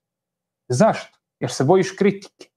Zašto? 0.69 1.19
Jer 1.41 1.51
se 1.51 1.65
bojiš 1.65 1.91
kritike. 1.99 2.49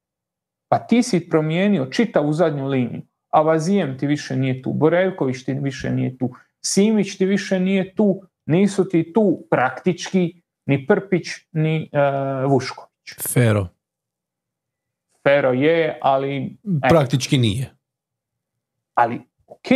Pa 0.68 0.80
ti 0.80 1.04
si 1.04 1.30
promijenio 1.30 1.86
čitavu 1.86 2.34
zadnju 2.34 2.68
liniju. 2.68 3.02
Avazijem 3.30 3.98
ti 4.00 4.08
više 4.08 4.36
nije 4.36 4.62
tu, 4.62 4.74
Borevković 4.74 5.44
ti 5.46 5.54
više 5.54 5.90
nije 5.92 6.18
tu, 6.18 6.30
Simić 6.66 7.18
ti 7.18 7.26
više 7.26 7.60
nije 7.60 7.96
tu, 7.96 8.24
nisu 8.46 8.90
ti 8.90 9.14
tu 9.14 9.48
praktički 9.50 10.42
ni 10.66 10.88
Prpić 10.88 11.28
ni 11.52 11.90
uh, 11.94 12.52
Vušković. 12.52 13.14
Fero. 13.34 13.68
Fero 15.28 15.52
je, 15.52 16.00
ali... 16.02 16.58
Praktički 16.90 17.38
nije. 17.38 17.74
Ali, 18.94 19.22
ok, 19.48 19.68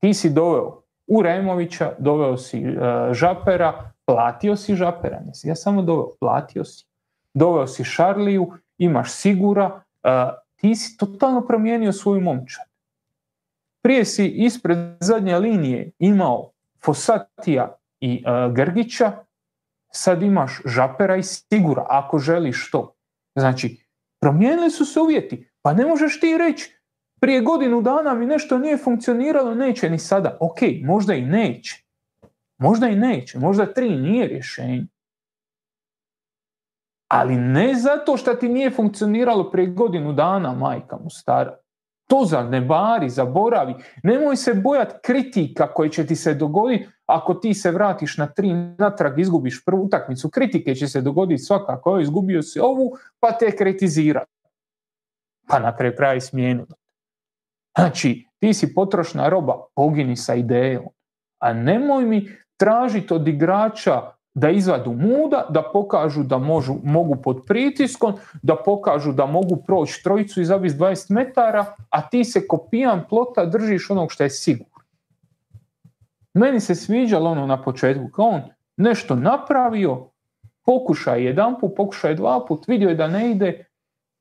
ti 0.00 0.14
si 0.14 0.30
doveo 0.30 0.82
Uremovića, 1.06 1.92
doveo 1.98 2.36
si 2.36 2.58
uh, 2.58 3.12
Žapera, 3.12 3.92
platio 4.06 4.56
si 4.56 4.74
Žapera, 4.74 5.20
nisi 5.26 5.48
ja 5.48 5.54
samo 5.54 5.82
doveo, 5.82 6.14
platio 6.20 6.64
si. 6.64 6.84
Doveo 7.34 7.66
si 7.66 7.84
Šarliju, 7.84 8.52
imaš 8.78 9.12
Sigura, 9.12 9.66
uh, 9.66 10.10
ti 10.56 10.74
si 10.74 10.96
totalno 10.96 11.46
promijenio 11.46 11.92
svoju 11.92 12.20
momčad. 12.20 12.64
Prije 13.82 14.04
si 14.04 14.26
ispred 14.26 14.78
zadnje 15.00 15.38
linije 15.38 15.90
imao 15.98 16.50
Fosatija 16.84 17.76
i 18.00 18.24
uh, 18.26 18.54
Grgića, 18.54 19.12
sad 19.90 20.22
imaš 20.22 20.60
Žapera 20.64 21.16
i 21.16 21.22
Sigura, 21.22 21.86
ako 21.88 22.18
želiš 22.18 22.70
to. 22.70 22.94
Znači, 23.34 23.86
promijenili 24.20 24.70
su 24.70 24.84
se 24.84 25.00
uvjeti, 25.00 25.50
pa 25.62 25.72
ne 25.72 25.86
možeš 25.86 26.20
ti 26.20 26.38
reći 26.38 26.76
prije 27.20 27.40
godinu 27.40 27.82
dana 27.82 28.14
mi 28.14 28.26
nešto 28.26 28.58
nije 28.58 28.76
funkcioniralo, 28.76 29.54
neće 29.54 29.90
ni 29.90 29.98
sada. 29.98 30.36
Ok, 30.40 30.58
možda 30.82 31.14
i 31.14 31.22
neće. 31.22 31.85
Možda 32.58 32.88
i 32.88 32.96
neće, 32.96 33.38
možda 33.38 33.72
tri 33.72 33.96
nije 33.96 34.26
rješenje. 34.26 34.86
Ali 37.08 37.36
ne 37.36 37.74
zato 37.74 38.16
što 38.16 38.34
ti 38.34 38.48
nije 38.48 38.70
funkcioniralo 38.70 39.50
prije 39.50 39.66
godinu 39.66 40.12
dana, 40.12 40.52
majka 40.52 40.96
mu 40.96 41.10
stara. 41.10 41.56
To 42.08 42.24
zanebari, 42.24 43.10
zaboravi. 43.10 43.74
Nemoj 44.02 44.36
se 44.36 44.54
bojati 44.54 44.94
kritika 45.02 45.74
koje 45.74 45.90
će 45.90 46.06
ti 46.06 46.16
se 46.16 46.34
dogoditi 46.34 46.88
ako 47.06 47.34
ti 47.34 47.54
se 47.54 47.70
vratiš 47.70 48.16
na 48.16 48.26
tri 48.26 48.52
natrag, 48.78 49.18
izgubiš 49.18 49.64
prvu 49.64 49.84
utakmicu. 49.84 50.30
Kritike 50.30 50.74
će 50.74 50.88
se 50.88 51.00
dogoditi 51.00 51.42
svakako. 51.42 52.00
Izgubio 52.00 52.42
si 52.42 52.60
ovu, 52.60 52.92
pa 53.20 53.32
te 53.32 53.56
kritizira. 53.56 54.24
Pa 55.48 55.58
na 55.58 55.76
kraju 55.76 55.92
kraja 55.96 56.20
smijenili. 56.20 56.68
Znači, 57.78 58.26
ti 58.38 58.54
si 58.54 58.74
potrošna 58.74 59.28
roba, 59.28 59.66
pogini 59.74 60.16
sa 60.16 60.34
idejom. 60.34 60.84
A 61.38 61.52
nemoj 61.52 62.04
mi 62.04 62.28
tražiti 62.56 63.14
od 63.14 63.28
igrača 63.28 64.02
da 64.34 64.50
izvadu 64.50 64.92
muda, 64.92 65.46
da 65.50 65.62
pokažu 65.72 66.22
da 66.22 66.38
možu, 66.38 66.74
mogu 66.84 67.16
pod 67.16 67.42
pritiskom, 67.46 68.14
da 68.42 68.56
pokažu 68.56 69.12
da 69.12 69.26
mogu 69.26 69.56
proći 69.56 70.02
trojicu 70.02 70.40
i 70.40 70.44
zabiti 70.44 70.74
20 70.74 71.10
metara, 71.10 71.64
a 71.90 72.08
ti 72.08 72.24
se 72.24 72.46
kopijan 72.46 73.02
plota 73.08 73.44
držiš 73.44 73.90
onog 73.90 74.12
što 74.12 74.22
je 74.22 74.30
sigurno. 74.30 74.76
Meni 76.34 76.60
se 76.60 76.74
sviđalo 76.74 77.30
ono 77.30 77.46
na 77.46 77.62
početku, 77.62 78.10
kao 78.12 78.28
on 78.28 78.42
nešto 78.76 79.14
napravio, 79.14 80.06
pokušaj 80.64 81.24
jedan 81.24 81.60
put, 81.60 81.72
pokušaj 81.76 82.14
dva 82.14 82.44
put, 82.48 82.68
vidio 82.68 82.88
je 82.88 82.94
da 82.94 83.08
ne 83.08 83.30
ide, 83.30 83.64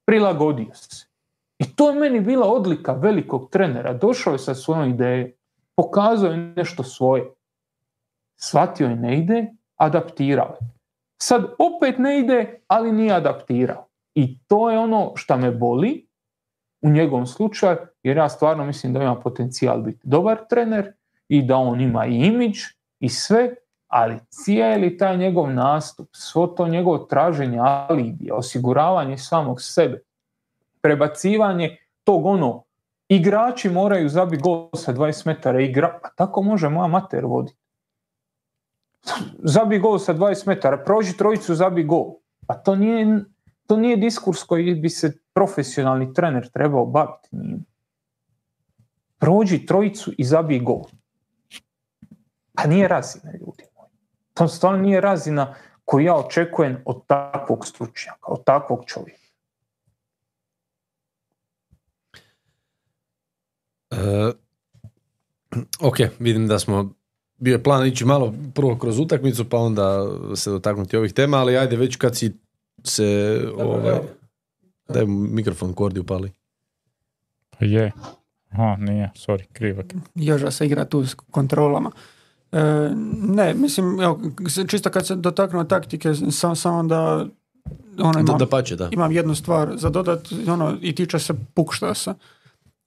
prilagodio 0.06 0.74
se. 0.74 1.06
I 1.60 1.76
to 1.76 1.90
je 1.90 1.99
meni 1.99 2.20
bila 2.20 2.48
odlika 2.48 2.94
velikog 2.94 3.49
trenera. 3.49 3.94
Došao 3.94 4.34
je 4.34 4.40
sa 4.40 4.56
svojom 4.56 4.90
idejom, 4.90 5.32
pokazao 5.76 6.32
je 6.32 6.38
nešto 6.38 6.84
svoje. 6.84 7.35
Shvatio 8.36 8.88
je 8.88 8.95
ne 8.95 9.18
ide, 9.18 9.48
adaptirao 9.76 10.56
je. 10.62 10.68
Sad 11.22 11.44
opet 11.44 11.98
ne 11.98 12.20
ide, 12.20 12.60
ali 12.68 12.91
nije 12.91 13.14
adaptirao. 13.14 13.88
I 14.16 14.40
to 14.40 14.70
je 14.70 14.80
ono 14.80 15.12
što 15.16 15.38
me 15.38 15.52
boli 15.52 16.07
u 16.82 16.90
njegovom 16.90 17.26
slučaju, 17.26 17.78
jer 18.03 18.18
ja 18.18 18.30
stvarno 18.30 18.66
mislim 18.66 18.94
da 18.94 19.02
ima 19.02 19.16
potencijal 19.16 19.82
biti 19.82 19.99
dobar 20.03 20.38
trener 20.49 20.94
i 21.28 21.41
da 21.41 21.57
on 21.57 21.82
ima 21.82 22.06
i 22.06 22.16
imidž 22.16 22.60
i 22.99 23.10
sve, 23.10 23.56
ali 23.88 24.20
cijeli 24.30 24.98
taj 24.98 25.18
njegov 25.18 25.53
nastup, 25.53 26.10
svo 26.12 26.48
to 26.48 26.68
njegovo 26.68 26.98
traženje 26.98 27.60
alibija, 27.60 28.36
osiguravanje 28.36 29.18
samog 29.18 29.62
sebe, 29.62 30.02
prebacivanje 30.82 31.78
tog 32.03 32.26
ono, 32.26 32.64
igrači 33.10 33.70
moraju 33.70 34.10
zabiti 34.10 34.44
gol 34.44 34.70
sa 34.74 34.94
20 34.94 35.28
metara 35.28 35.62
igra, 35.62 35.99
pa 36.03 36.10
tako 36.10 36.41
može 36.41 36.70
moja 36.70 36.88
mater 36.88 37.26
voditi. 37.26 37.64
Zabi 39.44 39.80
gol 39.80 39.99
sa 39.99 40.14
20 40.14 40.48
metara, 40.48 40.77
prođi 40.77 41.18
trojicu, 41.18 41.56
zabi 41.56 41.84
gol. 41.84 42.14
Pa 42.48 42.53
to 42.53 42.76
nije, 42.76 43.23
to 43.68 43.77
nije 43.77 43.98
diskurs 43.98 44.44
koji 44.44 44.76
bi 44.76 44.90
se 44.90 45.18
profesionalni 45.34 46.14
trener 46.14 46.49
trebao 46.49 46.86
baviti 46.86 47.30
njim. 47.32 47.65
Prođi 49.18 49.65
trojicu 49.65 50.11
i 50.18 50.23
zabi 50.23 50.60
gol. 50.60 50.84
Pa 52.53 52.68
nije 52.68 52.88
razina, 52.88 53.32
ljudi 53.32 53.64
moji. 53.77 53.91
To 54.34 54.48
stvarno 54.48 54.80
nije 54.80 55.02
razina 55.02 55.56
koju 55.86 56.06
ja 56.06 56.15
očekujem 56.15 56.82
od 56.86 57.06
takvog 57.07 57.68
stručnjaka, 57.68 58.27
od 58.27 58.44
takvog 58.44 58.84
čovjeka. 58.86 59.26
Uh, 63.91 64.34
ok, 65.82 65.95
vidim 66.19 66.48
da 66.48 66.60
smo 66.60 66.94
bio 67.38 67.52
je 67.52 67.64
plan 67.64 67.88
ići 67.88 68.06
malo 68.06 68.34
prvo 68.53 68.78
kroz 68.78 68.99
utakmicu 68.99 69.49
pa 69.49 69.57
onda 69.57 70.07
se 70.36 70.52
dotaknuti 70.52 70.98
ovih 70.98 71.14
tema, 71.14 71.38
ali 71.38 71.57
ajde 71.57 71.76
već 71.76 71.95
kad 71.95 72.18
si 72.18 72.34
se 72.84 73.41
ovaj, 73.57 73.99
daj 74.90 75.06
mikrofon 75.06 75.74
kordi 75.74 75.99
upali. 75.99 76.32
Pa 77.49 77.66
je. 77.66 77.91
Aha, 78.49 78.76
nije, 78.80 79.12
sorry, 79.16 79.44
krivak. 79.53 79.86
Joža 80.16 80.52
se 80.52 80.66
igra 80.66 80.86
tu 80.86 81.06
s 81.06 81.14
kontrolama. 81.14 81.91
E, 82.52 82.91
ne, 83.22 83.53
mislim, 83.53 84.02
evo, 84.02 84.20
čisto 84.68 84.90
kad 84.90 85.07
se 85.07 85.16
dotaknuo 85.16 85.64
taktike, 85.64 86.14
samo 86.32 86.56
sam 86.56 86.88
da 86.88 87.26
ono, 87.99 88.20
imam, 88.20 88.38
da, 88.38 88.48
pače, 88.48 88.76
da. 88.76 88.90
imam 88.91 89.12
jednu 89.12 89.36
stvar 89.36 89.78
za 89.78 89.90
dodat, 89.90 90.28
ono, 90.48 90.78
i 90.82 90.95
tiče 90.95 91.20
se 91.20 91.34
pukštasa. 91.53 92.16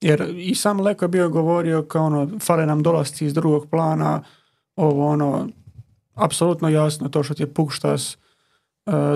Jer 0.01 0.33
i 0.37 0.55
sam 0.55 0.81
Leko 0.81 1.05
je 1.05 1.09
bio 1.09 1.29
govorio 1.29 1.83
kao 1.83 2.05
ono, 2.05 2.39
fale 2.39 2.65
nam 2.65 2.83
dolasci 2.83 3.25
iz 3.25 3.33
drugog 3.33 3.67
plana, 3.69 4.23
ovo 4.79 5.07
ono, 5.07 5.47
apsolutno 6.15 6.69
jasno 6.69 7.09
to 7.09 7.23
što 7.23 7.33
ti 7.33 7.43
je 7.43 7.53
Pukštas 7.53 8.13
e, 8.13 8.17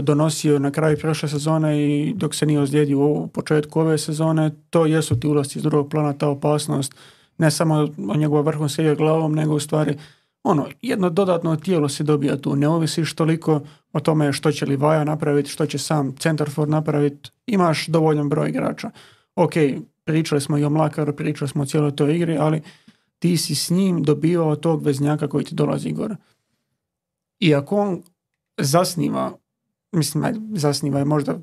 donosio 0.02 0.60
na 0.60 0.72
kraju 0.72 0.98
prošle 1.00 1.30
sezone 1.30 1.82
i 1.82 2.14
dok 2.16 2.36
se 2.36 2.46
nije 2.46 2.60
ozlijedio 2.60 3.00
u 3.00 3.28
početku 3.28 3.80
ove 3.80 3.98
sezone, 3.98 4.52
to 4.70 4.86
jesu 4.86 5.20
ti 5.20 5.28
ulasci 5.28 5.60
iz 5.60 5.64
drugog 5.64 5.90
plana, 5.90 6.14
ta 6.14 6.28
opasnost, 6.28 6.96
ne 7.38 7.52
samo 7.52 7.88
o 8.10 8.16
njegova 8.16 8.42
vrhunska 8.42 8.96
glavom, 8.96 9.36
nego 9.36 9.56
u 9.56 9.60
stvari 9.60 9.98
ono, 10.44 10.68
jedno 10.82 11.10
dodatno 11.10 11.56
tijelo 11.56 11.90
se 11.90 12.04
dobija 12.04 12.38
tu, 12.38 12.56
ne 12.56 12.68
ovisiš 12.68 13.14
toliko 13.14 13.62
o 13.94 14.00
tome 14.00 14.34
što 14.34 14.52
će 14.52 14.66
Livaja 14.66 15.04
napraviti, 15.04 15.50
što 15.50 15.66
će 15.66 15.78
sam 15.78 16.16
Centarford 16.16 16.70
napraviti, 16.70 17.30
imaš 17.48 17.88
dovoljan 17.88 18.30
broj 18.30 18.50
igrača. 18.50 18.92
Ok, 19.36 19.54
pričali 20.04 20.42
smo 20.42 20.58
i 20.58 20.64
o 20.64 20.70
Mlakaru, 20.70 21.16
pričali 21.16 21.50
smo 21.50 21.64
o 21.64 21.66
cijeloj 21.66 21.96
toj 21.96 22.16
igri, 22.16 22.38
ali 22.38 22.62
ti 23.24 23.38
si 23.38 23.56
s 23.56 23.70
njim 23.70 24.04
dobivao 24.04 24.56
tog 24.56 24.84
veznjaka 24.84 25.28
koji 25.28 25.46
ti 25.46 25.56
dolazi 25.56 25.92
gore. 25.92 26.16
I 27.40 27.56
ako 27.56 27.78
on 27.78 28.02
zasniva, 28.58 29.38
mislim, 29.92 30.50
zasniva 30.56 31.00
je 31.00 31.06
možda 31.06 31.40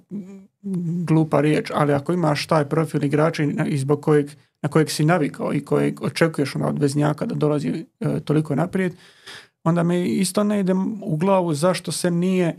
glupa 1.07 1.41
riječ, 1.41 1.71
ali 1.75 1.93
ako 1.93 2.13
imaš 2.13 2.47
taj 2.47 2.69
profil 2.69 3.05
igrača 3.05 3.43
i 3.43 3.85
kojeg, 4.01 4.31
na 4.63 4.69
kojeg 4.69 4.91
si 4.91 5.05
navikao 5.05 5.55
i 5.55 5.65
kojeg 5.65 6.03
očekuješ 6.03 6.57
od 6.57 6.79
veznjaka 6.79 7.27
da 7.27 7.35
dolazi 7.35 7.87
e, 8.01 8.21
toliko 8.21 8.55
naprijed, 8.55 8.93
onda 9.65 9.83
mi 9.83 10.09
isto 10.09 10.45
ne 10.45 10.61
ide 10.61 10.75
u 11.03 11.17
glavu 11.17 11.55
zašto 11.55 11.93
se 11.93 12.11
nije 12.11 12.57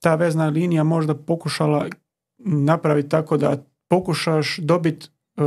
ta 0.00 0.14
vezna 0.14 0.48
linija 0.48 0.84
možda 0.84 1.14
pokušala 1.14 1.86
napraviti 2.38 3.08
tako 3.08 3.36
da 3.36 3.64
pokušaš 3.88 4.56
dobiti 4.56 5.08
e, 5.36 5.42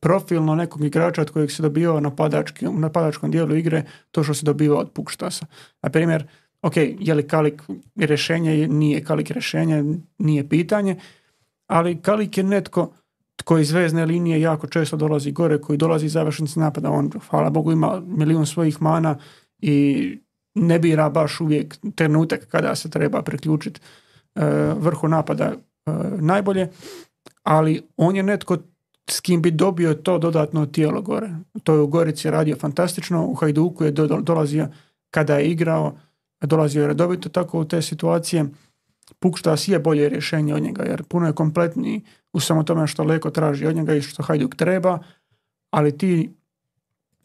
profilno 0.00 0.54
nekog 0.54 0.84
igrača 0.84 1.22
od 1.22 1.30
kojeg 1.30 1.50
se 1.50 1.62
dobivao 1.62 2.00
na 2.00 2.10
napadačkom 2.72 3.30
dijelu 3.30 3.56
igre 3.56 3.84
to 4.10 4.24
što 4.24 4.34
se 4.34 4.46
dobiva 4.46 4.78
od 4.78 4.90
Pukštasa. 4.90 5.46
Na 5.82 5.90
primjer, 5.90 6.26
ok, 6.62 6.76
je 6.76 7.14
li 7.14 7.28
Kalik 7.28 7.62
rješenje, 7.96 8.68
nije 8.68 9.04
Kalik 9.04 9.30
rješenje, 9.30 9.84
nije 10.18 10.48
pitanje, 10.48 10.96
ali 11.66 12.00
Kalik 12.02 12.38
je 12.38 12.44
netko 12.44 12.92
tko 13.36 13.58
iz 13.58 13.72
vezne 13.72 14.06
linije 14.06 14.40
jako 14.40 14.66
često 14.66 14.96
dolazi 14.96 15.32
gore, 15.32 15.58
koji 15.60 15.78
dolazi 15.78 16.06
iz 16.06 16.12
završnici 16.12 16.58
napada, 16.58 16.90
on, 16.90 17.10
hvala 17.30 17.50
Bogu, 17.50 17.72
ima 17.72 18.02
milijun 18.06 18.46
svojih 18.46 18.82
mana 18.82 19.18
i 19.58 20.18
ne 20.54 20.78
bira 20.78 21.10
baš 21.10 21.40
uvijek 21.40 21.76
trenutak 21.94 22.46
kada 22.46 22.74
se 22.74 22.90
treba 22.90 23.22
priključiti 23.22 23.80
e, 24.34 24.44
vrhu 24.76 25.08
napada 25.08 25.44
e, 25.44 25.90
najbolje, 26.20 26.68
ali 27.42 27.82
on 27.96 28.16
je 28.16 28.22
netko 28.22 28.56
s 29.10 29.20
kim 29.20 29.42
bi 29.42 29.50
dobio 29.50 29.94
to 29.94 30.18
dodatno 30.18 30.66
tijelo 30.66 31.02
gore. 31.02 31.30
To 31.64 31.74
je 31.74 31.80
u 31.80 31.86
Gorici 31.86 32.30
radio 32.30 32.56
fantastično, 32.56 33.26
u 33.26 33.34
Hajduku 33.34 33.84
je 33.84 33.90
dolazio 34.22 34.68
kada 35.10 35.36
je 35.36 35.50
igrao, 35.50 35.96
dolazio 36.40 36.82
je 36.82 36.88
redovito 36.88 37.28
tako 37.28 37.60
u 37.60 37.64
te 37.64 37.82
situacije. 37.82 38.44
Pukštas 39.18 39.68
je 39.68 39.78
bolje 39.78 40.08
rješenje 40.08 40.54
od 40.54 40.62
njega 40.62 40.82
jer 40.82 41.02
puno 41.02 41.26
je 41.26 41.32
kompletniji 41.32 42.00
u 42.32 42.40
samo 42.40 42.62
tome 42.62 42.86
što 42.86 43.04
Leko 43.04 43.30
traži 43.30 43.66
od 43.66 43.76
njega 43.76 43.94
i 43.94 44.02
što 44.02 44.22
Hajduk 44.22 44.54
treba, 44.54 44.98
ali 45.70 45.98
ti 45.98 46.30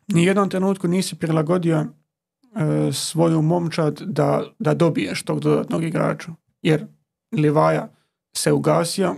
ni 0.07 0.23
jednom 0.23 0.49
trenutku 0.49 0.87
nisi 0.87 1.15
prilagodio 1.15 1.77
e, 1.77 1.87
svoju 2.93 3.41
momčad 3.41 4.01
da, 4.01 4.43
da 4.59 4.73
dobiješ 4.73 5.23
tog 5.23 5.39
dodatnog 5.39 5.83
igrača. 5.83 6.31
Jer 6.61 6.85
Livaja 7.31 7.89
se 8.35 8.51
ugasio, 8.51 9.15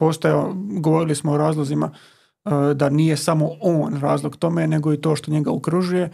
postojao, 0.00 0.54
govorili 0.56 1.14
smo 1.14 1.32
o 1.32 1.38
razlozima 1.38 1.90
e, 1.90 2.74
da 2.74 2.88
nije 2.88 3.16
samo 3.16 3.50
on 3.60 4.00
razlog 4.00 4.36
tome, 4.36 4.66
nego 4.66 4.92
i 4.92 5.00
to 5.00 5.16
što 5.16 5.30
njega 5.30 5.52
okružuje, 5.52 6.10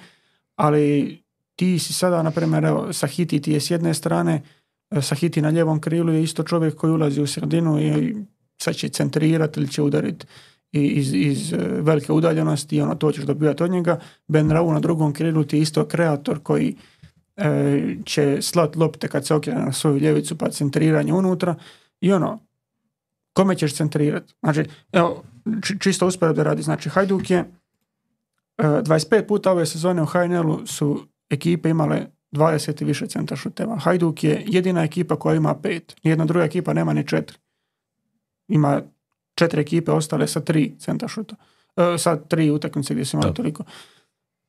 ali 0.57 1.17
ti 1.57 1.79
si 1.79 1.93
sada, 1.93 2.23
na 2.23 2.31
primjer, 2.31 2.65
evo, 2.65 2.93
Sahiti 2.93 3.41
ti 3.41 3.53
je 3.53 3.61
s 3.61 3.71
jedne 3.71 3.95
strane, 3.95 4.43
e, 4.91 5.03
Sahiti 5.03 5.43
na 5.43 5.51
ljevom 5.51 5.81
krilu 5.81 6.13
je 6.13 6.23
isto 6.23 6.43
čovjek 6.43 6.75
koji 6.75 6.93
ulazi 6.93 7.23
u 7.23 7.27
sredinu 7.27 7.81
i 7.81 8.17
sad 8.59 8.75
će 8.75 8.89
centrirati 8.89 9.61
ili 9.61 9.69
će 9.69 9.83
udariti 9.83 10.27
iz, 10.73 11.15
iz 11.15 11.53
e, 11.53 11.57
velike 11.81 12.13
udaljenosti 12.13 12.77
i 12.77 12.81
ono 12.81 12.95
to 12.95 13.13
ćeš 13.13 13.25
dobivati 13.25 13.63
od 13.63 13.71
njega. 13.71 14.01
Ben 14.29 14.51
Rau 14.51 14.73
na 14.73 14.81
drugom 14.81 15.13
krilu 15.13 15.45
ti 15.45 15.57
je 15.57 15.63
isto 15.63 15.85
kreator 15.85 16.43
koji 16.43 16.77
će 18.05 18.39
slat 18.43 18.77
lopte 18.77 19.09
kad 19.09 19.27
se 19.27 19.35
okrene 19.35 19.61
na 19.61 19.73
svoju 19.73 19.99
ljevicu 19.99 20.39
pa 20.39 20.51
centriranje 20.51 21.13
unutra 21.13 21.55
i 22.01 22.13
ono 22.13 22.46
kome 23.37 23.57
ćeš 23.57 23.75
centrirati? 23.75 24.35
Znači, 24.41 24.65
evo, 24.93 25.23
čisto 25.81 26.11
da 26.33 26.43
radi. 26.43 26.63
Znači, 26.63 26.89
Hajduk 26.89 27.31
je 27.31 27.45
25 28.59 29.27
puta 29.27 29.53
ove 29.53 29.67
sezone 29.67 30.03
u 30.03 30.07
HNL-u 30.07 30.67
su 30.67 31.07
ekipe 31.31 31.71
imale 31.71 32.07
20 32.33 32.83
i 32.83 32.85
više 32.85 33.07
centar 33.07 33.39
šuteva. 33.39 33.77
Hajduk 33.79 34.25
je 34.25 34.45
jedina 34.47 34.85
ekipa 34.85 35.17
koja 35.17 35.37
ima 35.37 35.55
pet. 35.55 35.97
Nijedna 36.05 36.25
druga 36.25 36.45
ekipa 36.45 36.73
nema 36.73 36.93
ni 36.93 37.07
četiri. 37.07 37.39
Ima 38.49 38.83
četiri 39.35 39.61
ekipe 39.61 39.93
ostale 39.93 40.29
sa 40.29 40.41
tri 40.41 40.75
centar 40.79 41.09
šuta. 41.09 41.37
E, 41.77 41.99
sa 41.99 42.17
tri 42.17 42.51
utakmice 42.51 42.95
gdje 42.95 43.05
su 43.05 43.17
imali 43.17 43.35
toliko. 43.35 43.65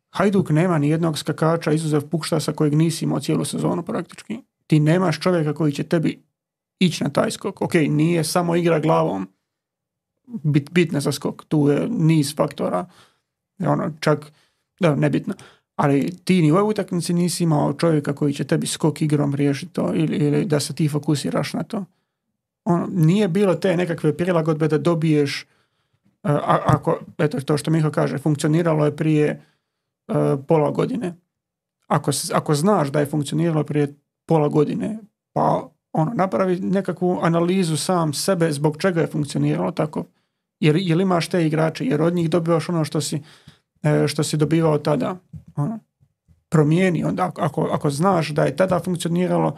Hajduk 0.10 0.50
nema 0.50 0.78
ni 0.78 0.90
jednog 0.90 1.18
skakača 1.18 1.72
izuzev 1.72 2.02
sa 2.40 2.52
kojeg 2.52 2.76
nisi 2.76 3.06
imao 3.06 3.20
cijelu 3.20 3.46
sezonu 3.46 3.84
praktički. 3.84 4.40
Ti 4.68 4.80
nemaš 4.80 5.20
čovjeka 5.20 5.54
koji 5.54 5.72
će 5.72 5.84
tebi 5.84 6.24
ići 6.80 7.04
na 7.04 7.10
taj 7.10 7.32
skok. 7.32 7.62
Ok, 7.62 7.74
nije 7.74 8.24
samo 8.24 8.56
igra 8.56 8.80
glavom 8.80 9.28
bit, 10.28 10.72
bitna 10.72 10.99
za 10.99 11.12
skok. 11.12 11.45
Tu 11.45 11.70
je 11.70 11.88
niz 11.90 12.36
faktora. 12.36 12.86
Ono, 13.60 13.91
čak, 13.99 14.32
da, 14.80 14.95
nebitno 14.95 15.34
ali 15.78 16.12
ti 16.24 16.41
ni 16.41 16.52
u 16.52 16.56
ovoj 16.56 16.70
utakmici 16.70 17.14
nisi 17.14 17.44
imao 17.44 17.74
čovjeka 17.74 18.14
koji 18.14 18.34
će 18.34 18.44
tebi 18.44 18.68
skok 18.68 19.02
igrom 19.02 19.36
riješiti 19.36 19.74
to 19.74 19.94
ili, 19.94 20.18
ili 20.18 20.45
da 20.45 20.60
se 20.60 20.74
ti 20.74 20.90
fokusiraš 20.90 21.54
na 21.54 21.64
to. 21.64 21.86
Ono, 22.66 22.88
nije 22.91 23.28
bilo 23.28 23.56
te 23.56 23.78
nekakve 23.78 24.18
prilagodbe 24.18 24.68
da 24.68 24.78
dobiješ 24.78 25.45
uh, 26.24 26.32
ako, 26.44 26.99
eto 27.18 27.41
to 27.41 27.58
što 27.58 27.72
Miho 27.72 27.91
kaže, 27.91 28.18
funkcioniralo 28.18 28.86
je 28.86 28.95
prije 28.95 29.41
uh, 30.08 30.16
pola 30.48 30.72
godine. 30.72 31.16
Ako, 31.88 32.12
ako 32.34 32.56
znaš 32.56 32.90
da 32.90 32.99
je 32.99 33.06
funkcioniralo 33.06 33.64
prije 33.64 33.95
pola 34.26 34.48
godine, 34.48 34.99
pa 35.34 35.70
ono, 35.98 36.11
napravi 36.15 36.60
nekakvu 36.60 37.19
analizu 37.22 37.78
sam 37.78 38.14
sebe 38.14 38.52
zbog 38.52 38.78
čega 38.78 39.02
je 39.02 39.07
funkcioniralo 39.07 39.72
tako. 39.72 40.06
Jer, 40.60 40.76
jer 40.76 41.02
imaš 41.02 41.28
te 41.28 41.45
igrače, 41.48 41.86
jer 41.86 42.02
od 42.02 42.14
njih 42.14 42.30
dobivaš 42.30 42.69
ono 42.69 42.86
što 42.86 43.02
si 43.02 43.22
E, 43.84 44.07
što 44.07 44.24
si 44.24 44.38
dobivao 44.38 44.78
tada. 44.78 45.15
Ono, 45.56 45.80
promijeni 46.49 47.03
onda, 47.03 47.32
ako, 47.36 47.69
ako 47.72 47.90
znaš 47.90 48.30
da 48.30 48.44
je 48.44 48.56
tada 48.56 48.80
funkcioniralo, 48.80 49.57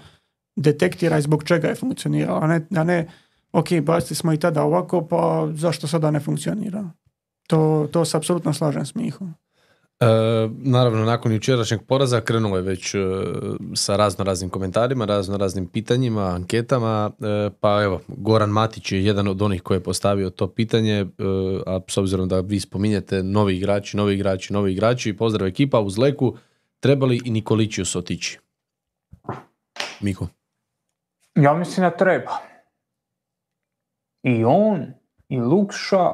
detektiraj 0.56 1.22
zbog 1.22 1.44
čega 1.44 1.68
je 1.68 1.76
funkcioniralo, 1.76 2.40
a 2.40 2.48
ne, 2.48 2.68
a 2.76 2.84
ne 2.84 3.07
ok, 3.52 3.68
bacili 3.84 4.16
smo 4.16 4.34
i 4.34 4.38
tada 4.38 4.64
ovako, 4.64 5.07
pa 5.07 5.48
zašto 5.53 5.88
sada 5.88 6.11
ne 6.11 6.20
funkcionira? 6.20 6.90
To, 7.48 7.88
to 7.91 8.06
se 8.06 8.18
apsolutno 8.18 8.53
slažem 8.53 8.86
s 8.86 8.95
Mihom. 8.95 9.34
E, 10.02 10.06
naravno, 10.58 11.06
nakon 11.06 11.32
jučerašnjeg 11.32 11.82
poraza 11.88 12.22
krenulo 12.22 12.56
je 12.56 12.62
već 12.62 12.96
e, 12.96 13.00
sa 13.76 13.96
razno 13.96 14.24
raznim 14.24 14.50
komentarima, 14.50 15.06
razno 15.06 15.38
raznim 15.38 15.68
pitanjima, 15.68 16.26
anketama, 16.26 17.12
e, 17.20 17.50
pa 17.60 17.84
evo, 17.84 18.02
Goran 18.08 18.50
Matić 18.50 18.92
je 18.92 19.06
jedan 19.06 19.28
od 19.28 19.42
onih 19.42 19.62
koji 19.62 19.78
je 19.78 19.84
postavio 19.84 20.30
to 20.30 20.48
pitanje, 20.48 21.06
a 21.66 21.80
s 21.88 21.98
obzirom 21.98 22.28
da 22.28 22.40
vi 22.40 22.60
spominjete 22.60 23.24
novi 23.24 23.58
igrači, 23.58 23.98
novi 23.98 24.14
igrači, 24.14 24.54
novi 24.54 24.72
igrači, 24.72 25.18
pozdrav 25.18 25.48
ekipa 25.48 25.80
uz 25.80 25.98
Leku, 25.98 26.38
trebali 26.80 27.22
i 27.26 27.32
Nikolićius 27.32 27.96
otići? 27.96 28.40
Miko? 30.00 30.28
Ja 31.36 31.54
mislim 31.54 31.84
da 31.84 31.98
treba. 31.98 32.38
I 34.24 34.44
on, 34.44 34.94
i 35.30 35.40
Lukša, 35.40 36.14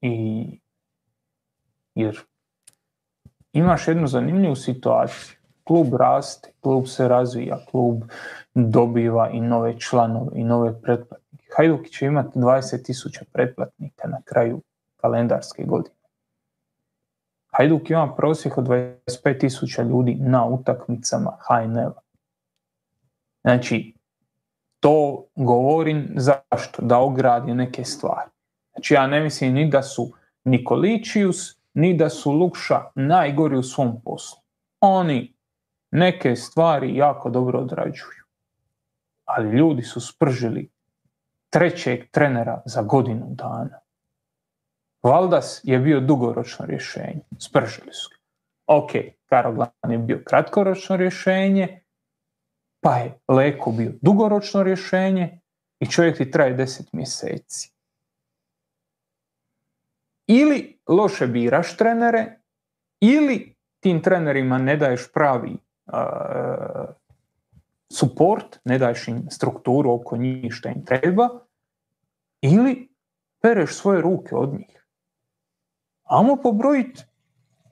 i 0.00 0.44
jer 1.94 2.29
imaš 3.52 3.88
jednu 3.88 4.06
zanimljivu 4.06 4.56
situaciju. 4.56 5.36
Klub 5.64 5.94
raste, 5.94 6.52
klub 6.60 6.86
se 6.86 7.08
razvija, 7.08 7.58
klub 7.70 8.02
dobiva 8.54 9.30
i 9.30 9.40
nove 9.40 9.80
članove 9.80 10.30
i 10.34 10.44
nove 10.44 10.82
pretplatnike. 10.82 11.46
Hajduk 11.56 11.86
će 11.86 12.06
imati 12.06 12.38
20.000 12.38 13.24
pretplatnika 13.32 14.08
na 14.08 14.22
kraju 14.24 14.62
kalendarske 14.96 15.64
godine. 15.64 15.94
Hajduk 17.52 17.90
ima 17.90 18.14
prosjek 18.14 18.58
od 18.58 18.64
25.000 18.66 19.88
ljudi 19.88 20.14
na 20.20 20.46
utakmicama 20.46 21.36
HNL. 21.40 21.90
Znači, 23.42 23.94
to 24.80 25.26
govorim 25.36 26.14
zašto? 26.16 26.82
Da 26.82 26.98
ogradi 26.98 27.54
neke 27.54 27.84
stvari. 27.84 28.30
Znači, 28.72 28.94
ja 28.94 29.06
ne 29.06 29.20
mislim 29.20 29.54
ni 29.54 29.70
da 29.70 29.82
su 29.82 30.12
Nikoličius 30.44 31.59
ni 31.74 31.96
da 31.96 32.08
su 32.08 32.32
Lukša 32.32 32.80
najgori 32.94 33.56
u 33.56 33.62
svom 33.62 34.00
poslu. 34.04 34.40
Oni 34.80 35.34
neke 35.90 36.36
stvari 36.36 36.96
jako 36.96 37.30
dobro 37.30 37.60
odrađuju. 37.60 38.24
Ali 39.24 39.56
ljudi 39.58 39.82
su 39.82 40.00
spržili 40.00 40.70
trećeg 41.50 42.10
trenera 42.10 42.62
za 42.66 42.82
godinu 42.82 43.26
dana. 43.28 43.80
Valdas 45.02 45.60
je 45.64 45.78
bio 45.78 46.00
dugoročno 46.00 46.66
rješenje. 46.66 47.20
Spržili 47.38 47.92
su. 47.92 48.10
Ok, 48.66 48.90
Karoglan 49.26 49.70
je 49.88 49.98
bio 49.98 50.22
kratkoročno 50.26 50.96
rješenje, 50.96 51.82
pa 52.80 52.96
je 52.96 53.18
Leko 53.28 53.70
bio 53.70 53.92
dugoročno 54.02 54.62
rješenje 54.62 55.40
i 55.80 55.86
čovjek 55.86 56.16
ti 56.16 56.30
traje 56.30 56.54
deset 56.54 56.92
mjeseci. 56.92 57.69
Ili 60.32 60.78
loše 60.88 61.26
biraš 61.26 61.76
trenere, 61.76 62.40
ili 63.00 63.56
tim 63.80 64.02
trenerima 64.02 64.58
ne 64.58 64.76
daješ 64.76 65.12
pravi 65.12 65.56
uh, 65.86 66.94
support, 67.92 68.58
ne 68.64 68.78
daješ 68.78 69.08
im 69.08 69.24
strukturu 69.30 69.92
oko 69.92 70.16
njih 70.16 70.52
što 70.52 70.68
im 70.68 70.84
treba, 70.84 71.28
ili 72.40 72.88
pereš 73.42 73.74
svoje 73.74 74.00
ruke 74.00 74.34
od 74.34 74.52
njih. 74.52 74.86
Amo 76.04 76.36
pobrojiti 76.36 77.04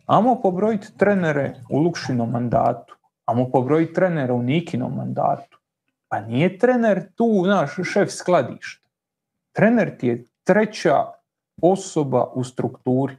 Amo 0.09 0.40
pobrojiti 0.43 0.98
trenere 0.98 1.55
u 1.70 1.78
Lukšinom 1.78 2.30
mandatu, 2.30 2.97
amo 3.24 3.51
pobrojiti 3.51 3.93
trenere 3.93 4.32
u 4.32 4.43
Nikinom 4.43 4.97
mandatu. 4.97 5.59
Pa 6.09 6.20
nije 6.20 6.59
trener 6.59 7.12
tu 7.14 7.47
naš 7.47 7.70
šef 7.85 8.10
skladišta. 8.10 8.89
Trener 9.52 9.98
ti 9.98 10.06
je 10.06 10.24
treća 10.44 11.05
osoba 11.62 12.32
u 12.35 12.44
strukturi. 12.44 13.16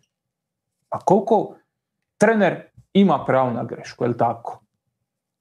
A 0.89 0.99
koliko 0.99 1.55
trener 2.17 2.61
ima 2.93 3.23
pravo 3.25 3.51
na 3.51 3.63
grešku, 3.63 4.03
je 4.03 4.07
li 4.07 4.17
tako? 4.17 4.59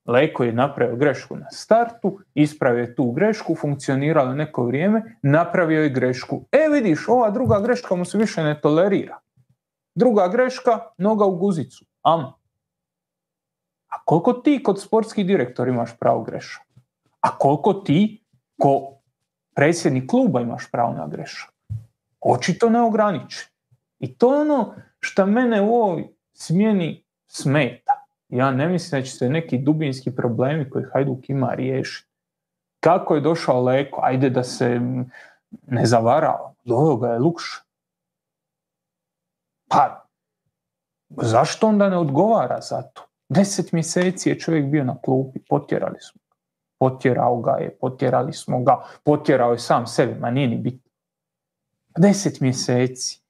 Leko 0.08 0.44
je 0.44 0.52
napravio 0.52 0.96
grešku 0.96 1.36
na 1.36 1.50
startu, 1.50 2.18
ispravio 2.34 2.80
je 2.80 2.94
tu 2.94 3.10
grešku, 3.12 3.54
funkcioniralo 3.54 4.34
neko 4.34 4.64
vrijeme, 4.64 5.18
napravio 5.22 5.82
je 5.82 5.90
grešku. 5.90 6.44
E 6.52 6.68
vidiš, 6.72 7.08
ova 7.08 7.30
druga 7.30 7.60
greška 7.60 7.94
mu 7.94 8.04
se 8.04 8.18
više 8.18 8.42
ne 8.42 8.60
tolerira. 8.60 9.18
Druga 9.94 10.28
greška, 10.28 10.78
noga 10.98 11.24
u 11.24 11.36
guzicu. 11.36 11.84
Am. 12.02 12.20
A 13.88 14.02
koliko 14.04 14.32
ti 14.32 14.62
kod 14.62 14.80
sportskih 14.80 15.26
direktor 15.26 15.68
imaš 15.68 15.98
pravo 15.98 16.22
grešak? 16.22 16.66
A 17.20 17.38
koliko 17.38 17.72
ti 17.72 18.24
ko 18.58 19.00
predsjednik 19.54 20.10
kluba 20.10 20.40
imaš 20.40 20.70
pravo 20.70 20.92
na 20.92 21.06
grešak? 21.06 21.57
Očito 22.20 22.70
neograničen. 22.70 23.48
I 23.98 24.18
to 24.18 24.34
je 24.34 24.40
ono 24.40 24.74
što 25.00 25.26
mene 25.26 25.62
u 25.62 25.74
ovoj 25.74 26.08
smjeni 26.32 27.04
smeta. 27.26 28.04
Ja 28.28 28.50
ne 28.50 28.68
mislim 28.68 29.00
da 29.00 29.06
će 29.06 29.12
se 29.12 29.28
neki 29.28 29.58
dubinski 29.58 30.14
problemi 30.14 30.70
koji 30.70 30.84
Hajduk 30.92 31.30
ima 31.30 31.54
riješiti. 31.54 32.08
Kako 32.80 33.14
je 33.14 33.20
došao 33.20 33.62
Leko? 33.62 34.00
Ajde 34.04 34.30
da 34.30 34.42
se 34.42 34.80
ne 35.66 35.86
zavarao. 35.86 36.54
Do 36.64 36.96
ga 36.96 37.08
je 37.08 37.18
Lukša. 37.18 37.62
Pa, 39.68 40.06
zašto 41.08 41.68
onda 41.68 41.88
ne 41.88 41.98
odgovara 41.98 42.60
za 42.60 42.82
to? 42.82 43.02
Deset 43.28 43.72
mjeseci 43.72 44.28
je 44.28 44.38
čovjek 44.38 44.66
bio 44.66 44.84
na 44.84 44.96
klupi, 45.04 45.38
potjerali 45.48 46.00
smo 46.00 46.20
ga. 46.28 46.36
Potjerao 46.78 47.40
ga 47.40 47.50
je, 47.50 47.78
potjerali 47.80 48.32
smo 48.32 48.62
ga, 48.62 48.84
potjerao 49.04 49.52
je 49.52 49.58
sam 49.58 49.86
sebe, 49.86 50.14
ma 50.20 50.30
nije 50.30 50.48
ni 50.48 50.56
bitno. 50.56 50.87
Deset 51.96 52.40
mjeseci. 52.40 53.20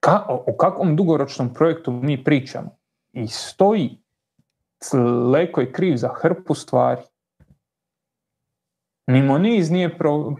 Ka, 0.00 0.24
o, 0.28 0.44
o 0.46 0.56
kakvom 0.56 0.96
dugoročnom 0.96 1.54
projektu 1.54 1.92
mi 1.92 2.24
pričamo? 2.24 2.76
I 3.12 3.26
stoji, 3.28 3.98
Leko 5.32 5.60
je 5.60 5.72
kriv 5.72 5.96
za 5.96 6.08
hrpu 6.14 6.54
stvari. 6.54 7.02
Ni 9.06 9.22
Moniz 9.22 9.70
nije 9.70 9.98
pro, 9.98 10.34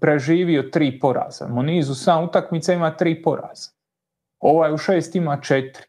preživio 0.00 0.62
tri 0.62 0.98
poraza. 1.00 1.48
Moniz 1.48 1.90
u 1.90 1.94
sam 1.94 2.24
utakmica 2.24 2.72
ima 2.72 2.96
tri 2.96 3.22
poraza. 3.22 3.70
Ovaj 4.40 4.72
u 4.74 4.76
šest 4.76 5.14
ima 5.14 5.40
četiri. 5.40 5.84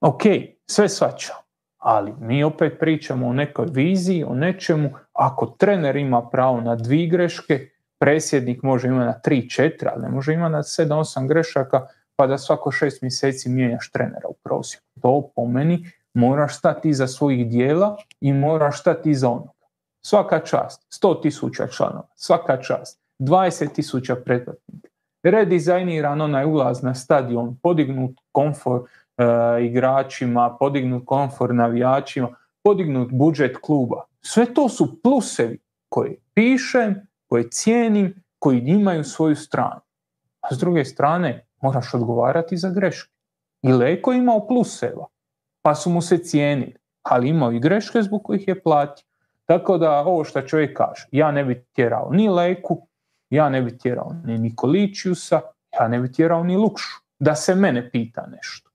Ok, 0.00 0.22
sve 0.66 0.88
svačam. 0.88 1.41
Ali 1.82 2.12
mi 2.20 2.44
opet 2.44 2.78
pričamo 2.80 3.28
o 3.28 3.32
nekoj 3.32 3.66
viziji, 3.70 4.24
o 4.24 4.34
nečemu. 4.34 4.90
Ako 5.12 5.46
trener 5.46 5.96
ima 5.96 6.28
pravo 6.28 6.60
na 6.60 6.76
dvije 6.76 7.08
greške, 7.08 7.68
presjednik 7.98 8.62
može 8.62 8.88
imati 8.88 9.06
na 9.06 9.12
tri, 9.12 9.50
četiri, 9.50 9.88
ali 9.94 10.02
ne 10.02 10.08
može 10.08 10.34
imati 10.34 10.52
na 10.52 10.62
sedam, 10.62 10.98
osam 10.98 11.28
grešaka, 11.28 11.86
pa 12.16 12.26
da 12.26 12.38
svako 12.38 12.70
šest 12.70 13.02
mjeseci 13.02 13.48
mijenjaš 13.48 13.90
trenera 13.90 14.28
u 14.28 14.34
prosjeku. 14.44 14.84
To 15.02 15.30
po 15.36 15.46
meni 15.46 15.90
moraš 16.14 16.58
stati 16.58 16.88
iza 16.88 17.06
svojih 17.06 17.48
dijela 17.48 17.96
i 18.20 18.32
moraš 18.32 18.80
stati 18.80 19.10
iza 19.10 19.28
onoga. 19.28 19.66
Svaka 20.00 20.38
čast, 20.38 20.86
100 21.02 21.22
tisuća 21.22 21.66
članova, 21.66 22.06
svaka 22.14 22.56
čast, 22.56 23.00
20 23.18 23.74
tisuća 23.74 24.16
pretplatnika. 24.16 24.88
Redizajniran 25.22 26.20
onaj 26.20 26.44
ulaz 26.44 26.82
na 26.82 26.94
stadion, 26.94 27.56
podignut 27.62 28.10
komfor 28.32 28.80
e, 28.80 28.84
igračima, 29.60 30.56
podignut 30.60 31.02
komfor 31.06 31.54
navijačima, 31.54 32.28
podignut 32.62 33.08
budžet 33.12 33.56
kluba. 33.62 34.04
Sve 34.20 34.54
to 34.54 34.68
su 34.68 35.02
plusevi 35.02 35.58
koje 35.88 36.16
pišem, 36.34 37.06
koje 37.28 37.50
cijenim, 37.50 38.14
koji 38.38 38.58
imaju 38.58 39.04
svoju 39.04 39.36
stranu. 39.36 39.80
A 40.40 40.54
s 40.54 40.58
druge 40.58 40.84
strane, 40.84 41.46
moraš 41.62 41.94
odgovarati 41.94 42.56
za 42.56 42.70
greške. 42.70 43.12
I 43.62 43.72
Leko 43.72 44.12
imao 44.12 44.46
pluseva, 44.46 45.06
pa 45.62 45.74
su 45.74 45.90
mu 45.90 46.02
se 46.02 46.18
cijenili, 46.18 46.76
ali 47.02 47.28
imao 47.28 47.52
i 47.52 47.60
greške 47.60 48.02
zbog 48.02 48.22
kojih 48.24 48.48
je 48.48 48.62
platio. 48.62 49.06
Tako 49.46 49.78
da 49.78 50.00
ovo 50.00 50.24
što 50.24 50.42
čovjek 50.42 50.76
kaže, 50.76 51.08
ja 51.12 51.30
ne 51.30 51.44
bi 51.44 51.64
tjerao 51.72 52.10
ni 52.12 52.28
Leku, 52.28 52.86
ja 53.30 53.48
ne 53.48 53.62
bi 53.62 53.78
tjerao 53.78 54.16
ni 54.24 54.38
Nikoličiusa, 54.38 55.40
ja 55.80 55.88
ne 55.88 56.00
bi 56.00 56.12
tjerao 56.12 56.44
ni 56.44 56.56
Lukšu, 56.56 57.00
da 57.18 57.34
se 57.34 57.54
mene 57.54 57.90
pita 57.90 58.26
nešto. 58.26 58.71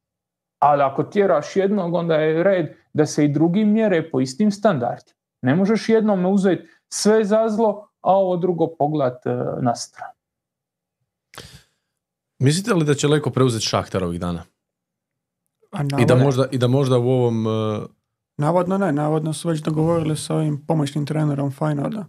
Ali 0.59 0.84
ako 0.84 1.03
tjeraš 1.03 1.55
jednog, 1.55 1.93
onda 1.93 2.15
je 2.15 2.43
red 2.43 2.75
da 2.93 3.05
se 3.05 3.25
i 3.25 3.34
drugi 3.34 3.65
mjere 3.65 4.09
po 4.11 4.21
istim 4.21 4.51
standardima. 4.51 5.17
Ne 5.41 5.55
možeš 5.55 5.89
jednome 5.89 6.27
uzeti 6.29 6.67
sve 6.89 7.25
za 7.25 7.49
zlo, 7.49 7.89
a 8.01 8.11
ovo 8.11 8.38
drugo 8.38 8.67
pogled 8.79 9.13
na 9.61 9.75
stranu. 9.75 10.13
Mislite 12.39 12.73
li 12.73 12.85
da 12.85 12.93
će 12.93 13.07
Leko 13.07 13.29
preuzeti 13.29 13.65
Šahtar 13.65 14.03
ovih 14.03 14.19
dana? 14.19 14.43
I 15.99 16.05
da, 16.05 16.15
možda, 16.15 16.45
I 16.51 16.57
da 16.57 16.67
možda 16.67 16.97
u 16.97 17.09
ovom 17.09 17.45
Navodno 18.38 18.77
ne, 18.77 18.91
navodno 18.91 19.34
su 19.34 19.49
već 19.49 19.61
dogovorili 19.61 20.17
sa 20.17 20.35
ovim 20.35 20.65
pomoćnim 20.67 21.05
trenerom 21.05 21.51
Fajnoda. 21.51 22.05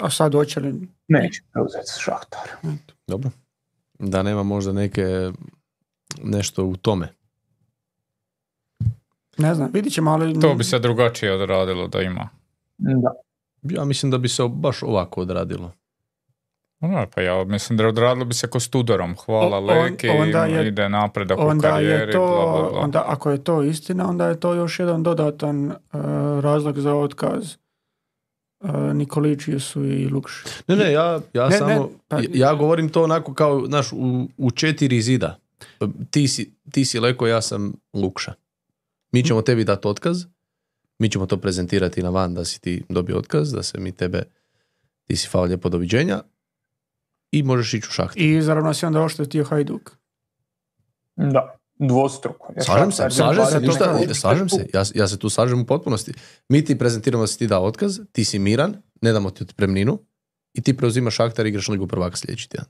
A 0.00 0.10
sad 0.10 0.32
hoće 0.32 0.60
li... 0.60 0.88
Neće 1.08 1.42
preuzeti 1.52 2.00
Šahtar. 2.00 2.72
Dobro. 3.06 3.30
Da 3.98 4.22
nema 4.22 4.42
možda 4.42 4.72
neke 4.72 5.30
nešto 6.22 6.64
u 6.64 6.76
tome. 6.76 7.08
Ne 9.38 9.54
znam, 9.54 9.70
vidit 9.72 9.92
ćemo, 9.92 10.10
ali... 10.10 10.40
To 10.40 10.54
bi 10.54 10.64
se 10.64 10.78
drugačije 10.78 11.32
odradilo 11.32 11.88
da 11.88 12.02
ima. 12.02 12.28
Da. 12.78 13.12
Ja 13.62 13.84
mislim 13.84 14.10
da 14.10 14.18
bi 14.18 14.28
se 14.28 14.42
baš 14.48 14.82
ovako 14.82 15.20
odradilo. 15.20 15.72
No, 16.80 17.06
pa 17.14 17.20
ja 17.20 17.44
mislim 17.44 17.76
da 17.76 17.86
odradilo 17.86 18.24
bi 18.24 18.34
se 18.34 18.46
ko 18.46 18.60
studorom. 18.60 19.16
Hvala 19.16 19.60
Leki, 19.60 20.08
ide 20.66 20.88
napredak 20.88 21.38
u 21.38 21.60
karijeri, 21.60 22.12
to, 22.12 22.26
bla, 22.26 22.70
bla, 22.70 22.80
Onda, 22.80 23.04
ako 23.06 23.30
je 23.30 23.44
to 23.44 23.62
istina, 23.62 24.08
onda 24.08 24.26
je 24.26 24.40
to 24.40 24.54
još 24.54 24.78
jedan 24.78 25.02
dodatan 25.02 25.66
uh, 25.66 25.74
razlog 26.40 26.80
za 26.80 26.94
otkaz 26.94 27.56
uh, 28.60 29.60
su 29.60 29.84
i 29.84 30.08
Lukši. 30.08 30.44
Ne, 30.66 30.76
ne, 30.76 30.92
ja, 30.92 31.20
ja 31.32 31.50
samo, 31.50 31.90
pa- 32.08 32.20
ja 32.34 32.54
govorim 32.54 32.88
to 32.88 33.02
onako 33.02 33.34
kao, 33.34 33.64
naš, 33.68 33.92
u, 33.92 34.28
u 34.36 34.50
četiri 34.50 35.02
zida. 35.02 35.38
Ti 36.10 36.28
si, 36.28 36.54
ti 36.72 36.84
si 36.84 37.00
Leko, 37.00 37.26
ja 37.26 37.42
sam 37.42 37.72
Lukša. 37.92 38.34
Mi 39.12 39.24
ćemo 39.24 39.42
tebi 39.42 39.64
dati 39.64 39.88
otkaz, 39.88 40.24
mi 40.98 41.10
ćemo 41.10 41.26
to 41.26 41.36
prezentirati 41.36 42.02
na 42.02 42.10
van 42.10 42.34
da 42.34 42.44
si 42.44 42.60
ti 42.60 42.84
dobio 42.88 43.18
otkaz, 43.18 43.52
da 43.52 43.62
se 43.62 43.78
mi 43.80 43.92
tebe, 43.92 44.22
ti 45.06 45.16
si 45.16 45.28
fao 45.28 45.44
lijepo 45.44 45.68
doviđenja, 45.68 46.22
i 47.30 47.42
možeš 47.42 47.74
ići 47.74 47.88
u 47.88 47.92
šahtu. 47.92 48.18
I 48.22 48.42
zaravno 48.42 48.74
si 48.74 48.86
onda 48.86 49.00
oštetio 49.00 49.44
Hajduk. 49.44 49.90
Da, 51.16 51.56
dvostruko. 51.78 52.54
slažem 52.64 52.92
se, 52.92 53.10
slažem 53.10 53.46
se, 53.46 53.60
ništa, 53.60 54.14
slažem 54.14 54.48
se, 54.48 54.66
ja, 54.74 54.82
ja 54.94 55.08
se 55.08 55.18
tu 55.18 55.30
slažem 55.30 55.60
u 55.60 55.66
potpunosti. 55.66 56.12
Mi 56.48 56.64
ti 56.64 56.78
prezentiramo 56.78 57.22
da 57.22 57.26
si 57.26 57.38
ti 57.38 57.46
dao 57.46 57.64
otkaz, 57.64 58.00
ti 58.12 58.24
si 58.24 58.38
miran, 58.38 58.82
ne 59.00 59.12
damo 59.12 59.30
ti 59.30 59.42
otpremninu 59.42 59.98
i 60.52 60.62
ti 60.62 60.76
preuzimaš 60.76 61.14
šahtar 61.14 61.46
i 61.46 61.48
igraš 61.48 61.68
ligu 61.68 61.86
prvaka 61.86 62.16
sljedeći 62.16 62.48
tjedan. 62.48 62.66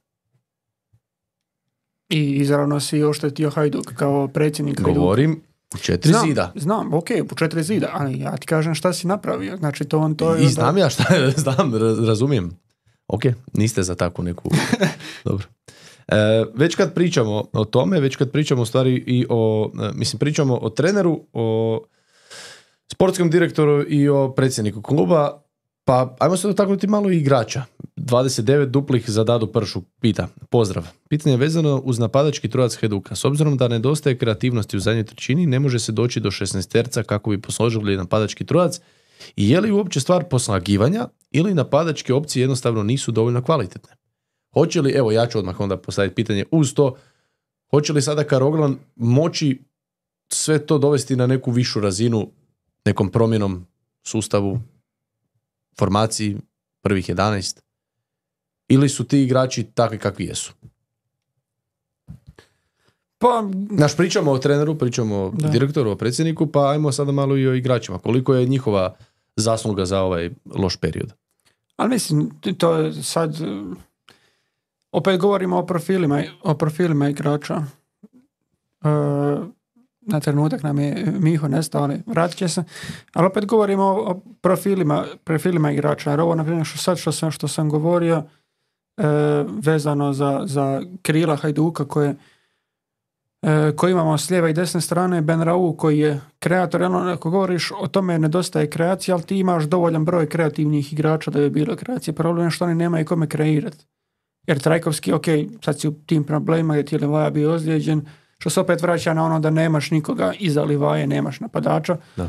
I 2.09 2.31
izravno 2.33 2.81
si 2.81 3.03
oštetio 3.03 3.51
Hajduk 3.51 3.95
kao 3.95 4.29
predsjednik 4.29 4.79
Hajduka. 4.79 5.01
Govorim 5.01 5.43
u 5.75 5.79
četiri 5.79 6.13
znam, 6.13 6.27
zida. 6.27 6.53
Znam, 6.55 6.95
ok, 6.95 7.07
u 7.33 7.35
četiri 7.35 7.63
zida, 7.63 7.91
ali 7.93 8.19
ja 8.19 8.37
ti 8.37 8.47
kažem 8.47 8.75
šta 8.75 8.93
si 8.93 9.07
napravio. 9.07 9.57
Znači 9.57 9.85
to 9.85 9.99
on 9.99 10.15
to 10.15 10.35
je... 10.35 10.45
I 10.45 10.49
znam 10.49 10.79
ja 10.79 10.91
šta, 10.91 11.05
znam, 11.37 11.73
razumijem. 12.07 12.59
Ok, 13.09 13.23
niste 13.53 13.83
za 13.83 13.95
takvu 13.95 14.25
neku... 14.25 14.51
Dobro. 15.25 15.47
E, 16.09 16.17
već 16.55 16.75
kad 16.75 16.95
pričamo 16.95 17.45
o 17.53 17.65
tome, 17.65 18.01
već 18.01 18.17
kad 18.17 18.31
pričamo 18.31 18.63
u 18.63 18.67
stvari 18.67 19.05
i 19.07 19.27
o, 19.29 19.71
e, 19.83 19.91
mislim 19.95 20.19
pričamo 20.19 20.59
o 20.63 20.71
treneru, 20.71 21.21
o 21.33 21.81
sportskom 22.93 23.31
direktoru 23.31 23.85
i 23.89 24.09
o 24.09 24.33
predsjedniku 24.37 24.83
kluba, 24.83 25.43
Pa, 25.87 26.17
ajmo 26.19 26.37
se 26.37 26.49
dotaknuti 26.49 26.87
malo 26.87 27.11
igrača. 27.11 27.65
29 27.97 28.67
duplih 28.67 29.11
za 29.11 29.25
Dadu 29.25 29.47
Pršu. 29.47 29.83
Pita, 30.01 30.29
pozdrav. 30.51 30.87
Pitanje 31.09 31.33
je 31.33 31.39
vezano 31.39 31.83
uz 31.85 31.99
napadački 31.99 32.49
trojac 32.49 32.77
Heduka. 32.77 33.15
S 33.15 33.25
obzirom 33.25 33.57
da 33.57 33.69
nedostaje 33.69 34.19
kreativnosti 34.19 34.77
u 34.77 34.81
zadnjoj 34.81 35.05
trećini, 35.05 35.47
ne 35.47 35.61
može 35.61 35.79
se 35.79 35.93
doći 35.93 36.21
do 36.21 36.31
16 36.31 36.73
terca 36.73 37.03
kako 37.03 37.31
bi 37.31 37.41
posložili 37.41 37.97
napadački 37.97 38.47
trojac. 38.47 38.81
I 39.37 39.51
je 39.51 39.61
li 39.61 39.71
uopće 39.71 40.01
stvar 40.01 40.25
poslagivanja 40.25 41.09
ili 41.31 41.55
napadačke 41.55 42.15
opcije 42.15 42.41
jednostavno 42.41 42.83
nisu 42.83 43.13
dovoljno 43.13 43.43
kvalitetne? 43.43 43.97
Hoće 44.55 44.81
li, 44.81 44.93
evo 44.93 45.13
ja 45.13 45.27
ću 45.27 45.39
odmah 45.39 45.61
onda 45.61 45.77
postaviti 45.77 46.15
pitanje 46.15 46.45
uz 46.51 46.75
to, 46.75 46.97
hoće 47.71 47.93
li 47.93 48.03
sada 48.03 48.25
Karoglan 48.25 48.79
moći 48.97 49.63
sve 50.33 50.67
to 50.67 50.79
dovesti 50.79 51.17
na 51.17 51.27
neku 51.27 51.51
višu 51.51 51.81
razinu 51.81 52.31
nekom 52.85 53.11
promjenom 53.11 53.67
sustavu, 54.03 54.61
formaciji 55.79 56.37
prvih 56.83 57.07
11 57.11 57.61
ili 58.69 58.89
su 58.89 59.05
ti 59.05 59.23
igrači 59.23 59.65
takvi 59.65 59.99
kakvi 59.99 60.25
jesu? 60.25 60.53
Pa, 63.19 63.49
Naš 63.71 63.97
pričamo 63.97 64.31
o 64.31 64.39
treneru, 64.39 64.75
pričamo 64.79 65.17
o 65.17 65.31
Da. 65.35 65.49
direktoru, 65.49 65.91
o 65.91 65.97
predsjedniku, 65.97 66.47
pa 66.47 66.71
ajmo 66.71 66.93
sada 66.93 67.13
malo 67.13 67.37
i 67.37 67.49
o 67.49 67.55
igračima. 67.55 67.99
Koliko 67.99 68.35
je 68.35 68.47
njihova 68.47 68.97
zasluga 69.37 69.85
za 69.87 70.01
ovaj 70.01 70.31
loš 70.55 70.77
period? 70.77 71.13
ali 71.77 71.91
mislim, 71.91 72.31
to 72.59 72.77
je 72.77 72.93
sad... 73.03 73.37
Opet 74.93 75.21
govorimo 75.21 75.59
o 75.59 75.67
profilima, 75.67 76.23
o 76.43 76.55
profilima 76.55 77.09
igrača. 77.09 77.55
E, 78.85 78.89
na 80.07 80.21
trenutak 80.21 80.63
nam 80.63 80.79
je 80.79 81.13
Miho 81.21 81.49
nestao, 81.49 81.83
ali 81.83 82.03
vratit 82.07 82.39
će 82.39 82.49
se. 82.49 82.65
Ali 83.13 83.27
opet 83.27 83.47
govorimo 83.47 83.83
o, 83.83 84.11
o 84.11 84.21
profilima, 84.41 85.05
profilima 85.25 85.73
igrača. 85.73 86.11
Jer 86.11 86.21
ovo, 86.21 86.35
na 86.35 86.45
primjer, 86.45 86.67
što 86.67 86.79
sad 86.79 86.99
što 86.99 87.13
sam, 87.13 87.31
što 87.31 87.49
sam 87.49 87.69
govorio, 87.69 88.23
e, 88.97 89.05
vezano 89.63 90.13
za, 90.13 90.43
za 90.45 90.83
krila 91.03 91.37
Hajduka 91.37 91.85
koje 91.85 92.17
e, 93.43 93.73
koji 93.77 93.93
imamo 93.93 94.19
s 94.19 94.31
lijeve 94.31 94.51
i 94.51 94.55
desne 94.55 94.81
strane, 94.81 95.23
Ben 95.23 95.43
Rau 95.43 95.77
koji 95.77 95.99
je 95.99 96.21
kreator, 96.39 96.83
ono, 96.83 96.99
ako 96.99 97.31
govoriš 97.31 97.73
o 97.81 97.89
tome 97.89 98.19
nedostaje 98.19 98.71
kreacije, 98.71 99.13
ali 99.13 99.23
ti 99.23 99.39
imaš 99.39 99.65
dovoljan 99.65 100.05
broj 100.05 100.29
kreativnih 100.29 100.93
igrača 100.93 101.31
da 101.31 101.41
bi 101.41 101.51
bilo 101.51 101.77
kreacije. 101.77 102.15
Problem 102.15 102.47
je 102.47 102.51
što 102.51 102.65
oni 102.65 102.75
nemaju 102.75 103.05
kome 103.05 103.29
kreirati. 103.29 103.87
Jer 104.47 104.59
Trajkovski, 104.59 105.13
ok, 105.13 105.25
sad 105.65 105.81
si 105.81 105.89
u 105.89 105.93
tim 105.93 106.25
problemima 106.25 106.75
gdje 106.75 106.85
ti 106.85 106.95
je 106.95 107.31
bio 107.31 107.53
ozlijeđen, 107.53 108.07
što 108.39 108.51
se 108.51 108.61
opet 108.61 108.83
vraća 108.83 109.15
na 109.15 109.25
ono 109.25 109.41
da 109.41 109.51
nemaš 109.51 109.91
nikoga 109.91 110.33
iza 110.39 110.63
Livaje, 110.63 111.07
nemaš 111.07 111.41
napadača. 111.41 111.97
Da. 112.17 112.29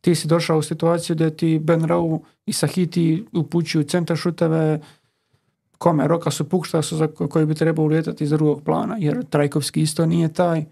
Ti 0.00 0.14
si 0.14 0.28
došao 0.28 0.58
u 0.58 0.62
situaciju 0.62 1.16
da 1.16 1.30
ti 1.30 1.58
Ben 1.62 1.84
Rau 1.84 2.20
i 2.46 2.52
Sahiti 2.52 3.24
upućuju 3.32 3.84
centar 3.84 4.16
šuteve, 4.16 4.80
kome 5.78 6.08
Roka 6.08 6.30
su 6.30 6.48
pukšta 6.48 6.82
su 6.82 6.96
za 6.96 7.06
ko- 7.06 7.28
koji 7.28 7.46
bi 7.46 7.54
trebao 7.54 7.84
ulijetati 7.84 8.24
iz 8.24 8.30
drugog 8.30 8.62
plana, 8.64 8.96
jer 8.98 9.24
Trajkovski 9.24 9.82
isto 9.82 10.06
nije 10.06 10.32
taj. 10.32 10.58
E, 10.58 10.64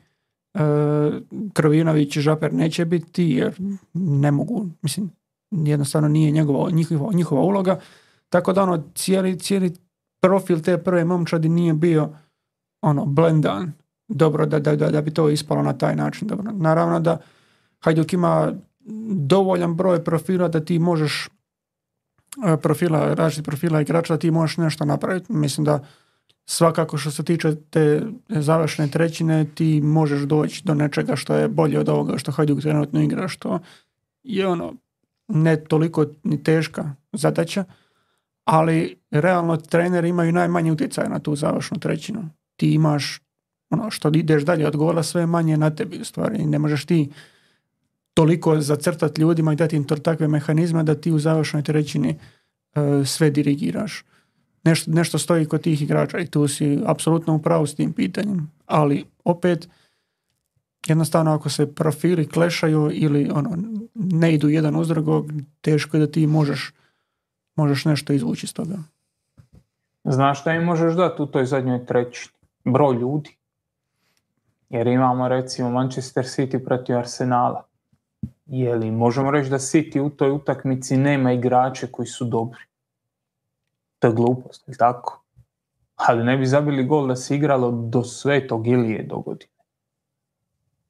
Krovinović 1.52 2.16
i 2.16 2.20
Žaper 2.20 2.55
neće 2.55 2.85
biti 2.85 3.24
jer 3.24 3.55
ne 3.94 4.30
mogu, 4.30 4.66
mislim, 4.82 5.10
jednostavno 5.51 6.09
nije 6.09 6.30
njegova, 6.30 6.70
njihova, 6.70 7.12
njihova 7.12 7.43
uloga. 7.43 7.80
Tako 8.28 8.52
da 8.52 8.62
ono, 8.62 8.82
cijeli, 8.94 9.39
cijeli 9.39 9.72
profil 10.20 10.60
te 10.60 10.78
prve 10.78 11.05
momčadi 11.05 11.48
nije 11.48 11.74
bio 11.74 12.10
ono, 12.82 13.05
blendan. 13.06 13.72
Dobro 14.09 14.47
da, 14.47 14.59
da, 14.59 14.76
da, 14.76 15.01
bi 15.01 15.10
to 15.10 15.28
ispalo 15.28 15.62
na 15.62 15.72
taj 15.72 15.97
način. 15.97 16.28
Dobro. 16.28 16.52
Naravno 16.52 17.01
da 17.01 17.18
Hajduk 17.80 18.12
ima 18.12 18.52
dovoljan 19.10 19.74
broj 19.74 20.05
profila 20.05 20.48
da 20.48 20.64
ti 20.64 20.78
možeš 20.78 21.28
e, 22.47 22.56
profila, 22.56 23.14
različitih 23.14 23.44
profila 23.44 23.80
igrača 23.80 24.14
da 24.14 24.18
ti 24.18 24.30
možeš 24.30 24.56
nešto 24.56 24.85
napraviti. 24.85 25.32
Mislim 25.32 25.64
da 25.64 25.85
svakako 26.44 26.98
što 26.98 27.10
se 27.10 27.22
tiče 27.22 27.55
te 27.70 28.02
završne 28.28 28.89
trećine 28.89 29.47
ti 29.55 29.80
možeš 29.80 30.22
doći 30.22 30.62
do 30.64 30.74
nečega 30.74 31.16
što 31.16 31.35
je 31.35 31.48
bolje 31.48 31.78
od 31.78 31.89
ovoga 31.89 32.18
što 32.18 32.32
Hajduk 32.32 32.60
trenutno 32.60 33.02
igra, 33.02 33.28
što 33.28 33.59
je 34.22 34.47
ono 34.47 34.74
ne 35.28 35.64
toliko 35.64 36.06
ni 36.22 36.43
teška 36.43 36.94
zadaća, 37.12 37.64
ali 38.44 38.98
realno 39.10 39.56
treneri 39.56 40.09
imaju 40.09 40.32
najmanje 40.32 40.72
utjecaja 40.72 41.09
na 41.09 41.18
tu 41.18 41.36
završnu 41.36 41.78
trećinu. 41.78 42.28
Ti 42.56 42.70
imaš 42.70 43.20
ono 43.70 43.90
što 43.90 44.08
ideš 44.08 44.42
dalje 44.42 44.66
od 44.66 44.76
gola 44.76 45.02
sve 45.02 45.22
je 45.22 45.26
manje 45.26 45.56
na 45.56 45.70
tebi 45.70 46.00
u 46.00 46.04
stvari. 46.04 46.46
Ne 46.46 46.58
možeš 46.58 46.84
ti 46.84 47.10
toliko 48.14 48.60
zacrtati 48.60 49.20
ljudima 49.20 49.52
i 49.52 49.56
dati 49.56 49.76
im 49.76 49.84
to 49.84 49.96
takve 49.96 50.28
mehanizme 50.28 50.82
da 50.82 50.94
ti 50.94 51.12
u 51.12 51.18
završnoj 51.18 51.62
trećini 51.62 52.08
e, 52.74 53.04
sve 53.04 53.30
dirigiraš. 53.30 54.04
Nešto, 54.64 54.90
nešto 54.90 55.18
stoji 55.18 55.46
kod 55.46 55.60
tih 55.60 55.82
igrača 55.82 56.18
i 56.18 56.26
tu 56.26 56.48
si 56.48 56.78
apsolutno 56.86 57.34
u 57.34 57.42
pravu 57.42 57.66
s 57.66 57.74
tim 57.74 57.92
pitanjem. 57.92 58.50
Ali 58.66 59.04
opet 59.24 59.68
jednostavno 60.86 61.34
ako 61.34 61.48
se 61.48 61.74
profili 61.74 62.28
klešaju 62.28 62.90
ili 62.92 63.30
ono 63.34 63.58
ne 63.94 64.34
idu 64.34 64.48
jedan 64.48 64.76
uz 64.76 64.88
drugog, 64.88 65.32
teško 65.60 65.96
je 65.96 66.00
da 66.00 66.12
ti 66.12 66.26
možeš 66.26 66.72
možeš 67.56 67.84
nešto 67.84 68.12
izvući 68.12 68.46
iz 68.46 68.54
toga. 68.54 68.78
Znaš 70.04 70.40
šta 70.40 70.54
im 70.54 70.64
možeš 70.64 70.94
dati 70.94 71.22
u 71.22 71.26
toj 71.26 71.46
zadnjoj 71.46 71.86
trećini? 71.86 72.34
Broj 72.64 72.96
ljudi. 72.96 73.38
Jer 74.68 74.86
imamo 74.86 75.28
recimo 75.28 75.70
Manchester 75.70 76.24
City 76.24 76.64
protiv 76.64 76.96
Arsenala. 76.96 77.64
Je 78.46 78.74
li 78.74 78.90
možemo 78.90 79.30
reći 79.30 79.50
da 79.50 79.58
City 79.58 80.00
u 80.00 80.10
toj 80.10 80.30
utakmici 80.30 80.96
nema 80.96 81.32
igrače 81.32 81.92
koji 81.92 82.06
su 82.06 82.24
dobri? 82.24 82.60
To 83.98 84.08
je 84.08 84.14
glupost, 84.14 84.68
je 84.68 84.76
tako? 84.76 85.24
Ali 85.96 86.24
ne 86.24 86.36
bi 86.36 86.46
zabili 86.46 86.84
gol 86.84 87.08
da 87.08 87.16
se 87.16 87.36
igralo 87.36 87.70
do 87.70 88.04
svetog 88.04 88.66
Ilije 88.66 89.02
do 89.02 89.18
godine. 89.18 89.52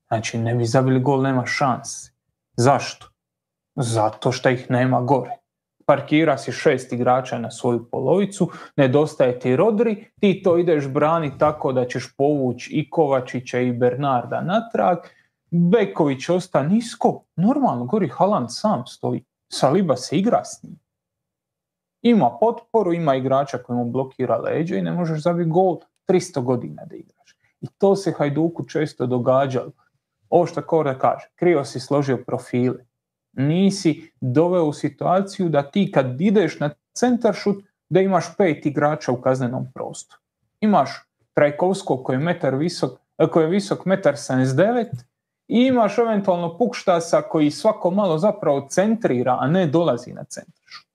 Znači, 0.09 0.39
ne 0.39 0.55
bi 0.55 0.65
zabili 0.65 1.01
gol, 1.01 1.23
nema 1.23 1.47
šanse. 1.47 2.13
Zašto? 2.57 3.07
Zato 3.77 4.33
što 4.33 4.49
ih 4.49 4.71
nema 4.71 5.01
gore 5.01 5.39
parkira 5.89 6.39
si 6.39 6.53
šest 6.53 6.93
igrača 6.93 7.39
na 7.39 7.51
svoju 7.51 7.87
polovicu, 7.91 8.51
nedostaje 8.77 9.39
ti 9.39 9.57
Rodri, 9.57 10.11
ti 10.21 10.43
to 10.43 10.59
ideš 10.59 10.89
brani 10.89 11.39
tako 11.39 11.73
da 11.73 11.87
ćeš 11.87 12.13
povući 12.17 12.71
i 12.73 12.91
Kovačića 12.91 13.59
i 13.59 13.73
Bernarda 13.73 14.41
natrag, 14.41 14.99
Beković 15.51 16.29
osta 16.29 16.63
nisko, 16.63 17.25
normalno, 17.37 17.85
gori 17.85 18.09
Haaland 18.09 18.47
sam 18.51 18.87
stoji, 18.87 19.25
Saliba 19.53 19.97
se 19.97 20.17
igra 20.17 20.45
s 20.45 20.63
njim. 20.63 20.79
Ima 22.03 22.31
potporu, 22.41 22.93
ima 22.93 23.15
igrača 23.15 23.59
koji 23.59 23.77
mu 23.77 23.85
blokira 23.85 24.37
leđa 24.37 24.77
i 24.77 24.83
ne 24.83 24.93
možeš 24.93 25.23
zabiti 25.23 25.51
gol 25.51 25.79
300 26.09 26.43
godina 26.43 26.85
da 26.85 26.97
igraš. 26.97 27.37
I 27.61 27.67
to 27.79 27.97
se 27.97 28.13
Hajduku 28.13 28.65
često 28.65 29.07
događalo. 29.07 29.71
Ovo 30.29 30.47
što 30.47 30.63
Kora 30.63 30.99
kaže, 30.99 31.29
krivo 31.35 31.65
si 31.65 31.81
složio 31.81 32.25
profile 32.27 32.88
nisi 33.39 34.13
doveo 34.21 34.65
u 34.65 34.73
situaciju 34.73 35.49
da 35.49 35.71
ti 35.71 35.93
kad 35.93 36.21
ideš 36.21 36.61
na 36.61 36.71
centar 36.93 37.35
šut 37.35 37.65
da 37.89 38.01
imaš 38.01 38.37
pet 38.37 38.67
igrača 38.67 39.13
u 39.13 39.21
kaznenom 39.21 39.67
prostoru. 39.75 40.21
Imaš 40.61 40.91
Trajkovskog 41.35 42.03
koji 42.05 42.17
je 42.17 42.21
metar 42.21 42.55
visok, 42.55 42.91
koji 43.33 43.45
je 43.45 43.51
visok 43.51 43.85
metar 43.85 44.15
79 44.15 44.87
i 45.49 45.61
imaš 45.67 45.99
eventualno 45.99 46.59
Pukštasa 46.59 47.23
koji 47.23 47.51
svako 47.51 47.91
malo 47.91 48.19
zapravo 48.19 48.67
centrira, 48.71 49.37
a 49.41 49.47
ne 49.47 49.67
dolazi 49.67 50.13
na 50.13 50.25
centar 50.25 50.65
šut. 50.65 50.87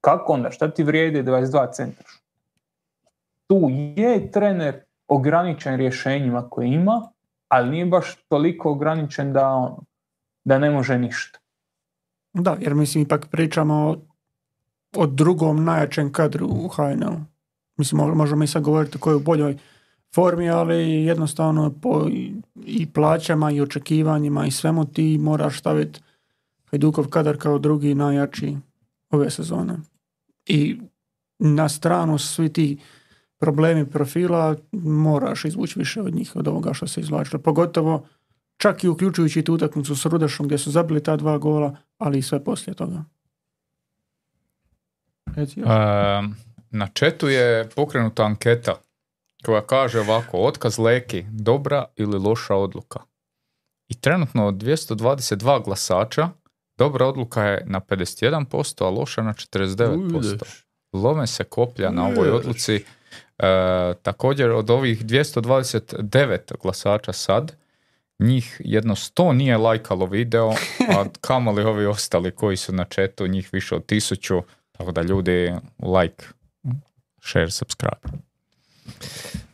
Kako 0.00 0.32
onda? 0.32 0.50
Šta 0.50 0.70
ti 0.70 0.82
vrijedi 0.82 1.22
22 1.22 1.72
centar 1.72 2.06
šut? 2.06 2.22
Tu 3.46 3.68
je 3.96 4.30
trener 4.30 4.80
ograničen 5.08 5.76
rješenjima 5.76 6.50
koje 6.50 6.68
ima, 6.68 7.12
ali 7.48 7.70
nije 7.70 7.86
baš 7.86 8.16
toliko 8.28 8.70
ograničen 8.70 9.32
da, 9.32 9.48
ono, 9.48 9.82
da 10.44 10.58
ne 10.58 10.70
može 10.70 10.98
ništa. 10.98 11.38
Da, 12.38 12.56
jer 12.60 12.74
mislim 12.74 13.04
ipak 13.04 13.26
pričamo 13.30 13.74
o, 13.74 13.96
o 14.96 15.06
drugom 15.06 15.64
najjačem 15.64 16.12
kadru 16.12 16.46
u 16.46 16.68
HNL. 16.68 17.16
Mislim, 17.76 18.00
mo- 18.00 18.14
možemo 18.14 18.44
i 18.44 18.46
sad 18.46 18.62
govoriti 18.62 18.98
koji 18.98 19.12
je 19.12 19.16
u 19.16 19.20
boljoj 19.20 19.58
formi, 20.14 20.50
ali 20.50 21.04
jednostavno 21.04 21.74
po 21.82 22.06
i- 22.08 22.32
i 22.66 22.86
plaćama 22.92 23.50
i 23.50 23.60
očekivanjima 23.60 24.46
i 24.46 24.50
svemu 24.50 24.84
ti 24.84 25.18
moraš 25.18 25.58
staviti 25.58 26.00
Hajdukov 26.70 27.08
kadar 27.08 27.36
kao 27.36 27.58
drugi 27.58 27.94
najjači 27.94 28.56
ove 29.10 29.30
sezone. 29.30 29.76
I 30.46 30.80
na 31.38 31.68
stranu 31.68 32.18
svi 32.18 32.48
ti 32.52 32.78
problemi 33.38 33.86
profila 33.86 34.56
moraš 34.72 35.44
izvući 35.44 35.78
više 35.78 36.02
od 36.02 36.14
njih, 36.14 36.36
od 36.36 36.48
ovoga 36.48 36.72
što 36.74 36.86
se 36.86 37.00
izvlačilo. 37.00 37.42
Pogotovo 37.42 38.06
čak 38.58 38.84
i 38.84 38.88
uključujući 38.88 39.42
tu 39.42 39.54
utakmicu 39.54 39.96
s 39.96 40.06
Rudešom 40.06 40.46
gdje 40.46 40.58
su 40.58 40.70
zabili 40.70 41.02
ta 41.02 41.16
dva 41.16 41.38
gola, 41.38 41.76
ali 41.98 42.18
i 42.18 42.22
sve 42.22 42.44
poslije 42.44 42.74
toga. 42.74 43.04
Reci 45.36 45.60
još. 45.60 45.68
Ehm, 45.68 46.32
na 46.70 46.86
četu 46.86 47.28
je 47.28 47.68
pokrenuta 47.76 48.24
anketa 48.24 48.74
koja 49.44 49.66
kaže 49.66 50.00
ovako, 50.00 50.38
otkaz 50.38 50.78
Leki, 50.78 51.24
dobra 51.30 51.84
ili 51.96 52.18
loša 52.18 52.54
odluka? 52.54 53.00
I 53.88 53.94
trenutno 53.94 54.46
od 54.46 54.54
222 54.54 55.64
glasača 55.64 56.28
dobra 56.78 57.06
odluka 57.06 57.44
je 57.44 57.64
na 57.66 57.80
51%, 57.80 58.84
a 58.84 58.90
loša 58.90 59.22
na 59.22 59.32
49%. 59.32 60.16
Ujdeš. 60.16 60.64
Lome 60.92 61.26
se 61.26 61.44
koplja 61.44 61.90
na 61.90 62.06
ovoj 62.06 62.30
odluci. 62.30 62.84
E, 63.38 63.94
također 64.02 64.50
od 64.50 64.70
ovih 64.70 65.04
229 65.04 66.38
glasača 66.62 67.12
sad, 67.12 67.56
njih 68.18 68.60
jedno 68.64 68.94
100 68.94 69.32
nije 69.32 69.56
lajkalo 69.56 70.06
video, 70.06 70.50
a 70.96 71.04
kamoli 71.20 71.62
ovi 71.62 71.86
ostali 71.86 72.30
koji 72.30 72.56
su 72.56 72.72
na 72.72 72.84
chatu, 72.84 73.26
njih 73.26 73.48
više 73.52 73.74
od 73.74 73.86
tisuću, 73.86 74.42
tako 74.72 74.92
da 74.92 75.02
ljudi 75.02 75.52
like, 76.00 76.24
share, 77.22 77.50
subscribe. 77.50 78.18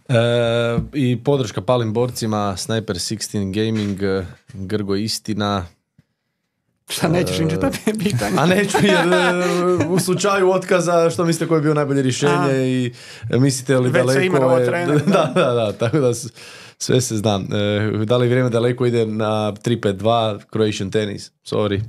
E, 0.09 0.79
I 0.93 1.19
podrška 1.25 1.61
palim 1.61 1.93
borcima, 1.93 2.57
Sniper 2.57 2.97
16 2.97 3.53
Gaming, 3.55 4.03
e, 4.03 4.27
Grgo 4.53 4.95
Istina. 4.97 5.67
Šta 6.89 7.09
nećeš 7.09 7.39
im 7.39 7.51
čitati 7.51 7.79
pitanje? 8.05 8.37
A 8.39 8.47
neću 8.47 8.77
jer 8.83 9.09
e, 9.09 9.87
u 9.89 9.99
slučaju 9.99 10.51
otkaza, 10.51 11.11
što 11.11 11.25
mislite 11.25 11.49
koje 11.49 11.59
je 11.59 11.63
bio 11.63 11.75
najbolje 11.75 12.03
rješenje 12.03 12.53
A. 12.53 12.63
i 12.63 12.93
e, 13.31 13.39
mislite 13.39 13.79
li 13.79 13.91
Već 13.91 14.01
se 14.03 14.07
daleko 14.07 14.27
imenovao 14.27 14.59
je... 14.59 14.67
trener, 14.67 15.03
da, 15.07 15.33
da, 15.35 15.53
da, 15.53 15.73
tako 15.73 15.99
da 15.99 16.15
s- 16.15 16.29
sve 16.85 17.01
se 17.01 17.17
znam. 17.17 17.43
E, 17.43 18.05
da 18.05 18.17
li 18.17 18.29
vrijeme 18.29 18.51
daleko 18.51 18.87
ide 18.87 19.07
na 19.07 19.53
3-5-2 19.53 20.41
Croatian 20.53 20.91
Tennis? 20.91 21.33
Sorry. 21.45 21.81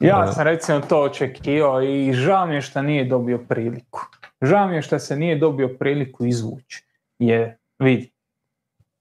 Ja 0.00 0.32
sam 0.32 0.44
recimo 0.44 0.80
to 0.80 1.02
očekivao 1.02 1.82
i 1.82 2.12
žao 2.12 2.46
mi 2.46 2.54
je 2.54 2.62
što 2.62 2.82
nije 2.82 3.04
dobio 3.04 3.38
priliku. 3.38 4.00
Žao 4.40 4.68
mi 4.68 4.74
je 4.74 4.82
što 4.82 4.98
se 4.98 5.16
nije 5.16 5.38
dobio 5.38 5.68
priliku 5.78 6.26
izvući. 6.26 6.84
Jer, 7.18 7.50
vidi, 7.78 8.12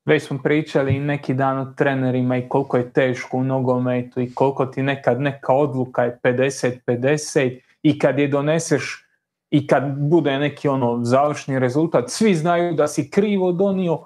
već 0.05 0.23
smo 0.23 0.39
pričali 0.43 0.99
neki 0.99 1.33
dan 1.33 1.57
o 1.57 1.73
trenerima 1.77 2.37
i 2.37 2.49
koliko 2.49 2.77
je 2.77 2.91
teško 2.91 3.37
u 3.37 3.43
nogometu 3.43 4.21
i 4.21 4.33
koliko 4.33 4.65
ti 4.65 4.83
nekad 4.83 5.21
neka 5.21 5.53
odluka 5.53 6.03
je 6.03 6.19
50-50 6.23 7.59
i 7.83 7.99
kad 7.99 8.19
je 8.19 8.27
doneseš 8.27 9.05
i 9.49 9.67
kad 9.67 9.83
bude 9.97 10.39
neki 10.39 10.67
ono 10.67 10.99
završni 11.03 11.59
rezultat, 11.59 12.09
svi 12.09 12.35
znaju 12.35 12.73
da 12.73 12.87
si 12.87 13.09
krivo 13.11 13.51
donio 13.51 14.01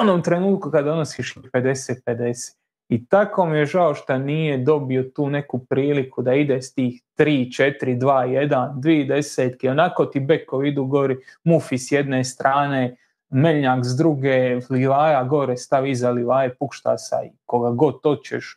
onom 0.00 0.22
trenutku 0.22 0.70
kad 0.70 0.84
donosiš 0.84 1.34
50-50. 1.52 2.56
I 2.88 3.06
tako 3.06 3.46
mi 3.46 3.58
je 3.58 3.66
žao 3.66 3.94
što 3.94 4.18
nije 4.18 4.58
dobio 4.58 5.02
tu 5.02 5.30
neku 5.30 5.58
priliku 5.58 6.22
da 6.22 6.34
ide 6.34 6.62
s 6.62 6.74
tih 6.74 7.02
3, 7.18 7.62
4, 7.80 7.98
2, 7.98 8.48
1, 8.48 8.74
2 8.74 9.08
desetke. 9.08 9.70
Onako 9.70 10.06
ti 10.06 10.20
bekovi 10.20 10.68
idu 10.68 10.84
gori, 10.84 11.16
Mufi 11.44 11.78
s 11.78 11.92
jedne 11.92 12.24
strane, 12.24 12.96
Meljnjak 13.30 13.84
s 13.84 13.96
druge, 13.96 14.58
Livaja 14.70 15.24
gore, 15.24 15.56
stavi 15.56 15.90
iza 15.90 16.10
Livaje, 16.10 16.54
Pukštasa 16.54 17.22
i 17.24 17.30
koga 17.46 17.70
god 17.70 17.94
hoćeš 18.02 18.56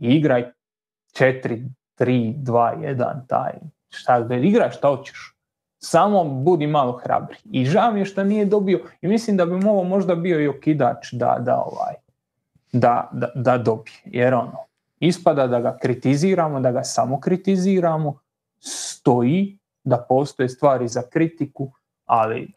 i 0.00 0.08
igraj 0.08 0.44
4, 1.18 1.68
3, 1.98 2.34
2, 2.36 2.96
1, 2.96 3.26
taj. 3.28 3.52
Šta, 3.88 4.20
da 4.20 4.34
igraj 4.34 4.70
šta 4.70 4.88
hoćeš. 4.88 5.33
Samo 5.86 6.24
budi 6.24 6.66
malo 6.66 6.92
hrabri. 6.92 7.36
I 7.44 7.64
žao 7.64 7.92
mi 7.92 8.00
je 8.00 8.04
što 8.04 8.24
nije 8.24 8.44
dobio, 8.44 8.80
i 9.00 9.08
mislim 9.08 9.36
da 9.36 9.46
bi 9.46 9.56
mu 9.56 9.70
ovo 9.70 9.84
možda 9.84 10.14
bio 10.14 10.40
i 10.40 10.48
okidač 10.48 11.12
da, 11.12 11.36
da 11.40 11.56
ovaj, 11.56 11.94
da, 12.72 13.10
da, 13.12 13.28
da 13.34 13.58
dobije. 13.58 14.00
Jer 14.04 14.34
ono, 14.34 14.64
ispada 15.00 15.46
da 15.46 15.60
ga 15.60 15.78
kritiziramo, 15.82 16.60
da 16.60 16.72
ga 16.72 16.82
samo 16.84 17.20
kritiziramo, 17.20 18.18
stoji 18.60 19.58
da 19.84 19.98
postoje 20.08 20.48
stvari 20.48 20.88
za 20.88 21.02
kritiku, 21.12 21.72
ali 22.04 22.52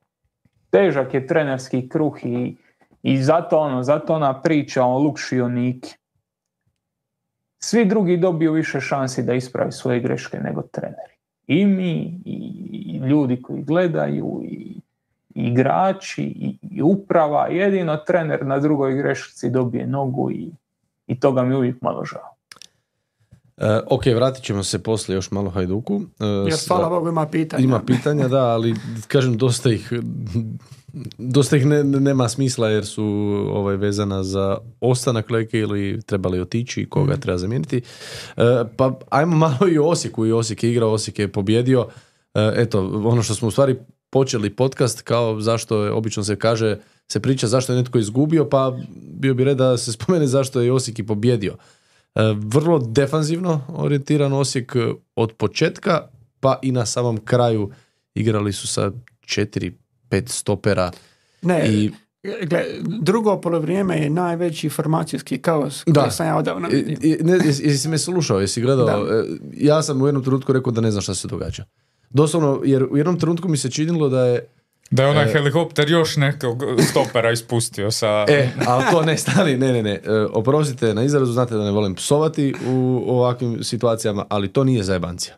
težak 0.69 1.13
je 1.13 1.27
trenerski 1.27 1.89
kruh 1.89 2.25
i, 2.25 2.55
i 3.03 3.23
zato 3.23 3.59
ono, 3.59 3.83
zato 3.83 4.15
ona 4.15 4.41
priča 4.41 4.83
o 4.83 4.99
Lukšioniki. 4.99 5.95
Svi 7.59 7.85
drugi 7.85 8.17
dobiju 8.17 8.51
više 8.51 8.81
šansi 8.81 9.23
da 9.23 9.33
ispravi 9.33 9.71
svoje 9.71 9.99
greške 9.99 10.39
nego 10.39 10.61
treneri. 10.61 11.16
I 11.47 11.65
mi, 11.65 12.21
i, 12.25 12.97
ljudi 13.09 13.41
koji 13.41 13.63
gledaju, 13.63 14.41
i, 14.43 14.81
igrači, 15.35 16.23
i, 16.23 16.57
i 16.61 16.81
uprava, 16.81 17.47
jedino 17.47 17.97
trener 17.97 18.45
na 18.45 18.59
drugoj 18.59 18.93
grešci 18.93 19.49
dobije 19.49 19.87
nogu 19.87 20.31
i, 20.31 20.51
i 21.07 21.19
toga 21.19 21.43
mi 21.43 21.53
je 21.53 21.57
uvijek 21.57 21.81
malo 21.81 22.05
žao. 22.05 22.33
E, 23.57 23.79
ok, 23.89 24.05
vratit 24.05 24.43
ćemo 24.43 24.63
se 24.63 24.83
poslije 24.83 25.15
još 25.15 25.31
malo 25.31 25.49
Hajduku. 25.49 26.01
E, 26.47 26.51
sa- 26.51 26.75
hvala 26.75 26.89
Bogu 26.89 27.09
ima 27.09 27.27
pitanja. 27.27 27.63
Ima 27.63 27.81
pitanja, 27.87 28.27
da, 28.27 28.45
ali 28.45 28.75
kažem 29.07 29.37
dosta 29.37 29.71
ih 29.71 29.93
dosta 31.17 31.57
ih 31.57 31.65
ne, 31.65 31.83
nema 31.83 32.29
smisla 32.29 32.69
jer 32.69 32.85
su 32.85 33.03
ovaj, 33.53 33.75
vezana 33.75 34.23
za 34.23 34.57
ostanak 34.81 35.29
Leke 35.29 35.59
ili 35.59 36.01
trebali 36.05 36.39
otići 36.39 36.81
i 36.81 36.89
koga 36.89 37.17
treba 37.17 37.37
zamijeniti. 37.37 37.81
E, 38.37 38.63
pa 38.77 38.99
ajmo 39.09 39.37
malo 39.37 39.67
i 39.71 39.77
o 39.77 39.85
Osijeku. 39.85 40.25
I 40.25 40.31
Osijek 40.31 40.63
je 40.63 40.71
igrao, 40.71 40.91
Osijek 40.91 41.19
je 41.19 41.31
pobjedio. 41.31 41.87
E, 42.33 42.53
eto, 42.55 43.01
ono 43.05 43.23
što 43.23 43.33
smo 43.33 43.47
u 43.47 43.51
stvari 43.51 43.75
počeli 44.09 44.55
podcast 44.55 45.01
kao 45.01 45.41
zašto 45.41 45.83
je, 45.83 45.91
obično 45.91 46.23
se 46.23 46.35
kaže, 46.35 46.77
se 47.07 47.19
priča 47.19 47.47
zašto 47.47 47.73
je 47.73 47.77
netko 47.77 47.97
izgubio, 47.97 48.49
pa 48.49 48.77
bio 48.95 49.33
bi 49.33 49.43
red 49.43 49.57
da 49.57 49.77
se 49.77 49.91
spomene 49.91 50.27
zašto 50.27 50.61
je 50.61 50.71
Osijek 50.71 50.99
i 50.99 51.05
pobjedio. 51.05 51.55
E, 52.15 52.21
vrlo 52.37 52.79
defanzivno 52.79 53.61
orijentiran 53.67 54.33
Osijek 54.33 54.75
od 55.15 55.33
početka 55.33 56.07
pa 56.39 56.59
i 56.61 56.71
na 56.71 56.85
samom 56.85 57.17
kraju 57.17 57.71
igrali 58.13 58.53
su 58.53 58.67
sa 58.67 58.91
4-5 60.09 60.27
stopera 60.27 60.91
Ne, 61.41 61.67
i 61.67 61.91
gle, 62.43 62.63
drugo 62.99 63.37
polovrijeme 63.37 63.97
je 63.97 64.09
najveći 64.09 64.69
formacijski 64.69 65.37
kaos 65.37 65.83
Da. 65.85 66.01
koji 66.01 66.11
sam 66.11 66.27
ja 66.27 66.37
odavno 66.37 66.69
i- 66.69 66.75
vidio. 66.75 67.17
ne, 67.21 67.33
jesi, 67.45 67.89
me 67.89 67.97
slušao, 67.97 68.39
jesi 68.39 68.61
gledao? 68.61 68.85
Da. 68.85 69.13
E, 69.13 69.23
Ja 69.53 69.81
sam 69.81 70.01
u 70.01 70.05
jednom 70.05 70.23
trenutku 70.23 70.53
rekao 70.53 70.71
da 70.71 70.81
ne 70.81 70.91
znam 70.91 71.01
šta 71.01 71.15
se 71.15 71.27
događa. 71.27 71.63
Doslovno, 72.09 72.61
jer 72.65 72.83
u 72.83 72.97
jednom 72.97 73.19
trenutku 73.19 73.47
mi 73.47 73.57
se 73.57 73.71
činilo 73.71 74.09
da 74.09 74.21
je 74.21 74.45
Da 74.91 75.03
je 75.03 75.09
onaj 75.09 75.27
helikopter 75.27 75.89
još 75.89 76.17
nekog 76.17 76.57
stopera 76.81 77.31
ispustio 77.31 77.91
sa... 77.91 78.25
E, 78.29 78.49
ali 78.67 78.83
to 78.91 79.01
ne 79.01 79.17
stani, 79.17 79.57
ne, 79.57 79.73
ne, 79.73 79.83
ne. 79.83 79.93
E, 79.95 79.99
oprostite 80.23 80.93
na 80.93 81.03
izrazu, 81.03 81.31
znate 81.33 81.55
da 81.55 81.63
ne 81.63 81.71
volim 81.71 81.95
psovati 81.95 82.53
u 82.67 83.03
ovakvim 83.07 83.63
situacijama, 83.63 84.25
ali 84.29 84.47
to 84.47 84.63
nije 84.63 84.83
zajebancija. 84.83 85.35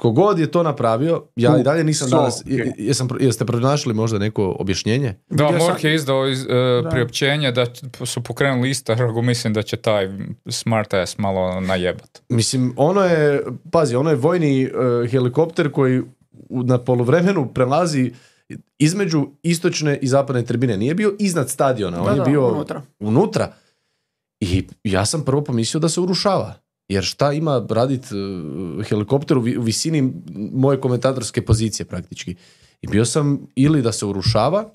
Tko 0.00 0.10
god 0.10 0.38
je 0.38 0.46
to 0.48 0.62
napravio, 0.62 1.24
ja 1.36 1.58
i 1.58 1.62
dalje 1.62 1.84
nisam 1.84 2.08
so, 2.08 2.16
danas, 2.16 2.42
je- 2.46 2.72
jesam, 2.78 3.08
jeste 3.20 3.44
pronašli 3.44 3.94
možda 3.94 4.18
neko 4.18 4.56
objašnjenje? 4.58 5.14
Da, 5.28 5.48
sam- 5.48 5.56
MORH 5.58 5.84
je 5.84 5.94
izdao 5.94 6.28
iz, 6.28 6.42
e, 6.42 6.46
priopćenje 6.90 7.52
da 7.52 7.66
su 8.02 8.22
pokrenuli 8.22 8.70
istragu, 8.70 9.22
mislim 9.22 9.52
da 9.52 9.62
će 9.62 9.76
taj 9.76 10.08
smart 10.48 10.94
ass 10.94 11.18
malo 11.18 11.60
najebat. 11.60 12.22
Mislim, 12.28 12.74
ono 12.76 13.00
je, 13.02 13.42
pazi, 13.70 13.96
ono 13.96 14.10
je 14.10 14.16
vojni 14.16 14.62
e, 14.62 14.68
helikopter 15.08 15.70
koji 15.70 16.00
u- 16.48 16.62
na 16.62 16.78
poluvremenu 16.78 17.48
prelazi 17.48 18.12
između 18.78 19.28
istočne 19.42 19.96
i 19.96 20.08
zapadne 20.08 20.44
tribine. 20.44 20.76
Nije 20.76 20.94
bio 20.94 21.14
iznad 21.18 21.50
stadiona, 21.50 21.98
on 21.98 22.04
Da, 22.04 22.10
je 22.10 22.16
da, 22.16 22.24
bio 22.24 22.48
unutra. 22.48 22.82
unutra. 23.00 23.52
I 24.40 24.64
ja 24.84 25.06
sam 25.06 25.22
prvo 25.22 25.44
pomislio 25.44 25.80
da 25.80 25.88
se 25.88 26.00
urušava. 26.00 26.54
Jer 26.90 27.04
šta 27.04 27.32
ima 27.32 27.66
radit 27.70 28.04
e, 28.04 28.14
helikopter 28.84 29.38
u 29.38 29.40
vi- 29.40 29.58
u 29.58 29.62
visini 29.62 30.12
moje 30.52 30.80
komentatorske 30.80 31.44
pozicije 31.44 31.86
praktički. 31.86 32.34
I 32.82 32.86
bio 32.86 33.04
sam 33.04 33.46
ili 33.54 33.82
da 33.82 33.92
se 33.92 34.06
urušava, 34.06 34.70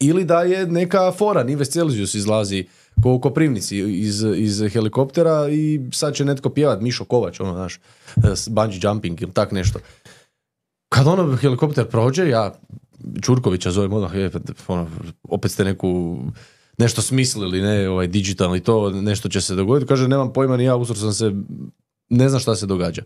ili 0.00 0.24
da 0.24 0.42
je 0.42 0.66
neka 0.66 1.12
fora, 1.12 1.42
Nives 1.42 1.70
Celsius 1.70 2.14
izlazi 2.14 2.66
ko 3.02 3.12
u 3.12 3.20
Koprivnici 3.20 3.78
iz, 3.78 4.24
iz 4.36 4.62
helikoptera 4.72 5.48
i 5.48 5.80
sad 5.92 6.14
će 6.14 6.24
netko 6.24 6.50
pjevat, 6.50 6.80
Mišo 6.80 7.04
Kovač, 7.04 7.40
ono, 7.40 7.52
znaš, 7.54 7.80
s 8.34 8.48
bungee 8.48 8.80
jumping 8.82 9.22
ili 9.22 9.32
tak 9.32 9.52
nešto. 9.52 9.78
Kad 10.88 11.06
ono 11.06 11.36
helikopter 11.36 11.86
prođe, 11.86 12.28
ja 12.28 12.58
Čurkovića 13.22 13.70
zovem 13.70 13.92
odmah, 13.92 14.14
je, 14.14 14.30
ono, 14.66 14.86
opet 15.22 15.50
ste 15.50 15.64
neku 15.64 16.18
nešto 16.78 17.02
smislili, 17.02 17.62
ne, 17.62 17.88
ovaj, 17.88 18.06
digitalno 18.06 18.56
i 18.56 18.60
to, 18.60 18.90
nešto 18.90 19.28
će 19.28 19.40
se 19.40 19.54
dogoditi. 19.54 19.88
Kaže, 19.88 20.08
nemam 20.08 20.32
pojma 20.32 20.56
ni 20.56 20.64
ja, 20.64 20.76
usro 20.76 20.96
sam 20.96 21.12
se, 21.12 21.32
ne 22.08 22.28
znam 22.28 22.40
šta 22.40 22.54
se 22.54 22.66
događa. 22.66 23.02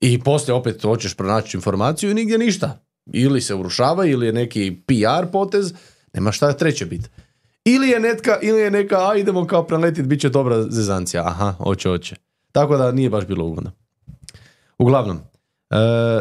I 0.00 0.20
poslije 0.20 0.54
opet 0.54 0.82
hoćeš 0.82 1.14
pronaći 1.14 1.56
informaciju 1.56 2.10
i 2.10 2.14
nigdje 2.14 2.38
ništa. 2.38 2.78
Ili 3.12 3.40
se 3.40 3.54
urušava, 3.54 4.06
ili 4.06 4.26
je 4.26 4.32
neki 4.32 4.76
PR 4.86 5.30
potez, 5.32 5.74
nema 6.12 6.32
šta 6.32 6.52
treće 6.52 6.86
biti. 6.86 7.08
Ili 7.64 7.88
je 7.88 8.00
netka, 8.00 8.38
ili 8.42 8.60
je 8.60 8.70
neka, 8.70 9.10
a 9.10 9.16
idemo 9.16 9.46
kao 9.46 9.66
preletit, 9.66 10.06
bit 10.06 10.20
će 10.20 10.28
dobra 10.28 10.62
zezancija. 10.62 11.26
Aha, 11.26 11.54
hoće, 11.58 11.88
hoće. 11.88 12.16
Tako 12.52 12.76
da 12.76 12.92
nije 12.92 13.10
baš 13.10 13.26
bilo 13.26 13.44
ugodno. 13.44 13.70
Uglavnom, 14.78 15.20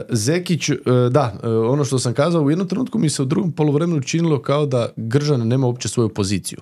Zekić, 0.09 0.69
e, 0.69 0.75
da, 1.11 1.33
e, 1.43 1.47
ono 1.49 1.85
što 1.85 1.99
sam 1.99 2.13
kazao, 2.13 2.41
u 2.41 2.49
jednom 2.49 2.67
trenutku 2.67 2.99
mi 2.99 3.09
se 3.09 3.21
u 3.21 3.25
drugom 3.25 3.51
poluvremenu 3.51 4.01
činilo 4.01 4.41
kao 4.41 4.65
da 4.65 4.89
Gržan 4.97 5.47
nema 5.47 5.67
uopće 5.67 5.87
svoju 5.87 6.09
poziciju. 6.09 6.59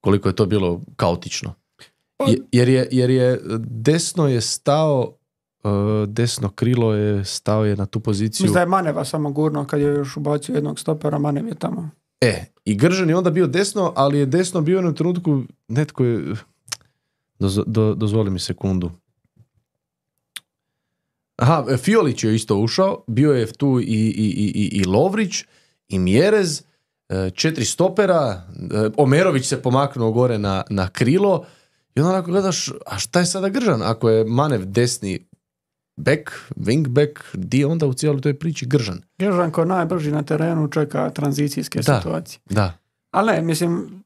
Koliko 0.00 0.28
je 0.28 0.36
to 0.36 0.46
bilo 0.46 0.80
kaotično. 0.96 1.54
Je- 2.20 2.38
jer, 2.52 2.68
je, 2.68 2.88
jer 2.90 3.10
je 3.10 3.40
desno 3.60 4.28
je 4.28 4.40
stao, 4.40 5.12
e, 5.64 5.68
desno 6.06 6.48
krilo 6.48 6.94
je 6.94 7.24
stao 7.24 7.64
je 7.64 7.76
na 7.76 7.86
tu 7.86 8.00
poziciju. 8.00 8.44
Mislim 8.44 8.54
da 8.54 8.60
je 8.60 8.66
Maneva 8.66 9.04
samo 9.04 9.30
gurno 9.30 9.66
kad 9.66 9.80
je 9.80 9.86
još 9.86 10.16
ubacio 10.16 10.54
jednog 10.54 10.78
stopera, 10.78 11.18
Manev 11.18 11.46
je 11.46 11.54
tamo. 11.54 11.90
E, 12.20 12.44
i 12.64 12.74
Gržan 12.74 13.08
je 13.08 13.16
onda 13.16 13.30
bio 13.30 13.46
desno, 13.46 13.92
ali 13.96 14.18
je 14.18 14.26
desno 14.26 14.60
bio 14.60 14.74
u 14.74 14.78
jednom 14.78 14.94
trenutku, 14.94 15.42
netko 15.68 16.04
je, 16.04 16.34
doz- 17.40 17.64
do- 17.66 17.94
dozvoli 17.94 18.30
mi 18.30 18.38
sekundu. 18.38 18.90
Aha, 21.40 21.76
Fiolić 21.76 22.24
je 22.24 22.34
isto 22.34 22.56
ušao, 22.56 23.04
bio 23.06 23.32
je 23.32 23.46
tu 23.48 23.80
i, 23.80 23.84
i, 23.84 24.26
i, 24.54 24.70
i 24.72 24.84
Lovrić, 24.84 25.44
i 25.88 25.98
Mjerez, 25.98 26.62
e, 27.08 27.30
četiri 27.30 27.64
stopera, 27.64 28.42
e, 28.72 28.90
Omerović 28.96 29.46
se 29.46 29.62
pomaknuo 29.62 30.12
gore 30.12 30.38
na, 30.38 30.62
na 30.70 30.88
krilo 30.88 31.44
i 31.94 32.00
onda 32.00 32.10
onako 32.10 32.30
gledaš, 32.30 32.68
a 32.86 32.98
šta 32.98 33.20
je 33.20 33.26
sada 33.26 33.48
Gržan? 33.48 33.82
Ako 33.82 34.10
je 34.10 34.24
Manev 34.24 34.64
desni 34.64 35.26
back, 35.96 36.22
wing 36.56 36.88
back, 36.88 37.10
di 37.34 37.64
onda 37.64 37.86
u 37.86 37.94
cijeloj 37.94 38.20
toj 38.20 38.34
priči 38.34 38.66
Gržan? 38.66 39.00
Gržan 39.18 39.50
ko 39.50 39.64
najbrži 39.64 40.12
na 40.12 40.22
terenu 40.22 40.68
čeka 40.68 41.10
tranzicijske 41.10 41.78
Da. 41.78 41.96
situacije. 41.96 42.40
Da, 42.46 42.72
Ali 43.10 43.32
ne, 43.32 43.42
mislim, 43.42 44.02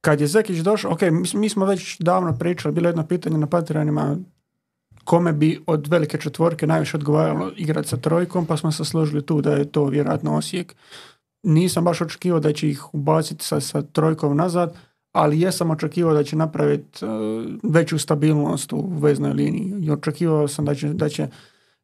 kad 0.00 0.20
je 0.20 0.26
Zekić 0.26 0.58
došao, 0.58 0.92
ok, 0.92 1.00
mi, 1.02 1.26
smo- 1.26 1.40
mi 1.40 1.48
smo 1.48 1.66
već 1.66 1.96
davno 1.98 2.38
pričali, 2.38 2.74
bilo 2.74 2.86
je 2.86 2.90
jedno 2.90 3.06
pitanje 3.06 3.38
na 3.38 3.46
Patreonima 3.46 4.16
kome 5.04 5.32
bi 5.32 5.60
od 5.66 5.86
velike 5.86 6.18
četvorke 6.18 6.66
najviše 6.66 6.96
odgovaralo 6.96 7.52
igrati 7.56 7.88
sa 7.88 7.96
trojkom, 7.96 8.46
pa 8.46 8.56
smo 8.56 8.72
se 8.72 8.84
složili 8.84 9.26
tu 9.26 9.40
da 9.40 9.52
je 9.52 9.72
to 9.72 9.84
vjerojatno 9.84 10.36
Osijek. 10.36 10.74
Nisam 11.42 11.84
baš 11.84 12.00
očekivao 12.00 12.40
da 12.40 12.52
će 12.52 12.68
ih 12.70 12.94
ubaciti 12.94 13.44
sa, 13.44 13.60
sa 13.60 13.82
trojkom 13.82 14.36
nazad, 14.36 14.76
ali 15.12 15.40
jesam 15.40 15.70
očekivao 15.70 16.14
da 16.14 16.24
će 16.24 16.36
napraviti 16.36 17.04
uh, 17.04 17.10
veću 17.62 17.98
stabilnost 17.98 18.72
u 18.72 18.98
veznoj 18.98 19.32
liniji. 19.32 19.74
I 19.80 19.90
očekivao 19.90 20.48
sam 20.48 20.64
da 20.64 20.74
će, 20.74 20.88
da 20.88 21.08
će 21.08 21.28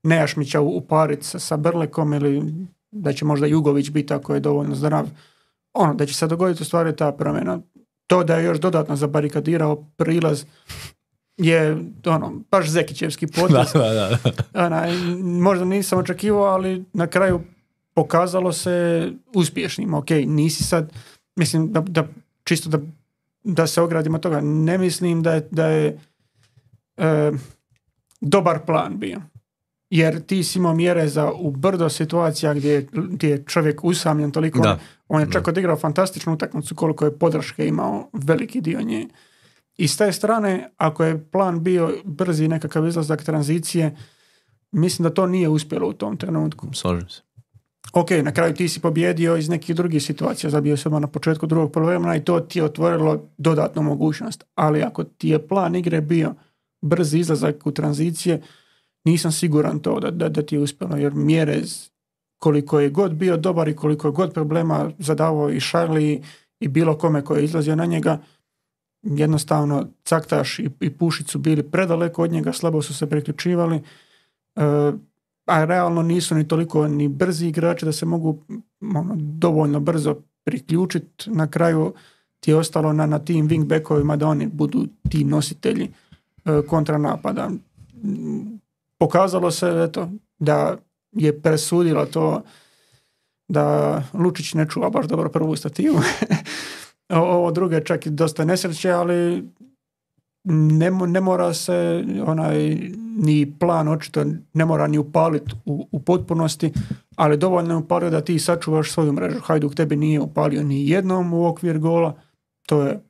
Nejašmića 0.02 0.60
upariti 0.60 1.26
sa, 1.26 1.38
sa 1.38 1.56
Brlekom 1.56 2.14
ili 2.14 2.42
da 2.90 3.12
će 3.12 3.24
možda 3.24 3.46
Jugović 3.46 3.90
biti 3.90 4.14
ako 4.14 4.34
je 4.34 4.40
dovoljno 4.40 4.74
zdrav. 4.74 5.08
Ono, 5.74 5.94
da 5.94 6.06
će 6.06 6.14
se 6.14 6.26
dogoditi 6.26 6.62
u 6.62 6.66
stvari 6.66 6.96
ta 6.96 7.12
promjena. 7.12 7.60
To 8.06 8.24
da 8.24 8.36
je 8.36 8.44
još 8.44 8.58
dodatno 8.58 8.96
zabarikadirao 8.96 9.84
prilaz 9.96 10.44
je 11.40 11.76
ono, 12.06 12.40
baš 12.50 12.68
Zekićevski 12.68 13.26
potez. 13.26 13.72
da, 13.74 13.80
da, 13.84 14.18
da. 14.52 14.66
Onaj, 14.66 14.92
možda 15.22 15.64
nisam 15.64 15.98
očekivao, 15.98 16.42
ali 16.44 16.84
na 16.92 17.06
kraju 17.06 17.40
pokazalo 17.94 18.52
se 18.52 19.08
uspješnim. 19.34 19.94
Ok, 19.94 20.06
nisi 20.26 20.64
sad, 20.64 20.92
mislim 21.36 21.72
da, 21.72 21.80
da 21.80 22.06
čisto 22.44 22.68
da, 22.70 22.78
da 23.44 23.66
se 23.66 23.80
ogradimo 23.80 24.18
toga, 24.18 24.40
ne 24.40 24.78
mislim 24.78 25.22
da 25.22 25.32
je, 25.32 25.48
da 25.50 25.66
je 25.66 25.98
e, 26.96 27.32
dobar 28.20 28.58
plan 28.60 28.98
bio. 28.98 29.20
Jer 29.90 30.20
ti 30.20 30.44
si 30.44 30.58
imao 30.58 30.74
mjere 30.74 31.08
za 31.08 31.32
u 31.32 31.50
brdo 31.50 31.88
situacija 31.88 32.54
gdje, 32.54 32.70
je- 32.70 32.86
gdje 32.92 33.28
je 33.28 33.44
čovjek 33.44 33.84
usamljen 33.84 34.30
toliko. 34.30 34.58
Da. 34.60 34.78
On 35.08 35.20
je 35.20 35.32
čak 35.32 35.48
odigrao 35.48 35.76
fantastičnu 35.76 36.32
utakmicu 36.32 36.74
koliko 36.74 37.04
je 37.04 37.18
podrške 37.18 37.66
imao 37.66 38.10
veliki 38.14 38.60
dio 38.60 38.80
nje. 38.82 39.08
I 39.80 39.88
s 39.88 39.96
te 39.96 40.12
strane, 40.12 40.70
ako 40.76 41.04
je 41.04 41.24
plan 41.30 41.62
bio 41.62 41.94
brzi 42.04 42.48
nekakav 42.48 42.86
izlazak 42.86 43.22
tranzicije, 43.24 43.96
mislim 44.72 45.04
da 45.04 45.14
to 45.14 45.26
nije 45.26 45.48
uspjelo 45.48 45.88
u 45.88 45.92
tom 45.92 46.16
trenutku. 46.16 46.66
Slažem 46.72 47.08
se. 47.08 47.22
Ok, 47.92 48.10
na 48.10 48.32
kraju 48.32 48.54
ti 48.54 48.68
si 48.68 48.80
pobjedio 48.80 49.36
iz 49.36 49.48
nekih 49.48 49.76
drugih 49.76 50.02
situacija, 50.02 50.50
zabio 50.50 50.76
se 50.76 50.90
na 50.90 51.06
početku 51.06 51.46
drugog 51.46 51.72
poluvremena 51.72 52.16
i 52.16 52.24
to 52.24 52.40
ti 52.40 52.58
je 52.58 52.64
otvorilo 52.64 53.28
dodatnu 53.38 53.82
mogućnost. 53.82 54.44
Ali 54.54 54.82
ako 54.82 55.04
ti 55.04 55.28
je 55.28 55.48
plan 55.48 55.76
igre 55.76 56.00
bio 56.00 56.34
brzi 56.82 57.18
izlazak 57.18 57.66
u 57.66 57.72
tranzicije, 57.72 58.42
nisam 59.04 59.32
siguran 59.32 59.78
to 59.78 60.00
da, 60.00 60.10
da, 60.10 60.28
da 60.28 60.42
ti 60.42 60.54
je 60.54 60.60
uspjelo, 60.60 60.96
jer 60.96 61.14
Mjerez 61.14 61.90
koliko 62.38 62.80
je 62.80 62.90
god 62.90 63.12
bio 63.12 63.36
dobar 63.36 63.68
i 63.68 63.76
koliko 63.76 64.08
je 64.08 64.12
god 64.12 64.32
problema 64.32 64.90
zadavao 64.98 65.50
i 65.50 65.60
Šarli 65.60 66.22
i 66.60 66.68
bilo 66.68 66.98
kome 66.98 67.24
koji 67.24 67.40
je 67.40 67.44
izlazio 67.44 67.76
na 67.76 67.86
njega, 67.86 68.18
jednostavno 69.02 69.86
Caktaš 70.04 70.58
i, 70.58 70.70
i 70.80 70.90
Pušić 70.90 71.30
su 71.30 71.38
bili 71.38 71.62
predaleko 71.62 72.22
od 72.22 72.32
njega, 72.32 72.52
slabo 72.52 72.82
su 72.82 72.94
se 72.94 73.06
priključivali, 73.06 73.76
e, 73.76 73.82
a 75.46 75.64
realno 75.64 76.02
nisu 76.02 76.34
ni 76.34 76.48
toliko 76.48 76.88
ni 76.88 77.08
brzi 77.08 77.46
igrači 77.46 77.84
da 77.84 77.92
se 77.92 78.06
mogu 78.06 78.38
ono, 78.80 79.16
dovoljno 79.18 79.80
brzo 79.80 80.16
priključiti. 80.44 81.30
Na 81.30 81.46
kraju 81.46 81.94
ti 82.40 82.50
je 82.50 82.56
ostalo 82.56 82.92
na, 82.92 83.06
na 83.06 83.18
tim 83.18 83.48
wingbackovima 83.48 84.16
da 84.16 84.26
oni 84.26 84.46
budu 84.46 84.86
ti 85.08 85.24
nositelji 85.24 85.84
e, 86.44 86.62
kontranapada. 86.68 87.50
Pokazalo 88.98 89.50
se 89.50 89.84
eto, 89.88 90.10
da 90.38 90.76
je 91.12 91.40
presudilo 91.42 92.06
to 92.06 92.42
da 93.48 94.02
Lučić 94.12 94.54
ne 94.54 94.66
čuva 94.68 94.90
baš 94.90 95.06
dobro 95.06 95.28
prvu 95.28 95.56
stativu. 95.56 96.00
Ovo 97.10 97.50
druge 97.50 97.84
čak 97.84 98.06
i 98.06 98.10
dosta 98.10 98.44
nesreće, 98.44 98.90
ali 98.90 99.44
ne, 100.44 100.90
ne 100.90 101.20
mora 101.20 101.54
se 101.54 102.04
onaj 102.26 102.76
ni 103.16 103.54
plan 103.58 103.88
očito 103.88 104.24
ne 104.54 104.64
mora 104.64 104.86
ni 104.86 104.98
upaliti 104.98 105.52
u, 105.64 105.88
u 105.92 106.00
potpunosti, 106.00 106.72
ali 107.16 107.36
dovoljno 107.36 107.74
je 107.74 107.76
upalio 107.76 108.10
da 108.10 108.20
ti 108.20 108.38
sačuvaš 108.38 108.92
svoju 108.92 109.12
mrežu. 109.12 109.40
Hajduk 109.40 109.74
tebi 109.74 109.96
nije 109.96 110.20
upalio 110.20 110.62
ni 110.62 110.88
jednom 110.88 111.32
u 111.32 111.46
okvir 111.46 111.78
gola, 111.78 112.14
to 112.66 112.82
je 112.82 113.00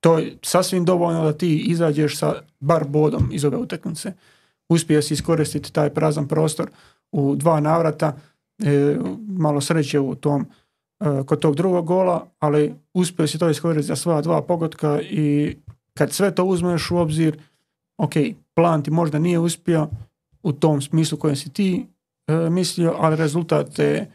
to 0.00 0.18
je 0.18 0.36
sasvim 0.42 0.84
dovoljno 0.84 1.24
da 1.24 1.32
ti 1.32 1.56
izađeš 1.56 2.18
sa 2.18 2.34
bar 2.60 2.84
bodom 2.88 3.28
iz 3.32 3.44
ove 3.44 3.56
utakmice. 3.56 4.12
Uspio 4.68 5.02
si 5.02 5.14
iskoristiti 5.14 5.72
taj 5.72 5.90
prazan 5.90 6.28
prostor 6.28 6.70
u 7.12 7.36
dva 7.36 7.60
navrata, 7.60 8.16
e, 8.64 8.96
malo 9.28 9.60
sreće 9.60 10.00
u 10.00 10.14
tom 10.14 10.46
kod 11.26 11.40
tog 11.40 11.56
drugog 11.56 11.86
gola, 11.86 12.26
ali 12.38 12.74
uspio 12.94 13.26
si 13.26 13.38
to 13.38 13.50
iskoristiti 13.50 13.86
za 13.86 13.96
sva 13.96 14.20
dva 14.20 14.42
pogotka 14.42 15.00
i 15.00 15.56
kad 15.94 16.12
sve 16.12 16.34
to 16.34 16.44
uzmeš 16.44 16.90
u 16.90 16.96
obzir, 16.96 17.38
ok, 17.98 18.12
plan 18.54 18.82
ti 18.82 18.90
možda 18.90 19.18
nije 19.18 19.38
uspio 19.38 19.88
u 20.42 20.52
tom 20.52 20.82
smislu 20.82 21.18
kojem 21.18 21.36
si 21.36 21.52
ti 21.52 21.86
e, 22.26 22.50
mislio, 22.50 22.94
ali 22.98 23.16
rezultat, 23.16 23.74
te, 23.76 24.06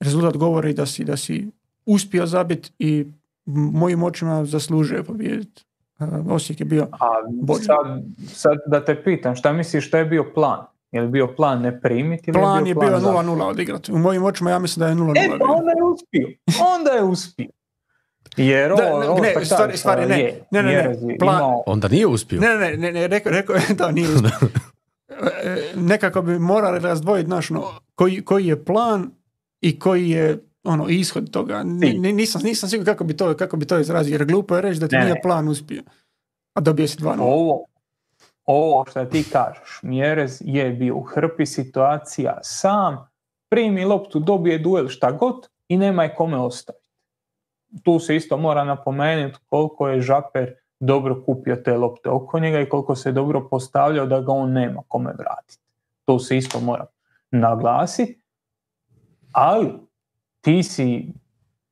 rezultat 0.00 0.36
govori 0.36 0.72
da 0.72 0.86
si, 0.86 1.04
da 1.04 1.16
si 1.16 1.50
uspio 1.86 2.26
zabiti 2.26 2.70
i 2.78 3.06
mojim 3.46 4.02
očima 4.02 4.44
zaslužuje 4.44 5.02
pobijediti. 5.02 5.64
E, 6.00 6.04
Osijek 6.28 6.60
je 6.60 6.66
bio 6.66 6.88
A 6.92 7.06
sad, 7.62 8.02
sad 8.26 8.58
da 8.66 8.84
te 8.84 9.02
pitam, 9.02 9.36
šta 9.36 9.52
misliš 9.52 9.86
šta 9.88 9.98
je 9.98 10.04
bio 10.04 10.32
plan? 10.34 10.64
Je 10.92 11.00
li 11.00 11.08
bio 11.08 11.26
plan 11.28 11.60
ne 11.60 11.80
primiti 11.80 12.22
ili 12.26 12.32
plan 12.34 12.66
je 12.66 12.74
bio 12.74 12.80
plan 12.80 13.00
za- 13.00 13.08
0-0 13.08 13.42
odigrati. 13.42 13.92
U 13.92 13.98
mojim 13.98 14.22
očima 14.24 14.50
ja 14.50 14.58
mislim 14.58 14.80
da 14.80 14.88
je 14.88 14.94
0-0 14.94 15.12
E, 15.16 15.38
pa 15.38 15.44
onda 15.46 15.70
je 15.70 15.82
uspio. 15.84 16.28
Onda 16.66 16.90
je 16.90 17.02
uspio. 17.02 17.48
Jer 18.36 18.70
Da, 18.76 18.86
ovo, 18.86 19.00
ne, 19.00 19.08
ovo 19.08 19.20
ne, 19.20 19.30
što 19.30 19.44
stvari- 19.46 19.76
stvari, 19.76 20.06
ne. 20.06 20.20
je, 20.20 20.42
Ne, 20.50 20.62
ne, 20.62 20.72
ne. 20.72 21.16
Plan- 21.18 21.38
imao- 21.38 21.62
Onda 21.66 21.88
nije 21.88 22.06
uspio. 22.06 22.40
Ne, 22.40 22.48
ne, 22.50 22.76
ne, 22.76 22.92
ne, 22.92 23.08
rekao, 23.08 23.32
rekao 23.32 23.54
je 23.56 23.62
da 23.74 23.90
nije 23.90 24.08
uspio. 24.08 24.48
E, 25.42 25.56
Nekako 25.76 26.22
bi 26.22 26.38
morali 26.38 26.80
razdvojiti 26.80 27.30
naš, 27.30 27.50
ono, 27.50 27.64
koji, 27.94 28.22
koji 28.22 28.46
je 28.46 28.64
plan 28.64 29.10
i 29.60 29.78
koji 29.78 30.10
je 30.10 30.38
ono 30.64 30.88
ishod 30.88 31.30
toga. 31.30 31.62
Ni- 31.62 32.12
nisam, 32.12 32.42
nisam 32.42 32.68
siguran 32.68 32.86
kako 32.86 33.04
bi 33.04 33.16
to, 33.16 33.34
kako 33.34 33.56
bi 33.56 33.66
to 33.66 33.78
izrazio, 33.78 34.12
jer 34.12 34.24
glupo 34.24 34.56
je 34.56 34.62
reći 34.62 34.80
da 34.80 34.88
ti 34.88 34.96
Ne, 34.96 35.04
nije 35.04 35.20
plan 35.22 35.48
uspio. 35.48 35.82
A 36.54 36.60
dobio 36.60 36.88
si 36.88 36.96
2 36.96 37.16
ovo, 37.20 37.64
ovo 38.52 38.84
što 38.84 39.04
ti 39.04 39.24
kažeš, 39.32 39.80
Mjerez 39.82 40.42
je 40.44 40.70
bio 40.70 40.96
u 40.96 41.02
hrpi 41.02 41.46
situacija 41.46 42.38
sam, 42.42 43.10
primi 43.48 43.84
loptu, 43.84 44.18
dobije 44.18 44.58
duel 44.58 44.88
šta 44.88 45.10
god 45.10 45.48
i 45.68 45.76
nema 45.76 46.02
je 46.02 46.14
kome 46.14 46.38
ostaviti. 46.38 46.88
Tu 47.82 47.98
se 47.98 48.16
isto 48.16 48.36
mora 48.36 48.64
napomenuti 48.64 49.38
koliko 49.46 49.88
je 49.88 50.00
Žaper 50.00 50.54
dobro 50.80 51.22
kupio 51.26 51.56
te 51.56 51.76
lopte 51.76 52.10
oko 52.10 52.38
njega 52.38 52.60
i 52.60 52.68
koliko 52.68 52.94
se 52.96 53.12
dobro 53.12 53.48
postavljao 53.48 54.06
da 54.06 54.20
ga 54.20 54.32
on 54.32 54.52
nema 54.52 54.82
kome 54.88 55.12
vratiti. 55.18 55.62
To 56.04 56.18
se 56.18 56.36
isto 56.36 56.60
mora 56.60 56.86
naglasiti. 57.30 58.22
Ali 59.32 59.72
ti 60.40 60.62
si 60.62 61.12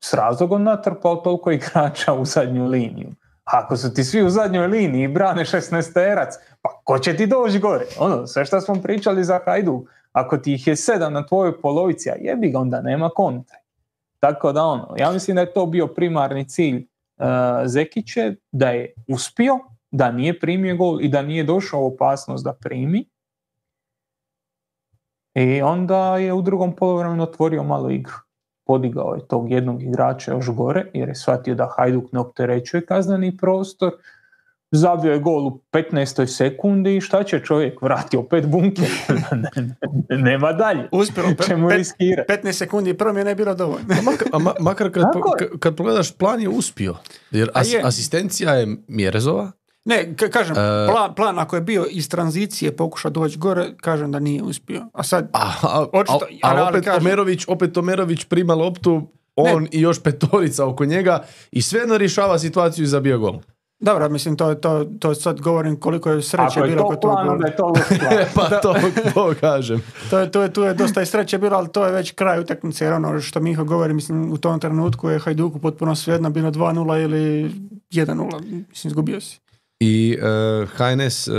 s 0.00 0.14
razlogom 0.14 0.62
natrpao 0.62 1.16
toliko 1.16 1.50
igrača 1.50 2.14
u 2.14 2.24
zadnju 2.24 2.66
liniju. 2.66 3.08
Ako 3.44 3.76
su 3.76 3.94
ti 3.94 4.04
svi 4.04 4.22
u 4.22 4.30
zadnjoj 4.30 4.66
liniji 4.66 5.04
i 5.04 5.08
brane 5.08 5.44
16 5.44 5.94
terac, 5.94 6.34
ko 6.88 6.98
će 6.98 7.16
ti 7.16 7.26
doći 7.26 7.58
gore? 7.58 7.84
Ono, 7.98 8.26
sve 8.26 8.44
što 8.44 8.60
smo 8.60 8.74
pričali 8.82 9.24
za 9.24 9.40
Hajduk, 9.44 9.88
ako 10.12 10.38
ti 10.38 10.54
ih 10.54 10.66
je 10.66 10.76
sedam 10.76 11.12
na 11.12 11.26
tvojoj 11.26 11.60
polovici, 11.60 12.10
a 12.10 12.14
jebi 12.20 12.50
ga, 12.50 12.58
onda 12.58 12.80
nema 12.80 13.08
kontre. 13.08 13.56
Tako 14.20 14.52
da 14.52 14.64
ono, 14.64 14.94
ja 14.98 15.12
mislim 15.12 15.34
da 15.34 15.40
je 15.40 15.52
to 15.52 15.66
bio 15.66 15.86
primarni 15.86 16.48
cilj 16.48 16.76
uh, 16.76 17.26
Zekiće, 17.66 18.34
da 18.52 18.70
je 18.70 18.94
uspio, 19.08 19.58
da 19.90 20.12
nije 20.12 20.40
primio 20.40 20.76
gol 20.76 21.00
i 21.00 21.08
da 21.08 21.22
nije 21.22 21.44
došao 21.44 21.86
opasnost 21.86 22.44
da 22.44 22.52
primi. 22.52 23.08
I 25.34 25.62
onda 25.62 26.16
je 26.16 26.32
u 26.32 26.42
drugom 26.42 26.76
poluvremenu 26.76 27.22
otvorio 27.22 27.62
malo 27.62 27.90
igru. 27.90 28.16
Podigao 28.66 29.14
je 29.14 29.28
tog 29.28 29.50
jednog 29.50 29.82
igrača 29.82 30.32
još 30.32 30.50
gore 30.50 30.90
jer 30.94 31.08
je 31.08 31.14
shvatio 31.14 31.54
da 31.54 31.72
Hajduk 31.76 32.12
ne 32.12 32.20
opterećuje 32.20 32.86
kazneni 32.86 33.36
prostor. 33.36 33.92
Zabio 34.72 35.12
je 35.12 35.18
gol 35.18 35.46
u 35.46 35.60
15. 35.72 36.26
sekundi 36.28 36.96
i 36.96 37.00
šta 37.00 37.22
će 37.22 37.40
čovjek? 37.40 37.82
Vratio 37.82 38.22
pet 38.22 38.46
bunker. 38.46 38.88
Nema 40.20 40.52
dalje. 40.52 40.88
Uspjelo, 40.92 41.28
pe- 41.30 41.46
Čemu 41.46 41.68
pet- 41.68 41.76
riskirati? 41.76 42.32
15 42.34 42.52
sekundi 42.52 42.94
promjene 42.94 43.30
je 43.30 43.34
bilo 43.34 43.54
dovoljno. 43.54 43.86
A 43.90 44.02
makar, 44.02 44.28
a 44.32 44.60
makar 44.60 44.90
kad, 44.90 45.04
po- 45.12 45.58
kad 45.58 45.76
pogledaš, 45.76 46.12
plan 46.12 46.40
je 46.40 46.48
uspio. 46.48 46.94
Jer 47.30 47.48
A 47.48 47.60
as- 47.60 47.74
je. 47.74 47.80
asistencija 47.84 48.52
je 48.52 48.76
Mjerezova, 48.88 49.52
Ne, 49.84 50.14
ka- 50.16 50.30
kažem, 50.30 50.52
E- 50.52 50.86
plan, 50.88 51.14
plan 51.14 51.38
ako 51.38 51.56
je 51.56 51.62
bio 51.62 51.86
iz 51.90 52.08
tranzicije 52.08 52.76
pokušao 52.76 53.10
doći 53.10 53.38
gore, 53.38 53.66
kažem 53.76 54.12
da 54.12 54.18
nije 54.18 54.42
uspio. 54.42 54.82
A 54.92 55.02
sad, 55.02 55.30
A, 55.32 55.52
a, 55.62 55.86
Očito, 55.92 56.18
a- 56.42 56.68
opet, 56.68 56.84
kažem- 56.84 57.00
Omerović, 57.00 57.44
opet 57.48 57.76
Omerović 57.76 58.24
prima 58.24 58.54
loptu, 58.54 59.02
on 59.36 59.68
i 59.70 59.80
još 59.80 60.02
petorica 60.02 60.66
oko 60.66 60.84
njega 60.84 61.24
i 61.50 61.62
sve 61.62 61.98
rješava 61.98 62.38
situaciju 62.38 62.82
i 62.82 62.88
zabija 62.88 63.16
gol. 63.16 63.38
Dobro, 63.80 64.08
mislim, 64.08 64.36
to, 64.36 64.54
to, 64.54 64.84
to 64.98 65.14
sad 65.14 65.40
govorim 65.40 65.76
koliko 65.76 66.10
je 66.10 66.22
sreće 66.22 66.60
Ako 66.60 66.60
je 66.60 66.68
bilo 66.68 66.82
to 66.82 66.88
kod 66.88 67.00
tog 67.00 67.10
plan, 67.10 67.28
onda 67.28 67.46
je 67.46 67.56
to 67.56 67.72
pa 68.34 68.48
to, 68.48 68.74
to 69.14 69.34
kažem. 69.40 69.82
To 70.10 70.18
je, 70.18 70.30
to 70.30 70.42
je, 70.42 70.52
tu 70.52 70.62
je 70.62 70.74
dosta 70.74 71.02
i 71.02 71.06
sreće 71.06 71.38
bilo, 71.38 71.56
ali 71.56 71.68
to 71.68 71.86
je 71.86 71.92
već 71.92 72.10
kraj 72.10 72.40
utakmice, 72.40 72.84
jer 72.84 72.94
ono 72.94 73.20
što 73.20 73.40
Miho 73.40 73.64
govori, 73.64 73.94
mislim, 73.94 74.32
u 74.32 74.38
tom 74.38 74.60
trenutku 74.60 75.08
je 75.08 75.18
Hajduku 75.18 75.58
potpuno 75.58 75.94
svejedno 75.94 76.30
bilo 76.30 76.50
2-0 76.50 77.02
ili 77.02 77.50
1-0, 77.90 78.40
mislim, 78.68 78.90
izgubio 78.90 79.20
si. 79.20 79.40
I 79.80 80.18
e, 80.22 80.66
HNS 80.66 81.28
e, 81.28 81.32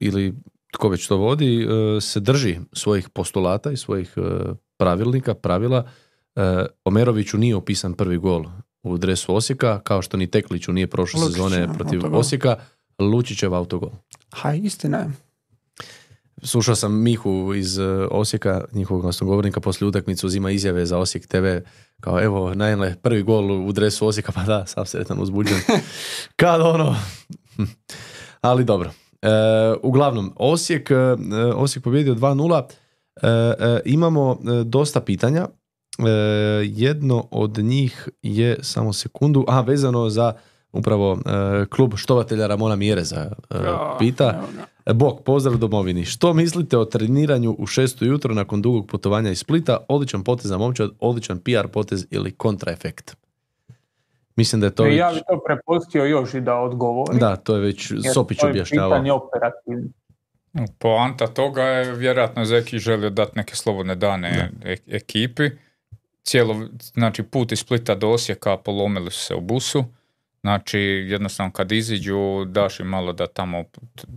ili 0.00 0.34
tko 0.72 0.88
već 0.88 1.08
to 1.08 1.16
vodi 1.16 1.62
e, 1.62 2.00
se 2.00 2.20
drži 2.20 2.58
svojih 2.72 3.08
postulata 3.08 3.70
i 3.70 3.76
svojih 3.76 4.14
e, 4.16 4.20
pravilnika, 4.76 5.34
pravila. 5.34 5.84
E, 6.36 6.66
Omeroviću 6.84 7.38
nije 7.38 7.56
opisan 7.56 7.94
prvi 7.94 8.18
gol 8.18 8.44
u 8.82 8.98
dresu 8.98 9.34
Osijeka, 9.34 9.80
kao 9.80 10.02
što 10.02 10.16
ni 10.16 10.26
Tekliću 10.26 10.72
nije 10.72 10.86
prošle 10.86 11.20
Lučić, 11.20 11.34
sezone 11.34 11.68
protiv 11.74 11.98
autogol. 11.98 12.20
Osijeka. 12.20 12.56
Lučićev 12.98 13.54
autogol. 13.54 13.90
Ha, 14.30 14.54
istina 14.54 14.98
je. 14.98 15.10
Slušao 16.42 16.74
sam 16.74 17.02
Mihu 17.02 17.54
iz 17.54 17.78
e, 17.78 17.84
Osijeka, 18.10 18.64
njihovog 18.72 19.02
glasnogovornika, 19.02 19.60
poslije 19.60 19.88
utakmice 19.88 20.26
uzima 20.26 20.50
izjave 20.50 20.86
za 20.86 20.98
Osijek 20.98 21.26
TV, 21.26 21.46
kao 22.00 22.22
evo, 22.22 22.54
najle, 22.54 22.96
prvi 23.02 23.22
gol 23.22 23.68
u 23.68 23.72
dresu 23.72 24.06
Osijeka, 24.06 24.32
pa 24.36 24.42
da, 24.42 24.66
sam 24.66 24.86
sretan 24.86 25.22
uzbuđen. 25.22 25.58
Kad 26.36 26.60
ono... 26.60 26.96
Ali 28.40 28.64
dobro. 28.64 28.90
E, 29.22 29.28
uglavnom, 29.82 30.32
Osijek, 30.36 30.90
e, 30.90 30.96
Osijek 31.54 31.84
pobjedio 31.84 32.14
2-0. 32.14 32.62
E, 33.22 33.28
e, 33.28 33.80
imamo 33.84 34.32
e, 34.32 34.64
dosta 34.64 35.00
pitanja. 35.00 35.46
E, 35.98 36.10
jedno 36.64 37.28
od 37.30 37.58
njih 37.58 38.08
je, 38.22 38.56
samo 38.60 38.92
sekundu, 38.92 39.44
a 39.48 39.60
vezano 39.60 40.08
za 40.08 40.32
upravo 40.72 41.18
e, 41.26 41.66
klub 41.66 41.96
štovatelja 41.96 42.46
Ramona 42.46 42.76
Mjereza 42.76 43.32
e, 43.50 43.54
pita. 43.98 44.42
E, 44.86 44.94
Bog, 44.94 45.22
pozdrav 45.24 45.56
domovini. 45.56 46.04
Što 46.04 46.34
mislite 46.34 46.78
o 46.78 46.84
treniranju 46.84 47.56
u 47.58 47.66
šestu 47.66 48.04
jutro 48.04 48.34
nakon 48.34 48.62
dugog 48.62 48.86
putovanja 48.86 49.30
iz 49.30 49.38
Splita? 49.38 49.78
Odličan 49.88 50.24
potez 50.24 50.46
za 50.46 50.58
momčad, 50.58 50.90
odličan 51.00 51.38
PR 51.38 51.68
potez 51.72 52.06
ili 52.10 52.30
kontraefekt? 52.30 53.16
Mislim 54.36 54.60
da 54.60 54.66
je 54.66 54.74
to 54.74 54.82
već... 54.82 54.98
Ja 54.98 55.10
bi 55.14 55.20
to 55.28 55.40
prepustio 55.46 56.04
još 56.04 56.34
i 56.34 56.40
da 56.40 56.54
odgovori. 56.54 57.18
Da, 57.18 57.36
to 57.36 57.54
je 57.54 57.60
već 57.60 57.90
jer 57.90 58.00
Sopić 58.14 58.38
to 58.38 58.46
je 58.46 58.50
objašnjavao. 58.50 58.90
pitanje 58.90 59.12
operativno. 59.12 59.88
Poanta 60.78 61.26
toga 61.26 61.62
je 61.62 61.94
vjerojatno 61.94 62.44
Zeki 62.44 62.78
želio 62.78 63.10
dati 63.10 63.32
neke 63.34 63.56
slobodne 63.56 63.94
dane 63.94 64.50
e- 64.64 64.76
ekipi. 64.86 65.50
Cijelo, 66.22 66.68
znači 66.94 67.22
put 67.22 67.52
iz 67.52 67.58
Splita 67.58 67.94
do 67.94 68.08
Osijeka 68.08 68.56
polomili 68.56 69.10
su 69.10 69.20
se 69.20 69.34
u 69.34 69.40
busu. 69.40 69.84
Znači 70.40 70.78
jednostavno 70.80 71.52
kad 71.52 71.72
iziđu 71.72 72.44
daš 72.44 72.80
im 72.80 72.86
malo 72.86 73.12
da 73.12 73.26
tamo, 73.26 73.64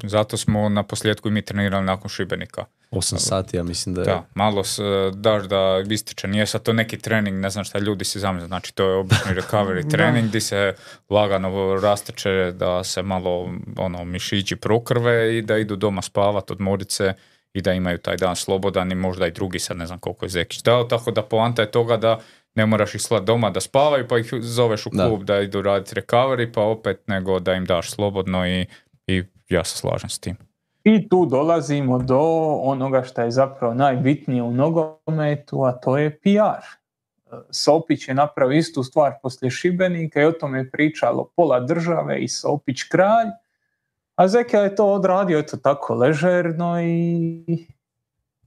zato 0.03 0.37
smo 0.37 0.69
na 0.69 0.83
posljedku 0.83 1.27
i 1.27 1.31
mi 1.31 1.41
trenirali 1.41 1.85
nakon 1.85 2.09
Šibenika. 2.09 2.65
8 2.91 3.17
sati, 3.17 3.57
ja 3.57 3.63
mislim 3.63 3.95
da 3.95 4.01
je... 4.01 4.05
Da, 4.05 4.25
malo 4.33 4.63
s, 4.63 4.79
daš 5.13 5.43
da 5.43 5.83
ističe, 5.89 6.27
nije 6.27 6.45
sad 6.45 6.63
to 6.63 6.73
neki 6.73 6.97
trening, 6.97 7.39
ne 7.39 7.49
znam 7.49 7.65
šta 7.65 7.79
ljudi 7.79 8.05
si 8.05 8.19
zamisle, 8.19 8.47
znači 8.47 8.75
to 8.75 8.89
je 8.89 8.95
obični 8.95 9.31
recovery 9.31 9.89
trening 9.91 10.27
gdje 10.27 10.41
se 10.41 10.75
lagano 11.09 11.75
rasteče 11.81 12.51
da 12.55 12.83
se 12.83 13.01
malo 13.01 13.53
ono 13.77 14.05
mišići 14.05 14.55
prokrve 14.55 15.37
i 15.37 15.41
da 15.41 15.57
idu 15.57 15.75
doma 15.75 16.01
spavat, 16.01 16.51
odmorit 16.51 16.91
se 16.91 17.13
i 17.53 17.61
da 17.61 17.73
imaju 17.73 17.97
taj 17.97 18.17
dan 18.17 18.35
slobodan 18.35 18.91
i 18.91 18.95
možda 18.95 19.27
i 19.27 19.31
drugi 19.31 19.59
sad 19.59 19.77
ne 19.77 19.85
znam 19.85 19.99
koliko 19.99 20.25
je 20.25 20.29
Zekić 20.29 20.63
dao, 20.63 20.83
tako 20.83 21.11
da 21.11 21.21
poanta 21.21 21.61
je 21.61 21.71
toga 21.71 21.97
da 21.97 22.19
ne 22.55 22.65
moraš 22.65 22.95
ih 22.95 23.01
slat 23.01 23.23
doma 23.23 23.49
da 23.49 23.59
spavaju 23.61 24.07
pa 24.07 24.17
ih 24.17 24.33
zoveš 24.39 24.85
u 24.85 24.89
Da. 24.93 25.07
klub 25.07 25.23
da, 25.23 25.39
idu 25.39 25.61
raditi 25.61 25.95
recovery 25.95 26.53
pa 26.53 26.61
opet 26.61 27.07
nego 27.07 27.39
da 27.39 27.53
im 27.53 27.65
daš 27.65 27.91
slobodno 27.91 28.47
i, 28.47 28.65
i 29.07 29.23
ja 29.49 29.63
se 29.63 29.77
slažem 29.77 30.09
s 30.09 30.19
tim. 30.19 30.37
I 30.83 31.09
tu 31.09 31.25
dolazimo 31.25 31.99
do 31.99 32.19
onoga 32.61 33.03
što 33.03 33.21
je 33.21 33.31
zapravo 33.31 33.73
najbitnije 33.73 34.43
u 34.43 34.51
nogometu, 34.51 35.63
a 35.63 35.71
to 35.71 35.97
je 35.97 36.19
PR. 36.19 36.65
Sopić 37.51 38.07
je 38.07 38.13
napravio 38.13 38.57
istu 38.57 38.83
stvar 38.83 39.13
poslije 39.23 39.51
Šibenika 39.51 40.21
i 40.21 40.25
o 40.25 40.31
tome 40.31 40.57
je 40.57 40.71
pričalo 40.71 41.29
pola 41.35 41.59
države 41.59 42.19
i 42.19 42.27
Sopić 42.27 42.83
kralj, 42.83 43.27
a 44.15 44.27
Zeka 44.27 44.57
je 44.57 44.75
to 44.75 44.85
odradio 44.85 45.39
eto 45.39 45.57
tako 45.57 45.95
ležerno 45.95 46.81
i, 46.81 47.43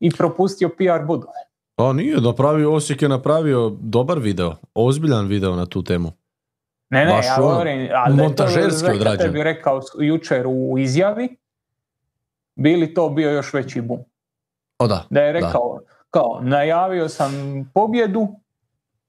i 0.00 0.10
propustio 0.10 0.68
PR 0.68 1.06
bodove. 1.06 1.44
A 1.76 1.92
nije, 1.92 2.20
napravio, 2.20 2.74
Osijek 2.74 3.02
je 3.02 3.08
napravio 3.08 3.76
dobar 3.80 4.18
video, 4.18 4.56
ozbiljan 4.74 5.26
video 5.26 5.56
na 5.56 5.66
tu 5.66 5.82
temu. 5.82 6.12
Ne, 6.90 7.04
ne, 7.04 7.12
Baš 7.12 7.26
ja 7.26 7.34
ono, 7.38 7.48
govorim, 7.48 7.88
ali 7.94 8.16
da 8.16 8.22
je 8.22 8.36
to 8.36 8.42
montažerski 8.42 8.98
Zeka 8.98 9.16
tebi 9.16 9.42
rekao 9.42 9.80
jučer 10.00 10.44
u 10.46 10.78
izjavi, 10.78 11.36
bili 12.54 12.94
to 12.94 13.08
bio 13.08 13.30
još 13.30 13.52
veći 13.52 13.80
bum. 13.80 13.98
O 14.78 14.86
da, 14.86 15.06
da 15.10 15.20
je 15.20 15.32
rekao 15.32 15.80
kao 16.10 16.40
najavio 16.42 17.08
sam 17.08 17.32
pobjedu, 17.74 18.28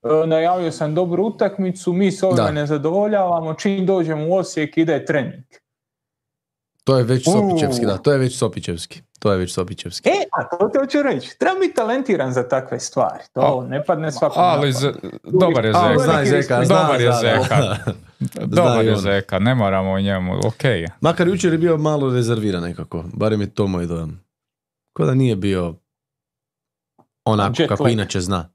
e, 0.03 0.27
najavio 0.27 0.71
sam 0.71 0.95
dobru 0.95 1.23
utakmicu, 1.23 1.93
mi 1.93 2.11
se 2.11 2.25
ovime 2.25 2.43
Da. 2.43 2.51
ne 2.51 2.65
zadovoljavamo, 2.65 3.53
čim 3.53 3.85
dođemo 3.85 4.27
u 4.27 4.33
Osijek 4.33 4.77
ide 4.77 5.05
trening. 5.05 5.43
To 6.85 6.97
je 6.97 7.03
već. 7.03 7.23
Sopićevski, 7.25 7.85
da, 7.85 7.97
to 7.97 8.11
je 8.11 8.17
već 8.17 8.37
Sopićevski. 8.37 9.01
To 9.19 9.31
je 9.31 9.37
već 9.37 9.53
Sopićevski. 9.53 10.09
E, 10.09 10.13
a 10.31 10.43
to 10.47 10.69
te 10.69 10.79
hoću 10.79 11.01
reći, 11.03 11.39
treba 11.39 11.59
biti 11.59 11.73
talentiran 11.73 12.33
za 12.33 12.47
takve 12.47 12.79
stvari, 12.79 13.23
to 13.33 13.65
ne 13.69 13.83
padne 13.83 14.11
svakom 14.11 14.43
Ali 14.43 14.59
pamet. 14.73 14.75
z- 14.75 14.93
dobar 15.23 15.65
je 15.65 15.71
A, 15.71 15.87
Zeka. 15.89 16.03
zna 16.03 16.25
Zeka, 16.25 16.65
zna, 16.65 16.75
Dobar 16.77 17.01
je 17.01 17.11
zna, 17.11 17.19
Zeka. 17.19 17.75
Dobar 18.55 18.85
je. 18.85 18.95
Zeka, 18.97 19.39
ne 19.39 19.55
moramo 19.55 19.91
o 19.91 19.99
njemu, 19.99 20.33
ok 20.37 20.63
je. 20.63 20.87
Makar 21.01 21.27
jučer 21.27 21.51
je 21.51 21.57
bio 21.57 21.77
malo 21.77 22.09
rezerviran 22.09 22.63
nekako, 22.63 23.03
barem 23.13 23.41
je 23.41 23.47
to 23.47 23.67
moj 23.67 23.85
dojam. 23.85 24.25
Ko 24.93 25.05
da 25.05 25.13
nije 25.13 25.35
bio 25.35 25.75
onako 27.25 27.53
Jet 27.57 27.69
kako 27.69 27.83
lag. 27.83 27.91
inače 27.91 28.21
zna. 28.21 28.49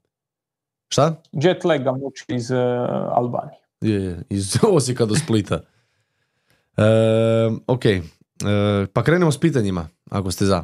Šta? 0.87 1.15
Jet 1.33 1.63
lag 1.63 1.83
ga 1.83 1.91
muči 1.91 2.25
iz 2.27 2.51
e, 2.51 2.57
Albanije. 3.11 3.57
Je, 3.81 4.03
je, 4.03 4.23
iz 4.29 4.57
Osijeka 4.69 5.05
do 5.05 5.15
Splita. 5.15 5.59
E, 6.77 6.83
ok, 7.67 7.81
pa 8.87 9.03
krenemo 9.03 9.31
s 9.31 9.39
pitanjima, 9.39 9.87
ako 10.09 10.31
ste 10.31 10.45
za. 10.45 10.63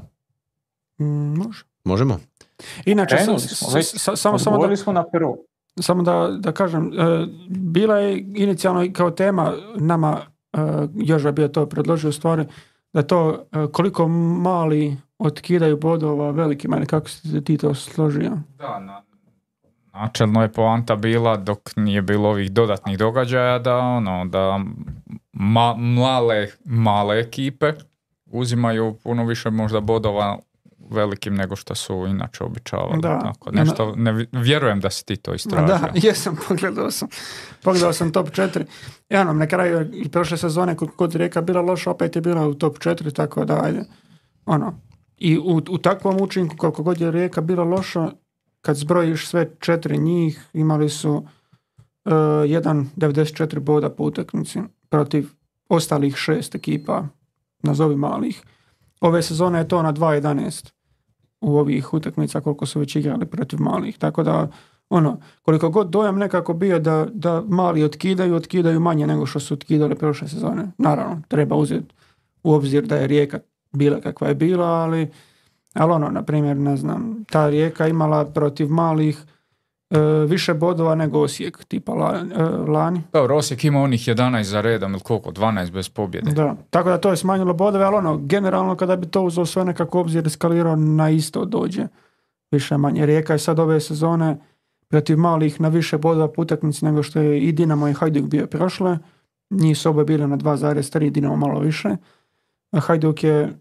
Mm, 0.99 1.05
može. 1.35 1.63
Možemo? 1.83 2.19
Inače, 2.85 3.15
Krenuli 3.15 3.39
s- 3.39 3.49
smo 3.49 3.69
s- 3.69 3.75
već. 3.75 3.85
s- 3.87 4.09
samo, 4.15 4.39
samo 4.39 4.57
da, 4.59 4.75
smo 4.75 4.93
na 4.93 5.03
prvo. 5.03 5.37
samo 5.79 6.03
da, 6.03 6.37
da 6.39 6.51
kažem, 6.51 6.87
e, 6.89 7.27
bila 7.49 7.97
je 7.97 8.17
inicijalno 8.19 8.87
kao 8.93 9.11
tema 9.11 9.53
nama, 9.75 10.21
e, 10.53 10.57
Joža 10.95 11.29
je 11.29 11.33
bio 11.33 11.47
to 11.47 11.65
predložio 11.65 12.11
stvari, 12.11 12.45
da 12.93 13.01
to 13.03 13.45
e, 13.53 13.67
koliko 13.67 14.07
mali 14.07 14.97
otkidaju 15.19 15.77
bodova 15.77 16.31
velikima, 16.31 16.77
ili 16.77 16.85
kako 16.85 17.09
si 17.09 17.43
ti 17.43 17.57
to 17.57 17.73
složio? 17.73 18.31
Da, 18.57 18.79
na, 18.79 19.01
načelno 20.01 20.41
je 20.41 20.51
poanta 20.51 20.95
bila 20.95 21.37
dok 21.37 21.59
nije 21.75 22.01
bilo 22.01 22.29
ovih 22.29 22.51
dodatnih 22.51 22.97
događaja 22.97 23.59
da 23.59 23.77
ono 23.77 24.25
da 24.25 24.59
ma- 25.33 25.77
male, 25.77 26.47
male 26.65 27.19
ekipe 27.19 27.73
uzimaju 28.25 28.97
puno 29.03 29.25
više 29.25 29.49
možda 29.49 29.79
bodova 29.79 30.37
velikim 30.89 31.35
nego 31.35 31.55
što 31.55 31.75
su 31.75 32.05
inače 32.07 32.43
običavali. 32.43 33.01
Da. 33.01 33.19
Tako, 33.19 33.51
nešto, 33.51 33.93
ne, 33.95 34.27
vjerujem 34.31 34.79
da 34.79 34.89
si 34.89 35.05
ti 35.05 35.15
to 35.15 35.33
istražio. 35.33 35.67
Da, 35.67 35.89
jesam, 36.07 36.37
pogledao 36.47 36.91
sam. 36.91 37.07
Pogledao 37.63 37.93
sam 37.93 38.11
top 38.11 38.29
4. 38.29 38.65
I 39.09 39.15
ono, 39.15 39.33
na 39.33 39.47
kraju 39.47 39.89
i 39.93 40.09
prošle 40.09 40.37
sezone 40.37 40.75
god 40.97 41.13
je 41.13 41.17
Rijeka 41.17 41.41
bila 41.41 41.61
loša, 41.61 41.91
opet 41.91 42.15
je 42.15 42.21
bila 42.21 42.47
u 42.47 42.53
top 42.53 42.77
4, 42.77 43.15
tako 43.15 43.45
da 43.45 43.63
ajde. 43.63 43.83
Ono, 44.45 44.79
i 45.17 45.37
u, 45.37 45.61
u 45.69 45.77
takvom 45.77 46.21
učinku 46.21 46.57
koliko 46.57 46.83
god 46.83 47.01
je 47.01 47.11
Rijeka 47.11 47.41
bila 47.41 47.63
loša, 47.63 48.11
kad 48.61 48.75
zbrojiš 48.75 49.27
sve 49.27 49.49
četiri 49.59 49.97
njih, 49.97 50.49
imali 50.53 50.89
su 50.89 51.13
uh, 51.13 51.23
1,94 52.05 53.59
boda 53.59 53.89
po 53.89 54.03
utakmici 54.03 54.59
protiv 54.89 55.29
ostalih 55.69 56.15
šest 56.15 56.55
ekipa, 56.55 57.07
nazovi 57.63 57.95
malih. 57.95 58.41
Ove 59.01 59.21
sezone 59.21 59.59
je 59.59 59.67
to 59.67 59.81
na 59.81 59.93
2,11 59.93 60.71
u 61.41 61.57
ovih 61.57 61.93
utakmica 61.93 62.41
koliko 62.41 62.65
su 62.65 62.79
već 62.79 62.95
igrali 62.95 63.25
protiv 63.25 63.61
malih. 63.61 63.97
Tako 63.97 64.23
da, 64.23 64.47
ono, 64.89 65.17
koliko 65.41 65.69
god 65.69 65.89
dojam 65.89 66.17
nekako 66.17 66.53
bio 66.53 66.79
da, 66.79 67.07
da 67.13 67.43
mali 67.47 67.83
otkidaju, 67.83 68.35
otkidaju 68.35 68.79
manje 68.79 69.07
nego 69.07 69.25
što 69.25 69.39
su 69.39 69.53
otkidali 69.53 69.95
prošle 69.95 70.27
sezone. 70.27 70.71
Naravno, 70.77 71.21
treba 71.27 71.55
uzeti 71.55 71.95
u 72.43 72.53
obzir 72.53 72.85
da 72.85 72.95
je 72.95 73.07
rijeka 73.07 73.39
bila 73.71 74.01
kakva 74.01 74.27
je 74.27 74.35
bila, 74.35 74.65
ali, 74.65 75.11
ali 75.77 75.91
ono, 75.91 76.09
na 76.09 76.23
primjer, 76.23 76.57
ne 76.57 76.77
znam, 76.77 77.25
ta 77.31 77.49
rijeka 77.49 77.87
imala 77.87 78.25
protiv 78.25 78.69
malih 78.69 79.19
e, 79.89 79.99
više 80.27 80.53
bodova 80.53 80.95
nego 80.95 81.19
Osijek, 81.19 81.65
tipa 81.65 81.91
la- 81.93 82.25
e, 82.35 82.43
lani. 82.71 83.01
Dobro, 83.13 83.35
Osijek 83.37 83.63
ima 83.63 83.81
onih 83.81 84.01
11 84.01 84.43
za 84.43 84.61
redom 84.61 84.91
ili 84.91 84.99
koliko, 85.01 85.31
12 85.31 85.71
bez 85.71 85.89
pobjede. 85.89 86.31
Da, 86.31 86.55
tako 86.69 86.89
da 86.89 86.97
to 86.97 87.09
je 87.09 87.17
smanjilo 87.17 87.53
bodove, 87.53 87.85
ali 87.85 87.95
ono, 87.95 88.17
generalno 88.17 88.75
kada 88.75 88.95
bi 88.95 89.07
to 89.07 89.21
uzeo 89.21 89.45
sve 89.45 89.65
nekako 89.65 89.99
obzir 89.99 90.27
eskalirao 90.27 90.75
na 90.75 91.09
isto 91.09 91.45
dođe. 91.45 91.87
Više 92.51 92.77
manje. 92.77 93.05
Rijeka 93.05 93.33
je 93.33 93.39
sad 93.39 93.59
ove 93.59 93.79
sezone 93.79 94.37
protiv 94.87 95.17
malih 95.17 95.61
na 95.61 95.67
više 95.67 95.97
bodova 95.97 96.27
po 96.27 96.41
utakmici 96.41 96.85
nego 96.85 97.03
što 97.03 97.19
je 97.19 97.39
i 97.39 97.51
Dinamo 97.51 97.87
i 97.87 97.93
Hajduk 97.93 98.23
bio 98.25 98.47
prošle. 98.47 98.97
Njih 99.49 99.77
su 99.77 99.89
oba 99.89 100.03
bile 100.03 100.27
na 100.27 100.37
2,3, 100.37 101.09
Dinamo 101.09 101.35
malo 101.35 101.59
više. 101.59 101.89
A 102.71 102.79
Hajduk 102.79 103.23
je, 103.23 103.53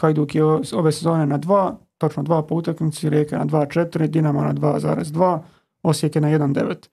Hajduk 0.00 0.34
je 0.34 0.44
ove 0.74 0.92
sezone 0.92 1.26
na 1.26 1.38
2, 1.38 1.74
točno 1.98 2.22
2 2.22 2.46
po 2.46 2.54
utakmici, 2.54 3.10
Rijeka 3.10 3.38
na 3.38 3.44
2,4, 3.46 4.06
Dinamo 4.06 4.42
na 4.42 4.54
2,2, 4.54 5.38
Osijek 5.82 6.14
je 6.14 6.20
na 6.20 6.28
1,9. 6.28 6.88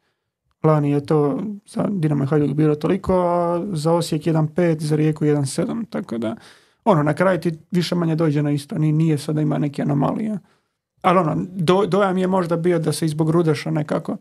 Lani 0.64 0.91
je 0.91 1.06
to 1.06 1.40
za 1.65 1.88
Dinamo 1.91 2.23
i 2.23 2.27
Hajduk 2.27 2.56
bilo 2.56 2.76
toliko, 2.76 3.14
a 3.14 3.65
za 3.72 3.94
Osijek 3.94 4.22
1.5, 4.22 4.81
za 4.81 4.95
Rijeku 4.95 5.26
1.7, 5.26 5.85
tako 5.90 6.18
da 6.18 6.35
ono, 6.84 7.03
na 7.03 7.14
kraju 7.14 7.40
ti 7.40 7.52
više 7.72 7.95
manje 7.95 8.15
dođe 8.15 8.44
na 8.44 8.52
isto, 8.52 8.77
Ni- 8.77 8.91
nije 8.91 9.18
sad 9.18 9.35
da 9.35 9.41
ima 9.41 9.57
neke 9.57 9.81
anomalije. 9.81 10.40
Ali 11.02 11.19
ono, 11.19 11.35
do, 11.49 11.85
dojam 11.85 12.18
je 12.18 12.27
možda 12.27 12.57
bio 12.57 12.80
da 12.80 12.91
se 12.91 13.06
i 13.06 13.10
zbog 13.10 13.30
Rudeša 13.30 13.72
nekako 13.72 14.18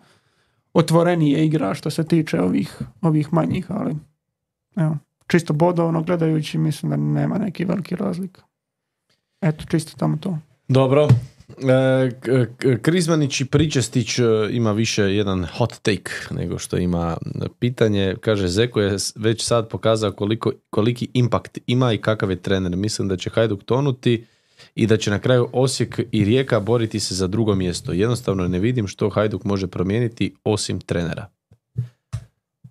otvorenije 0.74 1.46
igra 1.46 1.74
što 1.74 1.90
se 1.90 2.04
tiče 2.04 2.40
ovih, 2.40 2.78
ovih 3.02 3.32
manjih, 3.32 3.66
ali 3.68 3.96
evo, 4.76 4.96
čisto 5.26 5.52
bodovno 5.52 6.02
gledajući 6.02 6.58
mislim 6.58 6.90
da 6.90 6.96
nema 6.96 7.38
neki 7.38 7.64
veliki 7.64 7.96
razlika. 7.96 8.42
Eto, 9.40 9.64
čisto 9.68 9.96
tamo 9.96 10.16
to. 10.16 10.38
Dobro. 10.68 11.08
E, 11.48 12.78
Krizmanić 12.82 13.40
i 13.40 13.44
Pričestić 13.44 14.18
e, 14.18 14.22
ima 14.50 14.72
više 14.72 15.02
jedan 15.02 15.44
hot 15.44 15.78
take 15.82 16.12
nego 16.30 16.58
što 16.58 16.76
ima 16.76 17.16
pitanje. 17.58 18.16
Kaže, 18.20 18.48
Zeko 18.48 18.80
je 18.80 18.96
već 19.16 19.44
sad 19.44 19.68
pokazao 19.68 20.12
koliko, 20.12 20.52
koliki 20.70 21.08
impact 21.14 21.58
ima 21.66 21.92
i 21.92 21.98
kakav 21.98 22.30
je 22.30 22.42
trener. 22.42 22.76
Mislim 22.76 23.08
da 23.08 23.16
će 23.16 23.30
Hajduk 23.30 23.64
tonuti 23.64 24.26
i 24.74 24.86
da 24.86 24.96
će 24.96 25.10
na 25.10 25.18
kraju 25.18 25.48
Osijek 25.52 26.00
i 26.12 26.24
Rijeka 26.24 26.60
boriti 26.60 27.00
se 27.00 27.14
za 27.14 27.26
drugo 27.26 27.54
mjesto. 27.54 27.92
Jednostavno 27.92 28.48
ne 28.48 28.58
vidim 28.58 28.86
što 28.86 29.10
Hajduk 29.10 29.44
može 29.44 29.66
promijeniti 29.66 30.34
osim 30.44 30.80
trenera. 30.80 31.26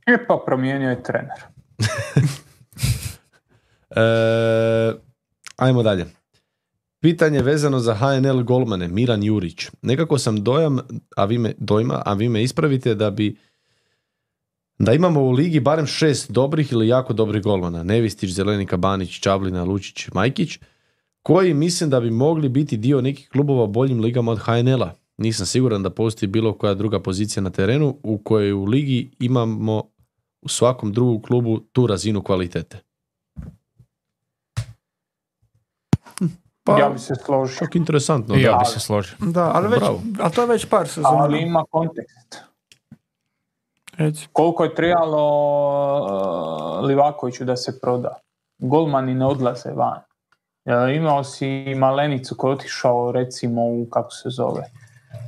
E 0.08 0.26
pa 0.28 0.44
promijenio 0.46 0.90
je 0.90 1.04
trener. 1.04 1.51
E, 3.96 4.94
ajmo 5.58 5.84
dalje. 5.84 6.06
Pitanje 7.02 7.42
vezano 7.42 7.80
za 7.80 7.94
HNL 7.94 8.44
golmane, 8.44 8.88
Miran 8.88 9.24
Jurić. 9.24 9.68
Nekako 9.82 10.18
sam 10.18 10.44
dojam, 10.44 10.80
a 11.16 11.26
vi 11.26 11.38
me, 11.38 11.54
dojma, 11.58 12.02
a 12.06 12.14
vi 12.14 12.30
me 12.30 12.44
ispravite 12.44 12.96
da 12.96 13.10
bi 13.12 13.38
da 14.80 14.94
imamo 14.94 15.22
u 15.22 15.32
ligi 15.32 15.60
barem 15.60 15.86
šest 15.88 16.32
dobrih 16.32 16.72
ili 16.72 16.88
jako 16.88 17.14
dobrih 17.14 17.44
golmana. 17.44 17.84
Nevistić, 17.84 18.30
Zelenika, 18.32 18.78
Banić, 18.78 19.20
Čablina, 19.20 19.64
Lučić, 19.64 20.10
Majkić, 20.14 20.60
koji 21.24 21.54
mislim 21.54 21.90
da 21.90 22.00
bi 22.00 22.12
mogli 22.12 22.50
biti 22.50 22.78
dio 22.78 23.02
nekih 23.02 23.30
klubova 23.30 23.68
boljim 23.68 24.00
ligama 24.00 24.32
od 24.32 24.40
HNL-a. 24.40 24.94
Nisam 25.18 25.46
siguran 25.46 25.84
da 25.84 25.90
postoji 25.90 26.30
bilo 26.30 26.54
koja 26.54 26.74
druga 26.74 27.00
pozicija 27.00 27.44
na 27.44 27.50
terenu 27.50 27.98
u 28.04 28.18
kojoj 28.18 28.52
u 28.54 28.66
ligi 28.66 29.12
imamo 29.20 29.91
u 30.42 30.48
svakom 30.48 30.94
drugom 30.94 31.22
klubu 31.22 31.60
tu 31.60 31.88
razinu 31.88 32.24
kvalitete. 32.24 32.80
Pa, 36.64 36.80
Ja 36.80 36.90
bi 36.90 37.00
se 37.00 37.16
složio. 37.16 37.58
Čak 37.60 37.76
interesantno. 37.76 38.36
I 38.36 38.42
ja 38.42 38.52
da. 38.52 38.58
bi 38.58 38.66
se 38.66 38.80
složio. 38.80 39.16
da, 39.20 39.52
ali, 39.54 39.68
već, 39.68 39.84
ali 40.20 40.32
to 40.34 40.42
je 40.42 40.48
već 40.48 40.66
par 40.66 40.88
sezona. 40.88 41.18
Ali 41.18 41.42
ima 41.42 41.64
kontekst. 41.70 42.44
Reci. 43.98 44.28
Koliko 44.34 44.64
je 44.64 44.76
trebalo 44.76 45.24
uh, 46.80 46.86
Livakoviću 46.86 47.46
da 47.46 47.56
se 47.58 47.80
proda? 47.80 48.20
Golmani 48.60 49.14
ne 49.14 49.26
odlaze 49.26 49.72
van. 49.72 50.00
E, 50.66 50.96
imao 50.96 51.24
si 51.24 51.76
Malenicu 51.78 52.36
koji 52.36 52.52
je 52.52 52.56
otišao 52.56 53.12
recimo 53.12 53.62
u, 53.66 53.86
kako 53.90 54.12
se 54.12 54.30
zove, 54.30 54.64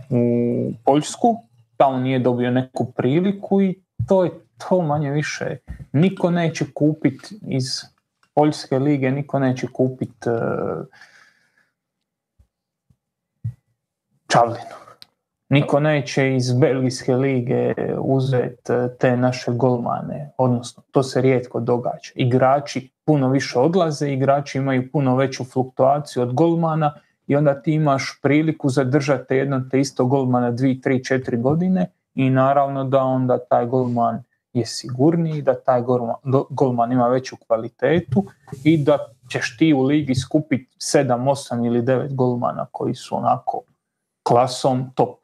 u 0.10 0.74
Poljsku, 0.86 1.38
tamo 1.78 1.98
nije 1.98 2.20
dobio 2.20 2.52
neku 2.52 2.92
priliku 2.92 3.62
i 3.62 3.82
to 4.08 4.24
je 4.24 4.32
to 4.70 4.82
manje 4.82 5.12
više. 5.12 5.58
Niko 5.92 6.32
neće 6.32 6.66
kupiti 6.74 7.40
iz 7.48 7.82
Poljske 8.34 8.80
lige, 8.80 9.12
niko 9.12 9.40
neće 9.40 9.68
kupiti 9.68 10.30
uh, 10.30 10.86
Čavlinu. 14.28 14.84
Niko 15.50 15.80
neće 15.80 16.36
iz 16.36 16.54
Belgijske 16.54 17.16
lige 17.16 17.74
uzeti 17.98 18.74
te 19.00 19.18
naše 19.18 19.52
golmane, 19.52 20.32
odnosno 20.38 20.84
to 20.92 21.04
se 21.04 21.22
rijetko 21.22 21.60
događa. 21.60 22.12
Igrači 22.16 22.90
puno 23.06 23.30
više 23.30 23.60
odlaze, 23.60 24.12
igrači 24.14 24.58
imaju 24.58 24.92
puno 24.92 25.16
veću 25.16 25.44
fluktuaciju 25.44 26.24
od 26.24 26.34
golmana 26.34 26.94
i 27.28 27.36
onda 27.36 27.62
ti 27.62 27.74
imaš 27.74 28.20
priliku 28.22 28.70
zadržati 28.70 29.36
jedno 29.36 29.62
te 29.72 29.80
isto 29.80 30.06
golmana 30.06 30.52
2, 30.52 30.82
3, 30.88 31.14
4 31.14 31.42
godine 31.42 31.90
i 32.16 32.30
naravno 32.30 32.84
da 32.84 33.04
onda 33.04 33.38
taj 33.50 33.66
golman 33.66 34.24
je 34.54 34.66
sigurniji, 34.66 35.42
da 35.42 35.62
taj 35.62 35.82
golman, 36.50 36.92
ima 36.92 37.08
veću 37.08 37.36
kvalitetu 37.48 38.26
i 38.64 38.78
da 38.78 38.98
ćeš 39.32 39.58
ti 39.58 39.74
u 39.74 39.82
ligi 39.82 40.16
skupiti 40.16 40.78
7, 40.78 41.08
8 41.08 41.68
ili 41.68 41.82
9 41.82 42.16
golmana 42.16 42.66
koji 42.72 42.96
su 42.96 43.18
onako 43.18 43.62
klasom 44.24 44.92
top. 44.96 45.20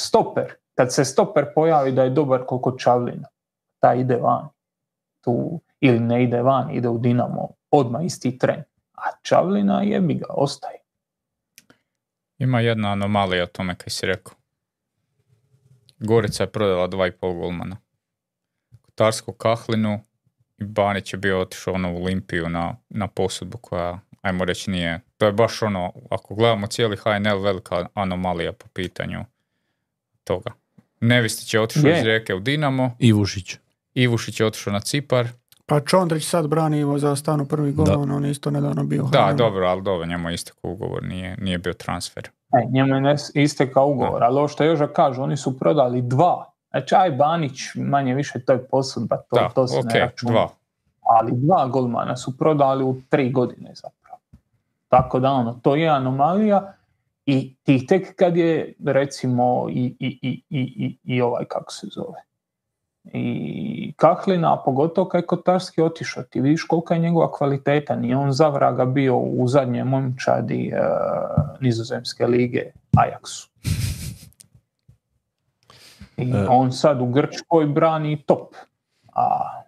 Stoper, 0.00 0.54
kad 0.74 0.94
se 0.94 1.04
stoper 1.04 1.44
pojavi 1.54 1.92
da 1.92 2.02
je 2.02 2.10
dobar 2.10 2.44
koliko 2.46 2.76
Čavlina, 2.78 3.28
taj 3.78 4.00
ide 4.00 4.16
van. 4.16 4.48
Tu, 5.20 5.60
ili 5.80 6.00
ne 6.00 6.24
ide 6.24 6.42
van, 6.42 6.70
ide 6.70 6.88
u 6.88 6.98
Dinamo, 6.98 7.48
odmah 7.70 8.04
isti 8.04 8.38
tren. 8.38 8.62
A 8.94 9.02
Čavlina 9.22 9.82
jebi 9.82 10.14
ga, 10.14 10.26
ostaje. 10.28 10.78
Ima 12.38 12.60
jedna 12.60 12.92
anomalija 12.92 13.44
o 13.44 13.46
tome 13.46 13.74
kaj 13.74 13.90
si 13.90 14.06
rekao. 14.06 14.34
Gorica 15.98 16.42
je 16.42 16.50
prodala 16.50 16.86
dva 16.86 17.06
i 17.06 17.12
pol 17.12 17.34
golmana. 17.34 17.76
Kotarsku 19.00 19.32
Kahlinu 19.32 20.00
i 20.58 20.64
Banić 20.64 21.12
je 21.12 21.18
bio 21.18 21.40
otišao 21.40 21.74
ono 21.74 21.92
u 21.92 21.96
Olimpiju 21.96 22.48
na, 22.48 22.76
na 22.88 23.06
posudbu 23.06 23.58
koja, 23.58 23.98
ajmo 24.22 24.44
reći, 24.44 24.70
nije. 24.70 25.00
To 25.18 25.26
je 25.26 25.32
baš 25.32 25.62
ono, 25.62 25.92
ako 26.10 26.34
gledamo 26.34 26.66
cijeli 26.66 26.96
HNL, 26.96 27.38
velika 27.42 27.86
anomalija 27.94 28.52
po 28.52 28.66
pitanju 28.72 29.24
toga. 30.24 30.50
Nevistić 31.00 31.54
je 31.54 31.60
otišao 31.60 31.88
Je. 31.90 31.98
iz 31.98 32.04
Rijeke 32.04 32.34
u 32.34 32.40
Dinamo, 32.40 32.96
Ivušić. 32.98 33.56
Ivušić 33.94 34.40
je 34.40 34.46
otišao 34.46 34.72
na 34.72 34.80
Cipar. 34.80 35.28
Pa 35.66 35.80
Čondrić 35.80 36.24
sad 36.24 36.48
brani 36.48 36.78
Ivo 36.78 36.98
za 36.98 37.16
stanu 37.16 37.46
prvi 37.46 37.72
gol, 37.72 37.86
Da. 37.86 37.98
on, 37.98 38.10
on 38.10 38.24
je 38.24 38.30
isto 38.30 38.50
nedavno 38.50 38.84
bio. 38.84 39.02
Da, 39.02 39.34
dobro, 39.38 39.66
ali 39.66 39.82
dobro, 39.82 40.06
njemu 40.06 40.28
je 40.28 40.34
istekao 40.34 40.70
ugovor, 40.70 41.02
nije, 41.02 41.36
nije 41.36 41.58
bio 41.58 41.72
transfer. 41.72 42.28
E, 42.52 42.66
njemu 42.72 43.08
je 43.08 43.16
istekao 43.34 43.86
ugovor, 43.86 44.22
ali 44.22 44.38
ovo 44.38 44.48
što 44.48 44.64
Joža 44.64 44.86
kaže, 44.86 45.20
oni 45.20 45.36
su 45.36 45.58
prodali 45.58 46.02
dva. 46.02 46.49
Znači, 46.70 46.94
aj 46.94 47.10
Banić, 47.10 47.60
manje 47.74 48.14
više, 48.14 48.40
to 48.40 48.52
je 48.52 48.64
posudba, 48.68 49.16
to, 49.16 49.36
da, 49.36 49.48
to 49.48 49.66
se 49.66 49.78
ok, 49.78 49.84
ne 49.84 50.00
računa. 50.00 50.32
dva. 50.32 50.48
ali 51.00 51.32
dva 51.34 51.66
golmana 51.66 52.16
su 52.16 52.38
prodali 52.38 52.84
u 52.84 52.96
tri 53.08 53.30
godine 53.32 53.70
zapravo. 53.74 54.18
Tako 54.88 55.20
da 55.20 55.32
ono, 55.32 55.52
to 55.62 55.76
je 55.76 55.88
anomalija 55.88 56.72
i 57.26 57.54
ti 57.62 57.86
tek 57.86 58.16
kad 58.16 58.36
je 58.36 58.74
recimo 58.84 59.66
i, 59.70 59.96
i, 59.98 60.18
i, 60.22 60.42
i, 60.50 60.60
i, 60.60 61.14
i 61.14 61.20
ovaj 61.22 61.44
kako 61.44 61.72
se 61.72 61.86
zove 61.90 62.30
i 63.04 63.92
Kahlina, 63.96 64.54
a 64.54 64.62
pogotovo 64.64 65.08
kad 65.08 65.20
je 65.20 65.26
Kotarski 65.26 65.82
otišao, 65.82 66.22
ti 66.22 66.40
vidiš 66.40 66.64
kolika 66.64 66.94
je 66.94 67.00
njegova 67.00 67.32
kvaliteta, 67.32 67.96
nije 67.96 68.16
on 68.16 68.32
za 68.32 68.48
vraga 68.48 68.84
bio 68.84 69.16
u 69.16 69.48
zadnje 69.48 69.84
momčadi 69.84 70.72
e, 70.74 70.80
nizozemske 71.60 72.26
lige 72.26 72.62
Ajaxu. 72.96 73.48
I 76.22 76.30
E. 76.30 76.46
on 76.48 76.72
sad 76.72 77.00
u 77.00 77.06
Grčkoj 77.06 77.66
brani 77.66 78.22
top. 78.22 78.54
A 79.12 79.60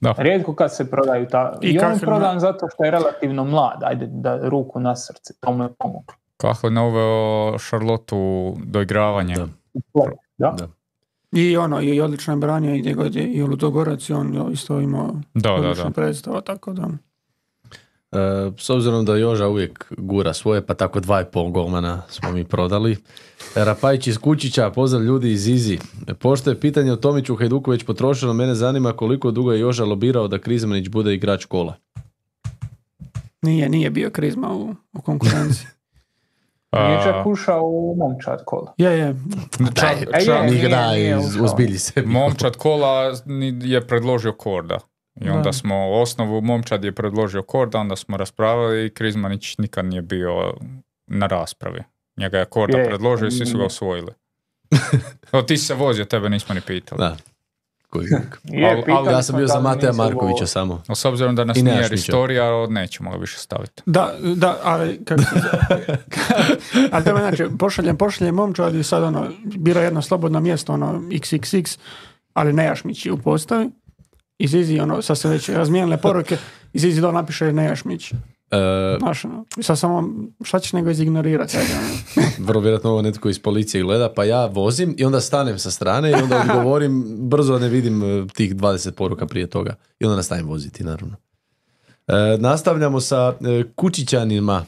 Da. 0.00 0.14
Rijetko 0.18 0.54
kad 0.54 0.74
se 0.76 0.90
prodaju 0.90 1.26
ta... 1.26 1.58
I 1.62 1.70
I, 1.70 1.78
on 1.78 1.84
kako 1.84 1.98
prodan 2.00 2.40
zato 2.40 2.66
što 2.74 2.84
je 2.84 2.90
relativno 2.90 3.44
mlad, 3.44 3.82
ajde 3.82 4.06
da 4.06 4.48
ruku 4.48 4.80
na 4.80 4.96
srce, 4.96 5.34
to 5.40 5.52
mu 5.52 5.64
je 5.64 5.70
pomoglo. 5.78 6.14
Kahlin 6.36 6.76
je 6.76 6.82
uveo 6.82 7.58
Šarlotu 7.58 8.54
do 8.64 8.80
igravanja. 8.80 9.36
Da. 9.36 9.46
Da? 10.38 10.50
Da. 10.50 10.68
I 11.32 11.56
ono, 11.56 11.80
i 11.80 12.00
odlično 12.00 12.32
je 12.32 12.38
branio 12.38 12.74
i 12.74 12.78
gdje 12.78 12.94
god 12.94 13.14
je 13.14 13.32
i 13.32 13.42
u 13.42 13.46
Ludogorac 13.46 14.10
on 14.10 14.52
isto 14.52 14.80
imao 14.80 15.10
Da, 15.34 15.74
da. 15.76 15.90
predstavu, 15.90 16.40
tako 16.40 16.72
da. 16.72 16.88
E, 18.12 18.16
s 18.56 18.70
obzirom 18.70 19.04
da 19.04 19.16
Joža 19.16 19.48
uvijek 19.48 19.86
gura 19.90 20.34
svoje, 20.34 20.66
pa 20.66 20.74
tako 20.74 21.00
dva 21.00 21.20
i 21.20 21.24
pol 21.24 21.50
golmana 21.50 22.02
smo 22.08 22.30
mi 22.30 22.44
prodali. 22.44 22.96
Rapajić 23.54 24.06
iz 24.06 24.18
Kučića, 24.18 24.70
pozdrav 24.70 25.02
ljudi 25.02 25.32
iz 25.32 25.48
Izi. 25.48 25.78
Pošto 26.18 26.50
je 26.50 26.60
pitanje 26.60 26.92
o 26.92 26.96
Tomiću 26.96 27.36
Hajduku 27.36 27.70
već 27.70 27.84
potrošeno, 27.84 28.32
mene 28.32 28.54
zanima 28.54 28.92
koliko 28.92 29.30
dugo 29.30 29.52
je 29.52 29.60
Joža 29.60 29.84
lobirao 29.84 30.28
da 30.28 30.38
Krizmanić 30.38 30.88
bude 30.88 31.14
igrač 31.14 31.44
kola. 31.44 31.74
Nije, 33.42 33.68
nije 33.68 33.90
bio 33.90 34.10
krizma 34.10 34.48
u, 34.50 34.74
u 34.92 35.02
konkurenciji. 35.02 35.66
Nije 36.78 37.02
čak 37.04 37.26
ušao 37.26 37.60
u 37.62 37.94
momčad 37.98 38.42
kola. 38.44 38.74
Je, 38.78 38.90
je. 38.90 39.14
čak, 39.74 39.96
E, 40.14 40.24
čak- 40.24 40.52
je. 40.94 41.78
Se. 41.78 42.02
momčad 42.02 42.56
kola 42.56 43.12
ni- 43.26 43.60
je 43.62 43.86
predložio 43.86 44.32
Korda. 44.32 44.78
I 45.20 45.28
onda 45.28 45.42
Da. 45.42 45.52
smo 45.52 45.90
osnovu, 45.92 46.40
momčad 46.40 46.84
je 46.84 46.92
predložio 46.92 47.42
Korda, 47.42 47.78
onda 47.78 47.96
smo 47.96 48.16
raspravili 48.16 48.86
i 48.86 48.90
Krizmanić 48.90 49.58
nikad 49.58 49.84
nije 49.84 50.02
bio 50.02 50.54
na 51.06 51.26
raspravi. 51.26 51.82
Njega 52.16 52.38
je 52.38 52.44
Korda 52.44 52.78
Je, 52.78 52.84
predložio 52.86 53.28
i 53.28 53.30
svi 53.30 53.46
su 53.46 53.52
ga 53.52 53.56
nije. 53.56 53.66
osvojili. 53.66 54.12
O, 55.32 55.42
ti 55.42 55.56
si 55.56 55.64
se 55.66 55.74
vozio, 55.74 56.04
tebe 56.04 56.28
nismo 56.28 56.54
ni 56.54 56.60
pitali. 56.60 56.98
Da. 56.98 57.16
Koji- 57.90 58.06
Je, 58.44 58.84
Al- 58.88 58.96
al- 58.98 59.06
Ja 59.06 59.22
sam 59.22 59.36
bio 59.36 59.46
za 59.46 59.60
Mateja 59.60 59.92
Markovića 59.92 60.46
samo. 60.46 60.82
S 60.88 61.04
obzirom 61.04 61.34
da 61.34 61.44
nas 61.44 61.56
I 61.56 61.62
nije. 61.62 61.88
Ristorija, 61.88 62.44
nećemo 62.66 63.10
ga 63.10 63.16
više 63.16 63.38
staviti. 63.38 63.82
Da, 63.86 64.12
da, 64.36 64.58
ali 64.62 65.04
kako 65.04 65.22
ali 66.92 67.04
to 67.04 67.10
znači, 67.12 67.44
pošaljem, 67.58 67.96
pošaljem 67.96 68.34
momčad 68.34 68.74
i 68.74 68.82
sad 68.82 69.02
ono, 69.02 69.26
bira 69.46 69.80
jedno 69.80 70.02
slobodno 70.02 70.40
mjesto, 70.40 70.72
ono, 70.72 70.92
XXX, 70.92 71.78
ali 72.34 72.52
Nejašmić 72.52 73.06
je 73.06 73.12
u 73.12 73.18
postavi. 73.18 73.70
I 74.38 74.48
Zizi, 74.48 74.80
ono, 74.80 75.02
sad 75.02 75.18
se 75.18 75.28
već 75.28 75.48
razmijenile 75.48 75.96
poruke, 75.96 76.36
i 76.72 76.78
Zizi 76.78 77.00
do 77.00 77.12
napiše 77.12 77.52
Nejašmić. 77.52 78.12
E, 78.12 78.16
Znaš, 78.98 79.24
ono, 79.24 79.44
sad 79.62 79.78
samo, 79.78 80.08
šta 80.44 80.58
ćeš 80.58 80.72
nego 80.72 80.90
izignorirati? 80.90 81.56
ono. 81.56 82.26
vrlo 82.48 82.60
vjerojatno 82.60 82.90
ovo 82.90 83.02
netko 83.02 83.28
iz 83.28 83.38
policije 83.38 83.82
gleda, 83.82 84.12
pa 84.14 84.24
ja 84.24 84.46
vozim 84.46 84.94
i 84.98 85.04
onda 85.04 85.20
stanem 85.20 85.58
sa 85.58 85.70
strane 85.70 86.10
i 86.10 86.14
onda 86.14 86.40
odgovorim, 86.40 87.04
brzo 87.28 87.58
ne 87.58 87.68
vidim 87.68 88.02
e, 88.02 88.26
tih 88.26 88.56
20 88.56 88.90
poruka 88.90 89.26
prije 89.26 89.46
toga. 89.46 89.74
I 90.00 90.04
onda 90.04 90.16
nastavim 90.16 90.46
voziti, 90.46 90.84
naravno. 90.84 91.16
E, 92.06 92.12
nastavljamo 92.38 93.00
sa 93.00 93.34
e, 93.40 93.64
Kučićanima. 93.74 94.64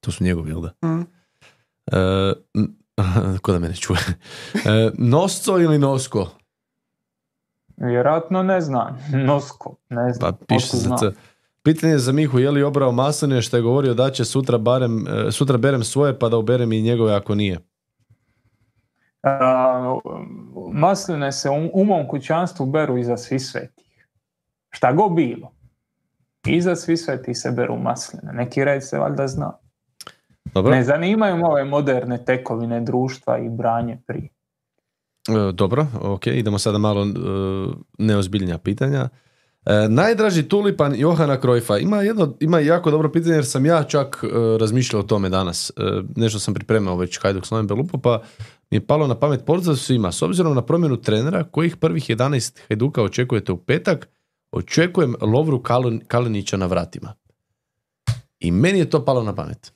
To 0.00 0.10
su 0.12 0.24
njegovi, 0.24 0.50
jel 0.50 0.60
da? 0.60 0.88
Mm. 0.88 1.06
N- 2.54 2.74
ko 3.42 3.52
da 3.52 3.58
me 3.58 3.68
ne 3.68 3.76
čuje. 3.76 3.98
Nosco 4.94 5.58
ili 5.58 5.78
Nosko? 5.78 6.30
Vjerojatno 7.80 8.42
ne 8.42 8.60
znam. 8.60 8.98
Nosko, 9.26 9.76
ne 9.88 10.12
znam. 10.12 10.32
Pa 10.32 10.44
piše 10.46 10.76
za? 10.76 10.96
C. 10.96 11.12
Pitanje 11.62 11.98
za 11.98 12.12
Mihu, 12.12 12.38
je 12.38 12.50
li 12.50 12.62
obrao 12.62 12.92
masline 12.92 13.42
što 13.42 13.56
je 13.56 13.62
govorio 13.62 13.94
da 13.94 14.10
će 14.10 14.24
sutra 14.24 14.58
barem, 14.58 15.06
e, 15.08 15.32
sutra 15.32 15.58
berem 15.58 15.84
svoje 15.84 16.18
pa 16.18 16.28
da 16.28 16.36
uberem 16.36 16.72
i 16.72 16.82
njegove 16.82 17.14
ako 17.14 17.34
nije? 17.34 17.58
A, 19.22 19.98
masline 20.72 21.32
se 21.32 21.50
u, 21.50 21.70
u 21.72 21.84
mom 21.84 22.08
kućanstvu 22.08 22.66
beru 22.66 22.98
iza 22.98 23.16
svi 23.16 23.38
svetih. 23.38 24.06
Šta 24.70 24.92
go 24.92 25.08
bilo. 25.08 25.52
Iza 26.46 26.76
svi 26.76 26.96
svetih 26.96 27.38
se 27.38 27.50
beru 27.50 27.76
masline. 27.76 28.32
Neki 28.32 28.64
red 28.64 28.84
se 28.84 28.98
valjda 28.98 29.26
zna. 29.28 29.52
Dobro? 30.54 30.72
Ne 30.72 30.84
zanimaju 30.84 31.44
ove 31.44 31.64
moderne 31.64 32.24
tekovine 32.24 32.80
društva 32.80 33.38
i 33.38 33.48
branje 33.48 33.98
prije. 34.06 34.28
E, 35.28 35.52
Dobro, 35.52 35.86
ok, 36.00 36.26
idemo 36.26 36.58
sada 36.58 36.78
malo 36.78 37.02
e, 37.02 37.08
neozbiljnija 37.98 38.58
pitanja. 38.58 39.08
E, 39.66 39.88
najdraži 39.88 40.42
tulipan 40.42 40.94
Johana 40.96 41.40
Krojfa. 41.40 41.78
Ima 41.78 42.02
jedno, 42.02 42.34
ima 42.40 42.60
jako 42.60 42.90
dobro 42.90 43.12
pitanje 43.12 43.34
jer 43.34 43.46
sam 43.46 43.66
ja 43.66 43.82
čak 43.84 44.24
razmišljao 44.60 45.00
o 45.00 45.06
tome 45.06 45.28
danas. 45.28 45.72
Nešto 46.16 46.38
sam 46.38 46.54
pripremao 46.54 46.96
već 46.96 47.18
Hajduk 47.22 47.46
Slaven 47.46 47.66
Belupo, 47.66 47.98
pa 47.98 48.22
mi 48.70 48.76
je 48.76 48.86
palo 48.86 49.06
na 49.06 49.14
pamet 49.14 49.44
pozdrav 49.46 49.76
svima. 49.76 50.12
S 50.12 50.22
obzirom 50.22 50.54
na 50.54 50.62
promjenu 50.62 50.96
trenera, 50.96 51.44
kojih 51.44 51.76
prvih 51.76 52.10
11 52.10 52.58
Hajduka 52.68 53.02
očekujete 53.02 53.52
u 53.52 53.56
petak, 53.56 54.08
očekujem 54.52 55.14
Lovru 55.20 55.58
Kalin- 55.58 56.04
Kalinića 56.06 56.56
na 56.56 56.66
vratima. 56.66 57.14
I 58.40 58.50
meni 58.50 58.78
je 58.78 58.90
to 58.90 59.04
palo 59.04 59.22
na 59.22 59.34
pamet. 59.34 59.72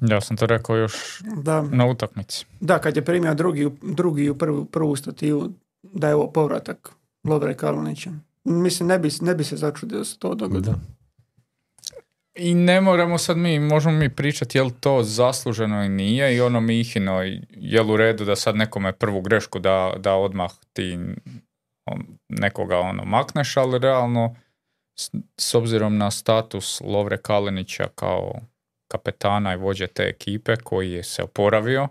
Ja 0.00 0.20
sam 0.20 0.36
to 0.36 0.46
rekao 0.46 0.76
još 0.76 1.22
Da, 1.42 1.62
na 1.62 1.86
utakmici. 1.86 2.46
da, 2.60 2.78
kad 2.78 2.96
je 2.96 3.04
primio 3.04 3.34
drugi, 3.34 3.70
drugi 3.82 4.30
u 4.30 4.38
prvu, 4.38 4.64
prvu 4.64 4.96
stativu, 4.96 5.50
da 5.82 6.08
je 6.08 6.14
ovo 6.14 6.32
povratak 6.32 6.90
Lovre 7.24 7.54
Kalunića. 7.56 8.10
Mislim, 8.44 8.88
ne 8.88 8.98
bi, 8.98 9.10
ne 9.20 9.34
bi 9.34 9.44
se 9.44 9.56
začudio 9.56 9.98
da 9.98 10.04
se 10.04 10.18
to 10.18 10.34
dogodi. 10.34 10.66
Da. 10.66 10.74
I 12.34 12.54
ne 12.54 12.80
moramo 12.80 13.18
sad 13.18 13.36
mi, 13.36 13.58
možemo 13.58 13.98
mi 13.98 14.08
pričati 14.14 14.58
je 14.58 14.62
li 14.62 14.72
to 14.80 15.02
zasluženo 15.02 15.84
i 15.84 15.88
nije 15.88 16.36
i 16.36 16.40
ono 16.40 16.60
Mihino, 16.60 17.20
je 17.50 17.82
li 17.82 17.92
u 17.92 17.96
redu 17.96 18.24
da 18.24 18.36
sad 18.36 18.56
nekome 18.56 18.92
prvu 18.92 19.20
grešku 19.20 19.58
da, 19.58 19.92
da 19.98 20.14
odmah 20.14 20.50
ti 20.72 20.98
on, 21.86 22.06
nekoga 22.28 22.78
ono 22.78 23.04
makneš, 23.04 23.56
ali 23.56 23.78
realno 23.78 24.34
s, 24.98 25.10
s 25.36 25.54
obzirom 25.54 25.98
na 25.98 26.10
status 26.10 26.80
Lovre 26.84 27.16
Kalinića 27.16 27.88
kao 27.94 28.32
kapetana 28.90 29.54
i 29.54 29.56
vođe 29.56 29.86
te 29.86 30.02
ekipe 30.02 30.56
koji 30.56 30.92
je 30.92 31.02
se 31.02 31.22
oporavio, 31.22 31.88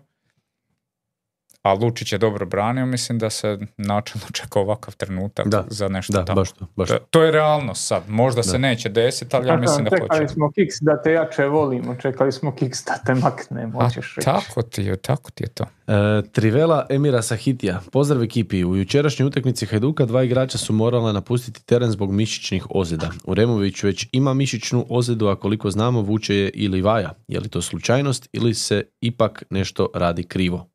a 1.61 1.73
Lučić 1.73 2.11
je 2.11 2.18
dobro 2.18 2.45
branio, 2.45 2.86
mislim 2.86 3.19
da 3.19 3.30
se 3.30 3.57
načelno 3.77 4.26
čeka 4.31 4.60
ovakav 4.60 4.95
trenutak 4.95 5.48
Da, 5.48 5.65
za 5.69 5.88
nešto 5.88 6.14
Da, 6.14 6.26
tako. 6.26 6.36
baš 6.36 6.52
to. 6.52 6.65
Baš. 6.76 6.90
To, 6.90 6.98
to 7.02 7.23
je 7.23 7.31
realnost 7.31 7.88
sad. 7.88 8.03
Možda 8.07 8.44
se 8.44 8.52
Da. 8.52 8.57
neće 8.57 8.90
desiti, 8.90 9.36
ali 9.36 9.48
ja 9.48 9.57
mislim 9.57 9.84
da 9.84 9.90
čekali 9.90 10.19
hoće. 10.19 10.34
smo 10.34 10.52
kiks 10.52 10.76
da 10.81 11.02
te 11.02 11.11
jače 11.11 11.45
volimo, 11.45 11.95
čekali 11.95 12.31
smo 12.31 12.56
kiks 12.56 12.86
da 12.86 12.98
te 13.06 13.15
maknemo, 13.15 13.80
A 13.80 13.84
hoćeš 13.84 14.15
reći. 14.15 14.26
tako 14.26 14.61
ti 14.61 14.84
je, 14.84 14.98
tako 14.98 15.31
ti 15.31 15.44
je 15.44 15.49
to. 15.49 15.64
E, 15.88 15.94
Trivela 16.23 16.86
Emira 16.90 17.22
Sahitija. 17.22 17.81
Pozdrav 17.91 18.23
ekipi. 18.23 18.65
U 18.65 18.76
jučerašnjoj 18.76 19.27
utakmici 19.27 19.65
Hajduka 19.65 20.06
dva 20.06 20.23
igrača 20.23 20.57
su 20.57 20.73
morala 20.73 21.11
napustiti 21.14 21.65
teren 21.65 21.91
zbog 21.91 22.11
mišićnih 22.11 22.65
ozljeda. 22.69 23.10
Uremović 23.26 23.84
već 23.84 24.07
ima 24.11 24.34
mišićnu 24.34 24.86
ozljedu, 24.90 25.27
a 25.27 25.36
koliko 25.36 25.72
znamo 25.72 26.02
vuče 26.02 26.36
je 26.36 26.49
i 26.49 26.68
Livaja. 26.68 27.14
Je 27.27 27.40
li 27.40 27.49
to 27.49 27.61
slučajnost 27.61 28.30
ili 28.31 28.53
se 28.53 28.84
ipak 29.02 29.44
nešto 29.49 29.90
radi 29.95 30.23
krivo? 30.23 30.68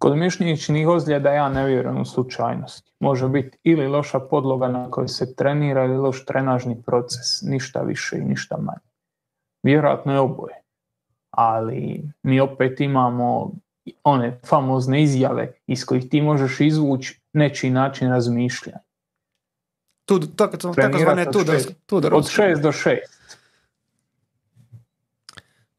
Kod 0.00 0.16
mišićnih 0.16 0.88
ozljeda 0.88 1.32
ja 1.32 1.48
ne 1.48 1.66
vjerujem 1.66 2.00
u 2.00 2.04
slučajnosti. 2.04 2.92
Može 3.00 3.28
biti 3.28 3.58
ili 3.62 3.88
loša 3.88 4.20
podloga 4.20 4.68
na 4.68 4.90
kojoj 4.90 5.08
se 5.08 5.34
trenira 5.34 5.84
ili 5.84 5.96
loš 5.96 6.24
trenažni 6.24 6.82
proces, 6.82 7.42
ništa 7.42 7.80
više 7.80 8.16
i 8.16 8.24
ništa 8.24 8.56
manje. 8.56 8.90
Vjerojatno 9.62 10.12
je 10.12 10.20
oboje. 10.20 10.54
Ali 11.30 12.02
mi 12.22 12.40
opet 12.40 12.80
imamo 12.80 13.52
one 14.04 14.40
famozne 14.46 15.02
izjave 15.02 15.52
iz 15.66 15.84
kojih 15.84 16.08
ti 16.08 16.22
možeš 16.22 16.60
izvući 16.60 17.20
nečiji 17.32 17.70
način 17.70 18.08
razmišljanja. 18.08 18.78
Tu, 20.04 20.20
tako, 20.20 20.56
tako, 20.56 20.74
takozvane 20.74 21.26
od 21.28 21.34
šest-. 21.34 21.74
Od 22.12 22.24
6 22.24 22.60
do 22.62 22.72
6. 22.72 22.96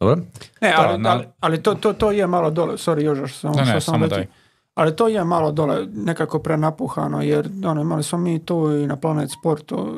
Dobro? 0.02 0.15
Ne, 0.61 0.73
ali, 0.78 1.07
ali, 1.07 1.28
ali 1.40 1.64
to, 1.64 1.73
to, 1.76 1.94
to 1.94 2.11
je 2.11 2.28
malo 2.28 2.49
dole, 2.52 2.73
sorry 2.73 2.99
Joža, 2.99 3.28
samo, 3.30 3.53
Ne, 3.56 3.61
ne, 3.61 3.65
što 3.65 3.82
sam 3.82 3.94
samo 3.94 4.07
daj. 4.07 4.28
Ali 4.76 4.95
to 4.95 5.07
je 5.07 5.23
malo 5.23 5.52
dole 5.52 5.86
nekako 5.88 6.40
prenapuhano, 6.40 7.22
jer 7.22 7.49
ono, 7.65 7.82
imali 7.82 8.03
smo 8.03 8.18
mi 8.18 8.40
tu 8.40 8.72
i 8.73 8.88
na 8.88 8.95
Planet 8.95 9.30
Sportu, 9.32 9.95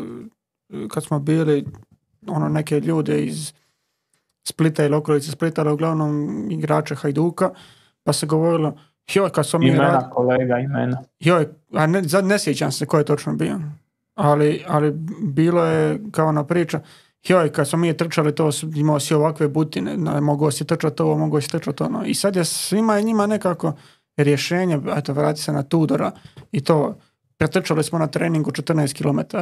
kad 0.89 1.03
smo 1.03 1.19
bili 1.19 1.65
ono, 2.27 2.49
neke 2.49 2.80
ljude 2.80 3.19
iz 3.19 3.53
Splita 4.43 4.85
ili 4.85 4.95
okolice 4.95 5.31
Splita, 5.31 5.61
ali 5.61 5.71
uglavnom 5.71 6.27
igrače 6.51 6.95
Hajduka, 6.95 7.49
pa 8.03 8.13
se 8.13 8.25
govorilo, 8.25 8.73
joj, 9.07 9.30
kad 9.30 9.47
smo 9.47 9.59
mi 9.59 9.67
Imena 9.67 9.84
rad- 9.91 10.09
kolega, 10.09 10.59
imena. 10.59 10.97
Joj, 11.19 11.47
a 11.73 11.88
ne, 11.88 12.01
za- 12.03 12.21
ne 12.21 12.39
sjećam 12.39 12.71
se 12.71 12.85
ko 12.85 12.97
je 12.97 13.05
točno 13.05 13.34
bio. 13.34 13.59
Ali, 14.15 14.63
ali 14.67 14.91
bilo 15.21 15.65
je 15.65 15.99
kao 16.11 16.31
na 16.31 16.43
priča, 16.43 16.80
joj, 17.23 17.51
kad 17.51 17.69
smo 17.69 17.79
mi 17.79 17.97
trčali 17.97 18.35
to, 18.35 18.49
imao 18.75 18.99
si 18.99 19.13
ovakve 19.13 19.47
butine, 19.47 19.97
na, 19.97 20.21
mogao 20.21 20.51
si 20.51 20.65
trčati 20.65 21.01
ovo, 21.01 21.17
mogao 21.17 21.41
si 21.41 21.49
trčati 21.49 21.83
ono. 21.83 22.05
I 22.05 22.13
sad 22.13 22.35
je 22.35 22.45
svima 22.45 23.01
njima 23.01 23.27
nekako 23.27 23.73
rješenje, 24.17 24.79
eto, 24.95 25.13
vrati 25.13 25.41
se 25.41 25.51
na 25.51 25.63
Tudora 25.63 26.11
i 26.51 26.61
to, 26.61 26.97
pretrčali 27.37 27.83
smo 27.83 27.99
na 27.99 28.07
treningu 28.07 28.51
14 28.51 28.93
km. 28.93 29.37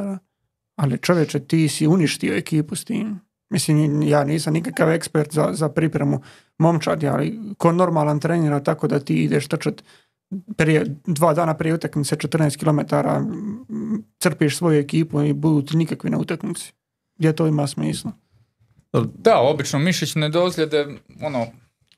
Ali 0.75 0.97
čovječe, 0.97 1.39
ti 1.39 1.67
si 1.67 1.87
uništio 1.87 2.37
ekipu 2.37 2.75
s 2.75 2.85
tim. 2.85 3.19
Mislim, 3.49 4.01
ja 4.01 4.23
nisam 4.23 4.53
nikakav 4.53 4.91
ekspert 4.91 5.33
za, 5.33 5.49
za 5.53 5.69
pripremu 5.69 6.21
momčadi, 6.57 7.07
ali 7.07 7.39
ko 7.57 7.71
normalan 7.71 8.19
trenira 8.19 8.59
tako 8.59 8.87
da 8.87 8.99
ti 8.99 9.23
ideš 9.23 9.47
trčati 9.47 9.83
prije, 10.57 10.85
dva 11.05 11.33
dana 11.33 11.53
prije 11.53 11.73
utakmice 11.73 12.15
14 12.15 12.57
km 12.57 12.79
crpiš 14.19 14.57
svoju 14.57 14.79
ekipu 14.79 15.21
i 15.21 15.33
budu 15.33 15.61
ti 15.61 15.77
nikakvi 15.77 16.09
na 16.09 16.17
utakmici. 16.17 16.73
Gdje 17.21 17.35
to 17.35 17.47
ima 17.47 17.67
smisla? 17.67 18.11
Da, 19.13 19.39
obično 19.39 19.79
mišićne 19.79 20.29
dozljede, 20.29 20.87
ono, 21.21 21.47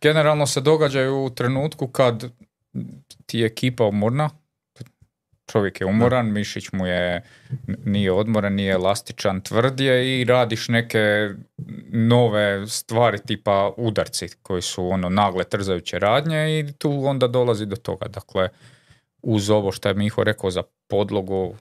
generalno 0.02 0.46
se 0.46 0.62
događaju 0.62 1.26
u 1.26 1.30
trenutku 1.30 1.88
kad 1.88 2.24
ti 3.26 3.40
je 3.40 3.46
ekipa 3.46 3.84
umorna, 3.84 4.30
čovjek 5.52 5.82
je 5.82 5.88
umoran, 5.88 6.32
mišić 6.32 6.72
mu 6.72 6.88
je, 6.88 7.22
nije 7.86 8.12
odmoran, 8.12 8.54
nije 8.54 8.74
elastičan, 8.74 9.42
tvrd 9.42 9.80
je 9.80 10.22
i 10.22 10.24
radiš 10.24 10.68
neke 10.68 11.30
nove 11.90 12.68
stvari 12.68 13.20
tipa 13.26 13.72
udarci 13.78 14.28
koji 14.42 14.62
su 14.62 14.88
ono 14.88 15.10
nagle 15.10 15.44
trzajuće 15.44 16.00
radnje 16.00 16.60
i 16.60 16.72
tu 16.72 17.06
onda 17.06 17.28
dolazi 17.28 17.66
do 17.66 17.76
toga. 17.76 18.08
Dakle, 18.08 18.50
uz 19.22 19.50
ovo 19.50 19.72
što 19.72 19.90
je 19.90 19.94
Miho 19.94 20.24
rekao 20.24 20.52
za 20.52 20.64
podlogu, 20.88 21.56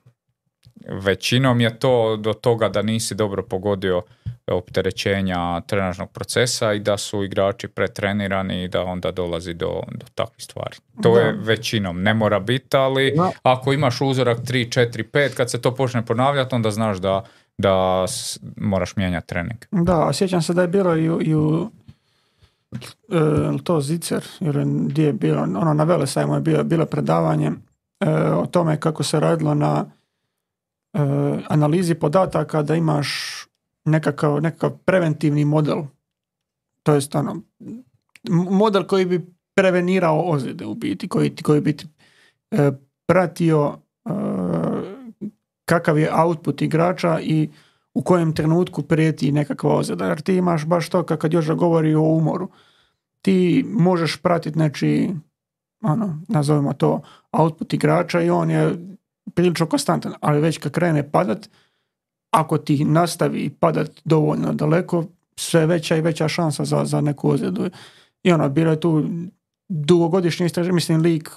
većinom 0.89 1.61
je 1.61 1.79
to 1.79 2.17
do 2.17 2.33
toga 2.33 2.69
da 2.69 2.83
nisi 2.83 3.15
dobro 3.15 3.43
pogodio 3.43 4.03
opterećenja 4.47 5.61
trenažnog 5.61 6.11
procesa 6.11 6.73
i 6.73 6.81
da 6.81 6.99
su 6.99 7.25
igrači 7.25 7.69
pretrenirani 7.69 8.65
i 8.65 8.69
da 8.69 8.85
onda 8.85 9.11
dolazi 9.11 9.55
do, 9.55 9.83
do 9.91 10.07
takvih 10.15 10.45
stvari. 10.45 10.77
To 11.03 11.19
je 11.19 11.33
većinom, 11.33 12.03
ne 12.03 12.15
mora 12.15 12.41
biti, 12.41 12.77
ali 12.77 13.13
No. 13.17 13.33
ako 13.43 13.73
imaš 13.73 14.01
uzorak 14.01 14.39
3, 14.39 14.81
4, 14.81 15.11
5, 15.11 15.35
kad 15.35 15.51
se 15.51 15.61
to 15.61 15.75
počne 15.75 16.07
ponavljati, 16.07 16.55
onda 16.55 16.71
znaš 16.71 16.99
da, 16.99 17.25
da 17.59 18.05
moraš 18.57 18.97
mijenjati 18.97 19.27
trening. 19.27 19.59
Da, 19.71 20.11
sjećam 20.13 20.43
se 20.43 20.55
da 20.55 20.63
je 20.63 20.69
bilo 20.69 20.97
i 20.97 21.11
u, 21.11 21.23
i 21.23 21.35
u 21.35 21.71
e, 23.09 23.59
to 23.65 23.81
Zicer, 23.81 24.25
jer 24.41 24.65
gdje 24.65 25.07
je 25.07 25.13
bilo, 25.13 25.43
ono 25.43 25.75
na 25.75 25.85
Velesajmu 25.85 26.35
je 26.35 26.41
bilo, 26.41 26.65
bilo 26.65 26.87
predavanje 26.87 27.51
e, 28.01 28.11
o 28.15 28.47
tome 28.47 28.81
kako 28.81 29.03
se 29.03 29.21
radilo 29.21 29.55
na 29.55 29.85
e, 29.87 30.02
analizi 31.49 31.95
podataka 31.95 32.63
da 32.63 32.75
imaš 32.75 33.39
nekakav, 33.85 34.43
nekakav 34.43 34.71
preventivni 34.85 35.45
model. 35.45 35.83
To 36.83 36.95
jest 36.95 37.15
ono, 37.15 37.43
model 38.31 38.85
koji 38.87 39.07
bi 39.07 39.27
prevenirao 39.55 40.21
ozljede 40.21 40.67
u 40.67 40.75
biti, 40.75 41.09
koji, 41.09 41.37
koji 41.37 41.61
bi 41.61 41.77
e, 42.51 42.71
pratio 43.07 43.79
e, 44.05 44.11
kakav 45.65 45.99
je 45.99 46.11
output 46.15 46.63
igrača 46.63 47.21
i 47.21 47.51
u 47.95 48.03
kojem 48.03 48.35
trenutku 48.35 48.83
prijeti 48.83 49.33
nekakva 49.33 49.77
ozljeda. 49.77 50.07
Jer 50.07 50.21
ti 50.21 50.35
imaš 50.35 50.67
baš 50.67 50.89
to 50.89 51.03
kad 51.03 51.33
Joža 51.33 51.55
govori 51.55 51.95
o 51.95 52.03
umoru. 52.03 52.49
Ti 53.23 53.65
možeš 53.69 54.17
pratiti 54.17 54.59
neči, 54.59 55.11
ono, 55.83 56.21
nazovimo 56.29 56.73
to, 56.73 57.01
output 57.33 57.73
igrača 57.73 58.21
i 58.21 58.31
on 58.31 58.51
je 58.51 58.92
prilično 59.35 59.67
konstantan, 59.67 60.13
ali 60.21 60.41
već 60.41 60.59
kad 60.59 60.73
krene 60.73 61.11
padat, 61.11 61.49
ako 62.31 62.59
ti 62.59 62.85
nastavi 62.85 63.51
padat 63.61 63.91
dovoljno 64.05 64.53
daleko, 64.53 65.05
sve 65.37 65.67
veća 65.67 65.97
i 65.97 66.01
veća 66.01 66.29
šansa 66.29 66.65
za, 66.65 66.85
za 66.85 67.01
neku 67.01 67.31
ozljedu. 67.31 67.71
I 68.23 68.33
ono, 68.33 68.49
bilo 68.49 68.71
je 68.71 68.81
tu 68.81 69.05
dugogodišnje 69.69 70.47
istraživanje, 70.47 70.75
mislim, 70.75 71.03
lik 71.03 71.31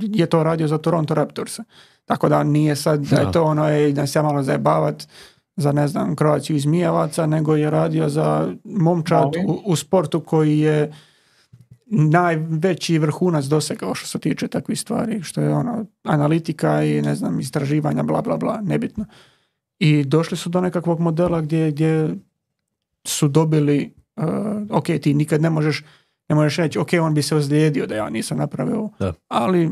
je 0.00 0.26
to 0.26 0.42
radio 0.42 0.68
za 0.68 0.78
Toronto 0.78 1.14
Raptors. 1.14 1.58
Tako 2.04 2.28
da 2.28 2.42
nije 2.42 2.76
sad 2.76 3.00
da 3.00 3.20
je 3.20 3.32
to 3.32 3.44
ono, 3.44 3.68
ej, 3.68 3.92
da 3.92 4.06
se 4.06 4.18
ja 4.18 4.22
malo 4.22 4.42
zajebavat 4.42 5.08
za, 5.56 5.72
ne 5.72 5.88
znam, 5.88 6.16
Croaciju 6.16 6.56
iz 6.56 6.66
Mijevaca, 6.66 7.26
nego 7.26 7.56
je 7.56 7.70
radio 7.70 8.08
za 8.08 8.52
momčad 8.64 9.32
u, 9.46 9.62
u 9.64 9.76
sportu 9.76 10.20
koji 10.20 10.58
je 10.58 10.92
najveći 11.94 12.98
vrhunac 12.98 13.44
dosegao 13.44 13.94
što 13.94 14.06
se 14.06 14.18
tiče 14.18 14.48
takvih 14.48 14.80
stvari, 14.80 15.22
što 15.22 15.40
je 15.40 15.54
ono, 15.54 15.86
analitika 16.02 16.84
i 16.84 17.02
ne 17.02 17.14
znam, 17.14 17.40
istraživanja, 17.40 18.02
bla, 18.02 18.22
bla, 18.22 18.36
bla, 18.36 18.60
nebitno. 18.60 19.04
I 19.78 20.04
došli 20.04 20.36
su 20.36 20.48
do 20.48 20.60
nekakvog 20.60 21.00
modela 21.00 21.40
gdje, 21.40 21.70
gdje 21.70 22.14
su 23.04 23.28
dobili, 23.28 23.94
uh, 24.16 24.24
ok, 24.70 24.86
ti 25.02 25.14
nikad 25.14 25.42
ne 25.42 25.50
možeš, 25.50 25.84
ne 26.28 26.34
možeš 26.34 26.56
reći, 26.56 26.78
ok, 26.78 26.88
on 27.02 27.14
bi 27.14 27.22
se 27.22 27.36
ozlijedio 27.36 27.86
da 27.86 27.94
ja 27.94 28.10
nisam 28.10 28.38
napravio 28.38 28.88
Da. 28.98 29.12
ali 29.28 29.70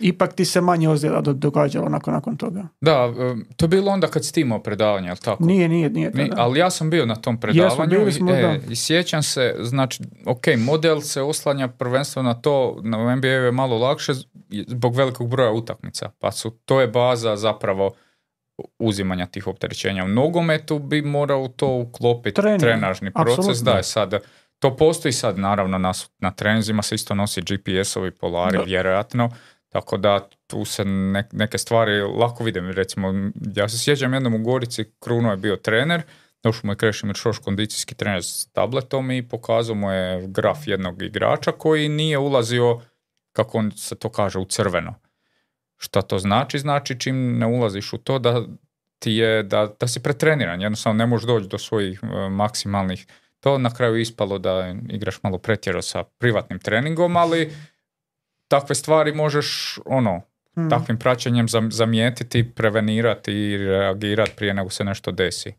ipak 0.00 0.32
ti 0.32 0.44
se 0.44 0.60
manje 0.60 0.88
ozljeda 0.88 1.20
do- 1.20 1.32
događalo 1.32 1.88
nakon, 1.88 2.14
nakon 2.14 2.36
toga. 2.36 2.68
Da, 2.80 2.92
em, 3.20 3.44
to 3.56 3.64
je 3.64 3.68
bilo 3.68 3.92
onda 3.92 4.06
kad 4.06 4.24
si 4.24 4.40
imao 4.40 4.58
predavanje, 4.58 5.08
jel 5.08 5.16
tako? 5.16 5.44
Nije, 5.44 5.68
nije, 5.68 5.90
nije. 5.90 6.10
Mi- 6.10 6.28
tada. 6.28 6.42
ali 6.42 6.58
ja 6.58 6.70
sam 6.70 6.90
bio 6.90 7.06
na 7.06 7.14
tom 7.14 7.40
predavanju 7.40 7.88
bili 7.88 8.08
i- 8.08 8.12
smo, 8.12 8.30
e, 8.30 8.42
da. 8.42 8.72
i 8.72 8.76
sjećam 8.76 9.22
se, 9.22 9.54
znači, 9.60 10.02
ok, 10.26 10.44
model 10.58 11.00
se 11.00 11.22
oslanja 11.22 11.68
prvenstveno 11.68 12.28
na 12.28 12.34
to, 12.34 12.80
na 12.82 13.16
NBA 13.16 13.28
je 13.28 13.52
malo 13.52 13.78
lakše 13.78 14.12
zbog 14.66 14.96
velikog 14.96 15.28
broja 15.28 15.50
utakmica, 15.52 16.10
pa 16.10 16.32
su, 16.32 16.50
to 16.50 16.80
je 16.80 16.86
baza 16.88 17.36
zapravo 17.36 17.90
uzimanja 18.78 19.26
tih 19.26 19.46
opterećenja. 19.46 20.04
U 20.04 20.08
nogometu 20.08 20.78
bi 20.78 21.02
morao 21.02 21.48
to 21.48 21.68
uklopiti 21.68 22.34
Trening, 22.34 22.60
trenažni 22.60 23.10
proces, 23.12 23.58
da 23.58 23.72
je 23.72 23.82
sad, 23.82 24.14
to 24.58 24.76
postoji 24.76 25.12
sad 25.12 25.38
naravno 25.38 25.78
na, 25.78 25.92
na 26.18 26.30
trenizima 26.30 26.82
se 26.82 26.94
isto 26.94 27.14
nosi 27.14 27.42
GPS-ovi, 27.42 28.10
polari, 28.10 28.58
Da. 28.58 28.64
vjerojatno, 28.64 29.30
tako 29.68 29.96
da 29.96 30.28
tu 30.46 30.64
se 30.64 30.84
ne- 30.84 31.28
neke 31.32 31.58
stvari 31.58 32.00
lako 32.00 32.44
vidim. 32.44 32.70
Recimo, 32.70 33.30
ja 33.56 33.68
se 33.68 33.78
sjećam 33.78 34.14
jednom 34.14 34.34
u 34.34 34.38
Gorici, 34.38 34.84
Kruno 35.00 35.30
je 35.30 35.36
bio 35.36 35.56
trener, 35.56 36.02
došao 36.42 36.60
mu 36.64 36.72
je 36.72 36.76
Krešimir 36.76 37.16
Šoš, 37.16 37.38
kondicijski 37.38 37.94
trener 37.94 38.22
s 38.22 38.52
tabletom 38.52 39.10
i 39.10 39.28
pokazao 39.28 39.74
mu 39.74 39.92
je 39.92 40.26
graf 40.26 40.66
jednog 40.66 41.02
igrača 41.02 41.52
koji 41.52 41.88
nije 41.88 42.18
ulazio, 42.18 42.80
kako 43.32 43.58
on 43.58 43.72
se 43.72 43.94
to 43.94 44.08
kaže, 44.08 44.38
u 44.38 44.44
crveno. 44.44 44.94
Šta 45.76 46.02
to 46.02 46.18
znači? 46.18 46.58
Znači 46.58 47.00
čim 47.00 47.38
ne 47.38 47.46
ulaziš 47.46 47.92
u 47.92 47.98
to 47.98 48.18
da 48.18 48.42
ti 48.98 49.12
je, 49.12 49.42
da, 49.42 49.74
da 49.80 49.88
si 49.88 50.02
pretreniran, 50.02 50.60
jednostavno 50.60 50.98
ne 50.98 51.06
možeš 51.06 51.26
doći 51.26 51.48
do 51.48 51.58
svojih 51.58 52.00
e, 52.02 52.28
maksimalnih 52.28 53.06
to 53.40 53.58
na 53.58 53.74
kraju 53.74 53.96
ispalo 53.96 54.38
da 54.38 54.74
igraš 54.88 55.22
malo 55.22 55.38
pretjero 55.38 55.82
sa 55.82 56.04
privatnim 56.04 56.58
treningom, 56.58 57.16
ali 57.16 57.52
takve 58.48 58.74
stvari 58.74 59.12
možeš 59.14 59.78
ono, 59.86 60.20
Hmm. 60.54 60.70
takvim 60.70 60.98
praćenjem 60.98 61.46
zam- 61.46 61.70
zamijetiti, 61.70 62.50
prevenirati 62.50 63.32
i 63.32 63.56
reagirati 63.58 64.32
prije 64.36 64.54
nego 64.54 64.70
se 64.70 64.84
nešto 64.84 65.10
desi. 65.12 65.52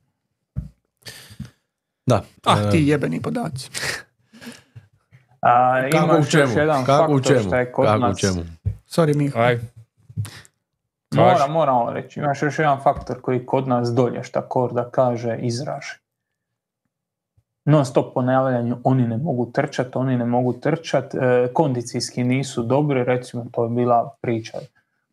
Da. 2.06 2.24
Ah, 2.46 2.58
e, 2.60 2.72
ti 2.72 2.78
jebeni 2.80 3.22
podaci. 3.22 3.70
A, 5.42 5.82
Kako 5.92 6.14
u 6.14 6.18
još 6.18 6.30
čemu? 6.32 6.54
jedan 6.54 6.86
Kako 6.86 7.14
u 7.14 7.22
čemu? 7.22 7.40
što 7.40 7.56
je 7.56 7.72
kod 7.72 7.86
Kako 7.86 8.08
u 8.08 8.16
čemu? 8.16 8.46
Sorry, 8.88 9.16
Miho. 9.16 9.40
Aj, 9.40 9.60
Mora, 11.12 11.38
Kaži. 11.38 11.52
moramo 11.52 11.92
reći. 11.92 12.20
Imaš 12.20 12.42
još 12.42 12.60
jedan 12.60 12.80
faktor 12.84 13.22
koji 13.22 13.46
kod 13.46 13.68
nas 13.68 13.90
dolje, 13.90 14.24
šta 14.24 14.42
Korda 14.42 14.90
kaže, 14.90 15.38
izraže. 15.40 16.00
Non 17.70 17.86
stop 17.86 18.14
ponavljanje, 18.14 18.76
oni 18.84 19.08
ne 19.08 19.18
mogu 19.18 19.52
trčati, 19.52 19.92
oni 19.94 20.18
ne 20.18 20.26
mogu 20.26 20.54
trčati, 20.54 21.18
kondicijski 21.54 22.24
nisu 22.24 22.64
dobri, 22.64 23.04
recimo 23.04 23.46
to 23.52 23.64
je 23.64 23.70
bila 23.70 24.16
priča. 24.22 24.58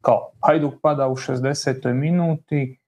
Kao, 0.00 0.30
Hajduk 0.46 0.74
pada 0.82 1.08
u 1.08 1.16
60. 1.16 1.92
minuti, 1.92 2.78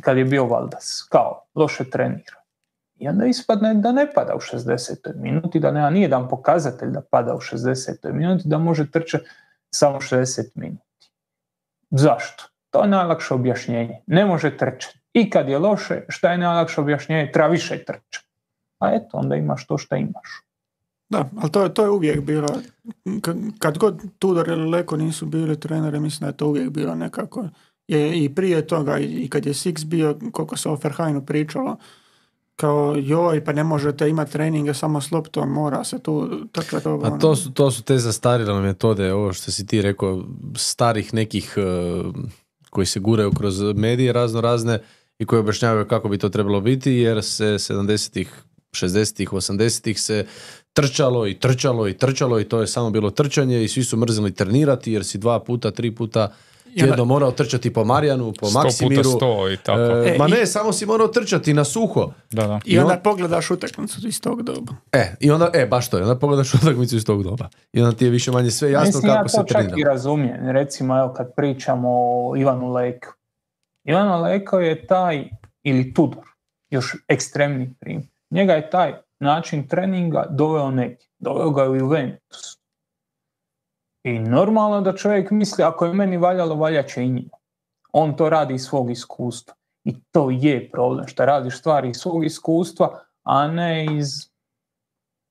kad 0.00 0.16
je 0.16 0.24
bio 0.24 0.46
Valdas, 0.46 1.06
kao, 1.10 1.44
loše 1.54 1.90
trenira. 1.90 2.36
I 2.96 3.08
onda 3.08 3.26
ispadne 3.26 3.74
da 3.74 3.92
ne 3.92 4.06
pada 4.14 4.34
u 4.34 4.40
60. 4.40 4.94
minuti, 5.14 5.60
da 5.60 5.70
nema 5.70 5.90
nijedan 5.90 6.28
pokazatelj 6.28 6.90
da 6.90 7.02
pada 7.10 7.34
u 7.34 7.40
60. 7.40 8.12
minuti, 8.12 8.48
da 8.48 8.58
može 8.58 8.90
trčati 8.90 9.24
samo 9.70 10.00
60 10.00 10.42
minuti. 10.54 11.10
Zašto? 11.90 12.44
To 12.70 12.82
je 12.82 12.88
najlakše 12.88 13.34
objašnjenje. 13.34 14.02
Ne 14.06 14.26
može 14.26 14.56
trčati. 14.56 14.98
I 15.12 15.30
kad 15.30 15.48
je 15.48 15.58
loše, 15.58 16.04
šta 16.08 16.32
je 16.32 16.38
najlakše 16.38 16.80
objašnjenje? 16.80 17.32
Treba 17.32 17.48
više 17.48 17.84
trčati. 17.84 18.23
A 18.78 18.94
eto, 18.94 19.08
onda 19.12 19.36
imaš 19.36 19.66
to 19.66 19.78
što 19.78 19.96
imaš. 19.96 20.44
Da, 21.08 21.30
ali 21.36 21.52
to 21.52 21.62
je, 21.62 21.74
to 21.74 21.82
je 21.82 21.90
uvijek 21.90 22.20
bilo, 22.20 22.48
kad, 23.58 23.78
god 23.78 24.02
Tudor 24.18 24.48
ili 24.48 24.70
Leko 24.70 24.96
nisu 24.96 25.26
bili 25.26 25.60
treneri, 25.60 26.00
mislim 26.00 26.20
da 26.20 26.26
je 26.26 26.36
to 26.36 26.46
uvijek 26.46 26.70
bilo 26.70 26.94
nekako, 26.94 27.48
je 27.88 28.24
i 28.24 28.34
prije 28.34 28.66
toga 28.66 28.98
i, 28.98 29.28
kad 29.28 29.46
je 29.46 29.52
Six 29.52 29.84
bio, 29.84 30.18
koliko 30.32 30.56
se 30.56 30.68
o 30.68 30.76
Ferhajnu 30.76 31.26
pričalo, 31.26 31.76
kao 32.56 32.94
joj, 32.96 33.44
pa 33.44 33.52
ne 33.52 33.64
možete 33.64 34.08
imati 34.08 34.32
treninge 34.32 34.74
samo 34.74 35.00
s 35.00 35.10
loptom, 35.10 35.48
mora 35.48 35.84
se 35.84 35.98
tu 35.98 36.30
trčati 36.52 36.88
ovo. 36.88 37.04
A 37.04 37.08
ono. 37.08 37.18
to 37.18 37.36
su, 37.36 37.52
to 37.52 37.70
su 37.70 37.82
te 37.82 37.98
zastarjele 37.98 38.60
metode, 38.60 39.12
ovo 39.12 39.32
što 39.32 39.50
si 39.50 39.66
ti 39.66 39.82
rekao, 39.82 40.24
starih 40.56 41.14
nekih 41.14 41.54
e, 41.56 41.62
koji 42.70 42.86
se 42.86 43.00
guraju 43.00 43.30
kroz 43.30 43.62
medije 43.74 44.12
razno 44.12 44.40
razne 44.40 44.78
i 45.18 45.26
koji 45.26 45.40
objašnjavaju 45.40 45.88
kako 45.88 46.08
bi 46.08 46.18
to 46.18 46.28
trebalo 46.28 46.60
biti, 46.60 46.92
jer 46.92 47.22
se 47.22 47.44
70-ih, 47.44 48.44
60-ih, 48.74 49.28
80-ih 49.30 50.00
se 50.00 50.26
trčalo 50.72 51.26
i 51.26 51.34
trčalo 51.34 51.88
i 51.88 51.94
trčalo 51.94 52.40
i 52.40 52.44
to 52.44 52.60
je 52.60 52.66
samo 52.66 52.90
bilo 52.90 53.10
trčanje 53.10 53.64
i 53.64 53.68
svi 53.68 53.84
su 53.84 53.96
mrzili 53.96 54.34
trenirati 54.34 54.92
jer 54.92 55.04
si 55.04 55.18
dva 55.18 55.40
puta, 55.40 55.70
tri 55.70 55.90
puta 55.90 56.32
tjedno 56.74 57.04
morao 57.04 57.30
trčati 57.32 57.72
po 57.72 57.84
Marijanu, 57.84 58.32
po 58.32 58.46
sto 58.46 58.58
Maksimiru. 58.58 59.02
puta 59.02 59.16
sto 59.16 59.50
i 59.50 59.56
tako. 59.56 59.80
E, 59.80 60.04
E, 60.06 60.18
ma 60.18 60.28
i- 60.28 60.30
ne, 60.30 60.46
samo 60.46 60.72
si 60.72 60.86
morao 60.86 61.08
trčati 61.08 61.54
na 61.54 61.64
suho. 61.64 62.12
da, 62.30 62.46
da. 62.46 62.60
I 62.64 62.78
onda 62.78 62.92
on- 62.92 63.00
pogledaš 63.02 63.50
utakmicu 63.50 64.08
iz 64.08 64.20
tog 64.20 64.42
doba. 64.42 64.72
E, 64.92 65.14
i 65.20 65.30
onda, 65.30 65.50
e, 65.54 65.66
baš 65.66 65.90
to, 65.90 65.98
i 65.98 66.02
onda 66.02 66.16
pogledaš 66.16 66.54
utakmicu 66.54 66.96
iz 66.96 67.04
tog 67.04 67.22
doba. 67.22 67.48
I 67.72 67.80
onda 67.80 67.96
ti 67.96 68.04
je 68.04 68.10
više 68.10 68.30
manje 68.30 68.50
sve 68.50 68.70
jasno 68.70 68.86
Mislim, 68.88 69.06
ja 69.06 69.14
kako 69.14 69.24
to 69.24 69.28
se 69.30 69.36
čak 69.38 69.46
trenira. 69.48 69.76
i 69.78 69.84
razumijem. 69.84 70.48
Recimo, 70.48 70.98
evo, 70.98 71.12
kad 71.12 71.34
pričamo 71.36 71.88
o 71.90 72.36
Ivanu 72.36 72.72
Leku. 72.72 73.08
Ivano 73.84 74.20
Leko 74.20 74.60
je 74.60 74.86
taj, 74.86 75.28
ili 75.62 75.94
Tudor, 75.94 76.24
još 76.70 76.96
ekstremni 77.08 77.74
primjer. 77.80 78.08
Njega 78.34 78.52
je 78.52 78.70
taj 78.70 78.94
način 79.20 79.68
treninga 79.68 80.26
doveo 80.30 80.70
neki. 80.70 81.08
Doveo 81.18 81.50
ga 81.50 81.62
je 81.62 81.68
u 81.68 81.76
Juventus. 81.76 82.58
I 84.04 84.18
normalno 84.18 84.80
da 84.80 84.96
čovjek 84.96 85.30
misli, 85.30 85.64
ako 85.64 85.86
je 85.86 85.94
meni 85.94 86.16
valjalo, 86.16 86.54
valjat 86.54 86.86
će 86.88 87.04
i 87.04 87.08
njima. 87.08 87.36
On 87.92 88.16
to 88.16 88.28
radi 88.28 88.54
iz 88.54 88.62
svog 88.62 88.90
iskustva. 88.90 89.54
I 89.84 89.94
to 90.10 90.30
je 90.30 90.70
problem, 90.70 91.06
što 91.06 91.24
radiš 91.24 91.58
stvari 91.58 91.90
iz 91.90 91.96
svog 91.96 92.24
iskustva, 92.24 93.00
a 93.22 93.48
ne 93.48 93.84
iz 93.84 94.33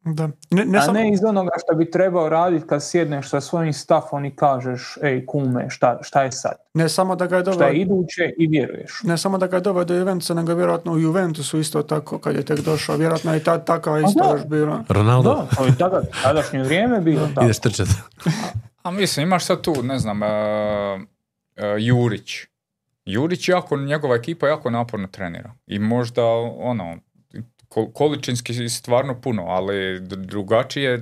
Da. 0.05 0.29
Ne, 0.51 0.65
ne 0.65 0.77
a 0.77 0.81
samo- 0.81 0.93
ne 0.93 1.13
iz 1.13 1.19
onoga 1.23 1.51
što 1.57 1.75
bi 1.75 1.91
trebao 1.91 2.29
raditi 2.29 2.67
kad 2.67 2.83
sjedneš 2.83 3.29
sa 3.29 3.41
svojim 3.41 3.73
stafom 3.73 4.25
i 4.25 4.35
kažeš, 4.35 4.97
ej 5.01 5.25
kume, 5.25 5.69
šta, 5.69 5.99
šta 6.01 6.23
je 6.23 6.31
sad? 6.31 6.51
ne 6.73 6.89
samo 6.89 7.15
da 7.15 7.25
ga 7.27 7.35
je 7.35 7.41
Šta 7.41 7.51
doveo 7.51 7.67
je 7.67 7.75
iduće 7.75 8.33
i 8.37 8.47
vjeruješ. 8.47 8.91
Ne 9.03 9.17
samo 9.17 9.37
da 9.37 9.47
ga 9.47 9.57
je 9.57 9.61
doveo 9.61 9.83
do 9.83 9.95
Juventusa, 9.95 10.33
nego 10.33 10.55
vjerojatno 10.55 10.91
u 10.91 10.99
Juventusu 10.99 11.59
isto 11.59 11.83
tako 11.83 12.17
kad 12.17 12.35
je 12.35 12.45
tek 12.45 12.59
došao. 12.59 12.97
Vjerojatno 12.97 13.33
je 13.33 13.37
i 13.37 13.43
tad 13.43 13.65
takva 13.65 13.99
isto 13.99 14.31
još 14.31 14.45
bila. 14.45 14.83
Ronaldo, 14.89 15.29
Da, 15.29 15.55
to 15.57 15.65
je 15.65 15.77
tada, 15.77 16.01
tadašnje 16.23 16.63
vrijeme 16.63 17.01
bilo 17.01 17.27
tako. 17.35 17.45
ideš 17.45 17.59
trčat. 17.59 17.87
A 18.83 18.91
mislim, 18.91 19.23
imaš 19.23 19.45
sad 19.45 19.61
tu, 19.61 19.73
ne 19.83 19.99
znam, 19.99 20.23
e, 20.23 20.27
e, 20.27 20.99
Jurić. 21.79 22.31
Jurić 23.05 23.49
jako, 23.49 23.77
njegova 23.77 24.15
ekipa 24.15 24.47
jako 24.47 24.69
naporno 24.69 25.07
trenira. 25.07 25.51
I 25.67 25.79
možda, 25.79 26.23
ono, 26.57 26.97
količinski 27.93 28.69
stvarno 28.69 29.21
puno, 29.21 29.43
ali 29.47 29.99
drugačije, 29.99 30.99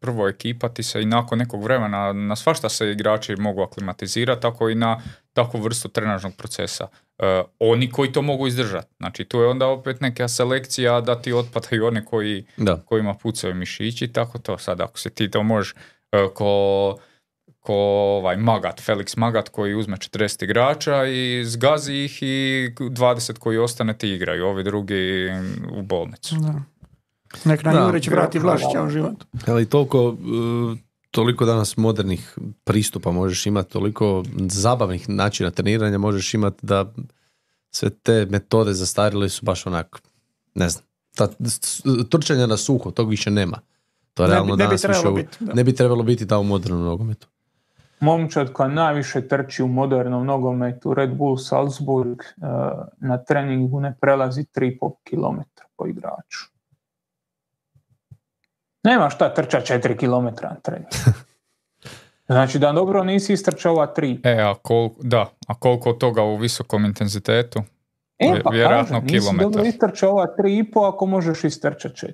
prvo 0.00 0.28
ekipa 0.28 0.68
ti 0.68 0.82
se 0.82 1.02
i 1.02 1.06
nakon 1.06 1.38
nekog 1.38 1.62
vremena, 1.62 2.12
na 2.12 2.36
svašta 2.36 2.68
se 2.68 2.90
igrači 2.90 3.36
mogu 3.36 3.62
aklimatizirati, 3.62 4.42
tako 4.42 4.68
i 4.68 4.74
na 4.74 5.00
takvu 5.32 5.60
vrstu 5.60 5.88
trenažnog 5.88 6.32
procesa. 6.36 6.88
E, 7.18 7.42
oni 7.58 7.90
koji 7.90 8.12
to 8.12 8.22
mogu 8.22 8.46
izdržati. 8.46 8.88
Znači, 8.96 9.24
tu 9.24 9.40
je 9.40 9.48
onda 9.48 9.66
opet 9.66 10.00
neka 10.00 10.28
selekcija 10.28 11.00
da 11.00 11.22
ti 11.22 11.32
otpadaju 11.32 11.86
one 11.86 12.04
koji 12.04 12.44
Da. 12.56 12.76
kojima 12.76 13.14
pucaju 13.14 13.54
mišići, 13.54 14.08
tako 14.08 14.38
to 14.38 14.58
sad 14.58 14.80
ako 14.80 14.98
se 14.98 15.10
ti 15.10 15.30
to 15.30 15.42
možeš 15.42 15.74
e, 16.12 16.28
ko, 16.34 16.98
ko 17.62 17.74
ovaj 18.12 18.36
Magat, 18.36 18.80
Felix 18.80 19.16
Magat 19.16 19.48
koji 19.48 19.74
uzme 19.74 19.96
40 19.96 20.44
igrača 20.44 21.04
i 21.06 21.44
zgazi 21.44 21.94
ih 21.94 22.18
i 22.22 22.26
20 22.72 23.38
koji 23.38 23.58
ostane 23.58 23.98
ti 23.98 24.08
igraju, 24.08 24.46
ovi 24.46 24.64
drugi 24.64 25.28
u 25.72 25.82
bolnicu. 25.82 26.34
Da. 26.36 26.62
Nek 27.44 27.62
Da. 27.62 27.70
Jurić 27.70 28.08
vrati 28.08 28.38
Vlašića 28.38 28.82
u 28.82 28.90
život. 28.90 29.24
Ali 29.46 29.66
toliko, 29.66 30.08
uh, 30.08 30.16
toliko 31.10 31.44
danas 31.44 31.76
modernih 31.76 32.34
pristupa 32.64 33.10
možeš 33.10 33.46
imati, 33.46 33.72
toliko 33.72 34.22
zabavnih 34.40 35.08
načina 35.08 35.50
treniranja 35.50 35.98
možeš 35.98 36.34
imati 36.34 36.58
da 36.62 36.92
sve 37.70 37.90
te 37.90 38.26
metode 38.26 38.72
zastarile 38.72 39.28
su 39.28 39.44
baš 39.44 39.66
onak, 39.66 40.02
ne 40.54 40.68
znam, 40.68 40.84
ta, 41.16 41.28
trčanja 42.10 42.46
na 42.46 42.56
suho, 42.56 42.90
tog 42.90 43.10
više 43.10 43.30
nema. 43.30 43.58
To 44.14 44.22
Ne 44.22 44.28
bi- 44.28 44.32
realno 44.32 44.48
ne 44.48 44.56
bi 44.56 44.62
danas 44.64 44.72
više 44.74 44.88
trebalo 44.88 45.10
u- 45.10 45.16
biti, 45.16 45.36
da. 45.40 45.52
ne 45.54 45.64
bi 45.64 45.74
trebalo 45.74 46.02
biti 46.02 46.24
da 46.24 46.38
u 46.38 46.44
modernom 46.44 46.82
nogometu. 46.82 47.26
Momčad 48.02 48.52
koja 48.52 48.68
najviše 48.68 49.28
trči 49.28 49.62
u 49.62 49.68
modernom 49.68 50.26
nogometu, 50.26 50.94
Red 50.94 51.10
Bull 51.14 51.36
Salzburg, 51.36 52.20
eh, 52.20 52.46
na 52.98 53.18
treningu 53.24 53.80
ne 53.80 53.94
prelazi 54.00 54.44
3,5 54.44 54.94
km 55.10 55.40
po 55.76 55.86
igraču. 55.86 56.50
Nema 58.84 59.10
šta 59.10 59.34
trča 59.34 59.60
4 59.60 59.96
km 59.96 60.26
na 60.42 60.56
treningu. 60.62 60.90
Znači 62.26 62.58
da 62.58 62.72
dobro 62.72 63.04
nisi 63.04 63.32
istrčao 63.32 63.72
ova 63.72 63.94
3. 63.96 64.20
E, 64.24 64.42
a 64.42 64.54
kol, 64.54 64.90
da, 65.00 65.30
a 65.46 65.54
koliko 65.54 65.92
toga 65.92 66.22
u 66.22 66.36
visokom 66.36 66.84
intenzitetu? 66.84 67.62
E, 68.18 68.40
pa 68.44 68.50
Vjerojatno 68.50 69.00
kažem, 69.00 69.06
nisi 69.06 69.18
kilometar. 69.18 69.50
dobro 69.50 69.64
istrčao 69.64 70.10
ova 70.10 70.26
3,5 70.38 70.88
ako 70.88 71.06
možeš 71.06 71.44
istrčati 71.44 72.06
4. 72.06 72.12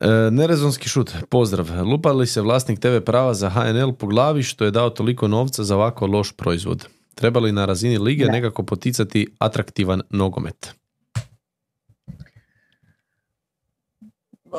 E, 0.00 0.30
nerezonski 0.30 0.88
šut, 0.88 1.14
pozdrav. 1.30 1.66
Lupa 1.88 2.12
li 2.12 2.26
se 2.26 2.40
vlasnik 2.40 2.80
TV 2.80 3.00
prava 3.06 3.34
za 3.34 3.50
HNL 3.50 3.92
po 3.92 4.06
glavi 4.06 4.42
što 4.42 4.64
je 4.64 4.70
dao 4.70 4.90
toliko 4.90 5.28
novca 5.28 5.64
za 5.64 5.76
ovako 5.76 6.06
loš 6.06 6.32
proizvod? 6.36 6.88
Treba 7.14 7.40
li 7.40 7.52
na 7.52 7.64
razini 7.64 7.98
lige 7.98 8.24
Ne. 8.24 8.32
nekako 8.32 8.62
poticati 8.62 9.34
atraktivan 9.38 10.02
nogomet? 10.10 10.74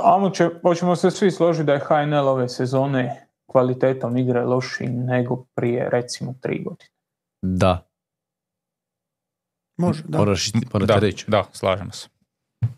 Amo 0.04 0.30
će, 0.30 0.50
hoćemo 0.62 0.96
se 0.96 1.12
svi 1.12 1.32
složiti 1.32 1.66
da 1.66 1.74
je 1.74 1.80
HNL 1.80 2.28
ove 2.28 2.50
sezone 2.50 3.28
kvalitetom 3.46 4.18
igre 4.18 4.42
lošiji 4.46 4.88
nego 4.90 5.46
prije 5.56 5.90
recimo 5.90 6.34
3 6.44 6.64
godine. 6.64 6.90
Da, 7.42 7.88
Može, 9.78 10.04
da. 10.08 10.18
moraš, 10.18 10.52
morate 10.74 10.94
da, 10.94 11.00
reći. 11.00 11.26
da, 11.28 11.44
slažemo 11.52 11.92
se. 11.92 12.08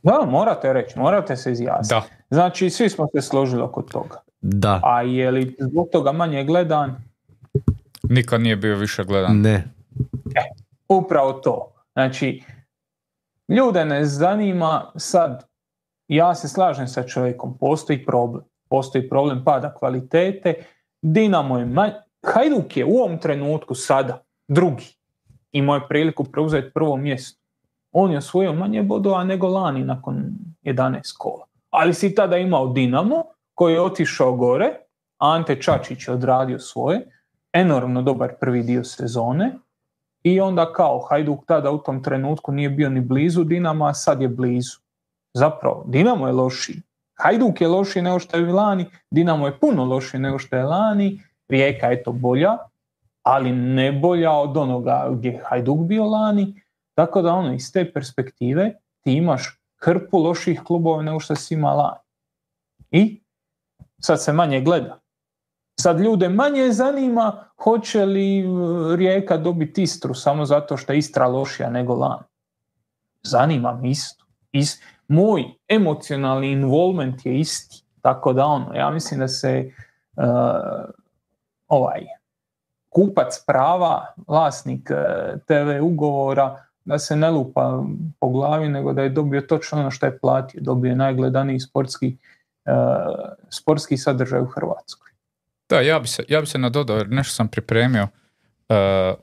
Da, 0.04 0.26
morate 0.30 0.74
reći, 0.74 1.00
morate 1.00 1.38
se 1.38 1.52
izjasniti. 1.52 1.90
Da, 1.90 2.04
Znači, 2.34 2.70
svi 2.70 2.90
smo 2.90 3.08
se 3.16 3.22
složili 3.22 3.62
oko 3.62 3.82
toga. 3.82 4.22
Da, 4.42 4.80
A 4.84 5.02
je 5.02 5.32
li 5.32 5.56
zbog 5.60 5.88
toga 5.92 6.12
manje 6.12 6.44
gledan? 6.44 6.96
nikad 8.04 8.42
nije 8.42 8.56
bio 8.56 8.76
više 8.78 9.04
gledan. 9.04 9.42
ne. 9.42 9.64
Upravo 10.88 11.34
to. 11.34 11.74
Znači, 11.94 12.44
ljude 13.48 13.86
ne 13.86 14.06
zanima 14.06 14.92
sad, 14.96 15.48
ja 16.08 16.36
se 16.36 16.48
slažem 16.48 16.88
sa 16.88 17.04
čovjekom, 17.04 17.58
postoji 17.58 18.06
problem. 18.06 18.44
Postoji 18.70 19.10
problem 19.10 19.44
pada 19.44 19.74
kvalitete, 19.74 20.54
Dinamo 21.02 21.60
je 21.60 21.66
manj... 21.66 21.92
Hajduk 22.26 22.78
je 22.78 22.86
u 22.86 22.96
ovom 22.98 23.18
trenutku 23.18 23.76
sada 23.76 24.24
drugi. 24.48 24.96
Imao 25.52 25.76
je 25.76 25.88
priliku 25.90 26.24
preuzeti 26.24 26.72
prvo 26.74 26.98
mjesto. 26.98 27.42
On 27.92 28.12
je 28.12 28.18
osvojio 28.18 28.54
manje 28.54 28.84
bodova 28.84 29.24
nego 29.24 29.48
lani 29.48 29.84
nakon 29.84 30.26
11 30.64 31.18
kola. 31.18 31.46
Ali 31.74 31.94
si 31.94 32.16
tada 32.16 32.38
imao 32.38 32.68
Dinamo 32.68 33.24
koji 33.54 33.74
je 33.74 33.82
otišao 33.82 34.36
gore, 34.36 34.74
Ante 35.18 35.62
Čačić 35.62 36.08
je 36.08 36.14
odradio 36.14 36.60
svoje, 36.60 37.08
enormno 37.54 38.02
dobar 38.02 38.34
prvi 38.40 38.64
dio 38.64 38.84
sezone 38.84 39.54
i 40.24 40.40
onda 40.42 40.74
kao 40.74 41.00
Hajduk 41.10 41.46
tada 41.46 41.72
u 41.72 41.78
tom 41.78 42.04
trenutku 42.04 42.52
nije 42.52 42.70
bio 42.70 42.90
ni 42.90 43.02
blizu 43.02 43.44
Dinama, 43.44 43.88
a 43.88 43.94
sad 43.94 44.22
je 44.22 44.28
blizu. 44.28 44.78
Zapravo, 45.34 45.84
Dinamo 45.88 46.28
je 46.28 46.34
lošiji. 46.34 46.82
Hajduk 47.20 47.62
je 47.62 47.68
lošiji 47.68 48.04
nego 48.04 48.20
što 48.20 48.38
je 48.38 48.54
lani, 48.54 48.86
Dinamo 49.12 49.48
je 49.48 49.60
puno 49.60 49.86
lošiji 49.86 50.22
nego 50.22 50.40
što 50.40 50.56
je 50.56 50.64
lani, 50.64 51.22
Rijeka 51.50 51.88
je 51.88 52.04
to 52.04 52.12
bolja, 52.12 52.58
ali 53.24 53.52
ne 53.52 53.92
bolja 53.92 54.32
od 54.32 54.58
onoga 54.58 55.08
gdje 55.12 55.30
je 55.30 55.44
Hajduk 55.46 55.80
bio 55.80 56.06
lani, 56.06 56.62
tako 56.96 57.22
da 57.22 57.34
ono, 57.34 57.54
iz 57.54 57.72
te 57.74 57.94
perspektive 57.94 58.74
ti 59.04 59.14
imaš 59.14 59.63
hrpu 59.84 60.18
loših 60.18 60.62
klubova 60.64 61.04
nego 61.04 61.20
što 61.20 61.36
si 61.36 61.54
ima 61.54 61.74
lani. 61.74 62.00
I 62.92 63.22
sad 64.00 64.24
se 64.24 64.34
manje 64.34 64.62
gleda. 64.62 65.00
Sad 65.80 66.00
ljude 66.00 66.30
manje 66.30 66.72
zanima 66.72 67.50
hoće 67.64 68.06
li 68.06 68.40
e, 68.40 68.44
Rijeka 68.96 69.38
dobiti 69.38 69.84
Istru 69.84 70.14
samo 70.14 70.46
zato 70.46 70.78
što 70.78 70.94
je 70.94 70.98
Istra 70.98 71.28
lošija 71.28 71.70
nego 71.70 71.96
lani. 71.96 72.24
Zanima 73.24 73.74
me 73.74 73.90
isto. 73.90 74.26
Is, 74.52 74.82
moj 75.08 75.44
emocionalni 75.68 76.52
involvement 76.52 77.26
je 77.26 77.40
isti. 77.40 77.84
Tako 78.02 78.34
da 78.34 78.46
ono, 78.46 78.74
ja 78.74 78.90
mislim 78.92 79.20
da 79.20 79.28
se 79.28 79.50
e, 79.50 79.72
ovaj 81.68 82.02
kupac 82.90 83.44
prava, 83.46 84.14
vlasnik 84.28 84.92
e, 84.92 84.96
TV 85.46 85.86
ugovora, 85.86 86.66
da 86.86 87.00
se 87.00 87.16
ne 87.16 87.32
lupa 87.32 87.84
po 88.20 88.30
glavi, 88.30 88.70
nego 88.70 88.94
da 88.94 89.02
je 89.02 89.10
dobio 89.10 89.42
točno 89.42 89.80
ono 89.80 89.92
što 89.92 90.06
je 90.06 90.18
platio. 90.18 90.62
Dobio 90.62 90.90
je 90.90 90.96
najgledaniji 90.96 91.60
sportski, 91.60 92.18
e, 92.66 92.72
sportski 93.50 93.98
sadržaj 93.98 94.42
u 94.42 94.46
Hrvatskoj. 94.46 95.12
Da, 95.70 95.82
ja 95.82 96.00
bi 96.00 96.08
se, 96.08 96.24
ja 96.30 96.42
bi 96.42 96.48
se 96.48 96.58
nadodao 96.58 96.98
jer 96.98 97.10
nešto 97.10 97.34
sam 97.34 97.48
pripremio. 97.48 98.08
e, 98.70 99.14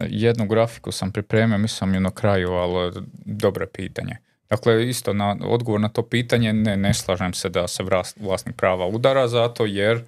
jednu 0.00 0.46
grafiku 0.46 0.92
sam 0.92 1.12
pripremio, 1.12 1.58
mislim 1.58 1.94
ju 1.94 2.00
na 2.00 2.10
kraju, 2.10 2.52
ali 2.52 2.92
dobro 3.24 3.62
je 3.62 3.68
pitanje. 3.68 4.16
Dakle, 4.50 4.88
isto 4.88 5.12
na 5.12 5.36
odgovor 5.44 5.80
na 5.80 5.88
to 5.88 6.02
pitanje, 6.02 6.52
ne, 6.52 6.76
ne 6.76 6.94
slažem 6.94 7.34
se 7.34 7.48
da 7.48 7.68
se 7.68 7.82
vlasnik 8.16 8.56
prava 8.56 8.86
udara 8.86 9.28
zato 9.28 9.64
jer 9.64 10.04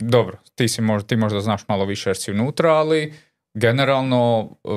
dobro, 0.00 0.38
ti 0.54 0.68
si 0.68 0.82
možda, 0.82 1.06
ti 1.06 1.16
možda 1.16 1.40
znaš 1.40 1.68
malo 1.68 1.84
više 1.84 2.10
jer 2.10 2.16
si 2.16 2.30
unutra, 2.30 2.72
ali 2.72 3.14
generalno 3.54 4.50
e, 4.64 4.68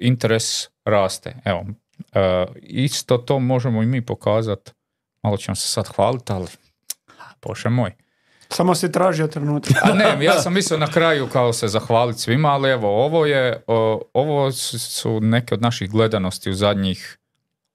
interes 0.00 0.44
raste. 0.84 1.36
Evo, 1.44 1.66
e, 2.12 2.46
isto 2.62 3.18
to 3.18 3.38
možemo 3.38 3.82
i 3.82 3.86
mi 3.86 4.02
pokazati. 4.02 4.72
Malo 5.22 5.36
ćemo 5.36 5.54
se 5.54 5.68
sad 5.68 5.86
hvaliti, 5.86 6.32
ali 6.32 6.46
Bože 7.42 7.68
moj. 7.68 7.92
Samo 8.48 8.74
si 8.74 8.92
tražio 8.92 9.26
trenutak. 9.26 9.76
A 9.82 9.92
ne, 9.94 10.24
ja 10.24 10.32
sam 10.32 10.54
mislio 10.54 10.78
na 10.78 10.86
kraju 10.86 11.28
kao 11.28 11.52
se 11.52 11.68
zahvaliti 11.68 12.18
svima, 12.18 12.48
ali 12.48 12.70
evo, 12.70 13.04
ovo 13.04 13.26
je, 13.26 13.62
ovo 14.14 14.52
su- 14.52 14.78
su 14.78 15.20
neke 15.20 15.54
od 15.54 15.62
naših 15.62 15.90
gledanosti 15.90 16.50
u 16.50 16.54
zadnjih 16.54 17.18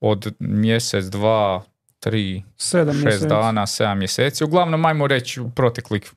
od 0.02 0.34
mjesec, 0.40 1.06
dva, 1.06 1.64
tri, 2.00 2.44
Sedam 2.58 2.94
šest 2.94 3.04
mjeseci. 3.06 3.28
dana, 3.28 3.68
sedam 3.68 3.98
mjeseci. 4.00 4.44
Uglavnom, 4.44 4.86
ajmo 4.86 5.08
reći 5.08 5.42
u 5.42 5.50
proteklih 5.50 6.12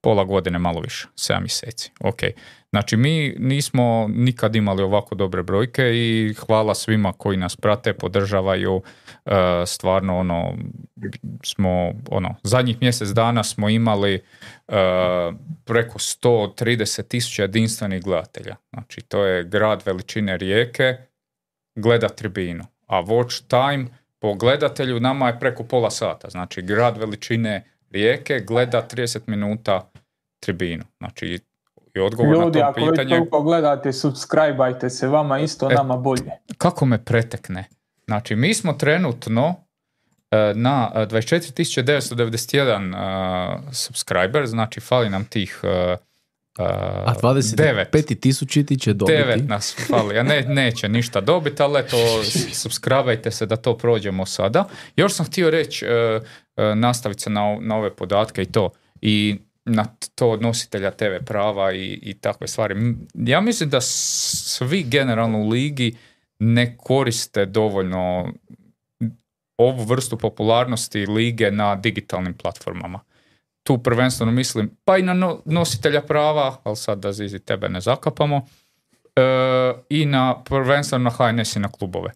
pola 0.00 0.24
godine, 0.24 0.58
malo 0.58 0.80
više, 0.80 1.08
sedam 1.16 1.42
mjeseci. 1.42 1.90
Ok. 2.00 2.18
Znači, 2.70 2.96
mi 2.96 3.34
nismo 3.38 4.08
nikad 4.08 4.56
imali 4.56 4.82
ovako 4.82 5.14
dobre 5.14 5.42
brojke 5.42 5.82
i 5.82 6.34
hvala 6.34 6.74
svima 6.74 7.12
koji 7.12 7.36
nas 7.36 7.56
prate, 7.56 7.92
podržavaju. 7.92 8.82
E, 9.26 9.62
stvarno, 9.66 10.18
ono, 10.18 10.54
smo, 11.44 11.92
ono, 12.10 12.34
zadnjih 12.42 12.76
mjesec 12.80 13.08
dana 13.08 13.44
smo 13.44 13.68
imali 13.68 14.14
e, 14.14 14.20
preko 15.64 15.98
130 15.98 17.08
tisuća 17.08 17.42
jedinstvenih 17.42 18.02
gledatelja. 18.02 18.56
Znači, 18.72 19.00
to 19.00 19.24
je 19.24 19.44
grad 19.44 19.82
veličine 19.86 20.36
rijeke, 20.36 20.96
gleda 21.74 22.08
tribinu. 22.08 22.64
A 22.86 23.02
watch 23.02 23.42
time 23.48 23.88
po 24.18 24.34
gledatelju 24.34 25.00
nama 25.00 25.26
je 25.26 25.38
preko 25.38 25.64
pola 25.64 25.90
sata. 25.90 26.30
Znači, 26.30 26.62
grad 26.62 26.98
veličine 26.98 27.64
rijeke 27.90 28.40
gleda 28.40 28.86
30 28.94 29.20
minuta 29.26 29.90
tribinu. 30.40 30.84
Znači, 30.98 31.38
i 31.94 32.00
odgovor 32.00 32.32
Ljudi, 32.36 32.58
na 32.58 32.64
to 32.64 32.70
ako 32.70 32.80
već 32.80 32.90
pitanje... 32.90 33.16
toliko 33.16 33.42
gledate, 33.42 33.92
subscribeajte 33.92 34.90
se, 34.90 35.08
vama 35.08 35.38
isto, 35.38 35.70
E. 35.70 35.74
nama 35.74 35.96
bolje. 35.96 36.30
kako 36.58 36.86
me 36.86 37.04
pretekne? 37.04 37.64
Znači, 38.06 38.36
mi 38.36 38.54
smo 38.54 38.72
trenutno 38.72 39.54
e, 40.30 40.52
na 40.54 40.92
e, 40.94 41.06
24.991 41.06 42.94
e, 42.94 43.72
subscriber, 43.72 44.46
znači 44.46 44.80
fali 44.80 45.10
nam 45.10 45.24
tih 45.24 45.60
e, 46.58 46.62
A 47.06 47.14
devet. 47.56 47.92
25 47.92 48.20
tisućiti 48.20 48.78
će 48.78 48.92
dobiti. 48.92 49.18
Devet 49.18 49.48
nas 49.48 49.76
fali, 49.88 50.18
a 50.18 50.22
ne, 50.22 50.42
neće 50.42 50.88
ništa 50.88 51.20
dobiti, 51.20 51.62
ali 51.62 51.80
eto, 51.80 51.96
subscribeajte 52.52 53.30
se 53.30 53.46
da 53.46 53.56
to 53.56 53.76
prođemo 53.76 54.26
sada. 54.26 54.68
Još 54.96 55.12
sam 55.12 55.26
htio 55.26 55.50
reći, 55.50 55.86
e, 55.86 56.20
e, 56.56 56.74
nastaviti 56.74 57.22
se 57.22 57.30
na, 57.30 57.58
na 57.60 57.76
ove 57.76 57.96
podatke 57.96 58.42
i 58.42 58.52
to, 58.52 58.70
i 59.00 59.38
na 59.64 59.84
to 60.14 60.36
nositelja 60.36 60.90
TV 60.90 61.24
prava 61.26 61.72
i, 61.72 61.98
i 62.02 62.14
takve 62.14 62.48
stvari. 62.48 62.94
Ja 63.14 63.40
mislim 63.40 63.70
da 63.70 63.80
svi 63.80 64.82
generalno 64.82 65.38
u 65.38 65.48
ligi 65.48 65.96
ne 66.38 66.76
koriste 66.76 67.46
dovoljno 67.46 68.32
ovu 69.58 69.84
vrstu 69.84 70.18
popularnosti 70.18 71.06
lige 71.06 71.50
na 71.50 71.76
digitalnim 71.76 72.34
platformama. 72.34 73.00
Tu 73.68 73.78
prvenstveno 73.78 74.32
mislim, 74.32 74.70
pa 74.84 74.98
i 74.98 75.02
na 75.02 75.14
no- 75.14 75.42
nositelja 75.44 76.02
prava, 76.02 76.56
ali 76.64 76.76
sad 76.76 76.98
da 76.98 77.12
Zizi 77.12 77.38
tebe 77.38 77.68
ne 77.68 77.80
zakapamo, 77.80 78.46
e, 79.16 79.20
i 79.88 80.06
na 80.06 80.44
prvenstveno 80.44 81.04
na 81.04 81.10
HNS 81.10 81.56
i 81.56 81.58
na 81.58 81.68
klubove. 81.68 82.12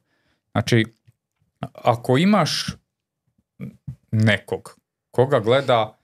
Znači, 0.53 0.85
ako 1.75 2.19
imaš 2.19 2.67
nekog 4.11 4.79
koga 5.11 5.41
gleda 5.41 5.99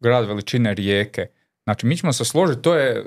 grad 0.00 0.26
veličine 0.26 0.74
rijeke, 0.74 1.26
znači 1.64 1.86
mi 1.86 1.96
ćemo 1.96 2.12
se 2.12 2.24
složiti, 2.24 2.62
to 2.62 2.74
je 2.74 2.98
e, 2.98 3.02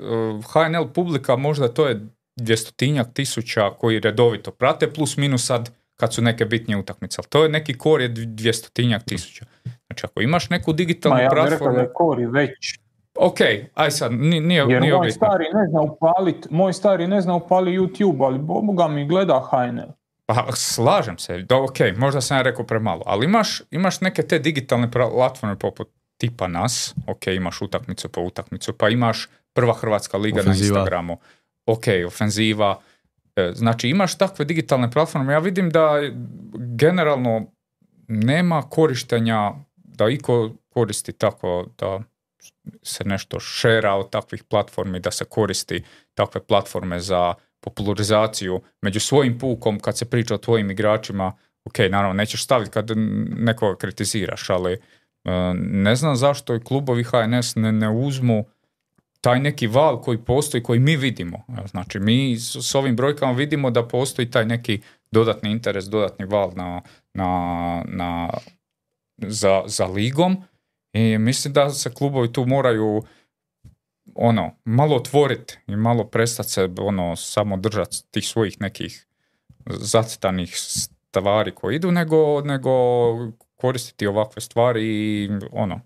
HNL 0.52 0.92
publika, 0.94 1.36
možda 1.36 1.68
to 1.68 1.88
je 1.88 2.06
dvjestotinjak 2.36 3.14
tisuća 3.14 3.70
koji 3.70 4.00
redovito 4.00 4.50
prate, 4.50 4.92
plus 4.92 5.16
minus 5.16 5.46
sad 5.46 5.70
kad 5.96 6.14
su 6.14 6.22
neke 6.22 6.44
bitnije 6.44 6.78
utakmice, 6.78 7.16
ali 7.18 7.28
to 7.28 7.42
je 7.42 7.48
neki 7.48 7.78
kor 7.78 8.00
je 8.00 8.08
dvjestotinjak 8.08 9.04
tisuća. 9.04 9.44
Znači 9.90 10.06
ako 10.06 10.20
imaš 10.20 10.50
neku 10.50 10.72
digitalnu 10.72 11.16
Ma 11.16 11.22
ja 11.22 11.28
rekao 11.28 11.46
platformu, 11.48 11.74
da 11.74 11.80
je 11.80 11.92
kori 11.94 12.26
već. 12.26 12.78
ok, 13.18 13.38
aj 13.74 13.90
sad, 13.90 14.12
ni- 14.12 14.40
nije, 14.40 14.64
Jer 14.68 14.80
nije 14.82 14.94
moj 14.94 15.10
stari 15.10 15.44
ne 15.54 15.66
zna 15.70 15.80
upalit, 15.80 16.50
moj 16.50 16.72
stari 16.72 17.06
ne 17.06 17.20
zna 17.20 17.34
upali 17.34 17.78
YouTube, 17.78 18.24
ali 18.24 18.38
boga 18.38 18.88
mi 18.88 19.06
gleda 19.06 19.48
HNL. 19.50 19.92
Pa 20.26 20.46
slažem 20.54 21.18
se, 21.18 21.38
da, 21.38 21.56
ok, 21.56 21.78
možda 21.96 22.20
sam 22.20 22.36
ja 22.36 22.42
rekao 22.42 22.66
premalo, 22.66 23.02
ali 23.06 23.24
imaš, 23.24 23.62
imaš 23.70 24.00
neke 24.00 24.22
te 24.22 24.38
digitalne 24.38 24.90
platforme 24.90 25.58
poput 25.58 25.88
tipa 26.16 26.48
nas, 26.48 26.94
ok, 27.06 27.26
imaš 27.26 27.62
utakmicu 27.62 28.08
po 28.08 28.20
utakmicu, 28.20 28.72
pa 28.72 28.88
imaš 28.88 29.28
prva 29.52 29.72
Hrvatska 29.74 30.16
liga 30.16 30.40
Ofenziva. 30.40 30.74
na 30.74 30.80
Instagramu, 30.80 31.18
ok, 31.66 31.84
ofenziva, 32.06 32.80
e, 33.36 33.52
znači 33.54 33.88
imaš 33.88 34.18
takve 34.18 34.44
digitalne 34.44 34.90
platforme, 34.90 35.32
ja 35.32 35.38
vidim 35.38 35.70
da 35.70 35.92
generalno 36.76 37.46
nema 38.08 38.62
korištenja 38.62 39.52
da 40.00 40.08
iko 40.08 40.50
koristi 40.68 41.12
tako 41.12 41.66
da 41.78 42.00
se 42.82 43.04
nešto 43.04 43.40
šera 43.40 43.94
od 43.94 44.10
takvih 44.10 44.44
platformi, 44.44 45.00
da 45.00 45.10
se 45.10 45.24
koristi 45.24 45.82
takve 46.14 46.40
platforme 46.46 47.00
za 47.00 47.34
popularizaciju 47.60 48.60
među 48.82 49.00
svojim 49.00 49.38
pukom 49.38 49.80
kad 49.80 49.98
se 49.98 50.10
priča 50.10 50.34
o 50.34 50.38
tvojim 50.38 50.70
igračima, 50.70 51.32
ok, 51.64 51.78
naravno 51.78 52.12
nećeš 52.12 52.44
staviti 52.44 52.70
kad 52.70 52.90
nekoga 53.36 53.76
kritiziraš, 53.76 54.50
ali 54.50 54.72
e, 54.72 54.78
ne 55.54 55.96
znam 55.96 56.16
zašto 56.16 56.54
i 56.54 56.60
klubovi 56.60 57.04
HNS 57.04 57.56
ne, 57.56 57.72
ne 57.72 57.90
uzmu 57.90 58.44
taj 59.20 59.40
neki 59.40 59.66
val 59.66 60.00
koji 60.00 60.18
postoji, 60.18 60.62
koji 60.62 60.78
mi 60.78 60.96
vidimo. 60.96 61.44
Znači, 61.70 61.98
mi 61.98 62.36
s 62.38 62.74
ovim 62.74 62.96
brojkama 62.96 63.32
vidimo 63.32 63.70
da 63.70 63.88
postoji 63.88 64.30
taj 64.30 64.44
neki 64.44 64.80
dodatni 65.10 65.50
interes, 65.50 65.84
dodatni 65.84 66.24
val 66.24 66.52
na, 66.56 66.82
na, 67.14 67.82
na, 67.88 68.30
za, 69.28 69.62
za 69.66 69.86
ligom 69.86 70.36
i 70.92 71.18
mislim 71.18 71.54
da 71.54 71.70
se 71.70 71.94
klubovi 71.94 72.32
tu 72.32 72.46
moraju 72.46 73.02
ono, 74.14 74.50
malo 74.64 74.96
otvoriti 74.96 75.58
i 75.66 75.76
malo 75.76 76.04
prestati 76.04 76.48
se 76.48 76.68
ono, 76.80 77.16
samo 77.16 77.56
držati 77.56 77.96
tih 78.10 78.26
svojih 78.26 78.60
nekih 78.60 79.06
zacitanih 79.66 80.56
stvari 80.56 81.54
koje 81.54 81.76
idu, 81.76 81.90
nego, 81.90 82.40
nego 82.40 82.70
koristiti 83.56 84.06
ovakve 84.06 84.42
stvari 84.42 84.82
i 84.84 85.30
ono, 85.52 85.80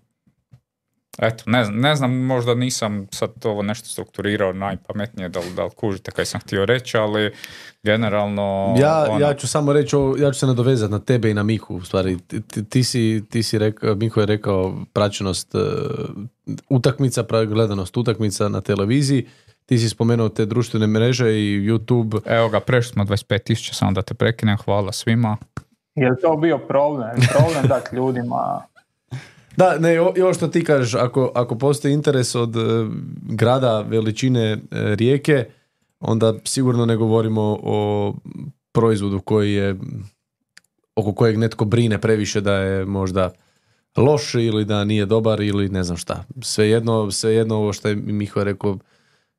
Eto, 1.17 1.43
ne, 1.47 1.63
znam- 1.63 1.79
ne 1.79 1.95
znam, 1.95 2.13
možda 2.15 2.55
nisam 2.55 3.07
sad 3.11 3.29
ovo 3.43 3.61
nešto 3.61 3.87
strukturirao 3.87 4.53
najpametnije 4.53 5.29
da, 5.29 5.39
li- 5.39 5.53
da 5.55 5.63
li 5.63 5.69
kužite 5.71 6.11
kaj 6.11 6.25
sam 6.25 6.41
htio 6.41 6.65
reći, 6.65 6.97
ali 6.97 7.31
generalno... 7.83 8.75
Ja, 8.77 9.05
ono, 9.09 9.19
ja 9.19 9.33
ću 9.33 9.47
samo 9.47 9.73
reći, 9.73 9.95
ja 10.17 10.31
ću 10.31 10.39
se 10.39 10.45
nadovezati 10.45 10.91
na 10.91 10.99
tebe 10.99 11.29
i 11.29 11.33
na 11.33 11.43
Mihu, 11.43 11.75
u 11.75 11.81
stvari. 11.81 12.17
Ti, 12.19 12.41
ti- 12.41 12.63
ti 12.65 12.83
si, 12.83 13.23
ti 13.29 13.43
si 13.43 13.57
rekao, 13.57 13.95
Miho 13.95 14.19
je 14.19 14.25
rekao 14.25 14.77
praćenost 14.93 15.55
e, 15.55 15.59
utakmica, 16.69 17.23
pravi 17.23 17.47
gledanost 17.47 17.97
utakmica 17.97 18.49
na 18.49 18.61
televiziji. 18.61 19.27
Ti 19.65 19.77
si 19.77 19.89
spomenuo 19.89 20.29
te 20.29 20.45
društvene 20.45 20.87
mreže 20.87 21.29
i 21.31 21.59
YouTube. 21.61 22.19
Evo 22.27 22.49
ga, 22.49 22.59
prešli 22.59 22.93
smo 22.93 23.03
25.000, 23.03 23.73
samo 23.73 23.91
da 23.91 24.01
te 24.01 24.13
prekinem, 24.13 24.57
hvala 24.57 24.91
svima. 24.91 25.37
Je 25.95 26.09
li 26.09 26.15
to 26.21 26.37
bio 26.37 26.57
problem? 26.57 27.09
Problem 27.31 27.67
dati 27.67 27.95
ljudima... 27.95 28.61
Da, 29.57 29.79
ne, 29.79 29.95
i 29.95 30.21
ovo 30.21 30.33
što 30.33 30.47
ti 30.47 30.63
kažeš, 30.63 30.93
ako, 30.93 31.31
ako 31.35 31.57
postoji 31.57 31.93
interes 31.93 32.35
od 32.35 32.55
e, 32.55 32.59
grada 33.21 33.81
veličine 33.81 34.51
e, 34.51 34.57
rijeke, 34.71 35.45
onda 35.99 36.33
sigurno 36.43 36.85
ne 36.85 36.95
govorimo 36.95 37.59
o 37.63 38.13
proizvodu 38.71 39.19
koji 39.19 39.53
je, 39.53 39.75
oko 40.95 41.13
kojeg 41.13 41.37
netko 41.37 41.65
brine 41.65 42.01
previše 42.01 42.41
da 42.41 42.53
je 42.53 42.85
možda 42.85 43.31
loš 43.97 44.35
ili 44.35 44.65
da 44.65 44.83
nije 44.83 45.05
dobar 45.05 45.41
ili 45.41 45.69
ne 45.69 45.83
znam 45.83 45.97
šta. 45.97 46.23
Svejedno, 46.41 47.11
svejedno 47.11 47.55
ovo 47.55 47.73
što 47.73 47.87
je 47.87 47.95
Miho 47.95 48.43
rekao, 48.43 48.77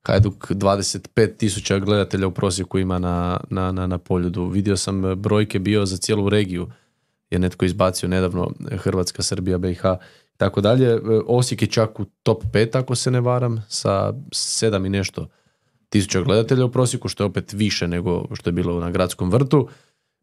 Hajduk 0.07 0.51
25 0.51 1.37
tisuća 1.37 1.79
gledatelja 1.79 2.27
u 2.27 2.31
prosjeku 2.31 2.79
ima 2.79 2.99
na, 2.99 3.41
na, 3.51 3.73
na, 3.73 3.87
na 3.87 3.99
poljudu. 3.99 4.47
Vidio 4.47 4.77
sam 4.77 5.15
brojke 5.15 5.59
bio 5.59 5.87
za 5.87 5.97
cijelu 5.97 6.29
regiju 6.29 6.69
je 7.31 7.39
netko 7.39 7.65
izbacio 7.65 8.09
nedavno 8.09 8.51
Hrvatska, 8.71 9.23
Srbija, 9.23 9.59
BiH 9.59 9.85
i 10.35 10.37
tako 10.37 10.61
dalje. 10.61 10.87
E, 10.87 11.01
Osijek 11.27 11.63
je 11.63 11.69
čak 11.69 12.01
u 12.01 12.05
top 12.23 12.45
5 12.53 12.79
ako 12.79 12.95
se 12.95 13.11
ne 13.11 13.21
varam 13.21 13.65
sa 13.69 14.13
7 14.31 14.87
i 14.87 14.89
nešto 14.89 15.29
tisuća 15.89 16.23
gledatelja 16.23 16.65
u 16.65 16.71
prosjeku 16.71 17.09
što 17.09 17.25
je 17.25 17.27
opet 17.29 17.53
više 17.53 17.89
nego 17.89 18.25
što 18.35 18.51
je 18.51 18.53
bilo 18.53 18.81
na 18.81 18.91
gradskom 18.91 19.31
vrtu. 19.31 19.69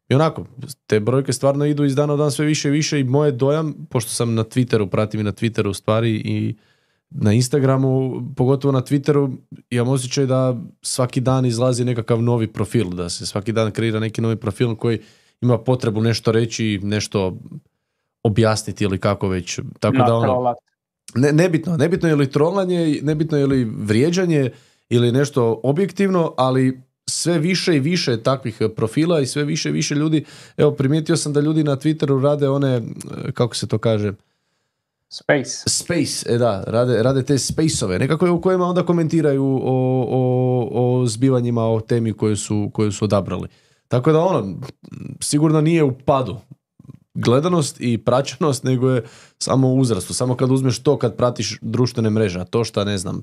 I 0.09 0.13
onako, 0.15 0.45
te 0.87 0.99
brojke 0.99 1.33
stvarno 1.33 1.65
idu 1.65 1.85
iz 1.85 1.95
dana 1.95 2.13
u 2.13 2.17
dan 2.17 2.31
sve 2.31 2.45
više 2.45 2.67
i 2.67 2.71
više 2.71 2.99
i 2.99 3.03
moj 3.03 3.27
je 3.27 3.31
dojam, 3.31 3.73
pošto 3.89 4.11
sam 4.11 4.33
na 4.33 4.43
Twitteru, 4.43 4.89
pratim 4.89 5.19
i 5.19 5.23
na 5.23 5.31
Twitteru 5.31 5.73
stvari 5.73 6.11
i 6.15 6.55
na 7.09 7.33
Instagramu, 7.33 8.21
pogotovo 8.35 8.71
na 8.71 8.81
Twitteru, 8.81 9.37
imam 9.69 9.89
osjećaj 9.89 10.25
da 10.25 10.57
svaki 10.81 11.21
dan 11.21 11.45
izlazi 11.45 11.85
nekakav 11.85 12.21
novi 12.21 12.47
profil, 12.47 12.89
da 12.89 13.09
se 13.09 13.25
svaki 13.25 13.51
dan 13.51 13.71
kreira 13.71 13.99
neki 13.99 14.21
novi 14.21 14.35
profil 14.35 14.75
koji 14.75 14.99
ima 15.43 15.57
potrebu 15.57 16.01
nešto 16.01 16.31
reći, 16.31 16.79
nešto 16.83 17.37
objasniti 18.23 18.83
ili 18.83 18.97
kako 18.97 19.27
već. 19.27 19.59
Tako 19.79 19.97
da 19.97 20.15
ono, 20.15 20.55
ne, 21.15 21.31
nebitno, 21.31 21.77
nebitno 21.77 22.09
je 22.09 22.15
li 22.15 22.31
trolanje, 22.31 22.99
nebitno 23.01 23.37
je 23.37 23.47
li 23.47 23.63
vrijeđanje 23.77 24.51
ili 24.89 25.11
nešto 25.11 25.59
objektivno, 25.63 26.33
ali 26.37 26.81
sve 27.09 27.39
više 27.39 27.75
i 27.75 27.79
više 27.79 28.23
takvih 28.23 28.61
profila 28.75 29.19
i 29.19 29.25
sve 29.25 29.43
više 29.43 29.69
i 29.69 29.71
više 29.71 29.95
ljudi, 29.95 30.25
evo 30.57 30.71
primijetio 30.71 31.17
sam 31.17 31.33
da 31.33 31.39
ljudi 31.39 31.63
na 31.63 31.75
Twitteru 31.75 32.21
rade 32.21 32.49
one, 32.49 32.75
e, 32.75 32.81
kako 33.31 33.55
se 33.55 33.67
to 33.67 33.77
kaže, 33.77 34.13
Space. 35.09 35.69
space, 35.69 36.33
e 36.33 36.37
da, 36.37 36.63
rade, 36.67 37.03
rade 37.03 37.23
te 37.23 37.37
spaceove, 37.37 37.99
nekako 37.99 38.31
u 38.31 38.41
kojima 38.41 38.65
onda 38.65 38.85
komentiraju 38.85 39.45
o, 39.45 40.05
o, 40.09 40.69
o 40.71 41.05
zbivanjima, 41.07 41.63
o 41.63 41.81
temi 41.81 42.13
koju 42.13 42.35
su, 42.35 42.71
koju 42.73 42.91
su 42.91 43.05
odabrali. 43.05 43.47
Tako 43.87 44.11
da 44.11 44.19
ono, 44.19 44.55
sigurno 45.19 45.61
nije 45.61 45.83
u 45.83 45.97
padu 46.05 46.37
gledanost 47.13 47.77
i 47.79 47.97
praćenost, 47.97 48.63
nego 48.63 48.89
je 48.89 49.03
samo 49.39 49.67
u 49.67 49.79
uzrastu. 49.79 50.13
Samo 50.13 50.35
kad 50.35 50.51
uzmeš 50.51 50.79
to 50.79 50.97
kad 50.97 51.15
pratiš 51.15 51.57
društvene 51.61 52.09
mreže, 52.09 52.39
a 52.39 52.45
to 52.45 52.63
šta 52.63 52.83
ne 52.83 52.97
znam, 52.97 53.21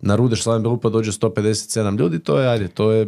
na 0.00 0.16
Rudeš 0.16 0.42
Slaven 0.42 0.62
Belupa 0.62 0.88
dođe 0.88 1.12
157 1.12 1.98
ljudi, 1.98 2.18
to 2.18 2.38
je, 2.38 2.48
ajde, 2.48 2.68
to 2.68 2.92
je, 2.92 3.06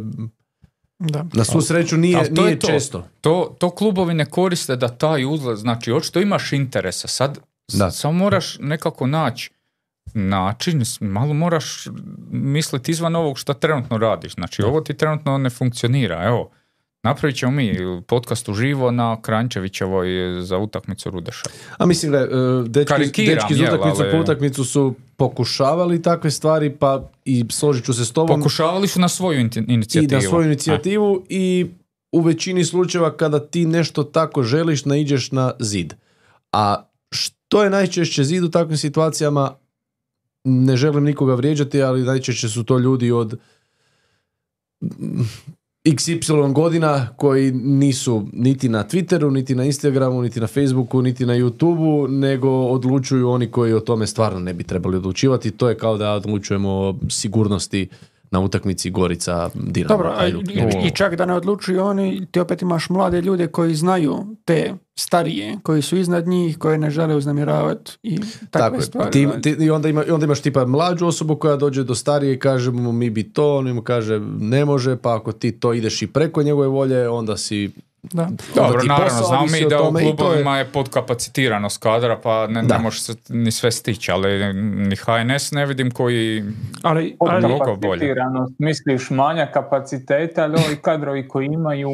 Da. 0.99 1.25
na 1.33 1.43
svu 1.43 1.61
sreću 1.61 1.97
nije, 1.97 2.33
to 2.35 2.41
nije 2.41 2.51
je 2.51 2.59
to. 2.59 2.67
često. 2.67 3.07
To, 3.21 3.55
to 3.59 3.69
klubovi 3.69 4.13
ne 4.13 4.25
koriste 4.25 4.75
da 4.75 4.87
taj 4.87 5.25
uzlaz, 5.25 5.59
znači 5.59 5.91
očito 5.91 6.19
imaš 6.19 6.53
interesa, 6.53 7.07
sad 7.07 7.39
Da. 7.73 7.91
samo 7.91 8.13
moraš 8.13 8.57
nekako 8.59 9.07
naći 9.07 9.51
način, 10.13 10.83
malo 10.99 11.33
moraš 11.33 11.87
misliti 12.31 12.91
izvan 12.91 13.15
ovog 13.15 13.39
što 13.39 13.53
trenutno 13.53 13.97
radiš, 13.97 14.33
znači 14.33 14.61
ovo 14.63 14.81
ti 14.81 14.93
trenutno 14.93 15.37
ne 15.37 15.49
funkcionira, 15.49 16.23
evo, 16.23 16.49
Napravit 17.07 17.35
ćemo 17.37 17.51
mi 17.51 17.75
podcast 18.07 18.49
uživo 18.49 18.91
na 18.91 19.21
Krančevićevoj 19.21 20.07
za 20.41 20.57
utakmicu 20.57 21.09
Rudeša. 21.09 21.43
A 21.77 21.85
mislim, 21.85 22.11
gle, 22.11 22.19
e, 22.19 22.27
dečki, 22.67 22.89
Karikiram, 22.89 23.35
dečki 23.35 23.53
jel, 23.53 23.73
utakmicu 23.73 24.01
ali- 24.01 24.11
po 24.11 24.17
utakmicu 24.17 24.63
su 24.63 24.93
pokušavali 25.17 26.01
takve 26.01 26.31
stvari, 26.31 26.69
pa 26.69 27.09
i 27.25 27.45
složit 27.51 27.85
ću 27.85 27.93
se 27.93 28.05
s 28.05 28.11
tobom 28.11 28.39
Pokušavali 28.39 28.87
su 28.87 28.99
na 28.99 29.07
svoju 29.09 29.39
inti- 29.39 29.59
i 29.61 29.73
inicijativu. 29.73 30.21
na 30.21 30.29
svoju 30.29 30.45
inicijativu 30.45 31.23
i 31.29 31.67
u 32.11 32.21
većini 32.21 32.65
slučajeva 32.65 33.17
kada 33.17 33.39
ti 33.39 33.65
nešto 33.65 34.03
tako 34.03 34.43
želiš, 34.43 34.85
naiđeš 34.85 35.31
na 35.31 35.51
zid. 35.59 35.93
A 36.51 36.83
što 37.11 37.63
je 37.63 37.69
najčešće 37.69 38.23
zid 38.23 38.43
u 38.43 38.49
takvim 38.51 38.77
situacijama? 38.77 39.55
Ne 40.43 40.75
želim 40.77 41.03
nikoga 41.03 41.33
vrijeđati, 41.33 41.81
ali 41.81 42.03
najčešće 42.03 42.49
su 42.49 42.63
to 42.63 42.77
ljudi 42.77 43.11
od 43.11 43.39
XY 45.91 46.53
godina 46.53 47.07
koji 47.15 47.51
nisu 47.51 48.27
niti 48.33 48.69
na 48.69 48.83
Twitteru, 48.83 49.31
niti 49.31 49.55
na 49.55 49.63
Instagramu, 49.63 50.21
niti 50.21 50.39
na 50.39 50.47
Facebooku, 50.47 51.01
niti 51.01 51.25
na 51.25 51.33
YouTubeu, 51.33 52.19
nego 52.19 52.49
odlučuju 52.49 53.29
oni 53.29 53.47
koji 53.51 53.73
o 53.73 53.79
tome 53.79 54.07
stvarno 54.07 54.39
ne 54.39 54.53
bi 54.53 54.63
trebali 54.63 54.97
odlučivati. 54.97 55.51
To 55.51 55.69
je 55.69 55.77
kao 55.77 55.97
da 55.97 56.13
odlučujemo 56.13 56.69
o 56.69 56.95
sigurnosti 57.09 57.87
na 58.31 58.39
utakmici 58.39 58.89
Gorica 58.89 59.49
Dinamo. 59.53 59.97
Dobro, 59.97 60.13
a 60.17 60.27
i, 60.27 60.33
i 60.87 60.91
čak 60.91 61.15
da 61.15 61.25
ne 61.25 61.33
odlučuju 61.33 61.83
oni, 61.83 62.25
ti 62.31 62.39
opet 62.39 62.61
imaš 62.61 62.89
mlade 62.89 63.21
ljude 63.21 63.47
koji 63.47 63.75
znaju 63.75 64.25
te 64.45 64.73
starije, 64.95 65.57
koji 65.63 65.81
su 65.81 65.97
iznad 65.97 66.27
njih, 66.27 66.57
koje 66.57 66.77
ne 66.77 66.89
žele 66.89 67.15
uznamiravati 67.15 67.91
i 68.03 68.17
takve 68.17 68.49
Tako 68.51 68.75
je. 68.75 68.81
stvari. 68.81 69.11
Ti, 69.11 69.27
ti- 69.41 69.63
i, 69.65 69.69
onda 69.69 69.89
ima, 69.89 70.03
I 70.05 70.11
onda 70.11 70.25
imaš 70.25 70.41
tipa 70.41 70.65
mlađu 70.65 71.05
osobu 71.07 71.35
koja 71.35 71.55
dođe 71.55 71.83
do 71.83 71.95
starije 71.95 72.33
i 72.33 72.39
kaže 72.39 72.71
mu 72.71 72.91
mi 72.91 73.09
bi 73.09 73.33
to, 73.33 73.57
on 73.57 73.71
mu 73.71 73.81
kaže 73.81 74.19
ne 74.39 74.65
može, 74.65 74.95
pa 74.97 75.15
ako 75.15 75.31
ti 75.31 75.51
to 75.51 75.73
ideš 75.73 76.01
i 76.01 76.07
preko 76.07 76.43
njegove 76.43 76.67
volje, 76.67 77.09
onda 77.09 77.37
si... 77.37 77.71
Da. 78.13 78.29
Dobro, 78.55 78.83
naravno, 78.83 79.05
posao 79.09 79.27
znamo 79.27 79.45
mi 79.45 79.69
da 79.69 79.81
u 79.81 79.91
to 79.91 79.99
je- 79.99 80.05
klubovima 80.05 80.57
je 80.57 80.65
podkapacitiranost 80.65 81.77
kadra, 81.77 82.17
pa 82.17 82.47
ne, 82.47 82.61
ne 82.63 82.77
može 82.77 82.99
se 82.99 83.13
ni 83.29 83.51
sve 83.51 83.71
stići, 83.71 84.11
ali 84.11 84.53
ni 84.53 84.95
HNS 84.95 85.51
ne 85.51 85.65
vidim 85.65 85.91
koji... 85.91 86.43
Ali, 86.83 87.17
ali 87.19 87.41
bolje. 87.41 87.57
Podkapacitiranost, 87.57 88.53
misliš 88.59 89.09
manja 89.09 89.45
kapaciteta, 89.45 90.43
ali 90.43 90.55
ovi 90.57 90.75
kadrovi 90.75 91.27
koji 91.27 91.45
imaju 91.45 91.89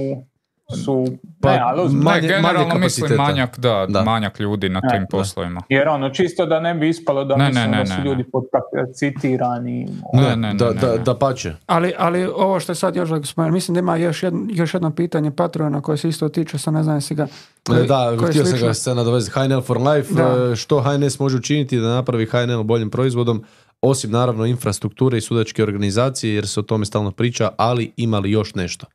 su... 0.76 1.06
Pa, 1.42 1.52
ne, 1.52 1.60
ali 1.60 1.82
ozbiljno. 1.82 2.04
Manje- 2.06 2.22
ne, 2.22 2.28
generalno 2.28 2.68
manje 2.68 2.80
mislim 2.80 3.08
kapaciteta. 3.08 3.24
manjak, 3.24 3.60
da, 3.60 3.86
Da. 3.90 4.04
manjak 4.04 4.40
ljudi 4.40 4.70
na 4.70 4.82
E, 4.82 4.90
tim 4.90 5.02
da. 5.02 5.08
poslovima. 5.08 5.62
Jer 5.70 5.88
ono, 5.88 6.10
čisto 6.10 6.46
da 6.46 6.60
ne 6.60 6.74
bi 6.74 6.90
ispalo 6.90 7.26
da 7.26 7.36
Ne, 7.36 7.44
ne, 7.44 7.50
mislimo 7.50 7.68
ne, 7.68 7.78
da 7.78 7.80
ne, 7.80 7.86
su 7.88 7.98
ne. 7.98 8.06
ljudi 8.06 8.24
podkapacitirani. 8.24 9.88
Ne, 10.14 10.36
ne, 10.36 10.54
da, 10.54 10.70
ne, 10.70 10.74
da, 10.74 10.92
ne. 10.92 10.98
da 10.98 11.16
pače. 11.16 11.54
Ali, 11.66 11.94
ali 11.98 12.26
ovo 12.28 12.60
što 12.60 12.72
je 12.72 12.76
sad 12.76 12.96
još 12.96 13.10
da 13.10 13.24
spomenuo, 13.24 13.54
mislim 13.54 13.74
da 13.74 13.80
ima 13.80 13.96
još 13.98 14.24
jedno, 14.24 14.46
još 14.50 14.74
jedno 14.74 14.92
pitanje 14.92 15.32
patrona 15.32 15.82
koje 15.82 15.98
se 15.98 16.10
isto 16.10 16.30
tiče, 16.30 16.58
sad 16.58 16.74
ne 16.74 16.84
znam 16.84 16.96
jesi 16.96 17.16
ga... 17.16 17.24
E, 17.24 17.84
Da, 17.84 18.06
koje 18.10 18.28
je 18.28 18.32
htio 18.32 18.46
sam 18.46 18.60
ga 18.60 18.74
se 18.74 18.96
nadovezati. 18.96 19.32
HNL 19.40 19.62
for 19.62 19.78
life, 19.80 20.14
Da. 20.14 20.52
e, 20.52 20.56
što 20.56 20.82
HNS 20.82 21.20
može 21.20 21.38
učiniti 21.38 21.80
da 21.80 21.88
napravi 21.88 22.26
HNL 22.26 22.64
boljim 22.64 22.90
proizvodom, 22.90 23.44
osim 23.82 24.12
naravno 24.12 24.46
infrastrukture 24.46 25.18
i 25.18 25.22
sudačke 25.22 25.64
organizacije, 25.64 26.36
jer 26.36 26.48
se 26.48 26.60
o 26.60 26.64
tome 26.64 26.86
stalno 26.86 27.12
priča, 27.12 27.50
ali 27.58 27.92
ima 27.98 28.20
li 28.20 28.32
još 28.32 28.56
nešto? 28.56 28.86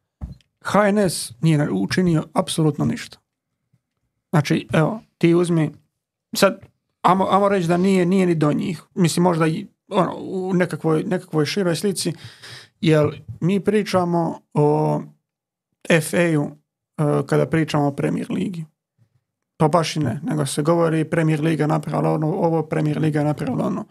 HNS 0.64 1.32
nije 1.40 1.70
učinio 1.70 2.24
apsolutno 2.32 2.84
ništa. 2.84 3.18
Znači, 4.30 4.68
evo, 4.72 5.00
ti 5.18 5.34
uzmi, 5.34 5.72
sad, 6.36 6.60
amo, 7.02 7.26
amo 7.30 7.48
reći 7.48 7.68
da 7.68 7.76
nije, 7.76 8.06
nije 8.06 8.26
ni 8.26 8.34
do 8.34 8.52
njih. 8.52 8.82
Mislim, 8.94 9.22
možda 9.22 9.46
i 9.46 9.66
ono, 9.88 10.16
u 10.16 10.54
nekakvoj, 10.54 11.02
nekakvoj 11.02 11.46
široj 11.46 11.76
slici, 11.76 12.12
jer 12.80 13.22
mi 13.40 13.60
pričamo 13.60 14.40
o 14.54 15.00
FA-u 16.02 16.50
e, 16.98 17.26
kada 17.26 17.46
pričamo 17.46 17.86
o 17.86 17.92
Premier 17.92 18.26
Ligi. 18.30 18.64
Pa 19.56 19.68
baš 19.68 19.96
i 19.96 20.00
ne, 20.00 20.20
nego 20.22 20.46
se 20.46 20.62
govori 20.62 21.04
Premier 21.04 21.40
Liga 21.40 21.66
napravila 21.66 22.12
ono, 22.12 22.26
ovo, 22.26 22.62
Premier 22.62 22.98
Liga 22.98 23.24
napravila 23.24 23.66
ono. 23.66 23.84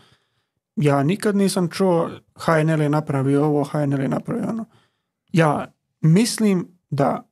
Ja 0.76 1.03
nikad 1.03 1.35
nisam 1.35 1.69
čuo 1.69 2.10
HNL 2.35 2.81
je 2.81 2.89
napravio 2.89 3.45
ovo, 3.45 3.64
HNL 3.64 4.02
je 4.02 4.07
napravio 4.07 4.49
ono. 4.49 4.65
Ja 5.34 5.77
mislim 6.14 6.68
da 6.90 7.30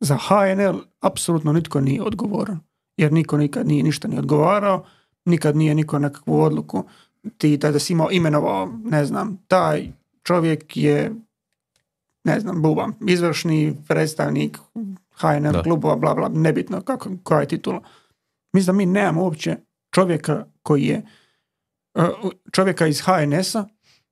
za 0.00 0.16
HNL 0.16 0.78
apsolutno 1.00 1.52
nitko 1.52 1.80
nije 1.80 2.02
odgovoran. 2.02 2.60
Jer 2.96 3.12
niko 3.12 3.36
nikad 3.36 3.66
nije 3.66 3.82
ništa 3.82 4.08
ni 4.08 4.18
odgovarao, 4.18 4.84
nikad 5.24 5.56
nije 5.56 5.74
niko 5.74 5.98
nekakvu 5.98 6.40
odluku. 6.40 6.84
Ti 7.38 7.56
da, 7.56 7.70
da 7.70 7.78
si 7.78 7.92
imao 7.92 8.10
imenovao, 8.10 8.72
ne 8.84 9.04
znam, 9.04 9.38
taj 9.48 9.92
čovjek 10.22 10.76
je 10.76 11.14
ne 12.24 12.40
znam, 12.40 12.62
buban, 12.62 12.92
izvršni 13.08 13.76
predstavnik 13.88 14.58
HNL 15.12 15.52
Da. 15.52 15.62
klubova, 15.62 15.96
bla, 15.96 16.14
bla, 16.14 16.28
nebitno 16.28 16.80
kako, 16.80 17.10
koja 17.22 17.40
je 17.40 17.48
titula. 17.48 17.82
Mislim 18.52 18.76
da 18.76 18.78
mi 18.78 18.86
nemamo 18.86 19.22
uopće 19.22 19.56
čovjeka 19.94 20.44
koji 20.62 20.84
je 20.84 21.06
e, 21.94 22.08
čovjeka 22.52 22.86
iz 22.86 23.00
HNS-a 23.00 23.64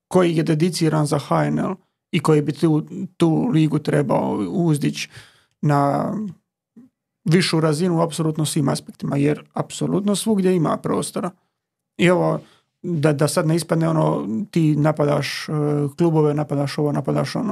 koji 0.08 0.36
je 0.36 0.42
dediciran 0.42 1.06
za 1.06 1.18
HNL 1.18 1.74
i 2.12 2.20
koji 2.20 2.42
bi 2.42 2.52
tu, 2.52 2.86
tu 3.16 3.48
ligu 3.48 3.78
trebao 3.78 4.30
uzdići 4.48 5.08
na 5.62 6.12
višu 7.24 7.60
razinu 7.60 7.98
u 7.98 8.02
apsolutno 8.02 8.44
svim 8.44 8.68
aspektima, 8.68 9.16
jer 9.16 9.44
apsolutno 9.52 10.16
svugdje 10.16 10.56
ima 10.56 10.76
prostora. 10.76 11.30
I 11.96 12.10
ovo, 12.10 12.40
da, 12.82 13.12
da 13.12 13.28
sad 13.28 13.46
ne 13.46 13.56
ispadne 13.56 13.88
ono, 13.88 14.28
ti 14.50 14.76
napadaš 14.76 15.48
e, 15.48 15.52
klubove, 15.98 16.34
napadaš 16.34 16.78
ovo, 16.78 16.92
napadaš 16.92 17.36
ono. 17.36 17.48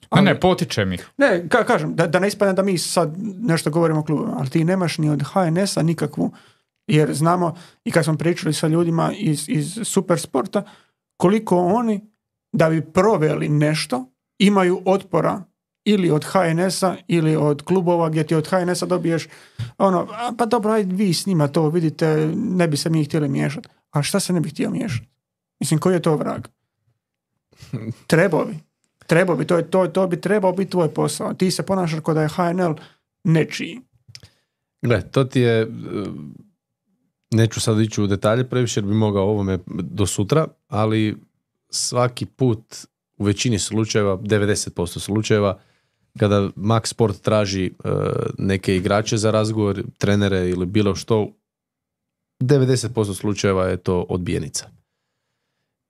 Ne, 0.00 0.06
Ali- 0.08 0.24
ne, 0.24 0.40
potičem 0.40 0.92
ih. 0.92 1.08
ne, 1.16 1.48
ka, 1.48 1.64
kažem, 1.64 1.94
da, 1.94 2.06
da 2.06 2.18
ne 2.18 2.28
ispadne 2.28 2.54
da 2.54 2.62
mi 2.62 2.78
sad 2.78 3.14
nešto 3.40 3.70
govorimo 3.70 4.00
o 4.00 4.04
klubovima, 4.04 4.36
ali 4.38 4.50
ti 4.50 4.64
nemaš 4.64 4.98
ni 4.98 5.10
od 5.10 5.22
HNS-a 5.22 5.82
nikakvu, 5.82 6.32
jer 6.86 7.14
znamo 7.14 7.54
i 7.84 7.90
kad 7.90 8.04
smo 8.04 8.16
pričali 8.16 8.54
sa 8.54 8.68
ljudima 8.68 9.12
iz, 9.16 9.48
iz 9.48 9.78
supersporta, 9.84 10.62
koliko 11.16 11.58
oni 11.58 12.00
da 12.52 12.70
bi 12.70 12.92
proveli 12.92 13.48
nešto 13.48 14.12
imaju 14.38 14.82
otpora 14.84 15.42
ili 15.84 16.10
od 16.10 16.24
HNS-a 16.24 16.96
ili 17.08 17.36
od 17.36 17.62
klubova 17.62 18.08
gdje 18.08 18.26
ti 18.26 18.34
od 18.34 18.46
HNS-a 18.46 18.86
dobiješ 18.86 19.28
ono, 19.78 20.08
"A, 20.10 20.32
pa 20.38 20.46
dobro, 20.46 20.72
ajde 20.72 20.94
vi 20.94 21.14
s 21.14 21.26
njima 21.26 21.48
to 21.48 21.68
vidite, 21.68 22.32
ne 22.36 22.68
bi 22.68 22.76
se 22.76 22.90
mi 22.90 23.04
htjeli 23.04 23.28
miješati. 23.28 23.68
A 23.90 24.02
šta 24.02 24.20
se 24.20 24.32
ne 24.32 24.40
bi 24.40 24.48
htio 24.48 24.70
miješati? 24.70 25.08
Mislim, 25.60 25.80
koji 25.80 25.94
je 25.94 26.02
to 26.02 26.16
vrag? 26.16 26.46
Trebao 28.06 28.44
bi. 28.44 28.58
Trebao 29.06 29.36
bi, 29.36 29.44
to, 29.44 29.56
je, 29.56 29.70
to, 29.70 29.86
to 29.86 30.06
bi 30.06 30.20
trebao 30.20 30.52
biti 30.52 30.70
tvoj 30.70 30.94
posao. 30.94 31.34
Ti 31.34 31.50
se 31.50 31.62
ponašaš 31.62 32.00
kao 32.00 32.14
da 32.14 32.22
je 32.22 32.28
HNL 32.28 32.74
nečiji. 33.24 33.80
Gle, 34.82 35.02
to 35.10 35.24
ti 35.24 35.40
je, 35.40 35.62
e, 35.62 35.66
neću 37.30 37.60
sad 37.60 37.80
ići 37.80 38.02
u 38.02 38.06
detalje 38.06 38.48
previše 38.48 38.80
jer 38.80 38.84
bi 38.86 38.94
mogao 38.94 39.24
ovome 39.24 39.58
do 39.66 40.06
sutra, 40.06 40.46
ali 40.68 41.16
svaki 41.70 42.26
put 42.26 42.86
u 43.16 43.24
većini 43.24 43.58
slučajeva, 43.58 44.16
90% 44.16 44.98
slučajeva, 44.98 45.58
kada 46.18 46.48
Max 46.56 46.86
Sport 46.86 47.20
traži 47.20 47.66
e, 47.66 47.70
neke 48.38 48.76
igrače 48.76 49.16
za 49.16 49.30
razgovor, 49.30 49.82
trenere 49.98 50.48
ili 50.48 50.66
bilo 50.66 50.94
što, 50.94 51.28
90% 52.40 53.14
slučajeva 53.14 53.66
je 53.66 53.76
to 53.76 54.06
odbijenica. 54.08 54.66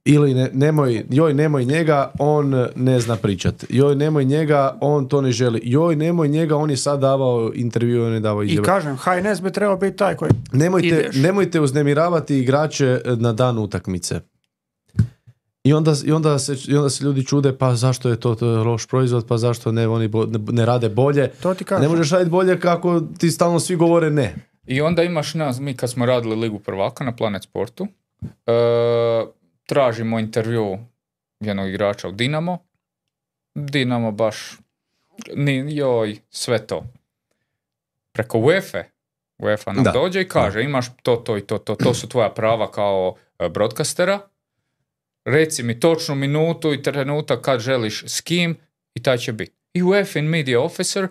Ili 0.04 0.34
ne, 0.34 0.50
nemoj, 0.52 1.04
joj 1.10 1.34
nemoj 1.34 1.64
njega, 1.64 2.12
on 2.18 2.66
ne 2.76 3.00
zna 3.00 3.16
pričat. 3.16 3.64
Joj 3.68 3.96
nemoj 3.96 4.24
njega, 4.24 4.78
on 4.80 5.08
to 5.08 5.20
ne 5.20 5.32
želi. 5.32 5.60
Joj 5.64 5.96
nemoj 5.96 6.28
njega, 6.28 6.56
on 6.56 6.70
je 6.70 6.76
sad 6.76 7.00
davao 7.00 7.52
intervju, 7.54 8.04
on 8.04 8.12
je 8.12 8.20
davao 8.20 8.42
I 8.42 8.46
izjave. 8.46 8.64
kažem, 8.64 8.96
HNS 8.96 9.42
bi 9.42 9.52
trebao 9.52 9.76
biti 9.76 9.96
taj 9.96 10.16
koji... 10.16 10.30
Nemojte, 10.52 10.88
ideš. 10.88 11.16
nemojte 11.16 11.60
uznemiravati 11.60 12.38
igrače 12.38 13.00
na 13.16 13.32
dan 13.32 13.58
utakmice. 13.58 14.20
I 15.68 15.72
onda, 15.72 15.92
i, 16.04 16.12
onda 16.12 16.38
se, 16.38 16.56
I 16.68 16.76
onda 16.76 16.90
se 16.90 17.04
ljudi 17.04 17.26
čude, 17.26 17.58
pa 17.58 17.74
zašto 17.74 18.08
je 18.08 18.20
to, 18.20 18.34
to 18.34 18.46
je 18.46 18.58
loš 18.58 18.86
proizvod, 18.86 19.26
pa 19.28 19.38
zašto 19.38 19.72
ne, 19.72 19.88
oni 19.88 20.08
bo- 20.08 20.26
ne, 20.26 20.38
ne 20.52 20.66
rade 20.66 20.88
bolje. 20.88 21.28
To 21.42 21.54
ti 21.54 21.64
kažem. 21.64 21.82
Ne 21.82 21.88
možeš 21.88 22.10
raditi 22.10 22.30
bolje 22.30 22.60
kako 22.60 23.00
ti 23.18 23.30
stalno 23.30 23.60
svi 23.60 23.76
govore 23.76 24.10
ne. 24.10 24.34
I 24.66 24.80
onda 24.80 25.02
imaš 25.02 25.34
nas, 25.34 25.60
mi 25.60 25.76
kad 25.76 25.90
smo 25.90 26.06
radili 26.06 26.36
Ligu 26.36 26.58
prvaka 26.58 27.04
na 27.04 27.16
Planet 27.16 27.42
Sportu, 27.42 27.86
e, 28.46 28.52
tražimo 29.66 30.18
intervju 30.18 30.78
jednog 31.40 31.68
igrača 31.68 32.08
u 32.08 32.12
Dinamo. 32.12 32.58
Dinamo 33.54 34.12
baš, 34.12 34.58
ni, 35.36 35.76
joj, 35.76 36.16
sve 36.30 36.66
to. 36.66 36.84
Preko 38.12 38.38
UEFA, 38.38 38.82
UEFA 39.38 39.72
nam 39.72 39.84
Da. 39.84 39.90
dođe 39.90 40.20
i 40.20 40.28
kaže, 40.28 40.62
imaš 40.62 40.86
to, 41.02 41.16
to 41.16 41.36
i 41.36 41.40
to, 41.40 41.58
to, 41.58 41.74
to 41.74 41.94
su 41.94 42.08
tvoja 42.08 42.30
prava 42.30 42.70
kao 42.70 43.14
e, 43.38 43.48
broadcastera. 43.48 44.18
Reci 45.28 45.62
mi 45.62 45.80
točnu 45.80 46.14
minutu 46.14 46.74
i 46.74 46.82
trenutak 46.82 47.40
kad 47.40 47.60
želiš 47.60 48.04
s 48.06 48.20
kim 48.20 48.56
i 48.94 49.02
taj 49.02 49.18
će 49.18 49.32
biti. 49.32 49.52
I 49.74 49.82
UEFA 49.82 50.22
Media 50.22 50.60
Officer 50.60 51.08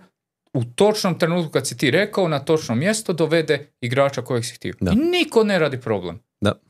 u 0.54 0.64
točnom 0.64 1.20
trenutku 1.20 1.52
kad 1.52 1.68
si 1.68 1.78
ti 1.78 1.92
rekao 1.92 2.28
na 2.28 2.40
točno 2.40 2.76
mjesto 2.76 3.14
dovede 3.14 3.68
igrača 3.82 4.22
kojeg 4.22 4.46
si 4.46 4.56
htio. 4.56 4.74
Da. 4.80 4.92
I 4.92 4.96
niko 4.96 5.44
ne 5.44 5.60
radi 5.60 5.82
problem. 5.82 6.20
Da. 6.42 6.62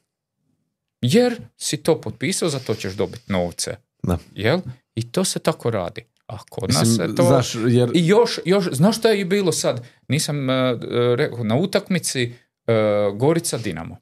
Jer 1.01 1.41
si 1.57 1.77
to 1.77 2.01
potpisao, 2.01 2.49
za 2.49 2.59
to 2.59 2.75
ćeš 2.75 2.93
dobiti 2.93 3.31
novce. 3.31 3.75
Da. 4.03 4.17
Jel? 4.35 4.59
I 4.95 5.11
to 5.11 5.23
se 5.23 5.39
tako 5.39 5.71
radi. 5.71 6.05
A 6.27 6.37
kod 6.49 6.69
nas 6.73 6.87
Mislim, 6.87 7.15
to... 7.15 7.23
znaš, 7.23 7.55
jer 7.67 7.89
I 7.93 8.07
još, 8.07 8.39
još, 8.45 8.69
znaš 8.71 8.97
šta 8.97 9.09
je 9.09 9.25
bilo 9.25 9.51
sad? 9.51 9.87
Nisam 10.07 10.49
e, 10.49 10.77
rekao, 11.15 11.43
na 11.43 11.55
utakmici 11.55 12.23
e, 12.23 12.31
Gorica 13.15 13.57
Dinamo. 13.57 13.97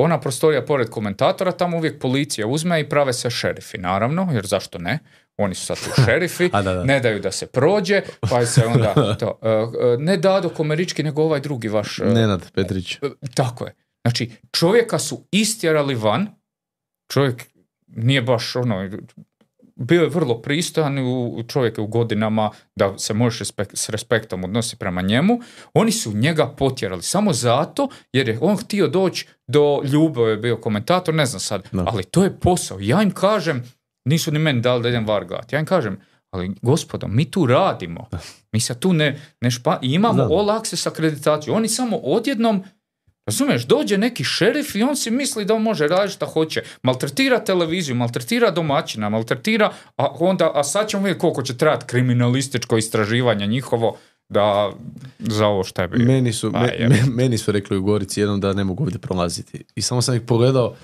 Ona 0.00 0.20
prostorija 0.20 0.64
pored 0.64 0.90
komentatora, 0.90 1.52
tamo 1.52 1.76
uvijek 1.76 2.00
policija 2.00 2.46
uzme 2.46 2.80
i 2.80 2.88
prave 2.88 3.12
se 3.12 3.30
šerifi, 3.30 3.78
naravno, 3.78 4.28
jer 4.32 4.46
zašto 4.46 4.78
ne? 4.78 4.98
Oni 5.36 5.54
su 5.54 5.66
sad 5.66 5.76
tu 5.76 5.90
šerifi, 6.04 6.48
da, 6.48 6.62
da. 6.62 6.84
ne 6.84 7.00
daju 7.00 7.20
da 7.20 7.32
se 7.32 7.46
prođe, 7.46 8.02
pa 8.20 8.46
se 8.46 8.66
onda 8.66 8.94
to, 9.20 9.38
e, 9.42 9.48
e, 9.48 9.96
ne 9.98 10.16
Dado 10.16 10.48
Komerički, 10.48 11.02
nego 11.02 11.22
ovaj 11.22 11.40
drugi 11.40 11.68
vaš... 11.68 11.98
e, 11.98 12.04
Nenad 12.04 12.52
Petrić. 12.52 12.98
Tako 13.34 13.66
je. 13.66 13.74
Znači, 14.04 14.30
čovjeka 14.52 14.98
su 14.98 15.24
istjerali 15.30 15.94
van, 15.94 16.26
čovjek 17.12 17.46
nije 17.86 18.22
baš 18.22 18.56
ono, 18.56 18.90
bio 19.76 20.02
je 20.02 20.08
vrlo 20.08 20.42
pristojan, 20.42 20.98
u, 20.98 21.42
čovjek 21.48 21.78
je 21.78 21.84
u 21.84 21.86
godinama 21.86 22.50
da 22.76 22.98
se 22.98 23.14
možeš 23.14 23.40
respek- 23.40 23.76
s 23.76 23.88
respektom 23.88 24.44
odnosi 24.44 24.76
prema 24.76 25.02
njemu, 25.02 25.40
oni 25.74 25.92
su 25.92 26.12
njega 26.12 26.46
potjerali 26.46 27.02
samo 27.02 27.32
zato 27.32 27.88
jer 28.12 28.28
je 28.28 28.38
on 28.40 28.56
htio 28.56 28.88
doći 28.88 29.26
do 29.48 29.80
Ljubo 29.84 30.26
je 30.26 30.36
bio 30.36 30.56
komentator, 30.56 31.14
ne 31.14 31.26
znam 31.26 31.40
sad, 31.40 31.68
Da. 31.72 31.84
ali 31.86 32.04
to 32.04 32.24
je 32.24 32.40
posao. 32.40 32.78
Ja 32.80 33.02
im 33.02 33.10
kažem, 33.10 33.72
nisu 34.04 34.32
ni 34.32 34.38
meni 34.38 34.60
dali 34.60 34.82
da 34.82 34.88
idem 34.88 35.06
var 35.06 35.24
gledati, 35.24 35.54
ja 35.54 35.60
im 35.60 35.66
kažem, 35.66 36.00
ali 36.30 36.54
gospodo, 36.62 37.08
mi 37.08 37.30
tu 37.30 37.46
radimo. 37.46 38.08
Mi 38.52 38.60
se 38.60 38.80
tu 38.80 38.92
ne, 38.92 39.20
ne 39.40 39.50
špa... 39.50 39.78
imamo 39.82 40.14
Znam. 40.14 40.32
all 40.32 40.50
access 40.50 40.86
akreditaciju. 40.86 41.54
Oni 41.54 41.68
samo 41.68 41.96
odjednom 41.96 42.64
Razumiješ, 43.28 43.66
dođe 43.66 43.98
neki 43.98 44.24
šerif 44.24 44.74
i 44.74 44.82
on 44.82 44.96
si 44.96 45.10
misli 45.10 45.44
da 45.44 45.54
on 45.54 45.62
može 45.62 45.88
raditi 45.88 46.12
šta 46.12 46.26
hoće. 46.26 46.62
Maltretira 46.82 47.38
televiziju, 47.44 47.94
maltretira 47.94 48.50
domaćina, 48.50 49.08
maltretira, 49.08 49.72
a 49.96 50.06
onda, 50.18 50.52
a 50.54 50.64
sad 50.64 50.88
ćemo 50.88 51.02
vidjeti 51.02 51.20
koliko 51.20 51.42
će 51.42 51.56
trajati 51.56 51.86
kriminalističko 51.86 52.76
istraživanje 52.76 53.46
njihovo 53.46 53.96
da 54.28 54.70
za 55.18 55.46
ovo 55.46 55.64
šta 55.64 55.82
je 55.82 55.88
bilo. 55.88 56.04
Meni 56.04 56.32
su, 56.32 56.50
me- 56.52 56.88
me- 56.88 57.14
meni 57.14 57.38
su 57.38 57.52
rekli 57.52 57.76
u 57.76 57.82
Gorici 57.82 58.20
jednom 58.20 58.40
da 58.40 58.52
ne 58.52 58.64
mogu 58.64 58.82
ovdje 58.84 58.98
prolaziti. 58.98 59.64
I 59.74 59.82
samo 59.82 60.02
sam 60.02 60.14
ih 60.14 60.22
pogledao, 60.22 60.74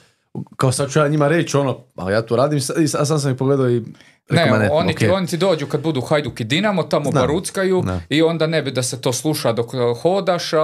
kao 0.57 0.73
sad 0.73 0.91
ću 0.91 0.99
ja 0.99 1.09
njima 1.09 1.29
reći 1.29 1.57
ono, 1.57 1.79
a 1.97 2.11
ja 2.11 2.23
tu 2.23 2.37
radim, 2.37 2.61
sa- 2.61 3.05
sam 3.05 3.19
sam 3.19 3.31
ih 3.31 3.37
pogledao 3.37 3.71
i 3.71 3.83
Ne, 4.31 4.47
ne, 4.49 4.69
oni, 4.73 4.89
ti, 4.89 4.97
okej. 4.97 5.11
oni 5.11 5.27
ti 5.27 5.37
dođu 5.37 5.67
kad 5.67 5.83
budu 5.83 6.01
Hajduk 6.01 6.41
i 6.41 6.45
Dinamo, 6.45 6.83
tamo 6.83 7.05
Znam. 7.05 7.23
baruckaju 7.23 7.83
Da. 7.83 8.01
i 8.09 8.23
onda 8.23 8.47
ne 8.47 8.63
bi 8.63 8.71
da 8.71 8.83
se 8.83 9.01
to 9.01 9.13
sluša 9.13 9.53
dok 9.53 9.67
uh, 9.69 9.81
hodaš 10.03 10.53
a, 10.53 10.59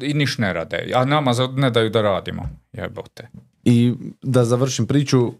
i, 0.00 0.10
i 0.10 0.14
niš 0.14 0.38
ne 0.38 0.52
rade. 0.52 0.90
A 0.94 1.04
nama 1.04 1.32
za- 1.32 1.46
ne 1.48 1.70
daju 1.70 1.90
da 1.90 2.02
radimo. 2.02 2.48
Jebote. 2.72 3.28
I 3.64 3.92
da 4.22 4.44
završim 4.44 4.86
priču, 4.86 5.32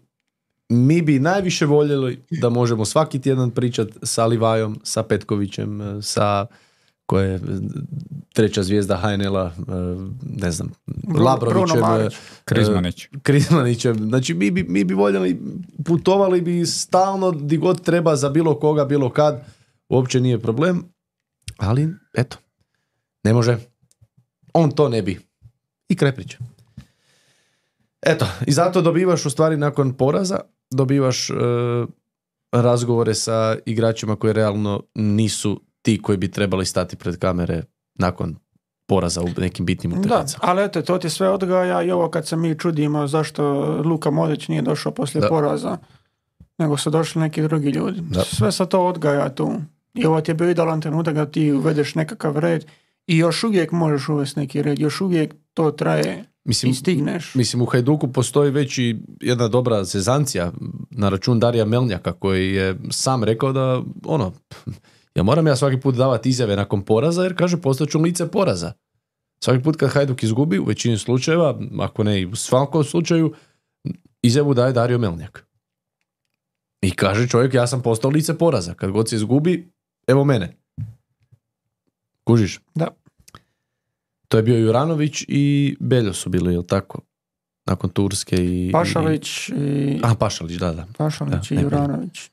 mi 0.69 1.01
bi 1.01 1.19
najviše 1.19 1.65
voljeli 1.65 2.19
da 2.31 2.49
možemo 2.49 2.85
svaki 2.85 3.21
tjedan 3.21 3.51
pričat 3.51 3.87
sa 4.03 4.25
Livajom, 4.25 4.79
sa 4.83 5.03
Petkovićem, 5.03 5.81
e, 5.81 6.01
sa 6.01 6.45
koje 7.11 7.31
je 7.31 7.39
treća 8.33 8.63
zvijezda 8.63 8.97
HNL-a, 8.97 9.51
e, 9.57 9.71
ne 10.39 10.51
znam, 10.51 10.71
Labrovićem, 11.17 11.83
e. 11.83 12.09
Krizmanić. 12.45 13.07
Krizmanićem. 13.23 13.95
Znači 13.95 14.33
mi 14.33 14.51
bi, 14.51 14.63
mi 14.63 14.83
bi 14.83 14.93
voljeli, 14.93 15.41
putovali 15.85 16.41
bi 16.41 16.65
stalno 16.65 17.31
di 17.31 17.57
god 17.57 17.81
treba 17.81 18.15
za 18.15 18.29
bilo 18.29 18.59
koga, 18.59 18.85
bilo 18.85 19.09
kad. 19.09 19.43
Uopće 19.89 20.19
nije 20.21 20.39
problem. 20.39 20.83
Ali, 21.57 21.89
eto, 22.13 22.37
ne 23.23 23.33
može. 23.33 23.57
On 24.53 24.71
to 24.71 24.89
ne 24.89 25.01
bi. 25.01 25.19
I 25.89 25.95
Kreprić. 25.95 26.37
Eto, 28.01 28.27
i 28.47 28.51
zato 28.51 28.81
dobivaš 28.81 29.25
u 29.25 29.29
stvari 29.29 29.57
nakon 29.57 29.93
poraza, 29.93 30.39
dobivaš 30.69 31.29
e, 31.29 31.33
razgovore 32.51 33.13
sa 33.13 33.57
igračima 33.65 34.15
koji 34.15 34.33
realno 34.33 34.83
nisu 34.95 35.61
ti 35.81 36.01
koji 36.01 36.17
bi 36.17 36.31
trebali 36.31 36.65
stati 36.65 36.95
pred 36.95 37.17
kamere 37.17 37.63
nakon 37.95 38.35
poraza 38.85 39.21
u 39.21 39.27
nekim 39.37 39.65
bitnim 39.65 39.91
Da, 39.91 39.99
utakmicama. 39.99 40.43
ali 40.43 40.63
eto, 40.63 40.81
to 40.81 40.97
ti 40.97 41.09
sve 41.09 41.29
odgaja 41.29 41.81
i 41.81 41.91
ovo 41.91 42.09
kad 42.09 42.27
se 42.27 42.35
mi 42.35 42.59
čudimo 42.59 43.07
zašto 43.07 43.43
Luka 43.85 44.11
Modrić 44.11 44.47
nije 44.47 44.61
došao 44.61 44.91
poslije 44.91 45.21
Da. 45.21 45.27
poraza, 45.27 45.77
nego 46.57 46.77
su 46.77 46.89
došli 46.89 47.21
neki 47.21 47.41
drugi 47.41 47.69
ljudi. 47.69 48.01
Da. 48.01 48.21
Sve 48.21 48.51
se 48.51 48.65
to 48.65 48.87
odgaja 48.87 49.29
tu. 49.29 49.51
I 49.93 50.05
ovo 50.05 50.21
ti 50.21 50.31
je 50.31 50.35
bio 50.35 50.49
idealan 50.49 50.81
trenutak 50.81 51.15
da 51.15 51.25
ti 51.25 51.51
uvedeš 51.51 51.95
nekakav 51.95 52.39
red 52.39 52.65
i 53.07 53.17
još 53.17 53.43
uvijek 53.43 53.71
možeš 53.71 54.09
uvesti 54.09 54.39
neki 54.39 54.61
red, 54.61 54.79
još 54.79 55.01
uvijek 55.01 55.35
to 55.53 55.71
traje 55.71 56.25
Mislim, 56.45 56.71
i 56.71 56.75
stigneš. 56.75 57.35
Mislim, 57.35 57.61
u 57.61 57.65
Hajduku 57.65 58.07
postoji 58.07 58.51
već 58.51 58.77
i 58.77 58.97
jedna 59.21 59.47
dobra 59.47 59.85
sezancija 59.85 60.51
na 60.89 61.09
račun 61.09 61.39
Darija 61.39 61.65
Melnjaka 61.65 62.13
koji 62.13 62.53
je 62.53 62.77
sam 62.91 63.23
rekao 63.23 63.51
da, 63.53 63.81
ono, 64.05 64.31
ja 65.15 65.23
moram 65.23 65.47
ja 65.47 65.55
svaki 65.55 65.79
put 65.79 65.95
davati 65.95 66.29
izjave 66.29 66.55
nakon 66.55 66.85
poraza 66.85 67.23
jer 67.23 67.37
kaže 67.37 67.57
postaću 67.57 67.99
lice 67.99 68.27
poraza. 68.31 68.73
Svaki 69.43 69.63
put 69.63 69.75
kad 69.75 69.89
Hajduk 69.89 70.23
izgubi, 70.23 70.59
u 70.59 70.65
većini 70.65 70.97
slučajeva, 70.97 71.59
ako 71.79 72.03
ne 72.03 72.21
i 72.21 72.25
u 72.25 72.35
svakom 72.35 72.83
slučaju, 72.83 73.33
izjavu 74.21 74.53
daje 74.53 74.73
Dario 74.73 74.97
Melnjak. 74.97 75.45
I 76.81 76.91
kaže 76.91 77.27
čovjek, 77.27 77.53
ja 77.53 77.67
sam 77.67 77.81
postao 77.81 78.11
lice 78.11 78.37
poraza. 78.37 78.73
Kad 78.73 78.91
god 78.91 79.09
se 79.09 79.15
izgubi, 79.15 79.71
evo 80.07 80.23
mene. 80.23 80.57
Kužiš? 82.23 82.59
Da. 82.75 82.87
To 84.27 84.37
je 84.37 84.43
bio 84.43 84.57
Juranović 84.57 85.25
i 85.27 85.75
Beljo 85.79 86.13
su 86.13 86.29
bili, 86.29 86.53
jel 86.53 86.63
tako? 86.63 86.99
Nakon 87.65 87.89
Turske 87.89 88.35
i... 88.35 88.67
i- 88.67 88.71
Pašalić 88.71 89.49
i, 89.49 89.99
A, 90.03 90.15
Pašalić, 90.15 90.57
da, 90.59 90.73
da. 90.73 90.87
Pašalić 90.97 91.49
da, 91.49 91.55
i 91.55 91.63
Juranović. 91.63 92.29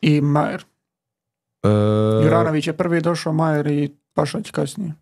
I 0.00 0.20
Majer. 0.20 0.64
E, 1.62 1.68
Juranović 2.24 2.66
je 2.66 2.76
prvi 2.76 3.00
došao, 3.00 3.32
Majer 3.32 3.66
i 3.66 3.90
Pašalić 4.14 4.50
kasnije. 4.50 4.92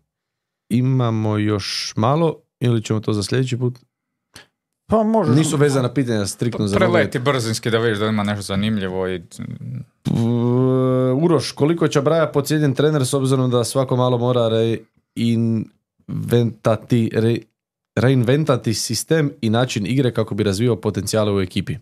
imamo 0.69 1.37
još 1.37 1.93
malo, 1.95 2.35
ili 2.59 2.83
ćemo 2.83 2.99
to 2.99 3.13
za 3.13 3.23
sljedeći 3.23 3.57
put? 3.57 3.79
Pa 4.89 5.03
možeš. 5.03 5.35
Nisu 5.35 5.57
vezana 5.57 5.93
pitanja 5.93 6.25
striktno 6.25 6.67
za. 6.67 6.75
Preleti 6.75 7.19
brzinski 7.19 7.71
da 7.71 7.77
vidiš 7.77 7.97
da 7.97 8.05
ima 8.05 8.23
nešto 8.23 8.41
zanimljivo 8.41 9.07
i 9.09 9.21
Uroš, 11.21 11.51
koliko 11.51 11.87
će 11.87 12.01
Braja 12.01 12.31
pocijenjen 12.31 12.73
trener 12.73 13.05
s 13.05 13.13
obzirom 13.13 13.51
da 13.51 13.63
svako 13.63 13.95
malo 13.95 14.17
mora 14.17 14.49
reinventati, 15.15 17.09
re, 17.13 17.37
reinventati 17.95 18.73
sistem 18.73 19.31
i 19.41 19.49
način 19.49 19.85
igre 19.85 20.13
kako 20.13 20.35
bi 20.35 20.43
razvio 20.43 20.75
potencijale 20.75 21.31
u 21.33 21.41
ekipi? 21.41 21.75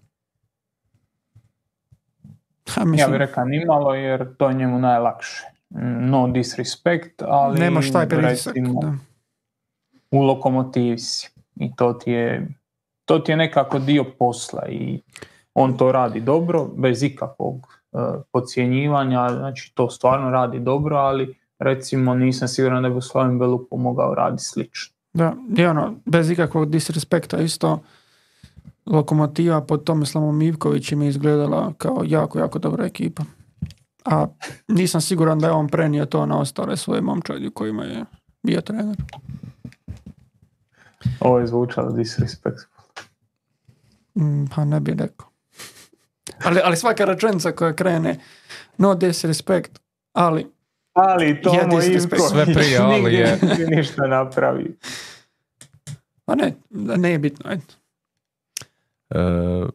Ha, 2.70 2.82
Ja 2.82 2.86
mislim, 2.86 3.12
bih 3.12 3.20
rekao 3.20 3.46
nimalo 3.46 3.94
jer 3.94 4.36
to 4.38 4.48
je 4.48 4.54
njemu 4.54 4.80
najlakše. 4.80 5.46
No 6.00 6.28
disrespect, 6.28 7.22
ali 7.22 7.60
nemaš 7.60 7.92
taj 7.92 8.08
pritisak. 8.10 8.56
Da. 8.58 8.94
u 10.12 10.22
lokomotivi 10.22 10.98
si. 10.98 11.32
I 11.56 11.76
to 11.76 11.94
ti 11.94 12.12
je 12.12 12.48
to 13.08 13.20
ti 13.20 13.32
je 13.32 13.36
nekako 13.36 13.80
dio 13.80 14.06
posla 14.20 14.68
i 14.70 15.02
on 15.54 15.78
to 15.78 15.92
radi 15.92 16.20
dobro, 16.20 16.66
bez 16.78 17.04
ikakvog 17.04 17.68
uh, 17.92 18.02
podcjenjivanja, 18.32 19.30
znači 19.30 19.72
to 19.76 19.90
stvarno 19.90 20.30
radi 20.30 20.60
dobro, 20.60 20.98
ali 20.98 21.36
recimo 21.60 22.16
nisam 22.16 22.48
siguran 22.48 22.84
da 22.84 22.90
bi 22.90 22.96
u 22.96 23.02
Slavim 23.02 23.40
Belu 23.40 23.68
pomogao 23.70 24.16
radi 24.16 24.40
slično. 24.40 24.96
Da, 25.14 25.34
i 25.58 25.66
ono, 25.66 25.94
bez 26.06 26.32
ikakvog 26.32 26.70
disrespekta 26.70 27.38
isto 27.38 27.80
Lokomotiva 28.88 29.62
pod 29.62 29.84
Tomislavom 29.84 30.42
Ivkovićem 30.42 31.02
je 31.02 31.10
izgledala 31.10 31.74
kao 31.78 32.04
jako, 32.06 32.40
jako 32.40 32.60
dobra 32.60 32.86
ekipa. 32.86 33.24
A 34.06 34.28
nisam 34.68 35.02
siguran 35.02 35.40
da 35.40 35.48
je 35.48 35.54
on 35.54 35.68
prenio 35.68 36.06
to 36.06 36.26
na 36.26 36.40
ostale 36.40 36.78
svoje 36.78 37.02
momčadi 37.02 37.50
kojima 37.50 37.84
je 37.84 38.06
bio 38.44 38.62
trener. 38.62 38.96
Ovo 41.20 41.40
je 41.40 41.48
zvučalo 41.48 41.92
disrespect. 41.92 42.60
Mm, 44.16 44.46
Pa 44.56 44.66
ne 44.66 44.80
bi 44.80 44.92
rekao. 44.92 45.28
Ali, 46.44 46.60
ali 46.64 46.78
svaka 46.78 47.06
rečenica 47.06 47.52
koja 47.52 47.74
krene 47.74 48.20
no 48.78 48.96
disrespect, 48.96 49.80
ali 50.14 50.48
Ali 50.94 51.42
Tomo 51.42 51.60
Ja 51.60 51.66
disrespect. 51.68 52.22
Sve 52.30 52.46
prije, 52.46 52.78
ali 52.82 53.14
je. 53.14 53.40
ništa 53.70 54.08
napravi. 54.08 54.78
pa 56.26 56.36
ne, 56.36 56.54
ne 56.72 57.12
je 57.12 57.20
bitno. 57.20 57.50
ajde. 57.50 57.64
E, 59.10 59.20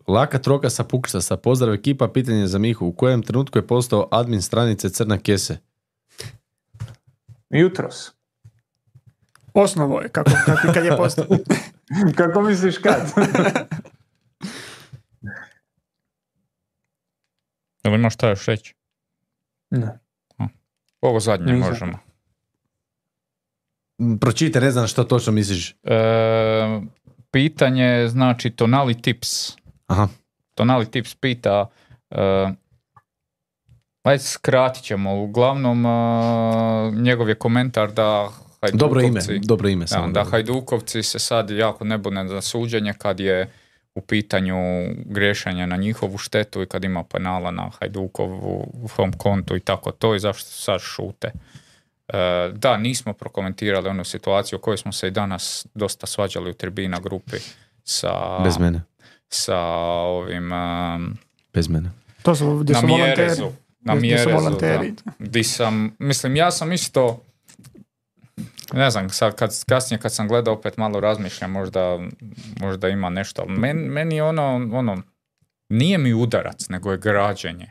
laka 0.09 0.39
troka 0.39 0.71
sa 0.71 0.85
Puksasa. 0.85 1.37
Pozdrav 1.37 1.75
ekipa, 1.75 2.09
pitanje 2.09 2.47
za 2.47 2.59
Mihu. 2.59 2.87
U 2.87 2.93
kojem 2.93 3.23
trenutku 3.23 3.59
je 3.59 3.67
postao 3.67 4.09
admin 4.11 4.43
stranice 4.43 4.91
Crna 4.91 5.19
Kese? 5.19 5.57
Jutros. 7.51 8.13
Osnovo 9.55 10.01
je, 10.01 10.09
kako, 10.09 10.31
kako 10.47 10.73
kad 10.75 10.85
je 10.85 10.97
postao. 10.97 11.27
Kako 12.17 12.43
misliš 12.43 12.79
kad? 12.79 13.13
Jel 17.85 17.95
imaš 17.95 18.15
šta 18.15 18.29
još 18.29 18.47
reći? 18.47 18.75
ne. 19.71 19.99
Ovo 21.01 21.21
zadnje 21.21 21.53
Nisam. 21.53 21.69
možemo. 21.71 21.99
Pročite, 24.21 24.61
ne 24.61 24.71
znam 24.71 24.87
što 24.87 25.05
točno 25.05 25.33
misliš. 25.33 25.71
E, 25.71 25.77
pitanje, 27.33 28.09
znači, 28.09 28.51
Tonali 28.51 29.03
Tips. 29.03 29.57
Aha. 29.87 30.09
Tonali 30.55 30.91
Tips 30.91 31.15
pita 31.15 31.67
e, 32.11 32.53
Ajde, 34.03 34.23
skratit 34.23 34.85
ćemo. 34.85 35.23
Uglavnom, 35.23 35.87
a, 35.87 36.91
njegov 36.95 37.29
je 37.29 37.35
komentar 37.35 37.93
da 37.93 38.29
Hajdukovci... 38.61 38.79
Dobro 38.79 39.01
ime, 39.01 39.21
dobro 39.43 39.69
ime 39.69 39.85
Da, 39.85 39.87
samo. 39.87 40.13
da 40.13 40.25
Hajdukovci 40.25 41.03
se 41.03 41.19
sad 41.19 41.51
jako 41.51 41.85
ne 41.85 41.99
bune 41.99 42.29
za 42.29 42.41
suđenje 42.41 42.95
kad 42.99 43.21
je 43.21 43.51
u 43.95 44.01
pitanju 44.01 44.57
griješenja 45.07 45.67
na 45.67 45.77
njihovu 45.77 46.19
štetu 46.19 46.63
i 46.63 46.67
kad 46.67 46.85
ima 46.85 47.05
penala 47.05 47.51
na 47.51 47.71
Hajdukovu 47.81 48.73
u 48.73 48.89
kontu 49.19 49.57
i 49.57 49.61
tako 49.61 49.91
to 49.91 50.15
i 50.15 50.21
zašto 50.21 50.51
sad 50.51 50.81
šute. 50.81 51.33
E, 52.09 52.51
da, 52.55 52.77
nismo 52.77 53.13
prokomentirali 53.13 53.89
onu 53.89 54.05
situaciju 54.05 54.59
o 54.59 54.63
kojoj 54.63 54.77
smo 54.77 54.93
se 54.93 55.09
i 55.09 55.11
danas 55.11 55.67
dosta 55.75 56.07
svađali 56.07 56.51
u 56.51 56.55
tribina 56.55 57.01
grupi 57.01 57.37
sa, 57.85 58.39
Bez 58.45 58.59
mene, 58.59 58.83
sa 59.29 59.59
ovim 59.59 60.53
um, 60.53 61.19
bez 61.55 61.69
mene. 61.69 61.91
To 62.23 62.35
su, 62.35 62.59
gdje 62.59 62.73
na 62.73 62.81
su 62.81 62.87
volonteri. 62.87 63.17
mjerezu. 63.17 63.51
Na 63.81 63.95
mjerezu, 63.95 64.31
volonteri. 64.31 64.91
da. 64.91 65.13
Di 65.19 65.45
sam, 65.45 65.97
mislim, 65.99 66.37
ja 66.37 66.51
sam 66.51 66.73
isto, 66.73 67.21
ne 68.73 68.91
znam, 68.91 69.11
sad 69.11 69.37
kad, 69.37 69.65
kasnije 69.65 70.01
kad 70.01 70.15
sam 70.15 70.29
gledao 70.29 70.55
opet 70.55 70.77
malo 70.77 71.01
razmišljam, 71.01 71.51
možda, 71.51 71.99
možda 72.61 72.89
ima 72.89 73.11
nešto, 73.11 73.43
ali 73.43 73.59
men, 73.59 73.77
meni 73.77 74.17
je 74.17 74.23
ono, 74.23 74.69
ono, 74.73 75.03
nije 75.69 75.99
mi 75.99 76.15
udarac, 76.15 76.69
nego 76.69 76.93
je 76.93 76.99
građenje. 76.99 77.71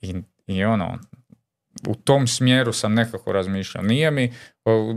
I, 0.00 0.14
I 0.46 0.64
ono, 0.64 0.98
u 1.88 1.94
tom 1.94 2.26
smjeru 2.26 2.72
sam 2.72 2.94
nekako 2.94 3.32
razmišljao. 3.32 3.84
Nije 3.84 4.10
mi, 4.10 4.32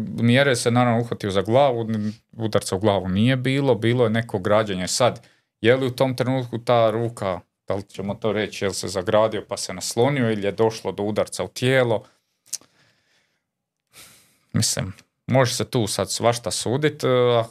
mjere 0.05 0.55
se 0.55 0.71
naravno 0.71 1.01
uhvatio 1.01 1.31
za 1.31 1.41
glavu, 1.41 1.87
udarca 2.31 2.75
u 2.75 2.79
glavu 2.79 3.07
nije 3.07 3.35
bilo, 3.35 3.75
bilo 3.75 4.03
je 4.03 4.09
neko 4.09 4.39
građenje. 4.39 4.87
Sad, 4.87 5.27
je 5.61 5.75
li 5.75 5.87
u 5.87 5.95
tom 5.95 6.15
trenutku 6.15 6.57
ta 6.57 6.91
ruka, 6.91 7.39
da 7.67 7.75
li 7.75 7.83
ćemo 7.83 8.15
to 8.15 8.33
reći, 8.33 8.65
je 8.65 8.69
li 8.69 8.75
se 8.75 8.87
zagradio 8.87 9.45
pa 9.47 9.57
se 9.57 9.73
naslonio 9.73 10.31
ili 10.31 10.45
je 10.45 10.51
došlo 10.51 10.91
do 10.91 11.03
udarca 11.03 11.43
u 11.43 11.47
tijelo? 11.47 12.03
Mislim, 14.53 14.93
može 15.27 15.53
se 15.53 15.69
tu 15.69 15.87
sad 15.87 16.11
svašta 16.11 16.51
sudit, 16.51 17.03
a 17.03 17.43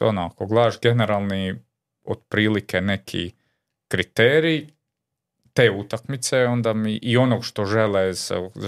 ono, 0.00 0.26
ako 0.26 0.46
gledaš 0.46 0.80
generalni 0.80 1.54
otprilike 2.04 2.80
neki 2.80 3.32
kriterij 3.88 4.66
te 5.52 5.70
utakmice, 5.70 6.44
onda 6.44 6.72
mi 6.72 6.98
i 7.02 7.16
onog 7.16 7.44
što 7.44 7.64
žele 7.64 8.12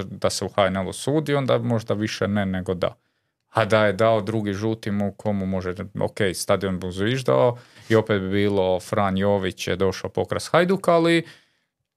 da 0.07 0.31
se 0.31 0.45
u 0.45 0.49
HNL-u 0.49 0.93
sudi, 0.93 1.35
onda 1.35 1.59
možda 1.59 1.95
više 1.95 2.29
ne 2.29 2.47
nego 2.47 2.75
da. 2.75 2.97
A 3.51 3.65
da 3.65 3.87
je 3.87 3.93
dao 3.93 4.21
drugi 4.21 4.53
žuti 4.53 4.91
mu 4.91 5.13
komu 5.13 5.47
može, 5.47 5.75
ok, 6.01 6.19
stadion 6.35 6.81
bi 6.81 6.91
zviždao 6.91 7.59
i 7.89 7.95
opet 7.95 8.23
bi 8.23 8.29
bilo 8.29 8.81
Fran 8.81 9.19
Jović 9.19 9.67
je 9.67 9.77
došao 9.77 10.11
pokras 10.11 10.49
Hajduka, 10.49 10.93
ali 10.93 11.27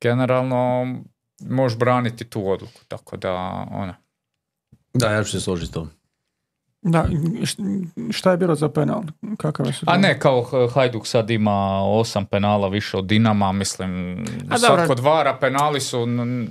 generalno 0.01 0.95
možeš 1.39 1.79
braniti 1.79 2.25
tu 2.25 2.49
odluku, 2.49 2.79
tako 2.87 3.17
da 3.17 3.33
ono, 3.71 3.93
Da, 4.93 5.11
ja 5.11 5.23
ću 5.23 5.31
se 5.31 5.39
složiti 5.39 5.67
s 5.67 5.73
tom. 5.73 5.89
Da, 6.81 7.05
šta 8.11 8.31
je 8.31 8.37
bilo 8.37 8.55
za 8.55 8.69
penal? 8.69 9.01
Kakav 9.37 9.65
je 9.65 9.73
su 9.73 9.85
A 9.89 9.97
ne, 9.97 10.19
kao 10.19 10.43
H- 10.43 10.67
Hajduk 10.73 11.07
sad 11.07 11.29
ima 11.29 11.53
osam 11.81 12.25
penala 12.25 12.67
više 12.67 12.97
od 12.97 13.05
Dinama, 13.05 13.51
mislim, 13.51 14.17
A 14.49 14.57
sad 14.57 14.69
dobro. 14.69 14.87
kod 14.87 14.99
Vara 14.99 15.37
penali 15.37 15.81
su 15.81 15.97
n- 15.99 16.47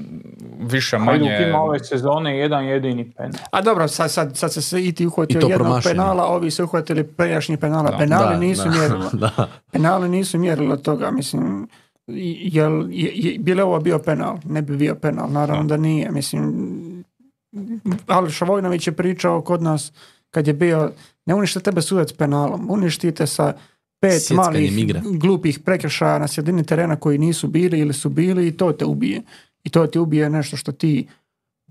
više 0.60 0.98
Hajduk 0.98 1.28
manje... 1.28 1.46
ima 1.48 1.58
ove 1.58 1.78
sezone 1.78 2.38
jedan 2.38 2.64
jedini 2.64 3.10
penal. 3.10 3.40
A 3.50 3.62
dobro, 3.62 3.88
sad, 3.88 4.10
sad, 4.12 4.36
sad 4.36 4.52
se 4.52 4.62
se 4.62 4.84
i 4.84 4.92
ti 4.92 5.06
uhvatio 5.06 5.40
I 5.40 5.50
jednog 5.50 5.82
penala, 5.84 6.26
ovi 6.26 6.50
se 6.50 6.62
uhvatili 6.64 7.04
prijašnji 7.04 7.56
penala. 7.56 7.90
Da. 7.90 7.96
Penali 7.98 8.34
Da, 8.34 8.38
nisu 8.38 8.64
da, 8.64 8.70
mjerilo. 8.70 9.10
da. 9.36 9.48
Penali 9.72 10.08
nisu 10.08 10.38
mjerilo 10.38 10.76
toga, 10.76 11.10
mislim, 11.10 11.68
jel, 12.42 12.86
je, 12.90 13.12
je, 13.14 13.38
bi 13.38 13.54
li 13.54 13.62
ovo 13.62 13.80
bio 13.80 13.98
penal? 13.98 14.36
Ne 14.44 14.62
bi 14.62 14.76
bio 14.76 14.94
penal, 14.94 15.30
naravno 15.30 15.64
da 15.64 15.76
nije, 15.76 16.10
mislim, 16.10 16.54
ali 18.06 18.30
Šavojnović 18.30 18.86
je 18.86 18.92
pričao 18.92 19.42
kod 19.42 19.62
nas 19.62 19.92
kad 20.36 20.46
je 20.46 20.52
bio, 20.52 20.92
ne 21.26 21.34
unište 21.34 21.60
tebe 21.60 21.82
sudac 21.82 22.12
penalom, 22.12 22.70
uništite 22.70 23.26
sa 23.26 23.54
pet 24.00 24.30
malih 24.30 24.94
glupih 25.20 25.58
prekršaja 25.58 26.18
na 26.18 26.28
sredini 26.28 26.64
terena 26.64 26.96
koji 26.96 27.18
nisu 27.18 27.48
bili 27.48 27.78
ili 27.78 27.94
su 27.94 28.08
bili 28.08 28.48
i 28.48 28.52
to 28.56 28.72
te 28.72 28.84
ubije. 28.84 29.22
I 29.64 29.70
to 29.70 29.86
ti 29.86 29.98
ubije 29.98 30.30
nešto 30.30 30.56
što 30.56 30.72
ti 30.72 31.06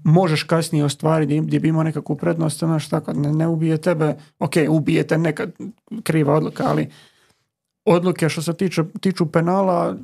možeš 0.03 0.43
kasnije 0.43 0.85
ostvariti 0.85 1.39
gdje 1.41 1.59
bi 1.59 1.67
imao 1.67 1.83
nekakvu 1.83 2.15
prednost, 2.15 2.59
znaš 2.59 2.89
tako, 2.89 3.13
ne, 3.13 3.33
ne 3.33 3.47
ubije 3.47 3.77
tebe, 3.77 4.15
ok, 4.39 4.53
ubije 4.69 5.07
te 5.07 5.17
nekad 5.17 5.51
kriva 6.03 6.33
odluka, 6.33 6.63
ali 6.67 6.89
odluke 7.85 8.29
što 8.29 8.41
se 8.41 8.53
tiču, 8.53 8.83
tiču 8.99 9.25
penala 9.25 9.95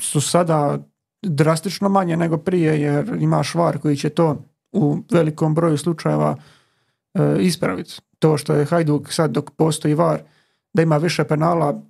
su 0.00 0.20
sada 0.20 0.78
drastično 1.22 1.88
manje 1.88 2.16
nego 2.16 2.36
prije 2.36 2.80
jer 2.80 3.16
ima 3.20 3.42
švar 3.42 3.78
koji 3.78 3.96
će 3.96 4.08
to 4.08 4.44
u 4.72 4.98
velikom 5.10 5.54
broju 5.54 5.78
slučajeva 5.78 6.36
ispraviti. 7.40 7.94
To 8.18 8.38
što 8.38 8.54
je 8.54 8.64
Hajduk 8.64 9.12
sad 9.12 9.30
dok 9.30 9.50
postoji 9.50 9.94
var 9.94 10.22
da 10.72 10.82
ima 10.82 10.96
više 10.96 11.24
penala, 11.24 11.82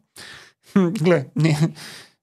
hm, 0.73 0.89
gle, 1.01 1.25
nije, 1.35 1.57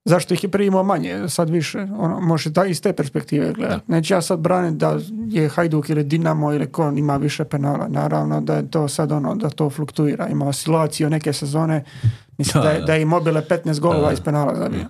zašto 0.05 0.33
ih 0.33 0.43
je 0.43 0.51
prije 0.51 0.67
imao 0.67 0.83
manje, 0.83 1.29
sad 1.29 1.49
više, 1.49 1.79
ono, 1.97 2.19
može 2.19 2.49
da 2.49 2.65
iz 2.65 2.81
te 2.81 2.93
perspektive 2.93 3.53
gledati. 3.53 3.91
Neću 3.91 4.13
ja 4.13 4.21
sad 4.21 4.39
braniti 4.39 4.77
da 4.77 4.99
je 5.27 5.49
Hajduk 5.49 5.89
ili 5.89 6.03
Dinamo 6.03 6.53
ili 6.53 6.71
ko 6.71 6.91
ima 6.95 7.17
više 7.17 7.43
penala, 7.45 7.87
naravno 7.87 8.41
da 8.41 8.55
je 8.55 8.71
to 8.71 8.87
sad 8.87 9.11
ono, 9.11 9.35
da 9.35 9.49
to 9.49 9.69
fluktuira, 9.69 10.27
ima 10.27 10.47
oscilaciju 10.47 11.09
neke 11.09 11.33
sezone, 11.33 11.83
mislim 12.37 12.63
Da, 12.63 12.69
da, 12.69 12.73
je, 12.73 12.79
da. 12.79 12.85
da 12.85 12.93
je 12.93 13.01
Immobile 13.01 13.41
15 13.49 13.79
golova 13.79 14.07
Da. 14.07 14.13
iz 14.13 14.21
penala 14.21 14.55
zabio. 14.55 14.85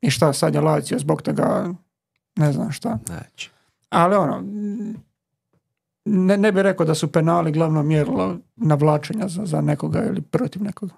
I 0.00 0.10
šta, 0.10 0.32
sad 0.32 0.54
je 0.54 0.60
Lazio 0.60 0.98
zbog 0.98 1.22
toga, 1.22 1.74
ne 2.36 2.52
znam 2.52 2.72
šta. 2.72 2.98
Znači. 3.06 3.50
Ali 3.88 4.16
ono, 4.16 4.42
ne, 6.06 6.36
ne 6.36 6.52
bih 6.52 6.62
rekao 6.62 6.86
da 6.86 6.94
su 6.94 7.08
penali 7.08 7.52
glavno 7.52 7.82
mjerilo 7.82 8.36
navlačenja 8.56 9.28
za, 9.28 9.46
za 9.46 9.60
nekoga 9.60 10.04
ili 10.04 10.20
protiv 10.20 10.62
nekoga. 10.62 10.94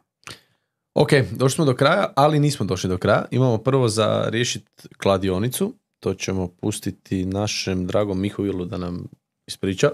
Ok, 0.94 1.08
došli 1.30 1.54
smo 1.54 1.64
do 1.64 1.74
kraja, 1.74 2.12
ali 2.16 2.40
nismo 2.40 2.66
došli 2.66 2.88
do 2.88 2.98
kraja. 2.98 3.24
Imamo 3.30 3.58
prvo 3.58 3.88
za 3.88 4.24
riješiti 4.28 4.66
kladionicu. 4.96 5.74
To 6.00 6.14
ćemo 6.14 6.48
pustiti 6.48 7.24
našem 7.24 7.86
dragom 7.86 8.20
Mihovilu 8.20 8.64
da 8.64 8.78
nam 8.78 9.04
ispriča. 9.46 9.90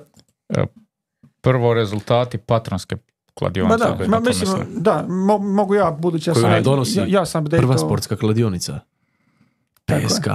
Prvo 1.40 1.74
rezultati 1.74 2.38
patronske 2.38 2.96
kladionice. 3.34 3.78
Ma 3.78 3.94
da, 3.96 4.08
ma 4.08 4.16
to 4.16 4.22
mislim, 4.22 4.66
da, 4.70 5.06
mo- 5.08 5.54
mogu 5.54 5.74
ja, 5.74 5.90
budući 5.92 6.30
ja 6.30 6.34
sam, 6.34 6.62
donosi 6.62 6.98
ja, 6.98 7.06
ja 7.08 7.26
sam 7.26 7.44
Prva 7.44 7.64
updateao- 7.64 7.78
sportska 7.78 8.16
kladionica. 8.16 8.80
PSK. 9.84 10.26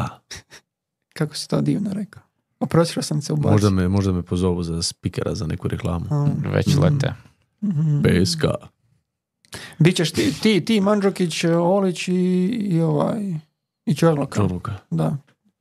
Kako 1.14 1.36
si 1.36 1.48
to 1.48 1.62
divno 1.62 1.94
rekao. 1.94 2.24
Oprostio 2.60 3.02
sam 3.02 3.22
se 3.22 3.34
u. 3.34 3.38
Možda 3.38 3.70
me, 3.70 3.88
možda 3.88 4.12
me 4.12 4.22
pozovu 4.22 4.64
za 4.64 4.82
spikera 4.82 5.36
za 5.36 5.48
neku 5.48 5.68
reklamu. 5.68 6.06
Mm, 6.06 6.52
Već 6.52 6.68
mhm, 6.68 6.84
lete. 6.84 7.14
mhm. 7.64 8.02
PSK. 8.02 8.44
Bićeš 9.80 10.12
ti, 10.12 10.34
ti, 10.42 10.66
ti 10.66 10.82
Mandžukić, 10.82 11.44
Olić 11.44 12.08
i, 12.08 12.14
i 12.72 12.82
ovaj, 12.82 13.34
i 13.86 13.96
Čorloka. 13.96 14.36
Čorluka. 14.36 14.74
Da. 14.92 15.18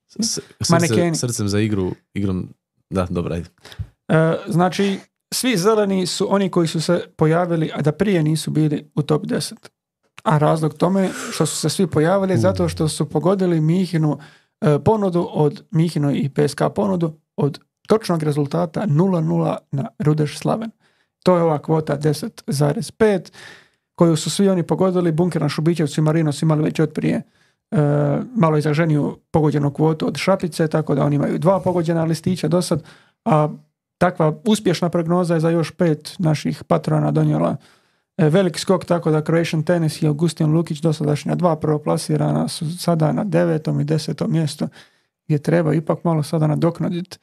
S-. 0.09 0.41
Srce, 0.61 1.15
srcem 1.15 1.49
za 1.49 1.61
igru, 1.61 1.93
igrom, 2.15 2.49
da, 2.91 3.07
dobro, 3.11 3.35
ajde. 3.35 3.49
E, 4.09 4.37
znači, 4.49 4.99
svi 5.35 5.57
zeleni 5.57 6.07
su 6.07 6.35
oni 6.35 6.51
koji 6.51 6.69
su 6.69 6.81
se 6.81 7.05
pojavili, 7.17 7.71
a 7.75 7.83
da 7.83 7.93
prije 7.93 8.23
nisu 8.23 8.51
bili 8.51 8.91
u 8.95 9.03
top 9.03 9.25
10. 9.25 9.55
A 10.23 10.39
razlog 10.39 10.75
tome 10.75 11.11
što 11.33 11.47
su 11.47 11.57
se 11.57 11.69
svi 11.69 11.87
pojavili 11.87 12.33
je 12.33 12.39
zato 12.39 12.69
što 12.69 12.89
su 12.89 13.09
pogodili 13.09 13.61
Mihinu 13.61 14.19
ponudu 14.85 15.29
od 15.33 15.65
Mihinu 15.71 16.11
i 16.11 16.29
PSK 16.29 16.61
ponudu 16.75 17.13
od 17.37 17.59
točnog 17.89 18.23
rezultata 18.23 18.87
0-0 18.87 19.57
na 19.73 19.89
Rudeš 19.99 20.39
Slaven. 20.39 20.71
To 21.23 21.37
je 21.37 21.43
ova 21.43 21.59
kvota 21.59 21.99
10,5 21.99 23.31
koju 23.95 24.17
su 24.17 24.31
svi 24.31 24.49
oni 24.49 24.63
pogodili. 24.63 25.13
Bunker 25.13 25.49
Šubićevci 25.49 26.01
i 26.01 26.05
Marino 26.05 26.33
su 26.33 26.45
imali 26.45 26.63
već 26.63 26.81
od 26.81 26.93
prije 26.93 27.23
e, 27.71 27.77
malo 28.35 28.59
izraženiju 28.59 29.19
pogođenu 29.31 29.73
kvotu 29.73 30.07
od 30.07 30.17
Šapice, 30.17 30.69
tako 30.69 30.95
da 30.95 31.05
oni 31.05 31.17
imaju 31.17 31.39
dva 31.39 31.61
pogođena 31.61 32.05
listića 32.05 32.49
do 32.49 32.63
sad, 32.63 32.83
a 33.25 33.49
takva 33.99 34.41
uspješna 34.45 34.89
prognoza 34.89 35.35
je 35.35 35.41
za 35.41 35.51
još 35.51 35.71
pet 35.71 36.15
naših 36.19 36.65
patrona 36.65 37.11
donijela 37.11 37.57
e, 38.19 38.29
veliki 38.29 38.61
skok, 38.61 38.85
tako 38.85 39.11
da 39.11 39.23
Croatian 39.23 39.63
Tennis 39.63 40.03
i 40.03 40.07
Augustin 40.07 40.53
Lukić, 40.53 40.81
dosadašnja 40.81 41.35
dva 41.35 41.57
prvoplasirana, 41.57 42.49
su 42.49 42.79
sada 42.79 43.13
na 43.13 43.25
devetom 43.25 43.81
i 43.81 43.85
desetom 43.85 44.33
mjestu, 44.33 44.69
gdje 45.27 45.39
treba 45.39 45.75
ipak 45.75 46.05
malo 46.05 46.23
sada 46.23 46.47
nadoknaditi 46.47 47.19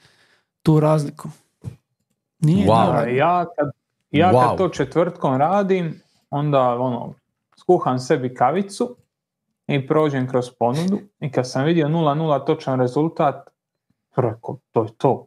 tu 0.62 0.80
razliku. 0.80 1.30
Nije 2.40 2.68
Wow. 2.68 3.08
Ja 3.16 3.46
kad, 3.58 3.72
ja 4.12 4.32
Wow. 4.32 4.50
kad 4.50 4.58
to 4.58 4.70
četvrtkom 4.70 5.38
radim, 5.38 6.02
onda 6.30 6.62
ono, 6.62 7.14
skuham 7.60 8.00
sebi 8.00 8.34
kavicu 8.34 8.96
i 9.68 9.88
prođem 9.88 10.30
kroz 10.30 10.46
ponudu 10.60 11.00
i 11.20 11.32
kad 11.32 11.50
sam 11.50 11.66
vidio 11.66 11.88
0-0 11.88 12.46
točan 12.46 12.80
rezultat, 12.80 13.50
rekao, 14.16 14.58
to 14.72 14.84
je 14.84 14.90
to. 14.98 15.26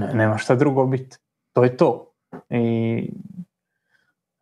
Ne, 0.00 0.14
nema 0.14 0.38
šta 0.38 0.54
drugo 0.54 0.86
biti. 0.86 1.16
To 1.52 1.64
je 1.64 1.76
to. 1.76 2.12
I 2.50 3.10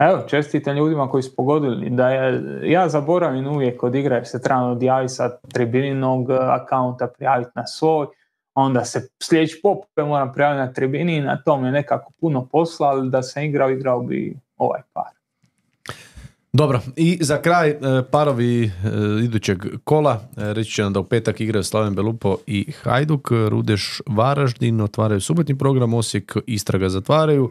Evo, 0.01 0.23
čestitam 0.29 0.77
ljudima 0.77 1.09
koji 1.09 1.23
su 1.23 1.37
pogodili. 1.37 1.91
Da 1.91 2.09
je, 2.11 2.43
ja 2.65 2.89
zaboravim 2.89 3.47
uvijek 3.47 3.83
od 3.83 3.95
igre 3.95 4.25
se 4.25 4.43
trebam 4.43 4.71
odjaviti 4.71 5.13
sa 5.13 5.39
tribininog 5.39 6.31
akaunta, 6.31 7.07
prijaviti 7.07 7.51
na 7.55 7.67
svoj. 7.67 8.07
Onda 8.55 8.85
se 8.85 9.09
sljedeći 9.23 9.61
pop 9.63 9.85
moram 9.97 10.33
prijaviti 10.33 10.59
na 10.59 10.73
tribini 10.73 11.17
i 11.17 11.21
na 11.21 11.43
tom 11.43 11.65
je 11.65 11.73
nekako 11.73 12.13
puno 12.21 12.49
posla, 12.53 12.89
ali 12.89 13.11
da 13.11 13.23
sam 13.23 13.43
igrao, 13.43 13.71
igrao 13.71 14.01
bi 14.01 14.37
ovaj 14.57 14.81
par. 14.93 15.20
Dobro, 16.53 16.81
i 16.97 17.19
za 17.21 17.43
kraj 17.43 17.71
e, 17.71 17.77
parovi 18.11 18.65
e, 18.65 18.71
idućeg 19.25 19.59
kola, 19.85 20.29
e, 20.37 20.55
reći 20.55 20.73
će 20.73 20.83
nam 20.83 20.93
da 20.93 21.01
u 21.01 21.05
petak 21.05 21.41
igraju 21.41 21.65
Slaven 21.65 21.95
Belupo 21.95 22.37
i 22.47 22.73
Hajduk, 22.83 23.31
Rudeš 23.49 24.01
Varaždin 24.07 24.81
otvaraju 24.81 25.21
subotni 25.21 25.59
program, 25.59 25.95
Osijek 25.95 26.37
Istraga 26.47 26.89
zatvaraju, 26.89 27.51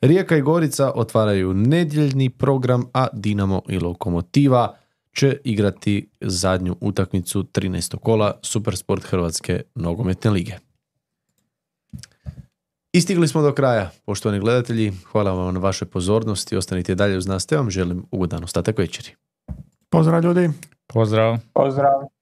Rijeka 0.00 0.36
i 0.36 0.42
Gorica 0.42 0.92
otvaraju 0.94 1.54
nedjeljni 1.54 2.30
program, 2.30 2.84
a 2.94 3.06
Dinamo 3.12 3.62
i 3.68 3.78
Lokomotiva 3.78 4.76
će 5.12 5.36
igrati 5.44 6.08
zadnju 6.20 6.76
utakmicu 6.80 7.42
13. 7.42 7.96
kola 7.96 8.38
Supersport 8.42 9.04
Hrvatske 9.04 9.62
nogometne 9.74 10.30
lige. 10.30 10.54
Istigli 12.94 13.28
smo 13.28 13.42
do 13.42 13.52
kraja, 13.54 13.90
poštovani 14.06 14.40
gledatelji. 14.40 14.92
Hvala 15.12 15.32
vam 15.32 15.54
na 15.54 15.60
vašoj 15.60 15.88
pozornosti. 15.88 16.56
Ostanite 16.56 16.94
dalje 16.94 17.16
uz 17.18 17.26
nas, 17.26 17.46
te 17.46 17.56
vam 17.56 17.70
želim 17.70 18.06
ugodan 18.10 18.44
ostatak 18.44 18.78
večeri. 18.78 19.08
Pozdrav 19.90 20.24
ljudi. 20.24 20.50
Pozdrav. 20.86 21.38
Pozdrav. 21.52 22.13